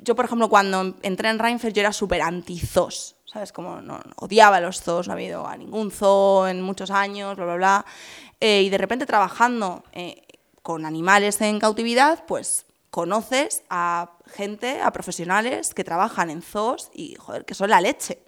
yo 0.00 0.16
por 0.16 0.24
ejemplo 0.24 0.48
cuando 0.48 0.96
entré 1.02 1.28
en 1.28 1.38
Reinfeldt 1.38 1.76
yo 1.76 1.80
era 1.80 1.92
súper 1.92 2.22
anti-ZOS, 2.22 3.14
¿sabes? 3.24 3.52
Como 3.52 3.80
no, 3.82 4.00
odiaba 4.16 4.58
los 4.58 4.82
zoos, 4.82 5.06
no 5.06 5.12
ha 5.12 5.16
habido 5.16 5.46
a 5.46 5.56
ningún 5.56 5.92
zoo 5.92 6.48
en 6.48 6.60
muchos 6.60 6.90
años, 6.90 7.36
bla, 7.36 7.44
bla, 7.44 7.54
bla. 7.54 7.86
Eh, 8.40 8.62
y 8.62 8.70
de 8.70 8.78
repente 8.78 9.06
trabajando 9.06 9.84
eh, 9.92 10.22
con 10.62 10.86
animales 10.86 11.40
en 11.40 11.58
cautividad, 11.58 12.24
pues 12.26 12.66
conoces 12.90 13.62
a 13.68 14.12
gente, 14.26 14.80
a 14.80 14.92
profesionales 14.92 15.74
que 15.74 15.84
trabajan 15.84 16.30
en 16.30 16.42
zoos 16.42 16.90
y, 16.94 17.16
joder, 17.16 17.44
que 17.44 17.54
son 17.54 17.70
la 17.70 17.80
leche 17.80 18.22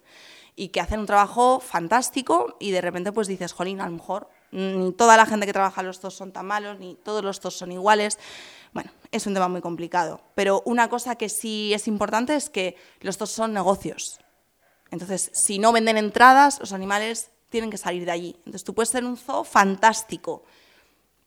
y 0.55 0.69
que 0.69 0.81
hacen 0.81 0.99
un 0.99 1.05
trabajo 1.05 1.59
fantástico 1.59 2.57
y 2.59 2.71
de 2.71 2.81
repente 2.81 3.11
pues 3.11 3.27
dices, 3.27 3.53
jolín, 3.53 3.81
a 3.81 3.85
lo 3.85 3.93
mejor 3.93 4.29
ni 4.51 4.91
toda 4.91 5.15
la 5.15 5.25
gente 5.25 5.45
que 5.45 5.53
trabaja 5.53 5.81
en 5.81 5.87
los 5.87 5.99
zoos 5.99 6.13
son 6.13 6.31
tan 6.31 6.45
malos, 6.45 6.77
ni 6.79 6.95
todos 6.95 7.23
los 7.23 7.39
zoos 7.39 7.55
son 7.55 7.71
iguales. 7.71 8.19
Bueno, 8.73 8.91
es 9.11 9.25
un 9.25 9.33
tema 9.33 9.47
muy 9.47 9.61
complicado. 9.61 10.21
Pero 10.35 10.61
una 10.65 10.89
cosa 10.89 11.15
que 11.15 11.29
sí 11.29 11.73
es 11.73 11.87
importante 11.87 12.35
es 12.35 12.49
que 12.49 12.75
los 12.99 13.17
zoos 13.17 13.31
son 13.31 13.53
negocios. 13.53 14.19
Entonces, 14.91 15.31
si 15.33 15.57
no 15.57 15.71
venden 15.71 15.97
entradas, 15.97 16.59
los 16.59 16.73
animales 16.73 17.30
tienen 17.51 17.69
que 17.69 17.77
salir 17.77 18.05
de 18.05 18.11
allí. 18.11 18.35
Entonces 18.39 18.63
tú 18.63 18.73
puedes 18.73 18.89
ser 18.89 19.05
un 19.05 19.17
zoo 19.17 19.43
fantástico, 19.43 20.43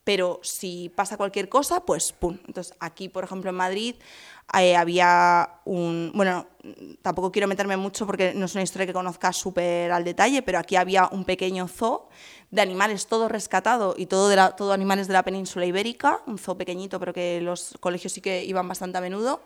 pero 0.03 0.41
si 0.43 0.91
pasa 0.95 1.17
cualquier 1.17 1.49
cosa, 1.49 1.85
pues 1.85 2.13
pum. 2.13 2.39
Entonces 2.49 2.75
aquí, 2.81 3.09
por 3.09 3.23
ejemplo, 3.25 3.51
en 3.51 3.57
Madrid 3.57 3.95
eh, 4.59 4.75
había 4.75 5.61
un... 5.65 6.11
Bueno, 6.15 6.47
tampoco 7.03 7.31
quiero 7.31 7.47
meterme 7.47 7.77
mucho 7.77 8.07
porque 8.07 8.35
no 8.35 8.47
es 8.47 8.55
una 8.55 8.63
historia 8.65 8.87
que 8.87 8.93
conozca 8.93 9.33
súper 9.33 9.93
al 9.93 10.03
detalle, 10.03 10.43
pero 10.43 10.59
aquí 10.59 10.77
había 10.77 11.09
un 11.13 11.25
pequeño 11.25 11.69
zoo 11.69 12.09
de 12.51 12.61
animales 12.61 13.07
todo 13.07 13.29
rescatado 13.29 13.95
y 13.97 14.07
todo, 14.07 14.29
de 14.29 14.37
todo 14.57 14.73
animales 14.73 15.07
de 15.07 15.13
la 15.13 15.23
península 15.23 15.67
ibérica, 15.67 16.21
un 16.27 16.39
zoo 16.39 16.57
pequeñito, 16.57 16.99
pero 16.99 17.13
que 17.13 17.41
los 17.41 17.75
colegios 17.81 18.13
sí 18.13 18.21
que 18.21 18.45
iban 18.45 18.67
bastante 18.67 18.99
a 18.99 19.01
menudo 19.01 19.41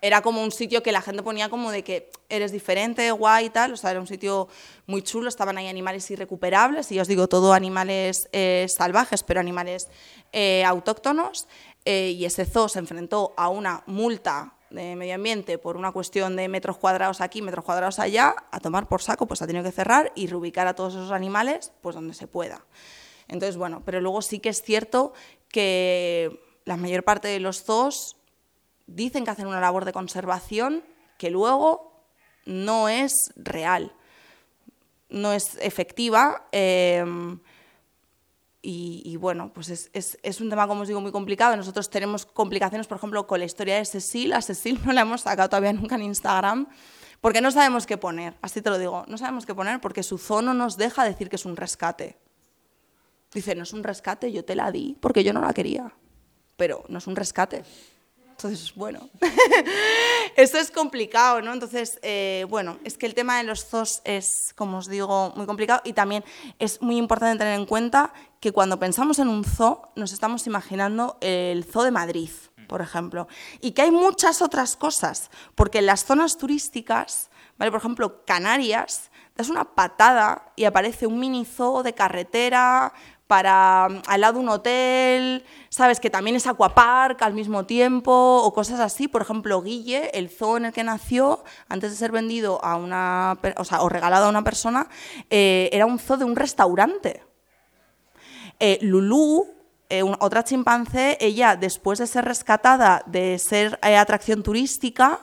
era 0.00 0.22
como 0.22 0.42
un 0.42 0.52
sitio 0.52 0.82
que 0.82 0.92
la 0.92 1.02
gente 1.02 1.22
ponía 1.22 1.48
como 1.48 1.70
de 1.70 1.82
que 1.82 2.10
eres 2.28 2.52
diferente, 2.52 3.10
guay 3.10 3.46
y 3.46 3.50
tal, 3.50 3.72
o 3.72 3.76
sea, 3.76 3.90
era 3.90 4.00
un 4.00 4.06
sitio 4.06 4.48
muy 4.86 5.02
chulo, 5.02 5.28
estaban 5.28 5.58
ahí 5.58 5.66
animales 5.66 6.10
irrecuperables, 6.10 6.90
y 6.92 6.96
yo 6.96 7.02
os 7.02 7.08
digo, 7.08 7.28
todo 7.28 7.52
animales 7.52 8.28
eh, 8.32 8.66
salvajes, 8.68 9.22
pero 9.22 9.40
animales 9.40 9.88
eh, 10.32 10.64
autóctonos, 10.64 11.48
eh, 11.84 12.10
y 12.10 12.24
ese 12.24 12.44
zoo 12.44 12.68
se 12.68 12.78
enfrentó 12.78 13.34
a 13.36 13.48
una 13.48 13.82
multa 13.86 14.54
de 14.70 14.96
medio 14.96 15.14
ambiente 15.14 15.58
por 15.58 15.76
una 15.76 15.92
cuestión 15.92 16.36
de 16.36 16.48
metros 16.48 16.76
cuadrados 16.76 17.20
aquí, 17.20 17.40
metros 17.40 17.64
cuadrados 17.64 17.98
allá, 17.98 18.34
a 18.50 18.60
tomar 18.60 18.88
por 18.88 19.02
saco, 19.02 19.26
pues 19.26 19.40
ha 19.42 19.46
tenido 19.46 19.64
que 19.64 19.72
cerrar 19.72 20.12
y 20.14 20.26
reubicar 20.26 20.66
a 20.66 20.74
todos 20.74 20.94
esos 20.94 21.12
animales 21.12 21.72
pues 21.80 21.94
donde 21.94 22.12
se 22.14 22.26
pueda. 22.26 22.66
Entonces, 23.28 23.56
bueno, 23.56 23.82
pero 23.84 24.00
luego 24.00 24.20
sí 24.20 24.40
que 24.40 24.50
es 24.50 24.62
cierto 24.62 25.12
que 25.48 26.40
la 26.64 26.76
mayor 26.76 27.04
parte 27.04 27.28
de 27.28 27.40
los 27.40 27.62
zoos 27.62 28.17
dicen 28.88 29.24
que 29.24 29.30
hacen 29.30 29.46
una 29.46 29.60
labor 29.60 29.84
de 29.84 29.92
conservación 29.92 30.82
que 31.18 31.30
luego 31.30 32.02
no 32.46 32.88
es 32.88 33.12
real, 33.36 33.92
no 35.08 35.32
es 35.32 35.56
efectiva. 35.60 36.48
Em, 36.50 37.38
y, 38.60 39.16
bueno, 39.16 39.50
pues 39.54 39.90
es, 39.92 40.40
un 40.40 40.50
tema, 40.50 40.66
como 40.66 40.82
os 40.82 40.88
digo, 40.88 41.00
muy 41.00 41.12
complicado. 41.12 41.56
Nosotros 41.56 41.88
tenemos 41.88 42.26
complicaciones, 42.26 42.86
por 42.86 42.98
ejemplo, 42.98 43.26
con 43.26 43.38
la 43.38 43.46
historia 43.46 43.76
de 43.76 43.84
Cecil. 43.84 44.32
A 44.32 44.42
Cecil 44.42 44.80
no 44.84 44.92
la 44.92 45.02
hemos 45.02 45.22
sacado 45.22 45.48
todavía 45.48 45.72
nunca 45.72 45.94
en 45.94 46.02
Instagram 46.02 46.66
porque 47.20 47.40
no 47.40 47.50
sabemos 47.50 47.86
qué 47.86 47.96
poner. 47.96 48.36
Así 48.42 48.60
te 48.60 48.70
lo 48.70 48.78
digo, 48.78 49.04
no 49.08 49.16
sabemos 49.16 49.46
qué 49.46 49.54
poner 49.54 49.80
porque 49.80 50.02
su 50.02 50.18
zono 50.18 50.54
nos 50.54 50.76
deja 50.76 51.04
decir 51.04 51.28
que 51.28 51.36
es 51.36 51.46
un 51.46 51.56
rescate. 51.56 52.18
Dice, 53.32 53.54
no 53.54 53.62
es 53.62 53.72
un 53.72 53.84
rescate, 53.84 54.32
yo 54.32 54.44
te 54.44 54.54
la 54.54 54.70
di 54.70 54.96
porque 55.00 55.24
yo 55.24 55.32
no 55.32 55.40
la 55.40 55.54
quería. 55.54 55.92
Pero 56.56 56.84
no 56.88 56.98
es 56.98 57.06
un 57.06 57.16
rescate. 57.16 57.64
Entonces, 58.38 58.72
bueno, 58.76 59.00
esto 60.36 60.58
es 60.58 60.70
complicado, 60.70 61.42
¿no? 61.42 61.52
Entonces, 61.52 61.98
eh, 62.02 62.46
bueno, 62.48 62.78
es 62.84 62.96
que 62.96 63.06
el 63.06 63.14
tema 63.14 63.38
de 63.38 63.42
los 63.42 63.66
zoos 63.66 64.00
es, 64.04 64.52
como 64.54 64.78
os 64.78 64.86
digo, 64.86 65.32
muy 65.34 65.44
complicado 65.44 65.80
y 65.84 65.92
también 65.92 66.24
es 66.60 66.80
muy 66.80 66.98
importante 66.98 67.38
tener 67.38 67.58
en 67.58 67.66
cuenta 67.66 68.12
que 68.38 68.52
cuando 68.52 68.78
pensamos 68.78 69.18
en 69.18 69.26
un 69.26 69.44
zoo 69.44 69.88
nos 69.96 70.12
estamos 70.12 70.46
imaginando 70.46 71.18
el 71.20 71.64
zoo 71.64 71.82
de 71.82 71.90
Madrid, 71.90 72.30
por 72.68 72.80
ejemplo, 72.80 73.26
y 73.60 73.72
que 73.72 73.82
hay 73.82 73.90
muchas 73.90 74.40
otras 74.40 74.76
cosas, 74.76 75.32
porque 75.56 75.78
en 75.78 75.86
las 75.86 76.04
zonas 76.04 76.38
turísticas, 76.38 77.30
¿vale? 77.58 77.72
Por 77.72 77.80
ejemplo, 77.80 78.24
Canarias, 78.24 79.10
das 79.34 79.48
una 79.48 79.74
patada 79.74 80.52
y 80.54 80.64
aparece 80.64 81.08
un 81.08 81.18
mini 81.18 81.44
zoo 81.44 81.82
de 81.82 81.92
carretera, 81.92 82.92
para 83.28 83.84
al 83.84 84.20
lado 84.22 84.34
de 84.34 84.38
un 84.40 84.48
hotel, 84.48 85.44
sabes 85.68 86.00
que 86.00 86.08
también 86.08 86.34
es 86.34 86.46
aquapark 86.46 87.22
al 87.22 87.34
mismo 87.34 87.66
tiempo 87.66 88.10
o 88.42 88.52
cosas 88.54 88.80
así. 88.80 89.06
Por 89.06 89.20
ejemplo, 89.22 89.62
Guille, 89.62 90.10
el 90.14 90.30
zoo 90.30 90.56
en 90.56 90.64
el 90.64 90.72
que 90.72 90.82
nació, 90.82 91.44
antes 91.68 91.90
de 91.90 91.96
ser 91.96 92.10
vendido 92.10 92.64
a 92.64 92.76
una, 92.76 93.38
o, 93.58 93.64
sea, 93.64 93.82
o 93.82 93.88
regalado 93.90 94.26
a 94.26 94.30
una 94.30 94.42
persona, 94.42 94.88
eh, 95.28 95.68
era 95.72 95.84
un 95.84 95.98
zoo 95.98 96.16
de 96.16 96.24
un 96.24 96.36
restaurante. 96.36 97.22
Eh, 98.58 98.78
Lulú, 98.80 99.46
eh, 99.90 100.02
otra 100.02 100.42
chimpancé, 100.42 101.18
ella 101.20 101.54
después 101.54 101.98
de 101.98 102.06
ser 102.06 102.24
rescatada, 102.24 103.02
de 103.04 103.38
ser 103.38 103.78
atracción 103.82 104.42
turística, 104.42 105.20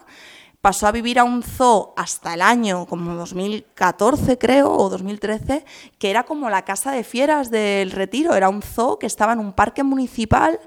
pasó 0.65 0.87
a 0.87 0.91
vivir 0.91 1.19
a 1.19 1.23
un 1.23 1.43
zoo 1.43 1.93
hasta 1.95 2.33
el 2.33 2.41
año 2.41 2.87
como 2.87 3.13
2014 3.13 4.39
creo 4.39 4.71
o 4.71 4.89
2013, 4.89 5.63
que 5.99 6.09
era 6.09 6.23
como 6.23 6.49
la 6.49 6.65
casa 6.65 6.91
de 6.91 7.03
fieras 7.03 7.51
del 7.51 7.91
retiro, 7.91 8.33
era 8.33 8.49
un 8.49 8.63
zoo 8.63 8.97
que 8.97 9.05
estaba 9.05 9.33
en 9.33 9.37
un 9.37 9.53
parque 9.53 9.83
municipal 9.83 10.59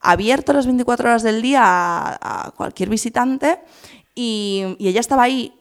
abierto 0.00 0.52
las 0.52 0.66
24 0.66 1.08
horas 1.08 1.24
del 1.24 1.42
día 1.42 1.62
a, 1.64 2.52
cualquier 2.56 2.90
visitante 2.90 3.58
y, 4.14 4.76
ella 4.78 5.00
estaba 5.00 5.24
ahí 5.24 5.52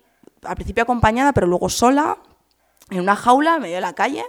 al 0.44 0.53
principio 0.53 0.84
acompañada 0.84 1.34
pero 1.34 1.48
luego 1.48 1.68
sola 1.68 2.20
en 2.91 2.99
una 2.99 3.16
jaula 3.16 3.56
en 3.56 3.64
medio 3.64 3.76
de 3.76 3.82
la 3.82 3.94
calle. 3.94 4.24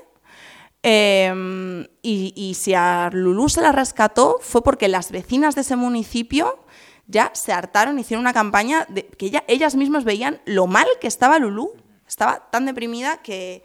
Em, 0.83 1.83
y, 2.01 2.33
y, 2.35 2.55
si 2.55 2.73
a 2.73 3.11
Lulú 3.13 3.51
se 3.51 3.61
la 3.61 3.73
rescató 3.73 4.39
fue 4.41 4.63
porque 4.63 4.89
las 4.89 5.13
vecinas 5.13 5.55
de 5.55 5.61
ese 5.61 5.77
municipio 5.77 6.65
ya 7.11 7.31
se 7.35 7.53
hartaron, 7.53 7.99
hicieron 7.99 8.23
una 8.23 8.33
campaña 8.33 8.87
de 8.89 9.07
que 9.07 9.43
ellas 9.49 9.75
mismas 9.75 10.05
veían 10.05 10.41
lo 10.45 10.67
mal 10.67 10.87
que 11.01 11.07
estaba 11.07 11.39
Lulú. 11.39 11.73
Estaba 12.07 12.51
tan 12.51 12.67
deprimida 12.67 13.23
que, 13.23 13.63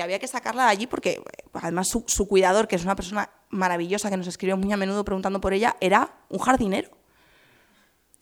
había 0.00 0.18
que 0.18 0.26
sacarla 0.26 0.64
de 0.64 0.70
allí 0.70 0.86
porque 0.86 1.22
además 1.52 1.88
su, 1.88 2.28
cuidador, 2.28 2.68
que 2.68 2.76
es 2.76 2.84
una 2.84 2.96
persona 2.96 3.30
maravillosa 3.50 4.08
que 4.08 4.16
nos 4.16 4.26
escribió 4.26 4.56
muy 4.56 4.72
a 4.72 4.76
menudo 4.76 5.04
preguntando 5.04 5.40
por 5.40 5.52
ella, 5.52 5.76
era 5.80 6.10
un 6.30 6.38
jardinero 6.38 6.90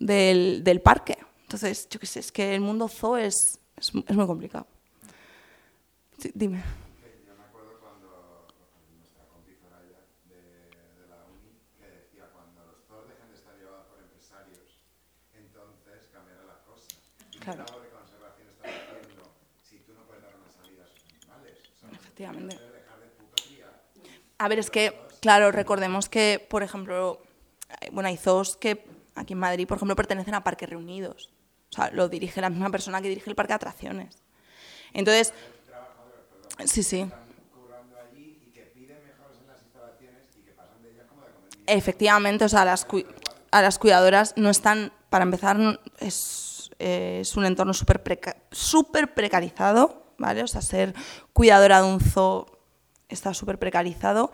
del, 0.01 0.81
parque. 0.83 1.19
Entonces, 1.43 1.89
yo 1.89 2.01
qué 2.01 2.07
sé, 2.07 2.21
es 2.21 2.33
que 2.33 2.55
el 2.55 2.61
mundo 2.61 2.89
zoo 2.89 3.17
es, 3.17 3.61
es, 3.77 3.95
muy 3.95 4.27
complicado. 4.27 4.67
Dime. 6.35 6.63
Yo 7.27 7.35
me 7.35 7.45
acuerdo 7.45 7.81
cuando 7.81 8.47
nuestra 8.99 9.25
compi 9.27 9.55
Soraya 9.55 10.05
de, 10.29 10.37
de 11.01 11.07
la 11.09 11.25
uni 11.31 11.57
que 11.79 11.87
decía 11.87 12.29
cuando 12.35 12.67
los 12.67 12.85
zoos 12.87 13.09
dejen 13.09 13.31
de 13.31 13.37
estar 13.39 13.57
llevados 13.57 13.87
por 13.87 13.99
empresarios, 14.03 14.69
entonces 15.33 16.11
cambiarán 16.13 16.47
las 16.47 16.61
cosas. 16.67 16.93
¿Y 17.21 17.30
qué 17.30 17.30
Claro. 17.41 17.65
labor 17.67 17.83
de 17.83 17.89
conservación 17.91 18.49
estás 18.51 18.71
haciendo 18.71 19.33
si 19.63 19.79
tú 19.79 19.93
no 19.95 20.03
puedes 20.05 20.23
dar 20.23 20.33
una 20.37 20.51
salida 20.53 20.85
a 20.85 20.87
esos 20.87 21.05
animales? 21.13 21.59
O 21.77 21.79
sea, 21.81 21.89
Efectivamente. 21.99 22.57
puedes 22.57 22.73
dejar 22.73 23.01
de 23.01 23.07
puto 23.09 23.43
criar. 23.49 23.83
A 24.39 24.49
ver, 24.49 24.59
es 24.59 24.71
que, 24.71 24.99
claro, 25.21 25.51
recordemos 25.53 26.09
que, 26.09 26.47
por 26.51 26.63
ejemplo, 26.63 27.23
bueno, 27.93 28.09
hay 28.09 28.17
zoos 28.17 28.57
que 28.57 28.85
aquí 29.15 29.33
en 29.33 29.39
Madrid, 29.39 29.67
por 29.67 29.77
ejemplo, 29.79 29.97
pertenecen 29.97 30.35
a 30.35 30.45
parques 30.45 30.69
reunidos. 30.69 31.31
O 31.71 31.73
sea, 31.77 31.91
lo 31.93 32.09
dirige 32.09 32.41
la 32.41 32.51
misma 32.51 32.71
persona 32.71 33.01
que 33.01 33.09
dirige 33.09 33.31
el 33.31 33.37
parque 33.37 33.53
de 33.53 33.57
atracciones. 33.57 34.23
Entonces, 34.93 35.33
sí, 36.67 36.83
sí. 36.83 37.07
Efectivamente, 41.67 42.45
o 42.45 42.49
sea, 42.49 42.65
las, 42.65 42.87
a 43.53 43.63
las 43.63 43.79
cuidadoras 43.79 44.35
no 44.37 44.51
están, 44.51 44.93
para 45.09 45.23
empezar, 45.25 45.57
no- 45.59 45.79
es, 46.01 46.50
eh, 46.81 47.19
es 47.21 47.37
un 47.37 47.45
entorno 47.45 47.73
súper 47.75 48.03
súper 48.51 49.15
precarizado, 49.15 50.15
¿vale? 50.19 50.43
O 50.43 50.47
sea, 50.47 50.63
ser 50.63 50.95
cuidadora 51.33 51.83
de 51.83 51.89
un 51.89 52.01
zoo 52.01 52.47
está 53.09 53.35
súper 53.35 53.59
precarizado. 53.59 54.33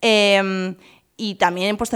Eh, 0.00 0.76
y 1.16 1.36
también, 1.36 1.76
pues, 1.76 1.90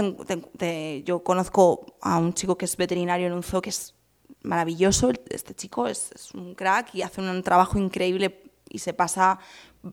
yo 1.05 1.23
conozco 1.23 1.97
a 2.01 2.17
un 2.17 2.33
chico 2.33 2.57
que 2.57 2.65
es 2.65 2.75
veterinario 2.75 3.27
en 3.27 3.33
un 3.33 3.43
zoo 3.43 3.61
que 3.61 3.69
es 3.69 3.93
maravilloso. 4.41 5.11
Este 5.29 5.53
chico 5.53 5.87
es, 5.87 6.11
es 6.15 6.31
un 6.33 6.55
crack 6.55 6.95
y 6.95 7.03
hace 7.03 7.21
un 7.21 7.43
trabajo 7.43 7.77
increíble 7.77 8.43
y 8.69 8.79
se 8.79 8.93
pasa 8.93 9.37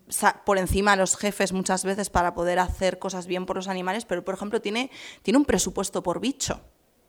sa- 0.09 0.43
por 0.44 0.56
encima 0.56 0.93
a 0.93 0.97
los 0.97 1.16
jefes 1.16 1.52
muchas 1.52 1.85
veces 1.85 2.09
para 2.09 2.32
poder 2.32 2.59
hacer 2.59 2.98
cosas 2.98 3.26
bien 3.26 3.44
por 3.44 3.56
los 3.56 3.68
animales, 3.68 4.05
pero 4.06 4.24
por 4.24 4.35
ejemplo 4.35 4.60
tiene, 4.62 4.90
tiene 5.22 5.36
un 5.39 5.44
presupuesto 5.44 6.02
por 6.02 6.20
bicho, 6.20 6.60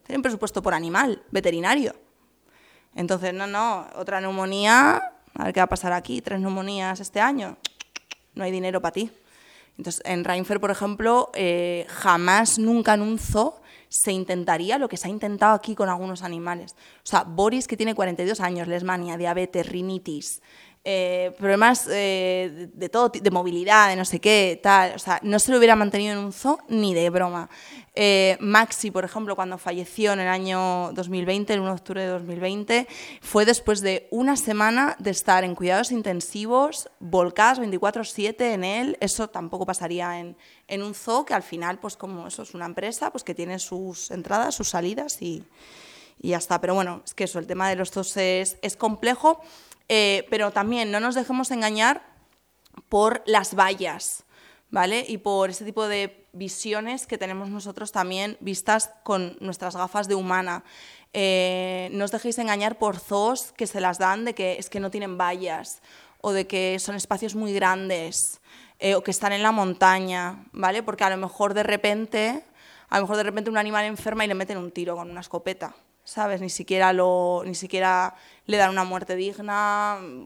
tiene 0.03 0.17
un 0.17 0.23
presupuesto 0.23 0.61
por 0.61 0.73
animal, 0.73 1.23
veterinario. 1.31 1.95
Entonces, 2.95 3.33
no, 3.33 3.47
no, 3.47 3.87
otra 3.95 4.19
neumonía, 4.21 5.13
a 5.33 5.43
ver 5.43 5.53
qué 5.53 5.59
va 5.59 5.65
a 5.65 5.67
pasar 5.67 5.93
aquí, 5.93 6.21
tres 6.21 6.39
neumonías 6.39 6.99
este 6.99 7.21
año, 7.21 7.57
no 8.35 8.43
hay 8.43 8.51
dinero 8.51 8.81
para 8.81 8.93
ti. 8.93 9.11
Entonces, 9.77 10.01
en 10.05 10.25
Reinfer, 10.25 10.59
por 10.59 10.71
ejemplo, 10.71 11.29
eh, 11.33 11.85
jamás, 11.89 12.59
nunca 12.59 12.95
en 12.95 13.01
un 13.01 13.17
zoo 13.17 13.61
se 13.87 14.11
intentaría 14.11 14.77
lo 14.77 14.89
que 14.89 14.97
se 14.97 15.07
ha 15.07 15.11
intentado 15.11 15.55
aquí 15.55 15.73
con 15.73 15.89
algunos 15.89 16.21
animales. 16.21 16.75
O 16.97 17.05
sea, 17.07 17.23
Boris, 17.23 17.67
que 17.67 17.77
tiene 17.77 17.95
42 17.95 18.39
años, 18.41 18.67
lesmania, 18.67 19.17
diabetes, 19.17 19.67
rinitis, 19.67 20.41
eh, 20.91 21.31
problemas 21.37 21.87
eh, 21.87 22.51
de, 22.51 22.67
de 22.67 22.89
todo, 22.89 23.09
de 23.09 23.29
movilidad, 23.29 23.89
de 23.89 23.95
no 23.95 24.05
sé 24.05 24.19
qué, 24.19 24.59
tal. 24.63 24.95
O 24.95 24.97
sea, 24.97 25.19
no 25.21 25.37
se 25.37 25.51
lo 25.51 25.59
hubiera 25.59 25.75
mantenido 25.75 26.13
en 26.13 26.17
un 26.17 26.33
zoo 26.33 26.57
ni 26.67 26.95
de 26.95 27.11
broma. 27.11 27.47
Eh, 27.93 28.37
Maxi, 28.39 28.89
por 28.89 29.05
ejemplo, 29.05 29.35
cuando 29.35 29.59
falleció 29.59 30.13
en 30.13 30.21
el 30.21 30.27
año 30.27 30.91
2020, 30.93 31.53
el 31.53 31.59
1 31.59 31.69
de 31.69 31.75
octubre 31.75 32.01
de 32.01 32.07
2020, 32.07 32.87
fue 33.21 33.45
después 33.45 33.81
de 33.81 34.07
una 34.09 34.35
semana 34.35 34.95
de 34.97 35.11
estar 35.11 35.43
en 35.43 35.53
cuidados 35.53 35.91
intensivos, 35.91 36.89
volcadas 36.99 37.59
24/7 37.59 38.53
en 38.53 38.63
él. 38.63 38.97
Eso 38.99 39.29
tampoco 39.29 39.67
pasaría 39.67 40.19
en, 40.19 40.37
en 40.67 40.81
un 40.81 40.95
zoo, 40.95 41.23
que 41.23 41.35
al 41.35 41.43
final, 41.43 41.77
pues 41.77 41.97
como 41.97 42.25
eso 42.25 42.41
es 42.41 42.55
una 42.55 42.65
empresa, 42.65 43.11
pues 43.11 43.23
que 43.23 43.35
tiene 43.35 43.59
sus 43.59 44.09
entradas, 44.09 44.55
sus 44.55 44.69
salidas 44.69 45.21
y, 45.21 45.43
y 46.19 46.29
ya 46.29 46.37
está. 46.37 46.59
Pero 46.59 46.73
bueno, 46.73 47.03
es 47.05 47.13
que 47.13 47.25
eso, 47.25 47.37
el 47.37 47.45
tema 47.45 47.69
de 47.69 47.75
los 47.75 47.91
zoos 47.91 48.17
es, 48.17 48.57
es 48.63 48.75
complejo, 48.75 49.39
eh, 49.89 50.25
pero 50.29 50.51
también 50.51 50.91
no 50.91 50.99
nos 50.99 51.15
dejemos 51.15 51.51
engañar 51.51 52.03
por 52.87 53.23
las 53.25 53.55
vallas, 53.55 54.23
¿vale? 54.69 55.03
Y 55.07 55.17
por 55.17 55.49
ese 55.49 55.65
tipo 55.65 55.87
de 55.87 56.27
visiones 56.31 57.07
que 57.07 57.17
tenemos 57.17 57.49
nosotros 57.49 57.91
también 57.91 58.37
vistas 58.39 58.91
con 59.03 59.35
nuestras 59.39 59.75
gafas 59.75 60.07
de 60.07 60.15
humana. 60.15 60.63
Eh, 61.13 61.89
no 61.91 62.05
os 62.05 62.11
dejéis 62.11 62.37
engañar 62.37 62.77
por 62.77 62.99
zoos 62.99 63.51
que 63.53 63.65
se 63.65 63.81
las 63.81 63.97
dan 63.97 64.25
de 64.25 64.35
que 64.35 64.57
es 64.59 64.69
que 64.69 64.79
no 64.79 64.91
tienen 64.91 65.17
vallas 65.17 65.81
o 66.21 66.31
de 66.31 66.45
que 66.45 66.77
son 66.77 66.95
espacios 66.95 67.33
muy 67.33 67.51
grandes 67.51 68.41
eh, 68.77 68.93
o 68.93 69.03
que 69.03 69.11
están 69.11 69.33
en 69.33 69.41
la 69.41 69.51
montaña, 69.51 70.45
¿vale? 70.51 70.83
Porque 70.83 71.03
a 71.03 71.09
lo 71.09 71.17
mejor 71.17 71.55
de 71.55 71.63
repente, 71.63 72.45
a 72.89 72.97
lo 72.97 73.03
mejor 73.03 73.17
de 73.17 73.23
repente 73.23 73.49
un 73.49 73.57
animal 73.57 73.85
enferma 73.85 74.23
y 74.23 74.27
le 74.27 74.35
meten 74.35 74.57
un 74.57 74.71
tiro 74.71 74.95
con 74.95 75.09
una 75.09 75.21
escopeta. 75.21 75.73
¿Sabes? 76.09 76.41
Ni 76.41 76.49
siquiera, 76.49 76.91
lo, 76.91 77.43
ni 77.45 77.53
siquiera 77.53 78.15
le 78.45 78.57
dan 78.57 78.71
una 78.71 78.83
muerte 78.83 79.15
digna 79.15 79.99
mm, 80.01 80.25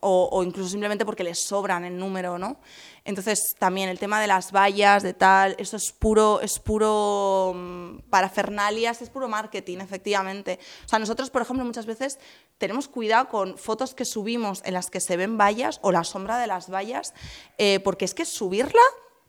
o, 0.00 0.42
incluso 0.42 0.70
simplemente 0.70 1.04
porque 1.04 1.22
les 1.22 1.44
sobran 1.44 1.84
en 1.84 1.98
número, 1.98 2.38
¿no? 2.38 2.58
Entonces, 3.04 3.54
también 3.58 3.90
el 3.90 3.98
tema 3.98 4.20
de 4.20 4.26
las 4.26 4.50
vallas, 4.50 5.02
de 5.02 5.12
tal, 5.12 5.56
eso 5.58 5.76
es 5.76 5.92
puro, 5.92 6.40
es 6.40 6.58
puro 6.58 7.52
mm, 7.54 7.98
parafernalias, 8.08 9.02
es 9.02 9.10
puro 9.10 9.28
marketing, 9.28 9.78
efectivamente. 9.78 10.58
O 10.86 10.88
sea, 10.88 10.98
nosotros, 10.98 11.28
por 11.28 11.42
ejemplo, 11.42 11.64
muchas 11.66 11.86
veces 11.86 12.18
tenemos 12.56 12.88
cuidado 12.88 13.28
con 13.28 13.58
fotos 13.58 13.94
que 13.94 14.06
subimos 14.06 14.62
en 14.64 14.72
las 14.72 14.90
que 14.90 15.00
se 15.00 15.18
ven 15.18 15.36
vallas 15.36 15.80
o 15.82 15.92
la 15.92 16.04
sombra 16.04 16.38
de 16.38 16.46
las 16.46 16.70
vallas, 16.70 17.12
eh, 17.58 17.80
porque 17.80 18.06
es 18.06 18.14
que 18.14 18.24
subirla 18.24 18.82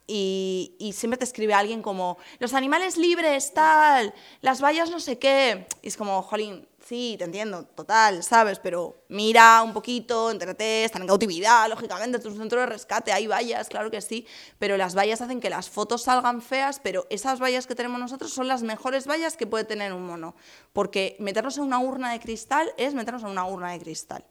y, 0.07 0.75
y 0.79 0.93
siempre 0.93 1.17
te 1.17 1.25
escribe 1.25 1.53
alguien 1.53 1.81
como, 1.81 2.17
los 2.39 2.53
animales 2.53 2.97
libres, 2.97 3.53
tal, 3.53 4.13
las 4.41 4.61
vallas 4.61 4.89
no 4.89 4.99
sé 4.99 5.17
qué. 5.19 5.67
Y 5.81 5.87
es 5.87 5.97
como, 5.97 6.21
jolín, 6.21 6.67
sí, 6.85 7.15
te 7.17 7.23
entiendo, 7.23 7.63
total, 7.63 8.23
¿sabes? 8.23 8.59
Pero 8.59 9.03
mira 9.07 9.61
un 9.63 9.73
poquito, 9.73 10.31
entérate, 10.31 10.83
están 10.83 11.03
en 11.03 11.07
cautividad, 11.07 11.69
lógicamente, 11.69 12.17
es 12.17 12.25
un 12.25 12.37
centro 12.37 12.59
de 12.59 12.65
rescate, 12.65 13.11
hay 13.13 13.27
vallas, 13.27 13.69
claro 13.69 13.89
que 13.89 14.01
sí, 14.01 14.25
pero 14.59 14.77
las 14.77 14.95
vallas 14.95 15.21
hacen 15.21 15.39
que 15.39 15.49
las 15.49 15.69
fotos 15.69 16.03
salgan 16.03 16.41
feas, 16.41 16.79
pero 16.83 17.05
esas 17.09 17.41
vallas 17.41 17.67
que 17.67 17.75
tenemos 17.75 17.99
nosotros 17.99 18.33
son 18.33 18.47
las 18.47 18.63
mejores 18.63 19.07
vallas 19.07 19.37
que 19.37 19.47
puede 19.47 19.63
tener 19.63 19.93
un 19.93 20.05
mono, 20.05 20.35
porque 20.73 21.15
meternos 21.19 21.57
en 21.57 21.63
una 21.63 21.79
urna 21.79 22.11
de 22.11 22.19
cristal 22.19 22.69
es 22.77 22.93
meternos 22.93 23.23
en 23.23 23.29
una 23.29 23.45
urna 23.45 23.71
de 23.71 23.79
cristal. 23.79 24.25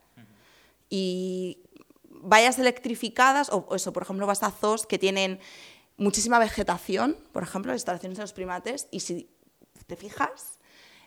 Y 0.90 1.58
vallas 2.22 2.58
electrificadas, 2.58 3.50
o 3.50 3.74
eso, 3.74 3.92
por 3.92 4.02
ejemplo, 4.02 4.26
vas 4.26 4.42
a 4.42 4.50
zoos 4.50 4.86
que 4.86 4.98
tienen 4.98 5.40
muchísima 5.96 6.38
vegetación, 6.38 7.16
por 7.32 7.42
ejemplo, 7.42 7.72
las 7.72 7.80
instalaciones 7.80 8.18
de 8.18 8.24
los 8.24 8.32
primates, 8.32 8.88
y 8.90 9.00
si 9.00 9.30
te 9.86 9.96
fijas, 9.96 10.58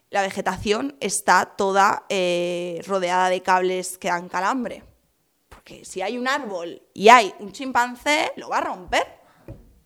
la 0.10 0.22
vegetación 0.22 0.96
está 1.00 1.54
toda 1.58 2.06
eh, 2.10 2.82
rodeada 2.86 3.30
de 3.30 3.42
cables 3.42 3.98
que 3.98 4.10
dan 4.10 4.30
calambre. 4.30 4.84
Porque 5.50 5.86
si 5.86 6.02
hay 6.02 6.18
un 6.18 6.28
árbol 6.28 6.84
y 6.94 7.10
hay 7.10 7.34
un 7.40 7.52
chimpancé, 7.52 8.32
lo 8.36 8.50
va 8.50 8.60
a 8.60 8.62
romper. 8.62 9.08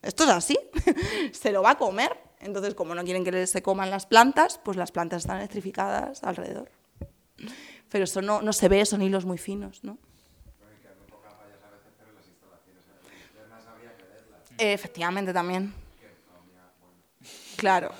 Esto 0.01 0.25
es 0.25 0.29
así, 0.29 0.59
se 1.31 1.51
lo 1.51 1.61
va 1.61 1.71
a 1.71 1.77
comer. 1.77 2.17
Entonces, 2.39 2.75
como 2.75 2.93
no 2.93 3.03
quieren 3.03 3.23
que 3.23 3.47
se 3.47 3.61
coman 3.61 3.89
las 3.89 4.05
plantas, 4.05 4.59
pues 4.63 4.75
las 4.75 4.91
plantas 4.91 5.23
están 5.23 5.37
electrificadas 5.37 6.23
alrededor. 6.23 6.69
Pero 7.89 8.03
eso 8.03 8.21
no, 8.21 8.41
no 8.41 8.53
se 8.53 8.67
ve, 8.67 8.85
son 8.85 9.01
hilos 9.01 9.25
muy 9.25 9.37
finos, 9.37 9.83
¿no? 9.83 9.97
Eh, 14.57 14.73
Efectivamente, 14.73 15.33
también. 15.33 15.73
Claro. 17.57 17.91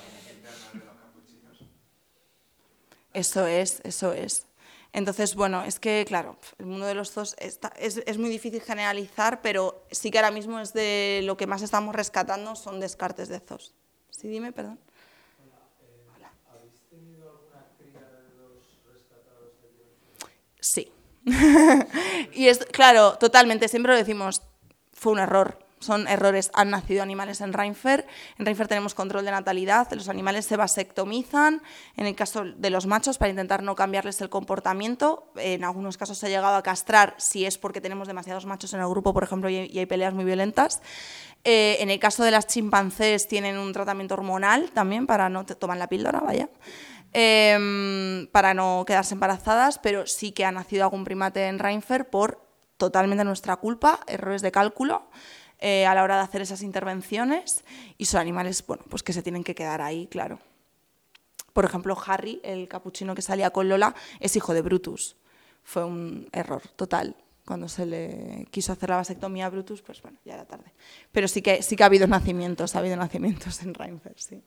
Eso 3.14 3.46
es, 3.46 3.80
eso 3.84 4.12
es. 4.12 4.46
Entonces, 4.92 5.34
bueno, 5.34 5.64
es 5.64 5.80
que, 5.80 6.04
claro, 6.06 6.36
el 6.58 6.66
mundo 6.66 6.86
de 6.86 6.94
los 6.94 7.10
zoos 7.10 7.34
está- 7.38 7.72
es, 7.78 7.98
es 8.06 8.18
muy 8.18 8.30
difícil 8.30 8.60
generalizar, 8.62 9.42
pero 9.42 9.84
sí 9.90 10.10
que 10.10 10.18
ahora 10.18 10.30
mismo 10.30 10.58
es 10.60 10.72
de 10.72 11.20
lo 11.24 11.36
que 11.36 11.46
más 11.46 11.62
estamos 11.62 11.94
rescatando 11.94 12.56
son 12.56 12.80
descartes 12.80 13.28
de 13.28 13.40
zoos. 13.40 13.74
Sí, 14.10 14.28
dime, 14.28 14.52
perdón. 14.52 14.78
Sí. 20.60 20.92
y 22.32 22.48
es, 22.48 22.58
claro, 22.72 23.16
totalmente, 23.18 23.68
siempre 23.68 23.92
lo 23.92 23.98
decimos, 23.98 24.42
fue 24.92 25.12
un 25.12 25.18
error. 25.20 25.58
Son 25.80 26.08
errores, 26.08 26.50
han 26.54 26.70
nacido 26.70 27.02
animales 27.02 27.40
en 27.40 27.52
Reinfer. 27.52 28.06
En 28.36 28.46
Reinfer 28.46 28.66
tenemos 28.66 28.94
control 28.94 29.24
de 29.24 29.30
natalidad, 29.30 29.90
los 29.92 30.08
animales 30.08 30.44
se 30.44 30.56
vasectomizan, 30.56 31.62
en 31.96 32.06
el 32.06 32.16
caso 32.16 32.44
de 32.44 32.70
los 32.70 32.86
machos, 32.86 33.16
para 33.18 33.30
intentar 33.30 33.62
no 33.62 33.76
cambiarles 33.76 34.20
el 34.20 34.28
comportamiento. 34.28 35.30
En 35.36 35.64
algunos 35.64 35.96
casos 35.96 36.18
se 36.18 36.26
ha 36.26 36.28
llegado 36.30 36.56
a 36.56 36.62
castrar 36.62 37.14
si 37.18 37.44
es 37.44 37.58
porque 37.58 37.80
tenemos 37.80 38.08
demasiados 38.08 38.44
machos 38.46 38.74
en 38.74 38.80
el 38.80 38.88
grupo, 38.88 39.14
por 39.14 39.22
ejemplo, 39.22 39.48
y 39.48 39.56
hay, 39.56 39.86
peleas 39.86 40.14
muy 40.14 40.24
violentas. 40.24 40.82
Eh, 41.44 41.76
en 41.80 41.90
el 41.90 42.00
caso 42.00 42.24
de 42.24 42.32
las 42.32 42.48
chimpancés 42.48 43.28
tienen 43.28 43.56
un 43.58 43.72
tratamiento 43.72 44.14
hormonal 44.14 44.70
también 44.72 45.06
para 45.06 45.28
no 45.28 45.46
toman 45.46 45.78
la 45.78 45.88
píldora, 45.88 46.18
vaya 46.18 46.48
em, 47.12 48.26
para 48.32 48.54
no 48.54 48.84
quedarse 48.84 49.14
embarazadas, 49.14 49.78
pero 49.78 50.06
sí 50.08 50.32
que 50.32 50.44
ha 50.44 50.50
nacido 50.50 50.82
algún 50.82 51.04
primate 51.04 51.46
en 51.46 51.60
Reinfer 51.60 52.10
por 52.10 52.44
totalmente 52.76 53.24
nuestra 53.24 53.56
culpa, 53.56 54.00
errores 54.08 54.42
de 54.42 54.50
cálculo 54.50 55.08
eh, 55.58 55.86
a 55.86 55.94
la 55.94 56.02
hora 56.02 56.16
de 56.16 56.22
hacer 56.22 56.40
esas 56.40 56.62
intervenciones 56.62 57.64
y 57.96 58.04
son 58.04 58.20
animales 58.20 58.64
bueno, 58.66 58.84
pues 58.88 59.02
que 59.02 59.12
se 59.12 59.22
tienen 59.22 59.44
que 59.44 59.54
quedar 59.54 59.80
ahí, 59.80 60.06
claro. 60.06 60.38
Por 61.52 61.64
ejemplo, 61.64 61.96
Harry, 62.06 62.40
el 62.44 62.68
capuchino 62.68 63.14
que 63.14 63.22
salía 63.22 63.50
con 63.50 63.68
Lola, 63.68 63.94
es 64.20 64.36
hijo 64.36 64.54
de 64.54 64.62
Brutus. 64.62 65.16
Fue 65.64 65.84
un 65.84 66.28
error 66.32 66.62
total. 66.76 67.16
cuando 67.44 67.66
se 67.68 67.86
le 67.86 68.46
quiso 68.50 68.72
hacer 68.72 68.90
la 68.90 68.96
vasectomía 68.96 69.46
a 69.46 69.50
Brutus, 69.50 69.80
pues 69.80 70.02
bueno, 70.02 70.18
ya 70.24 70.34
era 70.34 70.44
tarde. 70.44 70.70
Pero 71.10 71.26
sí 71.28 71.40
que, 71.40 71.62
sí 71.62 71.76
que 71.76 71.82
ha 71.82 71.86
habido 71.86 72.06
nacimientos, 72.06 72.76
ha 72.76 72.80
habido 72.80 72.96
nacimientos 72.96 73.62
en 73.62 73.72
Reinfeldt, 73.72 74.18
sí. 74.18 74.42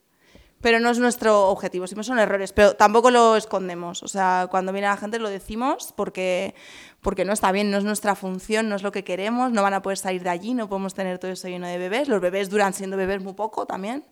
Pero 0.62 0.80
no 0.80 0.90
es 0.92 1.00
nuestro 1.00 1.48
objetivo, 1.50 1.88
siempre 1.88 2.04
son 2.04 2.20
errores, 2.20 2.54
pero 2.54 2.76
tampoco 2.76 3.10
lo 3.10 3.36
escondemos. 3.36 4.04
O 4.04 4.08
sea, 4.08 4.48
cuando 4.52 4.72
viene 4.72 4.88
la 4.88 4.98
gente 4.98 5.18
lo 5.20 5.30
decimos 5.30 5.94
porque, 5.96 6.54
porque 7.02 7.26
no 7.26 7.34
está 7.34 7.52
bien, 7.52 7.72
no 7.72 7.78
es 7.78 7.84
nuestra 7.84 8.14
función, 8.16 8.70
no 8.70 8.76
es 8.76 8.84
lo 8.84 8.92
que 8.92 9.04
queremos, 9.04 9.52
no 9.52 9.64
van 9.64 9.74
a 9.74 9.82
poder 9.82 9.98
salir 9.98 10.22
de 10.24 10.30
allí, 10.30 10.54
no 10.54 10.70
podemos 10.70 10.94
tener 10.94 11.18
todo 11.18 11.32
eso 11.32 11.48
lleno 11.48 11.68
de 11.68 11.78
bebés. 11.80 12.08
Los 12.08 12.22
bebés 12.22 12.50
duran 12.50 12.74
siendo 12.74 12.96
bebés 12.96 13.22
muy 13.24 13.34
poco 13.34 13.66
también. 13.66 14.06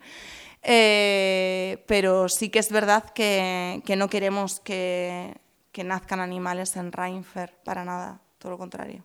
Eh, 0.64 1.84
pero 1.88 2.28
sí 2.30 2.50
que 2.50 2.60
es 2.60 2.72
verdad 2.72 3.12
que, 3.12 3.82
que 3.86 3.96
no 3.96 4.10
queremos 4.10 4.60
que, 4.60 5.36
que 5.72 5.84
nazcan 5.84 6.20
animales 6.20 6.76
en 6.76 6.92
Reinfer, 6.92 7.54
para 7.64 7.86
nada, 7.86 8.20
todo 8.40 8.52
lo 8.54 8.58
contrario. 8.58 9.04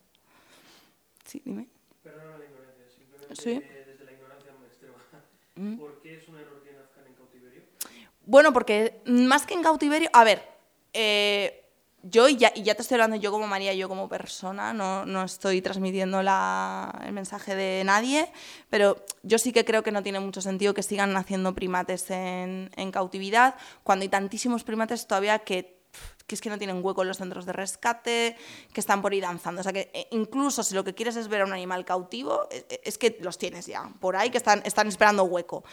Sí, 1.25 1.41
dime. 1.45 1.69
La 2.05 2.11
ignorancia, 2.45 2.85
simplemente 2.97 3.43
Sí. 3.43 3.51
eh, 3.51 3.85
desde 3.87 4.05
la 4.05 4.13
ignorancia 4.13 4.53
muy 4.59 4.67
extrema. 4.67 4.95
Mm. 5.57 5.79
¿Por 5.79 6.01
qué 6.03 6.17
es 6.17 6.29
un 6.29 6.37
error 6.37 6.63
que 6.65 6.73
nazcan 6.73 7.07
en 7.07 7.15
cautiverio? 7.15 7.63
Bueno, 8.27 8.53
porque 8.53 9.01
más 9.07 9.47
que 9.47 9.55
en 9.55 9.63
cautiverio, 9.63 10.09
a 10.13 10.25
ver, 10.25 10.43
eh, 10.93 11.61
yo, 12.03 12.29
y 12.29 12.37
ya, 12.37 12.53
y 12.55 12.63
ya 12.63 12.75
te 12.75 12.83
estoy 12.83 12.97
hablando 12.97 13.17
yo 13.17 13.31
como 13.31 13.47
María, 13.47 13.73
yo 13.75 13.89
como 13.89 14.09
persona, 14.09 14.73
no, 14.73 15.05
no 15.07 15.25
estoy 15.25 15.61
transmitiendo 15.63 16.23
la- 16.23 17.03
el 17.07 17.13
mensaje 17.13 17.55
de 17.55 17.83
nadie, 17.85 18.31
pero 18.71 18.97
yo 19.23 19.39
sí 19.39 19.53
que 19.53 19.65
creo 19.65 19.83
que 19.83 19.93
no 19.93 20.03
tiene 20.03 20.21
mucho 20.21 20.41
sentido 20.41 20.75
que 20.75 20.83
sigan 20.83 21.13
naciendo 21.13 21.55
primates 21.55 22.11
en, 22.11 22.71
en 22.77 22.91
cautividad, 22.93 23.55
cuando 23.83 24.03
hay 24.05 24.09
tantísimos 24.09 24.65
primates 24.65 25.07
todavía 25.07 25.39
que 25.41 25.83
que 26.27 26.35
es 26.35 26.41
que 26.41 26.49
no 26.49 26.59
tienen 26.59 26.85
hueco 26.85 27.03
en 27.03 27.09
los 27.09 27.19
centros 27.19 27.45
de 27.47 27.53
rescate, 27.53 28.37
que 28.73 28.81
están 28.81 29.03
por 29.03 29.13
ahí 29.13 29.21
danzando. 29.21 29.61
O 29.61 29.65
sea 29.65 29.73
que 29.73 29.91
eh, 29.93 30.09
incluso 30.11 30.63
si 30.63 30.75
lo 30.75 30.85
que 30.85 30.95
quieres 30.95 31.17
es 31.17 31.29
ver 31.29 31.43
a 31.43 31.45
un 31.45 31.53
animal 31.53 31.85
cautivo, 31.85 32.49
eh, 32.51 32.65
eh, 32.69 32.81
es 32.85 32.99
que 32.99 33.19
los 33.21 33.39
tienes 33.39 33.67
ya 33.67 33.91
por 34.01 34.17
ahí, 34.17 34.31
que 34.31 34.39
están, 34.39 34.63
están 34.65 34.89
esperando 34.89 35.25
hueco. 35.25 35.65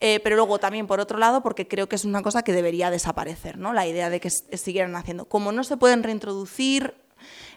Eh, 0.00 0.20
pero 0.22 0.36
luego 0.36 0.58
también, 0.58 0.86
por 0.86 1.00
otro 1.00 1.18
lado, 1.18 1.42
porque 1.42 1.68
creo 1.68 1.88
que 1.88 1.96
es 1.96 2.04
una 2.04 2.22
cosa 2.22 2.42
que 2.42 2.52
debería 2.52 2.90
desaparecer, 2.90 3.58
¿no? 3.58 3.72
La 3.72 3.86
idea 3.86 4.10
de 4.10 4.20
que 4.20 4.30
siguieran 4.30 4.96
haciendo. 4.96 5.26
Como 5.26 5.52
no 5.52 5.64
se 5.64 5.76
pueden 5.76 6.02
reintroducir, 6.02 6.94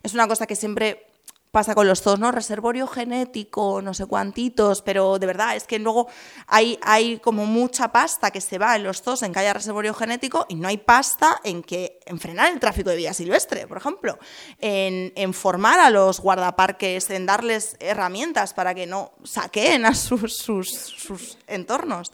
es 0.04 0.14
una 0.14 0.28
cosa 0.28 0.46
que 0.46 0.56
siempre 0.56 1.13
pasa 1.54 1.76
con 1.76 1.88
los 1.88 2.02
zoos, 2.02 2.18
¿no? 2.18 2.32
Reservorio 2.32 2.88
genético, 2.88 3.80
no 3.84 3.94
sé 3.94 4.08
cuantitos, 4.08 4.82
pero 4.82 5.20
de 5.20 5.28
verdad 5.28 5.56
es 5.56 5.66
que 5.66 5.78
luego 5.78 6.08
hay, 6.48 6.80
hay 6.82 7.20
como 7.20 7.46
mucha 7.46 7.92
pasta 7.92 8.32
que 8.32 8.42
se 8.42 8.58
va 8.58 8.76
en 8.76 8.82
los 8.82 9.04
zoos 9.04 9.22
en 9.22 9.32
que 9.32 9.38
haya 9.38 9.54
reservorio 9.54 9.94
genético 9.94 10.48
y 10.50 10.56
no 10.56 10.68
hay 10.68 10.78
pasta 10.78 11.40
en 11.44 11.62
que 11.62 12.00
en 12.08 12.20
frenar 12.20 12.52
el 12.52 12.60
tráfico 12.60 12.90
de 12.90 12.96
vida 12.96 13.14
silvestre, 13.14 13.68
por 13.68 13.78
ejemplo, 13.78 14.18
en, 14.58 15.14
en 15.16 15.32
formar 15.36 15.80
a 15.80 15.92
los 15.92 16.20
guardaparques, 16.20 17.12
en 17.12 17.28
darles 17.28 17.78
herramientas 17.80 18.56
para 18.56 18.74
que 18.74 18.88
no 18.88 19.12
saqueen 19.24 19.86
a 19.86 19.94
sus, 19.94 20.36
sus, 20.36 20.72
sus 20.72 21.38
entornos. 21.46 22.12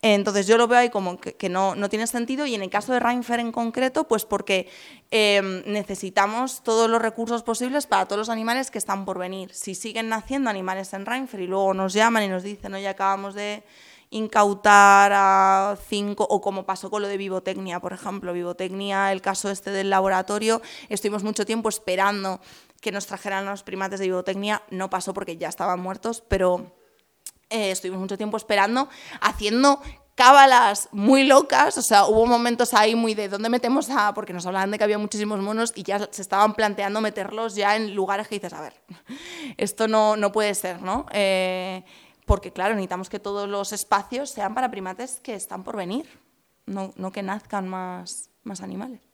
Entonces 0.00 0.46
yo 0.46 0.56
lo 0.56 0.68
veo 0.68 0.78
ahí 0.78 0.90
como 0.90 1.18
que, 1.18 1.48
no, 1.48 1.74
no 1.74 1.88
tiene 1.88 2.06
sentido 2.06 2.46
y 2.46 2.54
en 2.54 2.62
el 2.62 2.70
caso 2.70 2.92
de 2.92 3.00
Reinfer 3.00 3.40
en 3.40 3.50
concreto, 3.50 4.06
pues 4.06 4.24
porque 4.24 4.68
eh, 5.10 5.62
necesitamos 5.66 6.62
todos 6.62 6.88
los 6.88 7.02
recursos 7.02 7.42
posibles 7.42 7.88
para 7.88 8.06
todos 8.06 8.18
los 8.18 8.28
animales 8.28 8.70
que 8.70 8.78
están 8.78 9.04
por 9.04 9.18
venir. 9.18 9.52
Si 9.52 9.74
siguen 9.74 10.08
naciendo 10.08 10.50
animales 10.50 10.92
en 10.92 11.04
Reinfer 11.04 11.40
y 11.40 11.48
luego 11.48 11.74
nos 11.74 11.94
llaman 11.94 12.22
y 12.22 12.28
nos 12.28 12.44
dicen, 12.44 12.74
oye, 12.74 12.86
acabamos 12.86 13.34
de 13.34 13.64
incautar 14.10 15.12
a 15.12 15.76
cinco, 15.88 16.24
o 16.30 16.40
como 16.40 16.64
pasó 16.64 16.90
con 16.90 17.02
lo 17.02 17.08
de 17.08 17.16
Vivotecnia, 17.16 17.80
por 17.80 17.92
ejemplo, 17.92 18.32
Vivotecnia, 18.32 19.12
el 19.12 19.20
caso 19.20 19.50
este 19.50 19.70
del 19.70 19.90
laboratorio, 19.90 20.62
estuvimos 20.88 21.24
mucho 21.24 21.44
tiempo 21.44 21.68
esperando 21.68 22.40
que 22.80 22.92
nos 22.92 23.06
trajeran 23.06 23.44
los 23.44 23.62
primates 23.64 23.98
de 23.98 24.06
Vivotecnia, 24.06 24.62
no 24.70 24.88
pasó 24.88 25.12
porque 25.12 25.36
ya 25.36 25.48
estaban 25.48 25.80
muertos, 25.80 26.22
pero 26.26 26.72
eh, 27.50 27.70
estuvimos 27.70 28.00
mucho 28.00 28.16
tiempo 28.16 28.36
esperando, 28.36 28.88
haciendo 29.20 29.80
cábalas 30.14 30.88
muy 30.90 31.22
locas, 31.22 31.78
o 31.78 31.82
sea, 31.82 32.06
hubo 32.06 32.26
momentos 32.26 32.74
ahí 32.74 32.96
muy 32.96 33.14
de 33.14 33.28
dónde 33.28 33.48
metemos 33.48 33.88
a, 33.88 34.12
porque 34.14 34.32
nos 34.32 34.44
hablaban 34.46 34.70
de 34.72 34.76
que 34.76 34.82
había 34.82 34.98
muchísimos 34.98 35.38
monos 35.40 35.72
y 35.76 35.84
ya 35.84 36.08
se 36.10 36.22
estaban 36.22 36.54
planteando 36.54 37.00
meterlos 37.00 37.54
ya 37.54 37.76
en 37.76 37.94
lugares 37.94 38.26
que 38.26 38.34
dices, 38.34 38.52
a 38.52 38.60
ver, 38.60 38.74
esto 39.56 39.86
no, 39.86 40.16
no 40.16 40.32
puede 40.32 40.54
ser, 40.56 40.82
¿no? 40.82 41.06
Eh, 41.12 41.84
porque 42.26 42.52
claro, 42.52 42.74
necesitamos 42.74 43.08
que 43.08 43.20
todos 43.20 43.48
los 43.48 43.72
espacios 43.72 44.30
sean 44.30 44.54
para 44.54 44.70
primates 44.70 45.20
que 45.20 45.34
están 45.34 45.62
por 45.62 45.76
venir, 45.76 46.08
no, 46.66 46.92
no 46.96 47.12
que 47.12 47.22
nazcan 47.22 47.68
más, 47.68 48.30
más 48.42 48.60
animales. 48.60 49.07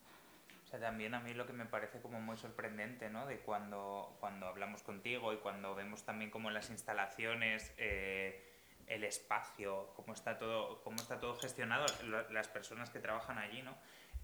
Sea, 0.75 0.89
también 0.89 1.15
a 1.15 1.21
mí 1.21 1.33
lo 1.35 1.47
que 1.47 1.53
me 1.53 1.67
parece 1.67 2.01
como 2.01 2.21
muy 2.21 2.37
sorprendente, 2.37 3.09
¿no? 3.09 3.27
De 3.27 3.39
cuando, 3.39 4.17
cuando 4.19 4.47
hablamos 4.47 4.83
contigo 4.83 5.33
y 5.33 5.37
cuando 5.37 5.73
vemos 5.77 6.05
también 6.05 6.33
como 6.33 6.51
las 6.51 6.69
instalaciones, 6.71 7.73
eh, 7.79 8.43
el 8.89 9.05
espacio, 9.05 9.93
cómo 9.95 10.15
está 10.15 10.37
todo, 10.37 10.83
cómo 10.83 10.97
está 10.97 11.21
todo 11.21 11.37
gestionado, 11.37 11.87
las 12.31 12.49
personas 12.49 12.91
que 12.91 12.99
trabajan 12.99 13.39
allí, 13.39 13.63
¿no? 13.63 13.77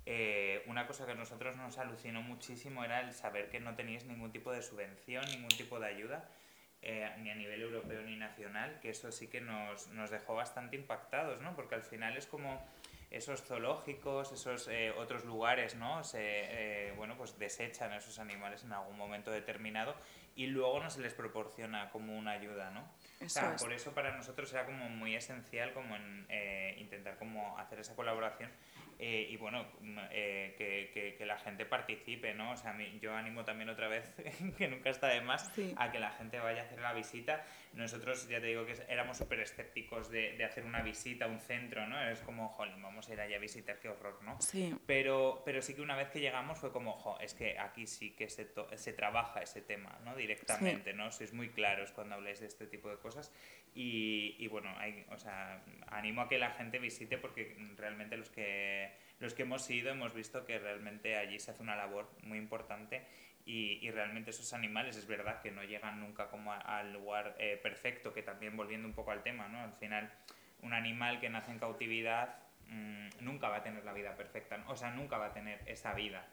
Eh, 0.07 0.65
una 0.67 0.89
cosa 0.89 1.07
que 1.07 1.13
a 1.13 1.15
nosotros 1.15 1.57
nos 1.57 1.79
alucinó 1.79 2.21
muchísimo 2.21 2.83
era 2.83 3.01
el 3.01 3.13
saber 3.13 3.49
que 3.49 3.61
no 3.61 3.77
teníais 3.77 4.07
ningún 4.07 4.33
tipo 4.33 4.51
de 4.51 4.63
subvención, 4.63 5.25
ningún 5.27 5.51
tipo 5.51 5.79
de 5.79 5.87
ayuda, 5.87 6.29
eh, 6.83 7.15
ni 7.19 7.31
a 7.31 7.37
nivel 7.37 7.63
europeo 7.63 8.03
ni 8.03 8.17
nacional, 8.17 8.81
que 8.81 8.91
eso 8.91 9.13
sí 9.13 9.29
que 9.29 9.41
nos, 9.41 9.87
nos 9.89 10.11
dejó 10.11 10.35
bastante 10.35 10.75
impactados, 10.75 11.41
¿no? 11.43 11.55
Porque 11.55 11.77
al 11.77 11.85
final 11.85 12.17
es 12.17 12.27
como 12.27 12.61
esos 13.11 13.43
zoológicos, 13.43 14.31
esos 14.33 14.69
eh, 14.69 14.93
otros 14.97 15.25
lugares, 15.25 15.75
¿no? 15.75 16.05
Se, 16.05 16.19
eh, 16.21 16.93
bueno, 16.93 17.17
pues 17.17 17.39
desechan 17.39 17.93
a 17.93 17.97
esos 17.99 18.19
animales 18.19 18.63
en 18.65 18.73
algún 18.73 18.97
momento 18.97 19.31
determinado 19.31 19.95
y 20.37 20.47
luego 20.47 20.81
no 20.81 20.89
se 20.91 21.01
les 21.01 21.13
proporciona 21.13 21.91
como 21.91 22.17
una 22.17 22.31
ayuda, 22.33 22.71
¿no? 22.71 22.83
O 23.25 23.29
sea, 23.29 23.47
Eso 23.47 23.55
es. 23.57 23.63
por 23.63 23.73
eso 23.73 23.93
para 23.95 24.17
nosotros 24.17 24.53
era 24.53 24.65
como 24.65 24.89
muy 24.89 25.15
esencial 25.17 25.73
como 25.73 25.97
en, 25.97 26.27
eh, 26.29 26.77
intentar 26.79 27.19
como 27.19 27.59
hacer 27.59 27.81
esa 27.81 27.95
colaboración 27.97 28.51
eh, 29.03 29.27
y 29.31 29.37
bueno, 29.39 29.67
eh, 30.11 30.55
que, 30.59 30.91
que- 30.93 31.17
que 31.17 31.27
la 31.27 31.39
gente 31.39 31.65
participe, 31.67 32.35
¿no? 32.35 32.53
O 32.53 32.57
sea, 32.57 32.77
yo 33.01 33.15
animo 33.15 33.45
también 33.45 33.71
otra 33.71 33.89
vez, 33.89 34.15
que 34.59 34.69
nunca 34.69 34.91
está 34.91 35.09
de 35.09 35.21
más, 35.23 35.51
Sí. 35.55 35.75
a 35.79 35.91
que 35.91 35.99
la 35.99 36.11
gente 36.13 36.39
vaya 36.39 36.63
a 36.63 36.65
hacer 36.67 36.81
la 36.81 36.93
visita. 36.93 37.45
Nosotros, 37.73 38.29
ya 38.29 38.41
te 38.41 38.49
digo 38.49 38.67
que 38.67 38.75
éramos 38.89 39.17
súper 39.19 39.39
escépticos 39.41 40.11
de, 40.11 40.37
de 40.37 40.45
hacer 40.45 40.65
una 40.65 40.83
visita 40.83 41.27
a 41.27 41.29
un 41.29 41.39
centro, 41.39 41.87
¿no? 41.87 42.03
Es 42.11 42.19
como, 42.21 42.49
jolín, 42.49 42.83
vamos 42.83 43.09
a 43.09 43.13
ir 43.13 43.21
allá 43.21 43.37
a 43.37 43.39
visitar, 43.39 43.79
qué 43.79 43.89
horror, 43.89 44.21
¿no? 44.23 44.41
Sí. 44.41 44.75
Pero, 44.87 45.43
pero 45.45 45.63
sí 45.63 45.75
que 45.75 45.81
una 45.81 45.97
vez 45.97 46.09
que 46.11 46.19
llegamos 46.21 46.59
fue 46.59 46.73
como, 46.73 46.95
jo, 46.95 47.19
es 47.21 47.33
que 47.33 47.59
aquí 47.59 47.87
sí 47.87 48.11
que 48.17 48.29
se, 48.29 48.45
to- 48.45 48.69
se 48.77 48.93
trabaja 48.93 49.41
ese 49.41 49.63
tema, 49.63 49.99
¿no? 50.05 50.17
Directamente, 50.17 50.93
¿no? 50.95 51.13
Sois 51.13 51.33
muy 51.33 51.51
claros 51.51 51.93
cuando 51.93 52.17
habláis 52.17 52.41
de 52.41 52.47
este 52.49 52.67
tipo 52.67 52.91
de 52.91 52.97
cosas. 52.99 53.33
Y, 53.73 54.35
y 54.41 54.49
bueno, 54.49 54.75
hay, 54.79 55.07
o 55.11 55.17
sea, 55.19 55.63
animo 55.87 56.23
a 56.23 56.29
que 56.29 56.39
la 56.39 56.51
gente 56.51 56.81
visite 56.81 57.19
porque 57.19 57.57
realmente 57.77 58.17
los 58.17 58.31
que, 58.31 58.91
los 59.21 59.33
que 59.33 59.43
hemos 59.43 59.71
ido 59.71 59.91
hemos 59.93 60.13
visto 60.13 60.45
que 60.45 60.59
realmente 60.59 61.17
allí 61.17 61.39
se 61.39 61.53
hace 61.53 61.63
una 61.63 61.77
labor 61.77 62.11
muy 62.23 62.39
importante 62.39 63.07
y, 63.51 63.79
y 63.87 63.91
realmente 63.91 64.31
esos 64.31 64.53
animales 64.53 64.97
es 64.97 65.07
verdad 65.07 65.41
que 65.43 65.51
no 65.51 65.65
llegan 65.65 65.99
nunca 66.01 66.29
como 66.29 66.53
a- 66.53 66.59
al 66.79 66.93
lugar 66.93 67.35
eh, 67.39 67.59
perfecto, 67.61 68.13
que 68.15 68.23
también 68.23 68.57
volviendo 68.57 68.87
un 68.87 68.95
poco 68.95 69.11
al 69.11 69.23
tema, 69.23 69.49
¿no? 69.49 69.61
Al 69.61 69.73
final, 69.73 70.09
un 70.63 70.73
animal 70.73 71.19
que 71.21 71.29
nace 71.29 71.51
en 71.51 71.59
cautividad 71.59 72.37
mm, 72.69 73.09
nunca 73.21 73.49
va 73.49 73.57
a 73.57 73.63
tener 73.63 73.85
la 73.85 73.93
vida 73.93 74.15
perfecta, 74.15 74.57
¿no? 74.59 74.71
o 74.71 74.77
sea, 74.77 74.91
nunca 74.93 75.19
va 75.19 75.27
a 75.27 75.33
tener 75.33 75.61
esa 75.67 75.95
vida, 75.95 76.25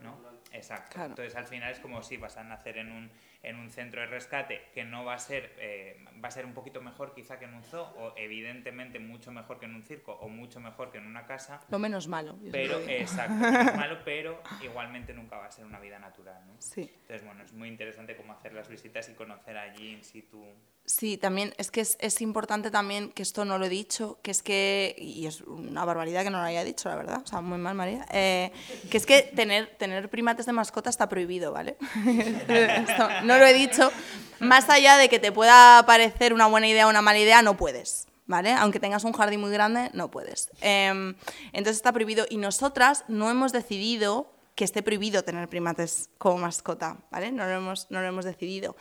¿no? 0.00 0.20
Exacto. 0.52 0.94
Claro. 0.94 1.10
Entonces, 1.10 1.36
al 1.36 1.46
final 1.46 1.70
es 1.70 1.78
como 1.80 2.02
si 2.02 2.16
vas 2.16 2.36
a 2.36 2.44
nacer 2.44 2.78
en 2.78 2.90
un, 2.90 3.10
en 3.44 3.56
un 3.56 3.70
centro 3.70 4.00
de 4.00 4.06
rescate 4.06 4.62
que 4.74 4.84
no 4.84 5.04
va 5.04 5.14
a 5.14 5.18
ser, 5.18 5.54
eh, 5.58 6.04
va 6.22 6.28
a 6.28 6.30
ser 6.30 6.46
un 6.46 6.54
poquito 6.54 6.80
mejor 6.80 7.14
quizá 7.14 7.38
que 7.38 7.44
en 7.44 7.54
un 7.54 7.62
zoo, 7.62 7.82
o 7.98 8.14
evidentemente 8.16 8.98
mucho 8.98 9.30
mejor 9.32 9.58
que 9.58 9.66
en 9.66 9.74
un 9.74 9.82
circo, 9.82 10.12
o 10.12 10.28
mucho 10.28 10.60
mejor 10.60 10.90
que 10.90 10.98
en 10.98 11.06
una 11.06 11.26
casa, 11.26 11.60
Lo 11.70 11.78
menos 11.78 12.08
malo. 12.08 12.38
pero, 12.50 12.78
exacto, 12.88 13.34
no 13.34 13.60
es 13.60 13.76
malo, 13.76 13.98
pero 14.04 14.42
igualmente 14.62 15.12
nunca 15.12 15.36
va 15.38 15.46
a 15.46 15.50
ser 15.50 15.64
una 15.64 15.78
vida 15.80 15.98
natural, 15.98 16.46
¿no? 16.46 16.54
Sí. 16.58 16.90
Entonces, 17.02 17.24
bueno, 17.24 17.42
es 17.44 17.52
muy 17.52 17.68
interesante 17.68 18.16
como 18.16 18.32
hacer 18.32 18.52
las 18.54 18.68
visitas 18.68 19.08
y 19.08 19.12
conocer 19.14 19.56
allí 19.56 19.90
in 19.92 20.04
situ. 20.04 20.44
Sí, 20.86 21.16
también 21.16 21.54
es 21.56 21.70
que 21.70 21.80
es, 21.80 21.96
es 21.98 22.20
importante 22.20 22.70
también 22.70 23.10
que 23.10 23.22
esto 23.22 23.46
no 23.46 23.56
lo 23.56 23.64
he 23.64 23.68
dicho, 23.70 24.18
que 24.22 24.30
es 24.30 24.42
que, 24.42 24.94
y 24.98 25.26
es 25.26 25.40
una 25.40 25.82
barbaridad 25.86 26.24
que 26.24 26.30
no 26.30 26.36
lo 26.38 26.44
haya 26.44 26.62
dicho, 26.62 26.90
la 26.90 26.96
verdad, 26.96 27.22
o 27.24 27.26
sea, 27.26 27.40
muy 27.40 27.56
mal, 27.56 27.74
María, 27.74 28.04
eh, 28.12 28.52
que 28.90 28.98
es 28.98 29.06
que 29.06 29.22
tener, 29.22 29.66
tener 29.78 30.10
primates 30.10 30.44
de 30.44 30.52
mascota 30.52 30.90
está 30.90 31.08
prohibido, 31.08 31.52
¿vale? 31.52 31.78
Esto 32.48 33.08
no 33.34 33.40
lo 33.40 33.46
he 33.46 33.52
dicho, 33.52 33.90
más 34.38 34.68
allá 34.70 34.96
de 34.96 35.08
que 35.08 35.18
te 35.18 35.32
pueda 35.32 35.84
parecer 35.86 36.32
una 36.32 36.46
buena 36.46 36.68
idea 36.68 36.86
o 36.86 36.90
una 36.90 37.02
mala 37.02 37.18
idea, 37.18 37.42
no 37.42 37.56
puedes. 37.56 38.06
¿Vale? 38.26 38.52
Aunque 38.52 38.80
tengas 38.80 39.04
un 39.04 39.12
jardín 39.12 39.40
muy 39.40 39.50
grande, 39.50 39.90
no 39.92 40.10
puedes. 40.10 40.50
Em, 40.62 41.14
entonces 41.52 41.76
está 41.76 41.92
prohibido. 41.92 42.24
Y 42.30 42.38
nosotras 42.38 43.04
no 43.06 43.28
hemos 43.28 43.52
decidido 43.52 44.30
que 44.54 44.64
esté 44.64 44.82
prohibido 44.82 45.24
tener 45.24 45.46
primates 45.48 46.08
como 46.16 46.38
mascota, 46.38 46.96
¿vale? 47.10 47.32
No 47.32 47.44
lo 47.44 47.50
hemos, 47.50 47.90
no 47.90 48.00
lo 48.00 48.06
hemos 48.06 48.24
decidido. 48.24 48.76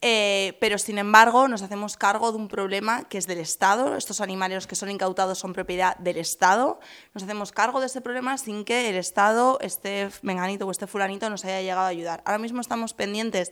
Eh, 0.00 0.56
pero, 0.60 0.78
sin 0.78 0.98
embargo, 0.98 1.48
nos 1.48 1.62
hacemos 1.62 1.96
cargo 1.96 2.30
de 2.30 2.36
un 2.36 2.46
problema 2.46 3.08
que 3.08 3.18
es 3.18 3.26
del 3.26 3.38
Estado. 3.38 3.96
Estos 3.96 4.20
animales 4.20 4.68
que 4.68 4.76
son 4.76 4.90
incautados 4.90 5.38
son 5.38 5.54
propiedad 5.54 5.96
del 5.96 6.18
Estado. 6.18 6.78
Nos 7.14 7.24
hacemos 7.24 7.50
cargo 7.50 7.80
de 7.80 7.86
ese 7.86 8.00
problema 8.00 8.38
sin 8.38 8.64
que 8.64 8.90
el 8.90 8.96
Estado, 8.96 9.58
este 9.60 10.08
menganito 10.22 10.66
o 10.66 10.70
este 10.70 10.86
fulanito, 10.86 11.28
nos 11.30 11.44
haya 11.44 11.62
llegado 11.62 11.86
a 11.86 11.88
ayudar. 11.88 12.22
Ahora 12.26 12.38
mismo 12.38 12.60
estamos 12.60 12.92
pendientes 12.92 13.50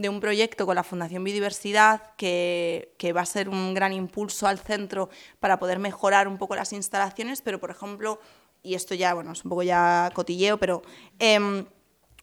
de 0.00 0.08
un 0.08 0.20
proyecto 0.20 0.64
con 0.64 0.76
la 0.76 0.82
Fundación 0.82 1.22
Biodiversidad 1.24 2.14
que, 2.16 2.94
que 2.96 3.12
va 3.12 3.20
a 3.20 3.26
ser 3.26 3.48
un 3.48 3.74
gran 3.74 3.92
impulso 3.92 4.46
al 4.46 4.58
centro 4.58 5.10
para 5.40 5.58
poder 5.58 5.78
mejorar 5.78 6.26
un 6.26 6.38
poco 6.38 6.56
las 6.56 6.72
instalaciones, 6.72 7.42
pero 7.42 7.60
por 7.60 7.70
ejemplo, 7.70 8.18
y 8.62 8.74
esto 8.74 8.94
ya, 8.94 9.12
bueno, 9.12 9.32
es 9.32 9.44
un 9.44 9.50
poco 9.50 9.62
ya 9.62 10.10
cotilleo, 10.14 10.58
pero... 10.58 10.82
em, 11.18 11.66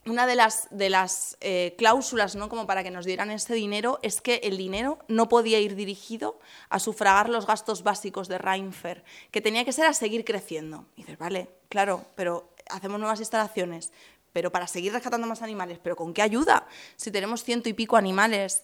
una 0.06 0.26
de 0.26 0.36
las, 0.36 0.68
de 0.70 0.88
las 0.88 1.36
eh, 1.42 1.74
cláusulas, 1.76 2.34
¿no? 2.34 2.48
como 2.48 2.66
para 2.66 2.82
que 2.82 2.90
nos 2.90 3.04
dieran 3.04 3.30
ese 3.30 3.52
dinero, 3.52 3.98
es 4.02 4.22
que 4.22 4.36
el 4.42 4.56
dinero 4.56 4.98
no 5.06 5.28
podía 5.28 5.60
ir 5.60 5.74
dirigido 5.74 6.38
a 6.70 6.78
sufragar 6.78 7.28
los 7.28 7.46
gastos 7.46 7.82
básicos 7.82 8.26
de 8.26 8.38
Reinfer, 8.38 9.04
que 9.30 9.42
tenía 9.42 9.66
que 9.66 9.72
ser 9.72 9.84
a 9.84 9.92
seguir 9.92 10.24
creciendo. 10.24 10.86
Dices, 10.96 11.18
vale, 11.18 11.50
claro, 11.68 12.06
pero 12.14 12.48
hacemos 12.70 12.98
nuevas 12.98 13.20
instalaciones, 13.20 13.92
pero 14.38 14.52
para 14.52 14.68
seguir 14.68 14.92
rescatando 14.92 15.26
más 15.26 15.42
animales, 15.42 15.80
¿pero 15.82 15.96
con 15.96 16.14
qué 16.14 16.22
ayuda? 16.22 16.68
Si 16.94 17.10
tenemos 17.10 17.42
ciento 17.42 17.68
y 17.68 17.72
pico 17.72 17.96
animales 17.96 18.62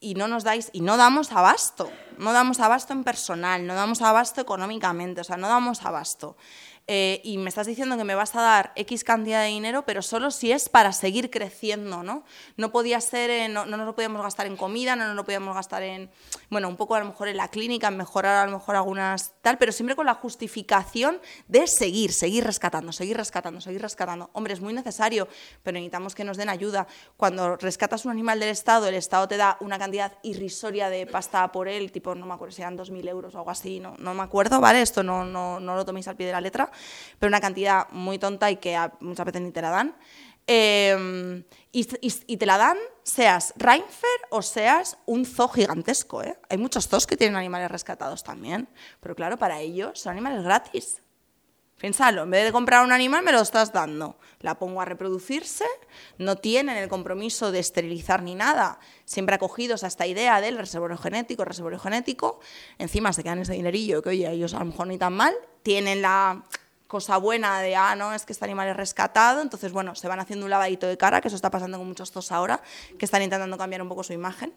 y 0.00 0.14
no 0.14 0.28
nos 0.28 0.44
dais, 0.44 0.70
y 0.72 0.80
no 0.80 0.96
damos 0.96 1.30
abasto, 1.32 1.92
no 2.16 2.32
damos 2.32 2.58
abasto 2.58 2.94
en 2.94 3.04
personal, 3.04 3.66
no 3.66 3.74
damos 3.74 4.00
abasto 4.00 4.40
económicamente, 4.40 5.20
o 5.20 5.24
sea, 5.24 5.36
no 5.36 5.46
damos 5.46 5.84
abasto. 5.84 6.38
Eh, 6.92 7.20
y 7.22 7.38
me 7.38 7.48
estás 7.48 7.68
diciendo 7.68 7.96
que 7.96 8.02
me 8.02 8.16
vas 8.16 8.34
a 8.34 8.42
dar 8.42 8.72
X 8.74 9.04
cantidad 9.04 9.42
de 9.42 9.46
dinero, 9.48 9.84
pero 9.86 10.02
solo 10.02 10.32
si 10.32 10.50
es 10.50 10.68
para 10.68 10.92
seguir 10.92 11.30
creciendo, 11.30 12.02
¿no? 12.02 12.24
No 12.56 12.72
podía 12.72 13.00
ser, 13.00 13.30
en- 13.30 13.52
no, 13.52 13.64
no 13.64 13.76
nos 13.76 13.86
lo 13.86 13.94
podíamos 13.94 14.20
gastar 14.22 14.46
en 14.48 14.56
comida, 14.56 14.96
no 14.96 15.06
nos 15.06 15.14
lo 15.14 15.24
podíamos 15.24 15.54
gastar 15.54 15.84
en, 15.84 16.10
bueno, 16.50 16.66
un 16.68 16.76
poco 16.76 16.96
a 16.96 16.98
lo 16.98 17.04
mejor 17.06 17.28
en 17.28 17.36
la 17.36 17.46
clínica, 17.46 17.86
en 17.86 17.96
mejorar 17.96 18.34
a 18.42 18.50
lo 18.50 18.58
mejor 18.58 18.74
algunas 18.74 19.34
tal, 19.40 19.56
pero 19.56 19.70
siempre 19.70 19.94
con 19.94 20.04
la 20.04 20.14
justificación 20.14 21.20
de 21.46 21.68
seguir, 21.68 22.12
seguir 22.12 22.42
rescatando, 22.44 22.90
seguir 22.90 23.16
rescatando, 23.16 23.60
seguir 23.60 23.80
rescatando. 23.82 24.30
Hombre, 24.32 24.54
es 24.54 24.60
muy 24.60 24.72
necesario, 24.72 25.28
pero 25.62 25.74
necesitamos 25.76 26.16
que 26.16 26.24
nos 26.24 26.36
den 26.36 26.48
ayuda. 26.48 26.88
Cuando 27.16 27.56
rescatas 27.56 28.04
un 28.04 28.10
animal 28.10 28.40
del 28.40 28.48
Estado, 28.48 28.88
el 28.88 28.96
Estado 28.96 29.28
te 29.28 29.36
da 29.36 29.56
una 29.60 29.78
cantidad 29.78 30.14
irrisoria 30.24 30.88
de 30.90 31.06
pasta 31.06 31.52
por 31.52 31.68
él, 31.68 31.92
tipo, 31.92 32.16
no 32.16 32.26
me 32.26 32.34
acuerdo 32.34 32.52
si 32.52 32.62
eran 32.62 32.76
2.000 32.76 33.06
euros 33.06 33.32
o 33.36 33.38
algo 33.38 33.50
así, 33.52 33.78
no, 33.78 33.94
no 33.98 34.12
me 34.12 34.24
acuerdo, 34.24 34.60
¿vale? 34.60 34.82
Esto 34.82 35.04
no, 35.04 35.24
no, 35.24 35.60
no 35.60 35.76
lo 35.76 35.84
toméis 35.84 36.08
al 36.08 36.16
pie 36.16 36.26
de 36.26 36.32
la 36.32 36.40
letra, 36.40 36.68
pero 37.18 37.28
una 37.28 37.40
cantidad 37.40 37.88
muy 37.90 38.18
tonta 38.18 38.50
y 38.50 38.56
que 38.56 38.78
muchas 39.00 39.26
veces 39.26 39.42
ni 39.42 39.50
te 39.52 39.62
la 39.62 39.70
dan. 39.70 39.96
Eh, 40.46 41.44
y, 41.70 41.82
y- 42.00 42.14
y 42.26 42.36
te 42.36 42.46
la 42.46 42.58
dan, 42.58 42.76
seas 43.04 43.52
Reinfer 43.56 44.10
o 44.30 44.42
seas 44.42 44.98
un 45.06 45.24
zoo 45.24 45.48
gigantesco. 45.48 46.22
¿eh? 46.22 46.36
Hay 46.48 46.58
muchos 46.58 46.88
zoos 46.88 47.06
que 47.06 47.16
tienen 47.16 47.36
animales 47.36 47.70
rescatados 47.70 48.24
también, 48.24 48.68
pero 49.00 49.14
claro, 49.14 49.36
para 49.36 49.60
ellos 49.60 50.00
son 50.00 50.12
animales 50.12 50.42
gratis. 50.42 51.02
Piénsalo, 51.78 52.24
en 52.24 52.30
vez 52.30 52.44
de 52.44 52.52
comprar 52.52 52.84
un 52.84 52.92
animal 52.92 53.22
me 53.24 53.32
lo 53.32 53.40
estás 53.40 53.72
dando. 53.72 54.18
La 54.40 54.58
pongo 54.58 54.82
a 54.82 54.84
reproducirse, 54.84 55.64
no 56.18 56.36
tienen 56.36 56.76
el 56.76 56.88
compromiso 56.90 57.52
de 57.52 57.60
esterilizar 57.60 58.22
ni 58.22 58.34
nada. 58.34 58.80
Siempre 59.06 59.36
acogidos 59.36 59.82
a 59.82 59.86
esta 59.86 60.06
idea 60.06 60.42
del 60.42 60.58
reservorio 60.58 60.98
genético, 60.98 61.42
reservorio 61.44 61.78
genético. 61.78 62.40
Encima 62.76 63.14
se 63.14 63.22
quedan 63.22 63.38
ese 63.38 63.54
dinerillo 63.54 64.02
que, 64.02 64.10
oye, 64.10 64.30
ellos 64.30 64.52
a 64.52 64.58
lo 64.58 64.66
mejor 64.66 64.88
ni 64.88 64.98
tan 64.98 65.14
mal. 65.14 65.32
Tienen 65.62 66.02
la 66.02 66.44
cosa 66.90 67.18
buena 67.18 67.60
de, 67.62 67.76
ah, 67.76 67.94
no, 67.94 68.12
es 68.12 68.26
que 68.26 68.32
este 68.32 68.44
animal 68.44 68.68
es 68.68 68.76
rescatado. 68.76 69.40
Entonces, 69.40 69.70
bueno, 69.70 69.94
se 69.94 70.08
van 70.08 70.18
haciendo 70.18 70.44
un 70.44 70.50
lavadito 70.50 70.88
de 70.88 70.98
cara, 70.98 71.20
que 71.20 71.28
eso 71.28 71.36
está 71.36 71.48
pasando 71.48 71.78
con 71.78 71.86
muchos 71.86 72.10
zoos 72.10 72.32
ahora, 72.32 72.60
que 72.98 73.04
están 73.04 73.22
intentando 73.22 73.56
cambiar 73.56 73.80
un 73.80 73.88
poco 73.88 74.02
su 74.02 74.12
imagen. 74.12 74.52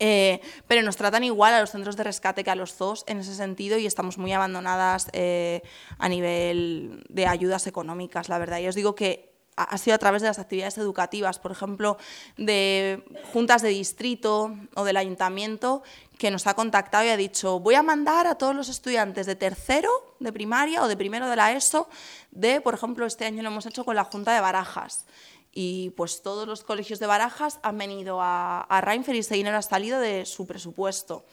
Eh, 0.00 0.40
pero 0.66 0.82
nos 0.82 0.96
tratan 0.96 1.22
igual 1.24 1.54
a 1.54 1.60
los 1.60 1.70
centros 1.70 1.96
de 1.96 2.04
rescate 2.04 2.44
que 2.44 2.50
a 2.50 2.56
los 2.56 2.74
zoos 2.74 3.04
en 3.06 3.18
ese 3.18 3.34
sentido 3.34 3.78
y 3.78 3.86
estamos 3.86 4.18
muy 4.18 4.32
abandonadas 4.32 5.08
eh, 5.12 5.62
a 5.98 6.08
nivel 6.08 7.04
de 7.08 7.26
ayudas 7.26 7.68
económicas, 7.68 8.28
la 8.28 8.38
verdad. 8.38 8.58
Y 8.58 8.66
os 8.66 8.74
digo 8.74 8.96
que 8.96 9.27
ha 9.62 9.78
sido 9.78 9.94
a 9.94 9.98
través 9.98 10.22
de 10.22 10.28
las 10.28 10.38
actividades 10.38 10.78
educativas, 10.78 11.38
por 11.38 11.52
ejemplo, 11.52 11.98
de 12.36 13.04
juntas 13.32 13.62
de 13.62 13.70
distrito 13.70 14.54
o 14.74 14.84
del 14.84 14.96
ayuntamiento, 14.96 15.82
que 16.18 16.30
nos 16.30 16.46
ha 16.46 16.54
contactado 16.54 17.04
y 17.04 17.08
ha 17.08 17.16
dicho, 17.16 17.60
voy 17.60 17.74
a 17.76 17.82
mandar 17.82 18.26
a 18.26 18.34
todos 18.34 18.54
los 18.54 18.68
estudiantes 18.68 19.26
de 19.26 19.36
tercero 19.36 19.90
de 20.18 20.32
primaria 20.32 20.82
o 20.82 20.88
de 20.88 20.96
primero 20.96 21.28
de 21.28 21.36
la 21.36 21.52
ESO, 21.52 21.88
de, 22.30 22.60
por 22.60 22.74
ejemplo, 22.74 23.06
este 23.06 23.24
año 23.24 23.42
lo 23.42 23.48
hemos 23.50 23.66
hecho 23.66 23.84
con 23.84 23.94
la 23.96 24.04
Junta 24.04 24.34
de 24.34 24.40
Barajas. 24.40 25.04
Y 25.52 25.90
pues 25.90 26.22
todos 26.22 26.46
los 26.46 26.62
colegios 26.62 26.98
de 26.98 27.06
Barajas 27.06 27.58
han 27.62 27.78
venido 27.78 28.20
a, 28.20 28.66
a 28.68 28.94
y 28.94 29.18
ese 29.18 29.34
dinero 29.34 29.56
ha 29.56 29.62
salido 29.62 29.98
de 29.98 30.26
su 30.26 30.46
presupuesto. 30.46 31.24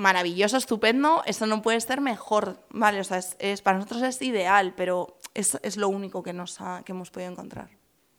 Maravilloso, 0.00 0.56
estupendo, 0.56 1.22
eso 1.26 1.44
no 1.46 1.60
puede 1.60 1.78
ser 1.80 2.00
mejor, 2.00 2.56
¿vale? 2.70 3.00
O 3.00 3.04
sea, 3.04 3.18
es, 3.18 3.36
es- 3.38 3.60
para 3.60 3.76
nosotros 3.78 4.02
es 4.02 4.22
ideal, 4.22 4.72
pero 4.74 5.16
es, 5.34 5.58
es 5.62 5.76
lo 5.76 5.88
único 5.90 6.22
que, 6.22 6.32
nos 6.32 6.58
ha- 6.62 6.82
que 6.84 6.92
hemos 6.92 7.10
podido 7.10 7.30
encontrar. 7.30 7.68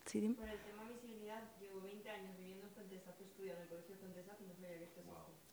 ¿Sí, 0.06 0.20
dime? 0.20 0.36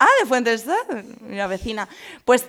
Ah, 0.00 0.06
de 0.20 0.26
Fuentes, 0.26 0.66
mira, 1.20 1.46
vecina. 1.46 1.88
Pues 2.24 2.48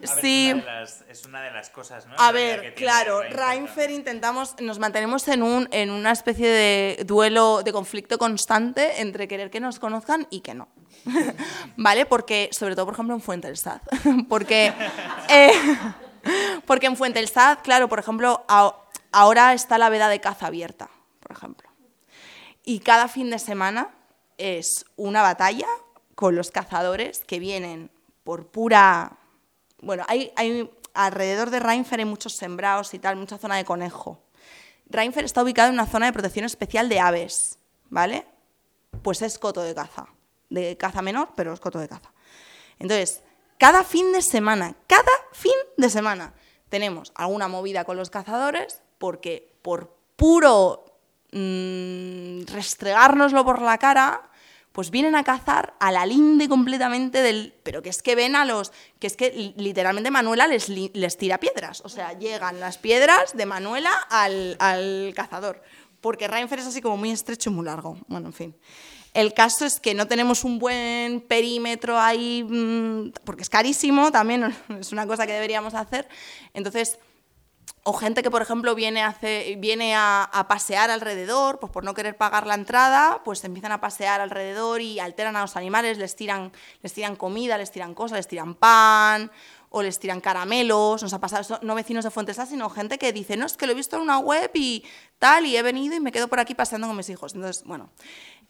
ver, 0.00 0.08
sí. 0.20 0.48
Es 0.50 0.54
una, 0.54 0.62
de 0.62 0.80
las, 0.80 1.04
es 1.08 1.26
una 1.26 1.42
de 1.42 1.50
las 1.50 1.70
cosas, 1.70 2.06
¿no? 2.06 2.14
A 2.18 2.32
ver, 2.32 2.60
que 2.60 2.74
claro, 2.74 3.22
Reinfer 3.22 3.90
intentamos, 3.90 4.54
nos 4.60 4.78
mantenemos 4.78 5.26
en, 5.28 5.42
un, 5.42 5.68
en 5.70 5.90
una 5.90 6.12
especie 6.12 6.48
de 6.48 7.04
duelo, 7.04 7.62
de 7.62 7.72
conflicto 7.72 8.18
constante 8.18 9.00
entre 9.00 9.28
querer 9.28 9.50
que 9.50 9.60
nos 9.60 9.78
conozcan 9.78 10.26
y 10.30 10.40
que 10.40 10.54
no. 10.54 10.68
¿Vale? 11.76 12.06
Porque, 12.06 12.48
sobre 12.52 12.74
todo, 12.74 12.86
por 12.86 12.94
ejemplo, 12.94 13.14
en 13.14 13.20
Fuente 13.20 13.48
del 13.48 13.56
Sad. 13.56 13.80
porque, 14.28 14.72
eh, 15.28 15.52
porque 16.66 16.86
en 16.86 16.96
Fuente 16.96 17.18
del 17.20 17.28
Sad, 17.28 17.58
claro, 17.62 17.88
por 17.88 17.98
ejemplo, 17.98 18.44
a- 18.48 18.74
ahora 19.12 19.54
está 19.54 19.78
la 19.78 19.88
veda 19.88 20.08
de 20.08 20.20
caza 20.20 20.46
abierta, 20.48 20.90
por 21.20 21.32
ejemplo. 21.36 21.68
Y 22.64 22.80
cada 22.80 23.08
fin 23.08 23.30
de 23.30 23.38
semana 23.38 23.90
es 24.38 24.84
una 24.96 25.22
batalla 25.22 25.68
con 26.14 26.34
los 26.34 26.50
cazadores 26.50 27.20
que 27.20 27.38
vienen 27.38 27.90
por 28.24 28.48
pura... 28.48 29.18
Bueno, 29.80 30.04
hay, 30.08 30.32
alrededor 30.94 31.50
de 31.50 31.60
Reinfer 31.60 31.98
hay 31.98 32.04
muchos 32.04 32.34
sembrados 32.34 32.94
y 32.94 32.98
tal, 32.98 33.16
mucha 33.16 33.38
zona 33.38 33.56
de 33.56 33.64
conejo. 33.64 34.22
Reinfer 34.88 35.24
está 35.24 35.42
ubicado 35.42 35.68
en 35.68 35.74
una 35.74 35.86
zona 35.86 36.06
de 36.06 36.12
protección 36.12 36.44
especial 36.44 36.88
de 36.88 37.00
aves, 37.00 37.58
¿vale? 37.88 38.26
Pues 39.02 39.22
es 39.22 39.38
coto 39.38 39.62
de 39.62 39.74
caza. 39.74 40.06
De 40.48 40.76
caza 40.76 41.02
menor, 41.02 41.30
pero 41.34 41.52
es 41.52 41.60
coto 41.60 41.78
de 41.78 41.88
caza. 41.88 42.12
Entonces, 42.78 43.22
cada 43.58 43.84
fin 43.84 44.12
de 44.12 44.22
semana, 44.22 44.76
cada 44.86 45.10
fin 45.32 45.54
de 45.76 45.90
semana, 45.90 46.34
tenemos 46.68 47.12
alguna 47.14 47.48
movida 47.48 47.84
con 47.84 47.96
los 47.96 48.10
cazadores 48.10 48.82
porque 48.98 49.56
por 49.62 49.96
puro 50.16 50.84
mm, 51.32 52.42
restregárnoslo 52.46 53.44
por 53.44 53.60
la 53.62 53.78
cara, 53.78 54.30
pues 54.76 54.90
vienen 54.90 55.14
a 55.16 55.24
cazar 55.24 55.72
a 55.80 55.90
la 55.90 56.04
linde 56.04 56.50
completamente 56.50 57.22
del... 57.22 57.54
Pero 57.62 57.80
que 57.80 57.88
es 57.88 58.02
que 58.02 58.14
ven 58.14 58.36
a 58.36 58.44
los... 58.44 58.72
Que 58.98 59.06
es 59.06 59.16
que 59.16 59.30
li- 59.30 59.54
literalmente 59.56 60.10
Manuela 60.10 60.46
les, 60.46 60.68
les 60.68 61.16
tira 61.16 61.38
piedras. 61.38 61.80
O 61.82 61.88
sea, 61.88 62.12
llegan 62.18 62.60
las 62.60 62.76
piedras 62.76 63.34
de 63.34 63.46
Manuela 63.46 63.90
al, 64.10 64.54
al 64.58 65.14
cazador. 65.16 65.62
Porque 66.02 66.28
Reinfer 66.28 66.58
es 66.58 66.66
así 66.66 66.82
como 66.82 66.98
muy 66.98 67.10
estrecho 67.10 67.48
y 67.48 67.54
muy 67.54 67.64
largo. 67.64 67.96
Bueno, 68.06 68.26
en 68.26 68.34
fin. 68.34 68.56
El 69.14 69.32
caso 69.32 69.64
es 69.64 69.80
que 69.80 69.94
no 69.94 70.06
tenemos 70.08 70.44
un 70.44 70.58
buen 70.58 71.22
perímetro 71.22 71.98
ahí, 71.98 72.44
mm, 72.44 73.12
porque 73.24 73.44
es 73.44 73.48
carísimo 73.48 74.12
también, 74.12 74.54
es 74.78 74.92
una 74.92 75.06
cosa 75.06 75.26
que 75.26 75.32
deberíamos 75.32 75.72
hacer. 75.72 76.06
Entonces, 76.52 76.98
o 77.88 77.92
gente 77.92 78.24
que, 78.24 78.32
por 78.32 78.42
ejemplo, 78.42 78.74
viene 78.74 79.00
a, 79.00 79.16
viene 79.58 79.94
a, 79.94 80.46
pasear 80.48 80.90
alrededor, 80.90 81.60
pues 81.60 81.70
por 81.70 81.84
no 81.84 81.94
querer 81.94 82.16
pagar 82.16 82.44
la 82.44 82.54
entrada, 82.54 83.22
pues 83.24 83.44
empiezan 83.44 83.70
a 83.70 83.80
pasear 83.80 84.20
alrededor 84.20 84.80
y 84.80 84.98
alteran 84.98 85.36
a 85.36 85.42
los 85.42 85.54
animales, 85.54 85.96
les 85.96 86.16
tiran, 86.16 86.50
les 86.82 86.92
tiran 86.92 87.14
comida, 87.14 87.56
les 87.56 87.70
tiran 87.70 87.94
cosas, 87.94 88.18
les 88.18 88.26
tiran 88.26 88.56
pan 88.56 89.30
o 89.70 89.82
les 89.82 90.00
tiran 90.00 90.20
caramelos. 90.20 91.00
Nos 91.00 91.12
ha 91.12 91.20
pasado 91.20 91.60
no 91.62 91.76
vecinos 91.76 92.02
de 92.02 92.10
Fuentesá, 92.10 92.44
sino 92.44 92.68
gente 92.70 92.98
que 92.98 93.12
dice, 93.12 93.36
no, 93.36 93.46
es 93.46 93.56
que 93.56 93.66
lo 93.66 93.72
he 93.72 93.76
visto 93.76 93.94
en 93.94 94.02
una 94.02 94.18
web 94.18 94.50
y 94.54 94.84
tal, 95.20 95.46
y 95.46 95.56
he 95.56 95.62
venido 95.62 95.94
y 95.94 96.00
me 96.00 96.10
quedo 96.10 96.26
por 96.26 96.40
aquí 96.40 96.56
paseando 96.56 96.88
con 96.88 96.96
mis 96.96 97.08
hijos. 97.08 97.36
Entonces, 97.36 97.62
bueno. 97.62 97.90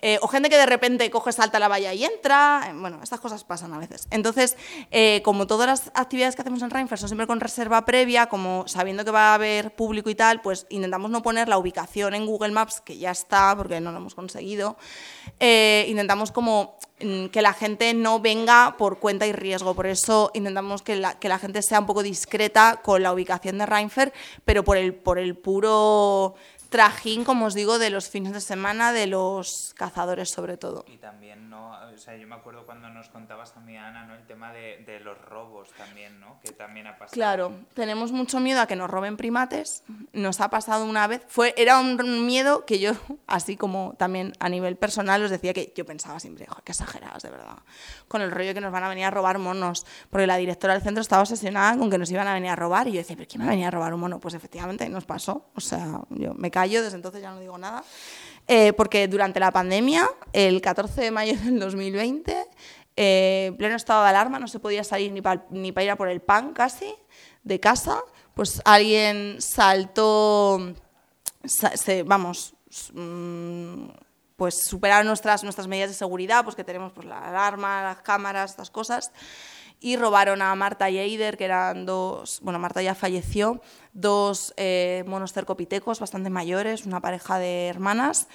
Eh, 0.02 0.18
o 0.20 0.28
gente 0.28 0.51
que 0.51 0.56
de 0.56 0.66
repente 0.66 1.10
coge, 1.10 1.32
salta 1.32 1.59
la 1.59 1.68
valla 1.68 1.94
y 1.94 2.05
entra. 2.05 2.68
eh, 2.68 2.73
Bueno, 2.74 3.01
estas 3.02 3.20
cosas 3.20 3.44
pasan 3.44 3.73
a 3.73 3.78
veces. 3.78 4.09
Entonces, 4.10 4.56
eh, 4.90 5.23
como 5.24 5.47
todas 5.47 5.66
las 5.66 5.90
actividades 5.94 6.36
que 6.36 6.43
hacemos 6.43 6.62
en 6.62 6.70
Reinfer 6.70 6.98
son 6.98 7.09
siempre 7.09 7.27
con 7.27 7.40
reserva 7.40 7.85
previa, 7.85 8.27
como 8.27 8.68
sabiendo 8.68 9.05
que 9.05 9.10
va 9.10 9.31
a 9.31 9.35
haber 9.35 9.74
público 9.74 10.10
y 10.10 10.14
tal, 10.14 10.43
pues 10.43 10.66
intentamos 10.68 11.10
no 11.10 11.23
poner 11.23 11.48
la 11.48 11.59
ubicación 11.59 12.14
en 12.14 12.27
Google 12.27 12.52
Maps, 12.52 12.81
que 12.81 12.98
ya 12.98 13.10
está, 13.10 13.55
porque 13.56 13.81
no 13.81 13.90
lo 13.90 13.98
hemos 13.98 14.14
conseguido. 14.14 14.77
Intentamos 15.40 16.31
como 16.31 16.78
mm, 17.01 17.27
que 17.27 17.43
la 17.43 17.52
gente 17.52 17.94
no 17.94 18.20
venga 18.20 18.77
por 18.78 18.98
cuenta 18.98 19.27
y 19.27 19.32
riesgo. 19.32 19.74
Por 19.74 19.86
eso 19.86 20.31
intentamos 20.35 20.82
que 20.82 20.97
la, 20.97 21.18
que 21.18 21.28
la 21.28 21.39
gente 21.39 21.62
sea 21.62 21.81
un 21.81 21.86
poco 21.86 22.02
discreta 22.02 22.81
con 22.82 23.02
la 23.02 23.12
ubicación 23.12 23.59
de 23.59 23.66
Reinfer, 23.66 24.12
pero 24.44 24.64
por 24.64 24.77
el, 24.77 24.94
por 24.94 25.18
el 25.18 25.36
puro 25.36 26.35
trajín, 26.68 27.24
como 27.24 27.47
os 27.47 27.55
digo, 27.55 27.78
de 27.78 27.90
los 27.90 28.09
fines 28.09 28.32
de 28.32 28.40
semana, 28.40 28.93
de 28.93 29.06
los 29.06 29.74
cazadores 29.76 30.30
sobre 30.30 30.56
todo. 30.56 30.84
Y 30.88 30.98
también, 30.98 31.45
¿no? 31.57 31.70
O 31.95 31.99
sea, 31.99 32.16
yo 32.16 32.27
me 32.27 32.35
acuerdo 32.35 32.65
cuando 32.66 32.89
nos 32.91 33.09
contabas 33.09 33.53
también, 33.55 33.83
Ana, 33.83 34.05
¿no? 34.05 34.15
El 34.15 34.27
tema 34.27 34.53
de, 34.53 34.83
de 34.87 35.01
los 35.01 35.19
robos 35.23 35.70
también, 35.73 36.20
¿no? 36.20 36.39
Que 36.43 36.53
también 36.53 36.87
ha 36.87 36.99
pasado. 36.99 37.15
Claro, 37.15 37.53
tenemos 37.74 38.12
mucho 38.12 38.41
miedo 38.41 38.61
a 38.61 38.66
que 38.66 38.77
nos 38.77 38.91
roben 38.91 39.16
primates. 39.16 39.83
nos 40.12 40.41
ha 40.41 40.51
pasado 40.51 40.85
una 40.85 41.07
vez, 41.07 41.23
fue, 41.28 41.55
era 41.57 41.78
un 41.81 42.27
miedo 42.27 42.65
que 42.66 42.78
yo, 42.78 42.93
así 43.27 43.57
como 43.57 43.95
también 43.99 44.33
a 44.39 44.49
nivel 44.49 44.77
personal, 44.77 45.23
os 45.23 45.31
decía 45.31 45.53
que 45.55 45.73
yo 45.77 45.85
pensaba 45.87 46.20
siempre, 46.20 46.47
"Jo, 46.47 46.57
qué 46.65 46.73
exagerados, 46.73 47.23
de 47.23 47.31
verdad, 47.31 47.59
con 48.09 48.20
el 48.23 48.31
rollo 48.31 48.53
que 48.55 48.61
nos 48.61 48.73
van 48.73 48.85
a 48.85 48.89
venir 48.89 49.05
a 49.05 49.11
robar 49.11 49.39
monos, 49.39 49.87
porque 50.11 50.27
la 50.27 50.37
directora 50.37 50.74
del 50.74 50.83
centro 50.83 51.01
estaba 51.01 51.23
obsesionada 51.23 51.77
con 51.78 51.91
que 51.91 51.99
nos 51.99 52.11
iban 52.11 52.28
a 52.28 52.35
venir 52.35 52.51
a 52.51 52.57
robar, 52.57 52.89
y 52.89 52.93
yo 52.93 52.99
decía, 52.99 53.16
¿pero 53.16 53.28
quién 53.28 53.41
me 53.41 53.47
va 53.47 53.53
a 53.53 53.55
venir 53.55 53.66
a 53.66 53.70
robar 53.70 53.95
un 53.95 54.01
mono? 54.01 54.20
Pues 54.20 54.35
efectivamente 54.35 54.89
nos 54.89 55.05
pasó, 55.05 55.51
o 55.55 55.61
sea, 55.61 56.01
yo 56.11 56.35
me 56.35 56.51
callo, 56.51 56.83
desde 56.83 56.97
entonces 56.97 57.23
ya 57.23 57.31
no 57.33 57.41
digo 57.41 57.57
nada, 57.59 57.83
Eh, 58.48 58.73
porque 58.74 59.09
durante 59.09 59.40
la 59.40 59.51
pandemia, 59.51 60.09
el 60.32 60.60
14 60.60 61.01
de 61.01 61.10
mayo 61.10 61.35
del 61.44 61.59
2020, 61.59 62.47
eh, 62.97 63.47
en 63.48 63.56
pleno 63.56 63.77
estado 63.77 64.05
de 64.05 64.10
alarma, 64.10 64.39
no 64.39 64.47
se 64.48 64.59
podía 64.60 64.85
salir 64.85 65.10
ni 65.12 65.20
para 65.20 65.44
ni 65.51 65.73
pa 65.73 65.82
ir 65.82 65.90
a 65.90 65.97
por 65.97 66.09
el 66.09 66.20
pan 66.20 66.52
casi 66.55 66.94
de 67.43 67.59
casa, 67.60 68.01
pues 68.35 68.62
alguien 68.64 69.36
saltó, 69.40 70.60
sa- 71.44 71.77
se, 71.77 72.02
vamos, 72.05 72.55
mm, 72.94 73.89
pues 74.36 74.66
superaron 74.66 75.06
nuestras, 75.06 75.43
nuestras 75.43 75.66
medidas 75.66 75.90
de 75.90 75.97
seguridad, 75.97 76.44
pues 76.44 76.55
que 76.56 76.64
tenemos 76.64 76.93
pues, 76.93 77.06
la 77.06 77.18
alarma, 77.28 77.82
las 77.82 77.98
cámaras, 78.02 78.51
estas 78.51 78.70
cosas, 78.70 79.10
y 79.86 79.94
robaron 79.94 80.42
a 80.42 80.52
Marta 80.56 80.90
y 80.90 80.98
Eider, 80.98 81.36
que 81.36 81.44
eran 81.44 81.86
dos, 81.86 82.40
bueno, 82.42 82.58
Marta 82.58 82.82
ya 82.82 82.96
falleció, 82.96 83.62
dos 83.92 84.52
eh, 84.56 85.04
monos 85.06 85.32
cercopitecos 85.32 86.00
bastante 86.00 86.28
mayores, 86.28 86.86
una 86.86 87.00
pareja 87.00 87.38
de 87.38 87.68
hermanas, 87.68 88.26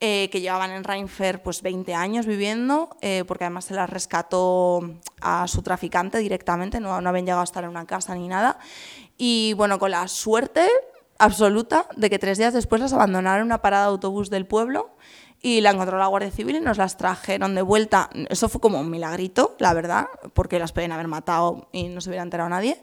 eh, 0.00 0.30
que 0.30 0.40
llevaban 0.40 0.70
en 0.70 0.84
Rheinfer 0.84 1.42
pues 1.42 1.60
20 1.60 1.92
años 1.92 2.24
viviendo, 2.24 2.96
eh, 3.02 3.24
porque 3.28 3.44
además 3.44 3.66
se 3.66 3.74
las 3.74 3.90
rescató 3.90 4.80
a 5.20 5.46
su 5.48 5.60
traficante 5.60 6.16
directamente, 6.16 6.80
no, 6.80 6.98
no 7.02 7.10
habían 7.10 7.26
llegado 7.26 7.42
a 7.42 7.44
estar 7.44 7.64
en 7.64 7.68
una 7.68 7.84
casa 7.84 8.14
ni 8.14 8.26
nada. 8.26 8.58
Y 9.18 9.52
bueno, 9.52 9.78
con 9.78 9.90
la 9.90 10.08
suerte 10.08 10.66
absoluta 11.18 11.86
de 11.96 12.10
que 12.10 12.18
tres 12.18 12.38
días 12.38 12.54
después 12.54 12.80
las 12.80 12.92
abandonaron 12.92 13.40
en 13.40 13.46
una 13.46 13.62
parada 13.62 13.84
de 13.84 13.90
autobús 13.90 14.30
del 14.30 14.46
pueblo 14.46 14.96
y 15.42 15.60
la 15.60 15.70
encontró 15.70 15.98
la 15.98 16.06
Guardia 16.06 16.30
Civil 16.30 16.56
y 16.56 16.60
nos 16.60 16.78
las 16.78 16.96
trajeron 16.96 17.54
de 17.54 17.62
vuelta. 17.62 18.10
Eso 18.30 18.48
fue 18.48 18.60
como 18.60 18.80
un 18.80 18.90
milagrito, 18.90 19.54
la 19.58 19.74
verdad, 19.74 20.06
porque 20.34 20.58
las 20.58 20.72
pueden 20.72 20.92
haber 20.92 21.08
matado 21.08 21.68
y 21.72 21.88
no 21.88 22.00
se 22.00 22.10
hubiera 22.10 22.22
enterado 22.22 22.48
nadie. 22.48 22.82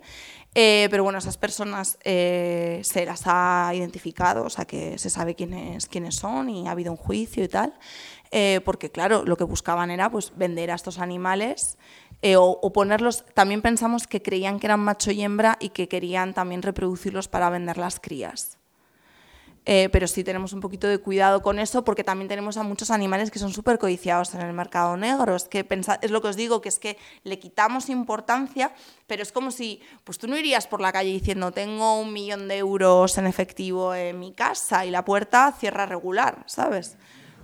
Eh, 0.55 0.87
pero 0.91 1.03
bueno, 1.03 1.17
esas 1.17 1.37
personas 1.37 1.97
eh, 2.03 2.79
se 2.83 3.05
las 3.05 3.23
ha 3.25 3.71
identificado, 3.73 4.45
o 4.45 4.49
sea 4.51 4.65
que 4.65 4.99
se 4.99 5.09
sabe 5.09 5.33
quiénes, 5.33 5.87
quiénes 5.87 6.15
son 6.15 6.47
y 6.49 6.67
ha 6.67 6.71
habido 6.71 6.91
un 6.91 6.97
juicio 6.97 7.43
y 7.43 7.47
tal. 7.47 7.73
Eh, 8.31 8.61
porque 8.63 8.91
claro, 8.91 9.23
lo 9.25 9.35
que 9.35 9.43
buscaban 9.43 9.91
era 9.91 10.09
pues 10.11 10.31
vender 10.35 10.71
a 10.71 10.75
estos 10.75 10.99
animales 10.99 11.77
eh, 12.23 12.37
o, 12.37 12.45
o 12.59 12.73
ponerlos. 12.73 13.23
También 13.35 13.61
pensamos 13.61 14.07
que 14.07 14.23
creían 14.23 14.59
que 14.59 14.65
eran 14.65 14.79
macho 14.79 15.11
y 15.11 15.21
hembra 15.21 15.57
y 15.59 15.69
que 15.69 15.87
querían 15.87 16.33
también 16.33 16.63
reproducirlos 16.63 17.27
para 17.27 17.51
vender 17.51 17.77
las 17.77 17.99
crías. 17.99 18.57
Eh, 19.65 19.87
pero 19.93 20.07
sí 20.07 20.25
tenemos 20.25 20.51
un 20.51 20.59
poquito 20.59 20.87
de 20.89 20.97
cuidado 20.97 21.41
con 21.41 21.57
eso 21.57 21.85
porque 21.85 22.03
también 22.03 22.27
tenemos 22.27 22.57
a 22.57 22.63
muchos 22.63 22.91
animales 22.91 23.31
que 23.31 23.39
son 23.39 23.53
súper 23.53 23.79
codiciados 23.79 24.33
en 24.35 24.41
el 24.41 24.51
mercado 24.51 24.97
negro. 24.97 25.37
Es, 25.37 25.45
que 25.45 25.63
pensa- 25.63 25.99
es 26.01 26.11
lo 26.11 26.21
que 26.21 26.27
os 26.27 26.35
digo, 26.35 26.59
que 26.59 26.67
es 26.67 26.79
que 26.79 26.97
le 27.23 27.39
quitamos 27.39 27.87
importancia, 27.87 28.73
pero 29.07 29.23
es 29.23 29.31
como 29.31 29.51
si 29.51 29.79
pues 30.03 30.17
tú 30.17 30.27
no 30.27 30.37
irías 30.37 30.67
por 30.67 30.81
la 30.81 30.91
calle 30.91 31.11
diciendo 31.11 31.53
tengo 31.53 31.97
un 31.97 32.11
millón 32.11 32.49
de 32.49 32.57
euros 32.57 33.17
en 33.17 33.25
efectivo 33.25 33.95
en 33.95 34.19
mi 34.19 34.33
casa 34.33 34.85
y 34.85 34.91
la 34.91 35.05
puerta 35.05 35.53
cierra 35.57 35.85
regular, 35.85 36.43
¿sabes? 36.45 36.97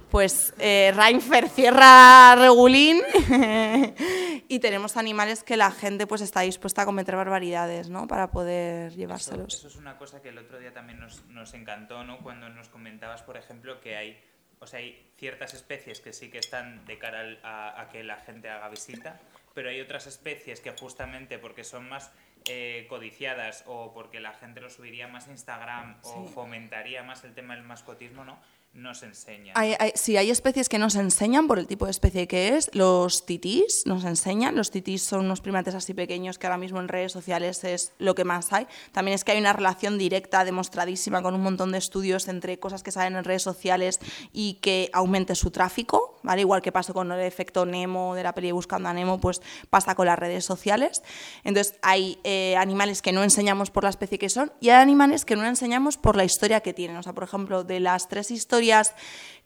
Pues 0.10 0.53
eh, 0.57 0.91
Reinfer 0.95 1.49
cierra 1.49 2.36
regulín 2.36 3.02
y 4.48 4.60
tenemos 4.60 4.98
animales 4.98 5.44
que 5.44 5.56
la 5.56 5.72
gente 5.72 6.07
pues 6.07 6.22
está 6.22 6.41
dispuesta 6.41 6.81
a 6.81 6.86
cometer 6.86 7.15
barbaridades, 7.15 7.90
¿no? 7.90 8.07
Para 8.07 8.31
poder 8.31 8.94
llevárselos. 8.94 9.53
eso 9.53 9.68
es 9.68 9.76
una 9.76 9.98
cosa 9.98 10.22
que 10.22 10.30
el 10.30 10.38
otro 10.38 10.57
día 10.60 10.73
también 10.73 10.99
nos, 10.99 11.26
nos 11.27 11.53
encantó, 11.53 12.03
¿no? 12.03 12.19
Cuando 12.19 12.49
nos 12.49 12.69
comentabas, 12.69 13.22
por 13.22 13.38
ejemplo, 13.38 13.80
que 13.80 13.95
hay, 13.95 14.19
o 14.60 14.65
sea, 14.65 14.80
hay 14.80 15.11
ciertas 15.18 15.53
especies 15.53 16.02
que 16.02 16.11
sí 16.11 16.30
que 16.30 16.40
están 16.40 16.86
de 16.86 16.98
cara 16.98 17.38
a, 17.44 17.81
a 17.81 17.90
que 17.90 18.03
la 18.03 18.18
gente 18.18 18.49
haga 18.49 18.69
visita, 18.69 19.19
pero 19.53 19.69
hay 19.69 19.80
otras 19.81 20.07
especies 20.07 20.60
que 20.60 20.72
justamente 20.72 21.38
porque 21.38 21.64
son 21.64 21.88
más 21.88 22.11
eh, 22.48 22.88
codiciadas 22.90 23.64
o 23.68 23.94
porque 23.94 24.19
la 24.19 24.34
gente 24.34 24.61
lo 24.61 24.69
subiría 24.69 25.07
más 25.07 25.27
a 25.27 25.31
Instagram 25.31 25.98
o 26.03 26.26
fomentaría 26.26 27.03
más 27.03 27.23
el 27.23 27.34
tema 27.34 27.53
del 27.56 27.64
mascotismo, 27.64 28.23
¿no? 28.23 28.40
No 28.71 28.93
se 28.93 29.07
enseñan. 29.07 29.53
Hay, 29.57 29.75
hay- 29.79 29.91
sí, 29.95 30.15
hay 30.15 30.29
especies 30.29 30.69
que 30.69 30.77
nos 30.77 30.95
enseñan 30.95 31.47
por 31.47 31.57
el 31.59 31.65
tipo 31.67 31.85
de 31.85 31.91
especie 31.91 32.27
que 32.27 32.55
es. 32.55 32.69
Los 32.73 33.25
titís 33.25 33.83
nos 33.87 34.05
enseñan. 34.05 34.55
Los 34.55 34.69
titís 34.69 35.03
son 35.03 35.21
unos 35.25 35.41
primates 35.41 35.73
así 35.73 35.93
pequeños 35.95 36.37
que 36.37 36.45
ahora 36.47 36.57
mismo 36.59 36.79
en 36.79 36.87
redes 36.87 37.11
sociales 37.11 37.63
es 37.63 37.93
lo 37.97 38.13
que 38.15 38.23
más 38.25 38.53
hay. 38.53 38.67
También 38.91 39.15
es 39.15 39.23
que 39.23 39.31
hay 39.31 39.39
una 39.39 39.53
relación 39.53 39.97
directa, 39.97 40.45
demostradísima, 40.45 41.21
con 41.23 41.33
un 41.33 41.41
montón 41.41 41.71
de 41.71 41.79
estudios 41.79 42.27
entre 42.27 42.59
cosas 42.59 42.83
que 42.83 42.91
salen 42.91 43.17
en 43.17 43.23
redes 43.23 43.41
sociales 43.41 43.99
y 44.31 44.59
que 44.61 44.89
aumente 44.93 45.33
su 45.35 45.49
tráfico. 45.49 46.19
¿vale? 46.21 46.41
Igual 46.41 46.61
que 46.61 46.71
pasó 46.71 46.93
con 46.93 47.11
el 47.11 47.21
efecto 47.21 47.65
Nemo 47.65 48.13
de 48.13 48.23
la 48.23 48.33
peli 48.35 48.51
Buscando 48.51 48.87
a 48.87 48.93
Nemo, 48.93 49.19
pues 49.19 49.41
pasa 49.71 49.95
con 49.95 50.05
las 50.05 50.19
redes 50.19 50.45
sociales. 50.45 51.01
Entonces 51.43 51.75
hay 51.81 52.19
eh, 52.23 52.55
animales 52.55 53.01
que 53.01 53.11
no 53.13 53.23
enseñamos 53.23 53.71
por 53.71 53.83
la 53.83 53.89
especie 53.89 54.19
que 54.19 54.29
son 54.29 54.51
y 54.61 54.69
hay 54.69 54.81
animales 54.81 55.25
que 55.25 55.35
no 55.35 55.45
enseñamos 55.45 55.97
por 55.97 56.15
la 56.15 56.23
historia 56.23 56.61
que 56.61 56.73
tienen. 56.73 56.97
O 56.97 57.03
sea, 57.03 57.13
por 57.13 57.23
ejemplo, 57.23 57.63
de 57.63 57.79
las 57.79 58.07
tres 58.07 58.29
historias 58.31 58.59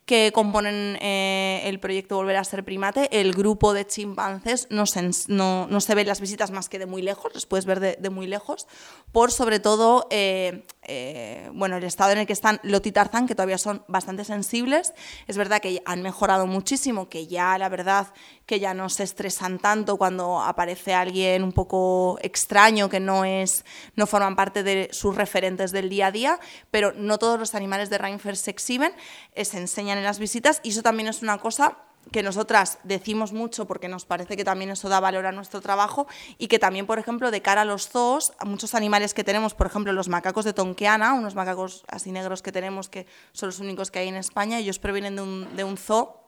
que 0.06 0.31
componen 0.34 0.98
eh, 1.02 1.61
el 1.65 1.80
proyecto 1.80 2.18
Volver 2.18 2.35
a 2.35 2.44
ser 2.44 2.65
primate, 2.65 3.07
el 3.22 3.34
grupo 3.34 3.73
de 3.73 3.88
chimpancés 3.88 4.68
no 4.69 4.85
se, 4.85 5.10
no, 5.30 5.68
ven 5.95 6.07
las 6.07 6.19
visitas 6.19 6.52
más 6.52 6.68
que 6.68 6.77
de 6.80 6.85
muy 6.85 7.02
lejos, 7.02 7.34
los 7.34 7.45
puedes 7.45 7.65
ver 7.65 7.80
de, 7.80 7.98
de 7.98 8.10
muy 8.10 8.27
lejos, 8.27 8.68
por 9.14 9.31
sobre 9.31 9.60
todo 9.60 10.07
eh, 10.10 10.65
eh, 10.85 11.49
bueno, 11.53 11.77
el 11.77 11.84
estado 11.84 12.11
en 12.11 12.19
el 12.19 12.27
que 12.27 12.34
están 12.34 12.60
Lot 12.64 12.85
y 12.85 12.91
Tarzán, 12.91 13.27
que 13.27 13.35
todavía 13.35 13.57
son 13.57 13.84
bastante 13.88 14.23
sensibles. 14.23 14.93
Es 15.27 15.38
verdad 15.38 15.61
que 15.61 15.81
han 15.85 16.01
mejorado 16.01 16.47
muchísimo, 16.47 17.10
que 17.10 17.27
ya 17.27 17.57
la 17.57 17.69
verdad 17.69 18.07
que 18.45 18.60
ya 18.60 18.73
no 18.73 18.89
se 18.89 19.03
estresan 19.03 19.60
tanto 19.60 19.97
cuando 19.97 20.41
aparece 20.41 20.93
alguien 20.93 21.43
un 21.43 21.53
poco 21.53 22.19
extraño 22.22 22.89
que 22.89 22.99
no 22.99 23.26
es 23.26 23.65
no 23.95 24.07
forman 24.07 24.35
parte 24.35 24.64
de 24.64 24.89
sus 24.91 25.15
referentes 25.15 25.72
del 25.72 25.89
día 25.89 26.07
a 26.07 26.11
día, 26.11 26.39
pero 26.72 26.93
no 26.93 27.18
todos 27.18 27.39
los 27.39 27.55
animales 27.55 27.89
de 27.89 27.97
Reinfer 27.97 28.35
se 28.35 28.51
exhiben, 28.51 28.93
eh, 29.34 29.45
se 29.45 29.57
enseñan 29.57 29.97
en 29.97 30.03
las 30.03 30.19
visitas 30.19 30.60
y 30.64 30.69
eso 30.69 30.84
también 30.84 31.10
es 31.10 31.22
una 31.22 31.38
cosa 31.38 31.77
que 32.11 32.23
nosotras 32.23 32.80
decimos 32.84 33.34
mucho 33.34 33.65
porque 33.65 33.88
nos 33.88 34.05
parece 34.05 34.35
que 34.38 34.43
también 34.43 34.69
eso 34.69 34.89
da 34.89 34.99
valor 34.99 35.25
a 35.25 35.31
nuestro 35.31 35.61
trabajo 35.61 36.07
y 36.38 36.47
que 36.47 36.59
también, 36.59 36.85
por 36.85 36.99
ejemplo, 36.99 37.31
de 37.31 37.41
cara 37.41 37.61
a 37.61 37.65
los 37.65 37.89
zoos, 37.89 38.34
a 38.39 38.45
muchos 38.45 38.75
animales 38.75 39.13
que 39.13 39.23
tenemos, 39.23 39.53
por 39.53 39.67
ejemplo, 39.67 39.93
los 39.93 40.09
macacos 40.09 40.45
de 40.45 40.53
Tonqueana, 40.53 41.13
unos 41.13 41.35
macacos 41.35 41.84
así 41.88 42.11
negros 42.11 42.41
que 42.41 42.51
tenemos 42.51 42.89
que 42.89 43.07
son 43.31 43.47
los 43.47 43.59
únicos 43.59 43.91
que 43.91 43.99
hay 43.99 44.09
en 44.09 44.15
España, 44.15 44.59
ellos 44.59 44.80
provienen 44.80 45.15
de 45.15 45.21
un, 45.21 45.55
de 45.55 45.63
un 45.63 45.77
zoo 45.77 46.19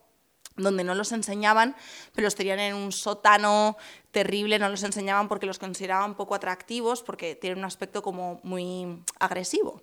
donde 0.58 0.84
no 0.84 0.96
los 0.96 1.12
enseñaban, 1.12 1.76
pero 2.14 2.26
los 2.26 2.36
tenían 2.36 2.60
en 2.60 2.76
un 2.76 2.92
sótano 2.92 3.78
terrible, 4.12 4.58
no 4.58 4.70
los 4.70 4.84
enseñaban 4.84 5.28
porque 5.28 5.46
los 5.46 5.60
consideraban 5.60 6.16
poco 6.16 6.36
atractivos, 6.36 7.04
porque 7.04 7.36
tienen 7.36 7.60
un 7.60 7.66
aspecto 7.66 8.02
como 8.02 8.40
muy 8.44 9.04
agresivo. 9.20 9.82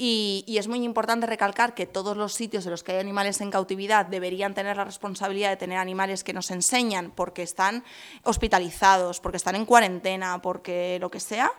Y, 0.00 0.44
y, 0.46 0.58
es 0.58 0.68
muy 0.68 0.84
importante 0.84 1.26
recalcar 1.26 1.74
que 1.74 1.84
todos 1.84 2.16
los 2.16 2.32
sitios 2.32 2.64
en 2.64 2.70
los 2.70 2.84
que 2.84 2.92
hay 2.92 2.98
animales 3.00 3.40
en 3.40 3.50
cautividad 3.50 4.06
deberían 4.06 4.54
tener 4.54 4.76
la 4.76 4.84
responsabilidad 4.84 5.50
de 5.50 5.56
tener 5.56 5.76
animales 5.76 6.22
que 6.22 6.32
nos 6.32 6.52
enseñan 6.52 7.10
porque 7.10 7.42
están 7.42 7.82
hospitalizados, 8.22 9.18
porque 9.18 9.38
están 9.38 9.56
en 9.56 9.66
cuarentena, 9.66 10.40
porque 10.40 10.98
lo 11.00 11.10
que 11.10 11.18
sea, 11.18 11.50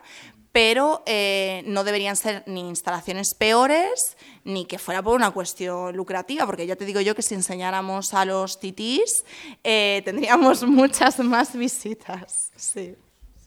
pero 0.52 1.02
eh, 1.06 1.62
no 1.66 1.84
deberían 1.84 2.16
ser 2.16 2.42
ni 2.46 2.60
instalaciones 2.60 3.34
peores 3.34 4.16
ni 4.44 4.64
que 4.64 4.78
fuera 4.78 5.02
por 5.02 5.14
una 5.14 5.30
cuestión 5.30 5.96
lucrativa, 5.96 6.46
porque 6.46 6.66
ya 6.66 6.76
te 6.76 6.84
digo 6.84 7.00
yo 7.00 7.14
que 7.14 7.22
si 7.22 7.34
enseñáramos 7.34 8.14
a 8.14 8.24
los 8.24 8.58
titís 8.58 9.24
eh, 9.62 10.02
tendríamos 10.04 10.62
muchas 10.66 11.18
más 11.20 11.54
visitas. 11.54 12.50
Sí, 12.56 12.96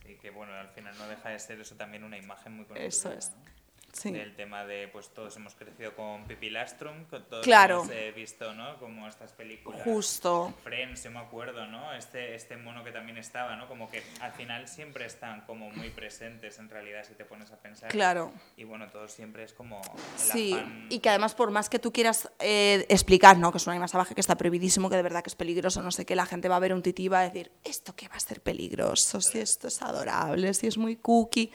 Sí, 0.05 0.17
que 0.21 0.29
bueno, 0.29 0.53
al 0.53 0.69
final 0.69 0.95
no 0.97 1.07
deja 1.07 1.29
de 1.29 1.39
ser 1.39 1.59
eso 1.59 1.75
también 1.75 2.03
una 2.03 2.17
imagen 2.17 2.55
muy 2.55 2.65
conocida. 2.65 2.87
eso 2.87 3.11
es. 3.11 3.31
¿no? 3.31 3.52
Sí. 3.93 4.11
Del 4.11 4.35
tema 4.35 4.65
de, 4.65 4.87
pues 4.87 5.09
todos 5.13 5.35
hemos 5.37 5.53
crecido 5.53 5.95
con 5.95 6.25
Pippi 6.25 6.49
Lastrum, 6.49 7.05
con 7.05 7.23
todos 7.29 7.43
Claro. 7.45 7.83
hemos 7.83 7.91
eh, 7.91 8.11
visto, 8.15 8.51
¿no? 8.55 8.77
Como 8.79 9.07
estas 9.07 9.31
películas. 9.33 9.83
Justo. 9.83 10.51
Friends, 10.63 11.03
yo 11.03 11.11
me 11.11 11.19
acuerdo, 11.19 11.67
¿no? 11.67 11.93
Este, 11.93 12.33
este 12.33 12.57
mono 12.57 12.83
que 12.83 12.91
también 12.91 13.19
estaba, 13.19 13.55
¿no? 13.55 13.67
Como 13.67 13.91
que 13.91 14.01
al 14.19 14.31
final 14.33 14.67
siempre 14.67 15.05
están 15.05 15.41
como 15.41 15.69
muy 15.69 15.91
presentes 15.91 16.57
en 16.57 16.69
realidad 16.69 17.05
si 17.07 17.13
te 17.13 17.23
pones 17.23 17.51
a 17.51 17.57
pensar. 17.57 17.89
Claro. 17.91 18.33
Y 18.57 18.63
bueno, 18.63 18.89
todo 18.89 19.07
siempre 19.07 19.43
es 19.43 19.53
como 19.53 19.79
el 19.79 20.19
Sí, 20.19 20.53
afán- 20.53 20.87
y 20.89 20.97
que 20.97 21.09
además 21.09 21.35
por 21.35 21.51
más 21.51 21.69
que 21.69 21.77
tú 21.77 21.93
quieras 21.93 22.31
eh, 22.39 22.87
explicar, 22.89 23.37
¿no? 23.37 23.51
Que 23.51 23.59
es 23.59 23.67
un 23.67 23.71
animal 23.73 23.89
salvaje 23.89 24.15
que 24.15 24.21
está 24.21 24.35
prohibidísimo, 24.35 24.89
que 24.89 24.95
de 24.95 25.03
verdad 25.03 25.21
que 25.23 25.29
es 25.29 25.35
peligroso, 25.35 25.83
no 25.83 25.91
sé 25.91 26.03
qué, 26.05 26.15
la 26.15 26.25
gente 26.25 26.49
va 26.49 26.55
a 26.55 26.59
ver 26.59 26.73
un 26.73 26.81
tití 26.81 27.03
y 27.03 27.07
va 27.09 27.19
a 27.19 27.23
decir, 27.29 27.51
¿esto 27.63 27.95
qué 27.95 28.07
va 28.07 28.15
a 28.15 28.19
ser 28.19 28.41
peligroso? 28.41 29.21
Si 29.21 29.37
esto 29.39 29.67
es 29.67 29.81
adorable, 29.83 30.51
si 30.55 30.65
es 30.65 30.79
muy 30.79 30.95
cookie 30.95 31.51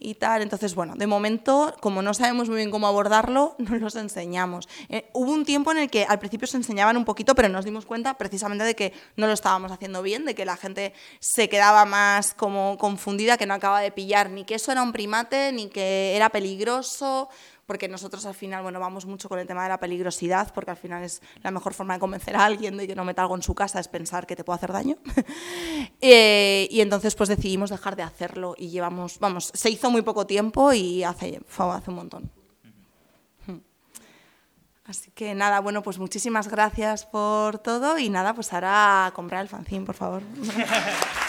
y 0.00 0.14
tal. 0.14 0.42
Entonces, 0.42 0.74
bueno, 0.74 0.94
de 0.96 1.06
momento 1.06 1.74
como 1.80 2.02
no 2.02 2.14
sabemos 2.14 2.48
muy 2.48 2.56
bien 2.56 2.70
cómo 2.70 2.88
abordarlo, 2.88 3.54
no 3.58 3.76
los 3.76 3.94
enseñamos. 3.94 4.68
Eh, 4.88 5.08
hubo 5.12 5.32
un 5.32 5.44
tiempo 5.44 5.70
en 5.70 5.78
el 5.78 5.90
que 5.90 6.04
al 6.04 6.18
principio 6.18 6.48
se 6.48 6.56
enseñaban 6.56 6.96
un 6.96 7.04
poquito, 7.04 7.34
pero 7.34 7.48
nos 7.48 7.64
dimos 7.64 7.86
cuenta 7.86 8.16
precisamente 8.18 8.64
de 8.64 8.74
que 8.74 8.92
no 9.16 9.26
lo 9.26 9.34
estábamos 9.34 9.70
haciendo 9.70 10.02
bien, 10.02 10.24
de 10.24 10.34
que 10.34 10.44
la 10.44 10.56
gente 10.56 10.94
se 11.20 11.48
quedaba 11.48 11.84
más 11.84 12.34
como 12.34 12.78
confundida, 12.78 13.36
que 13.36 13.46
no 13.46 13.54
acaba 13.54 13.80
de 13.80 13.92
pillar 13.92 14.30
ni 14.30 14.44
que 14.44 14.54
eso 14.54 14.72
era 14.72 14.82
un 14.82 14.92
primate, 14.92 15.52
ni 15.52 15.68
que 15.68 16.16
era 16.16 16.30
peligroso, 16.30 17.28
porque 17.70 17.86
nosotros 17.86 18.26
al 18.26 18.34
final, 18.34 18.64
bueno, 18.64 18.80
vamos 18.80 19.06
mucho 19.06 19.28
con 19.28 19.38
el 19.38 19.46
tema 19.46 19.62
de 19.62 19.68
la 19.68 19.78
peligrosidad, 19.78 20.52
porque 20.52 20.72
al 20.72 20.76
final 20.76 21.04
es 21.04 21.22
la 21.40 21.52
mejor 21.52 21.72
forma 21.72 21.94
de 21.94 22.00
convencer 22.00 22.34
a 22.34 22.44
alguien 22.44 22.76
de 22.76 22.88
que 22.88 22.96
no 22.96 23.04
meta 23.04 23.22
algo 23.22 23.36
en 23.36 23.44
su 23.44 23.54
casa, 23.54 23.78
es 23.78 23.86
pensar 23.86 24.26
que 24.26 24.34
te 24.34 24.42
puede 24.42 24.56
hacer 24.56 24.72
daño. 24.72 24.96
Eh, 26.02 26.66
y 26.70 26.80
entonces 26.80 27.14
pues 27.14 27.28
decidimos 27.28 27.70
dejar 27.70 27.94
de 27.94 28.02
hacerlo 28.02 28.54
y 28.56 28.70
llevamos, 28.70 29.18
vamos, 29.18 29.52
se 29.54 29.70
hizo 29.70 29.90
muy 29.90 30.02
poco 30.02 30.26
tiempo 30.26 30.72
y 30.72 31.04
hace, 31.04 31.40
hace 31.56 31.90
un 31.90 31.96
montón. 31.96 32.30
Así 34.84 35.12
que 35.12 35.34
nada, 35.34 35.60
bueno, 35.60 35.82
pues 35.82 35.98
muchísimas 35.98 36.48
gracias 36.48 37.06
por 37.06 37.58
todo 37.58 37.98
y 37.98 38.08
nada, 38.08 38.34
pues 38.34 38.52
ahora 38.52 39.06
a 39.06 39.12
comprar 39.12 39.42
el 39.42 39.48
fanzine, 39.48 39.86
por 39.86 39.94
favor. 39.94 40.22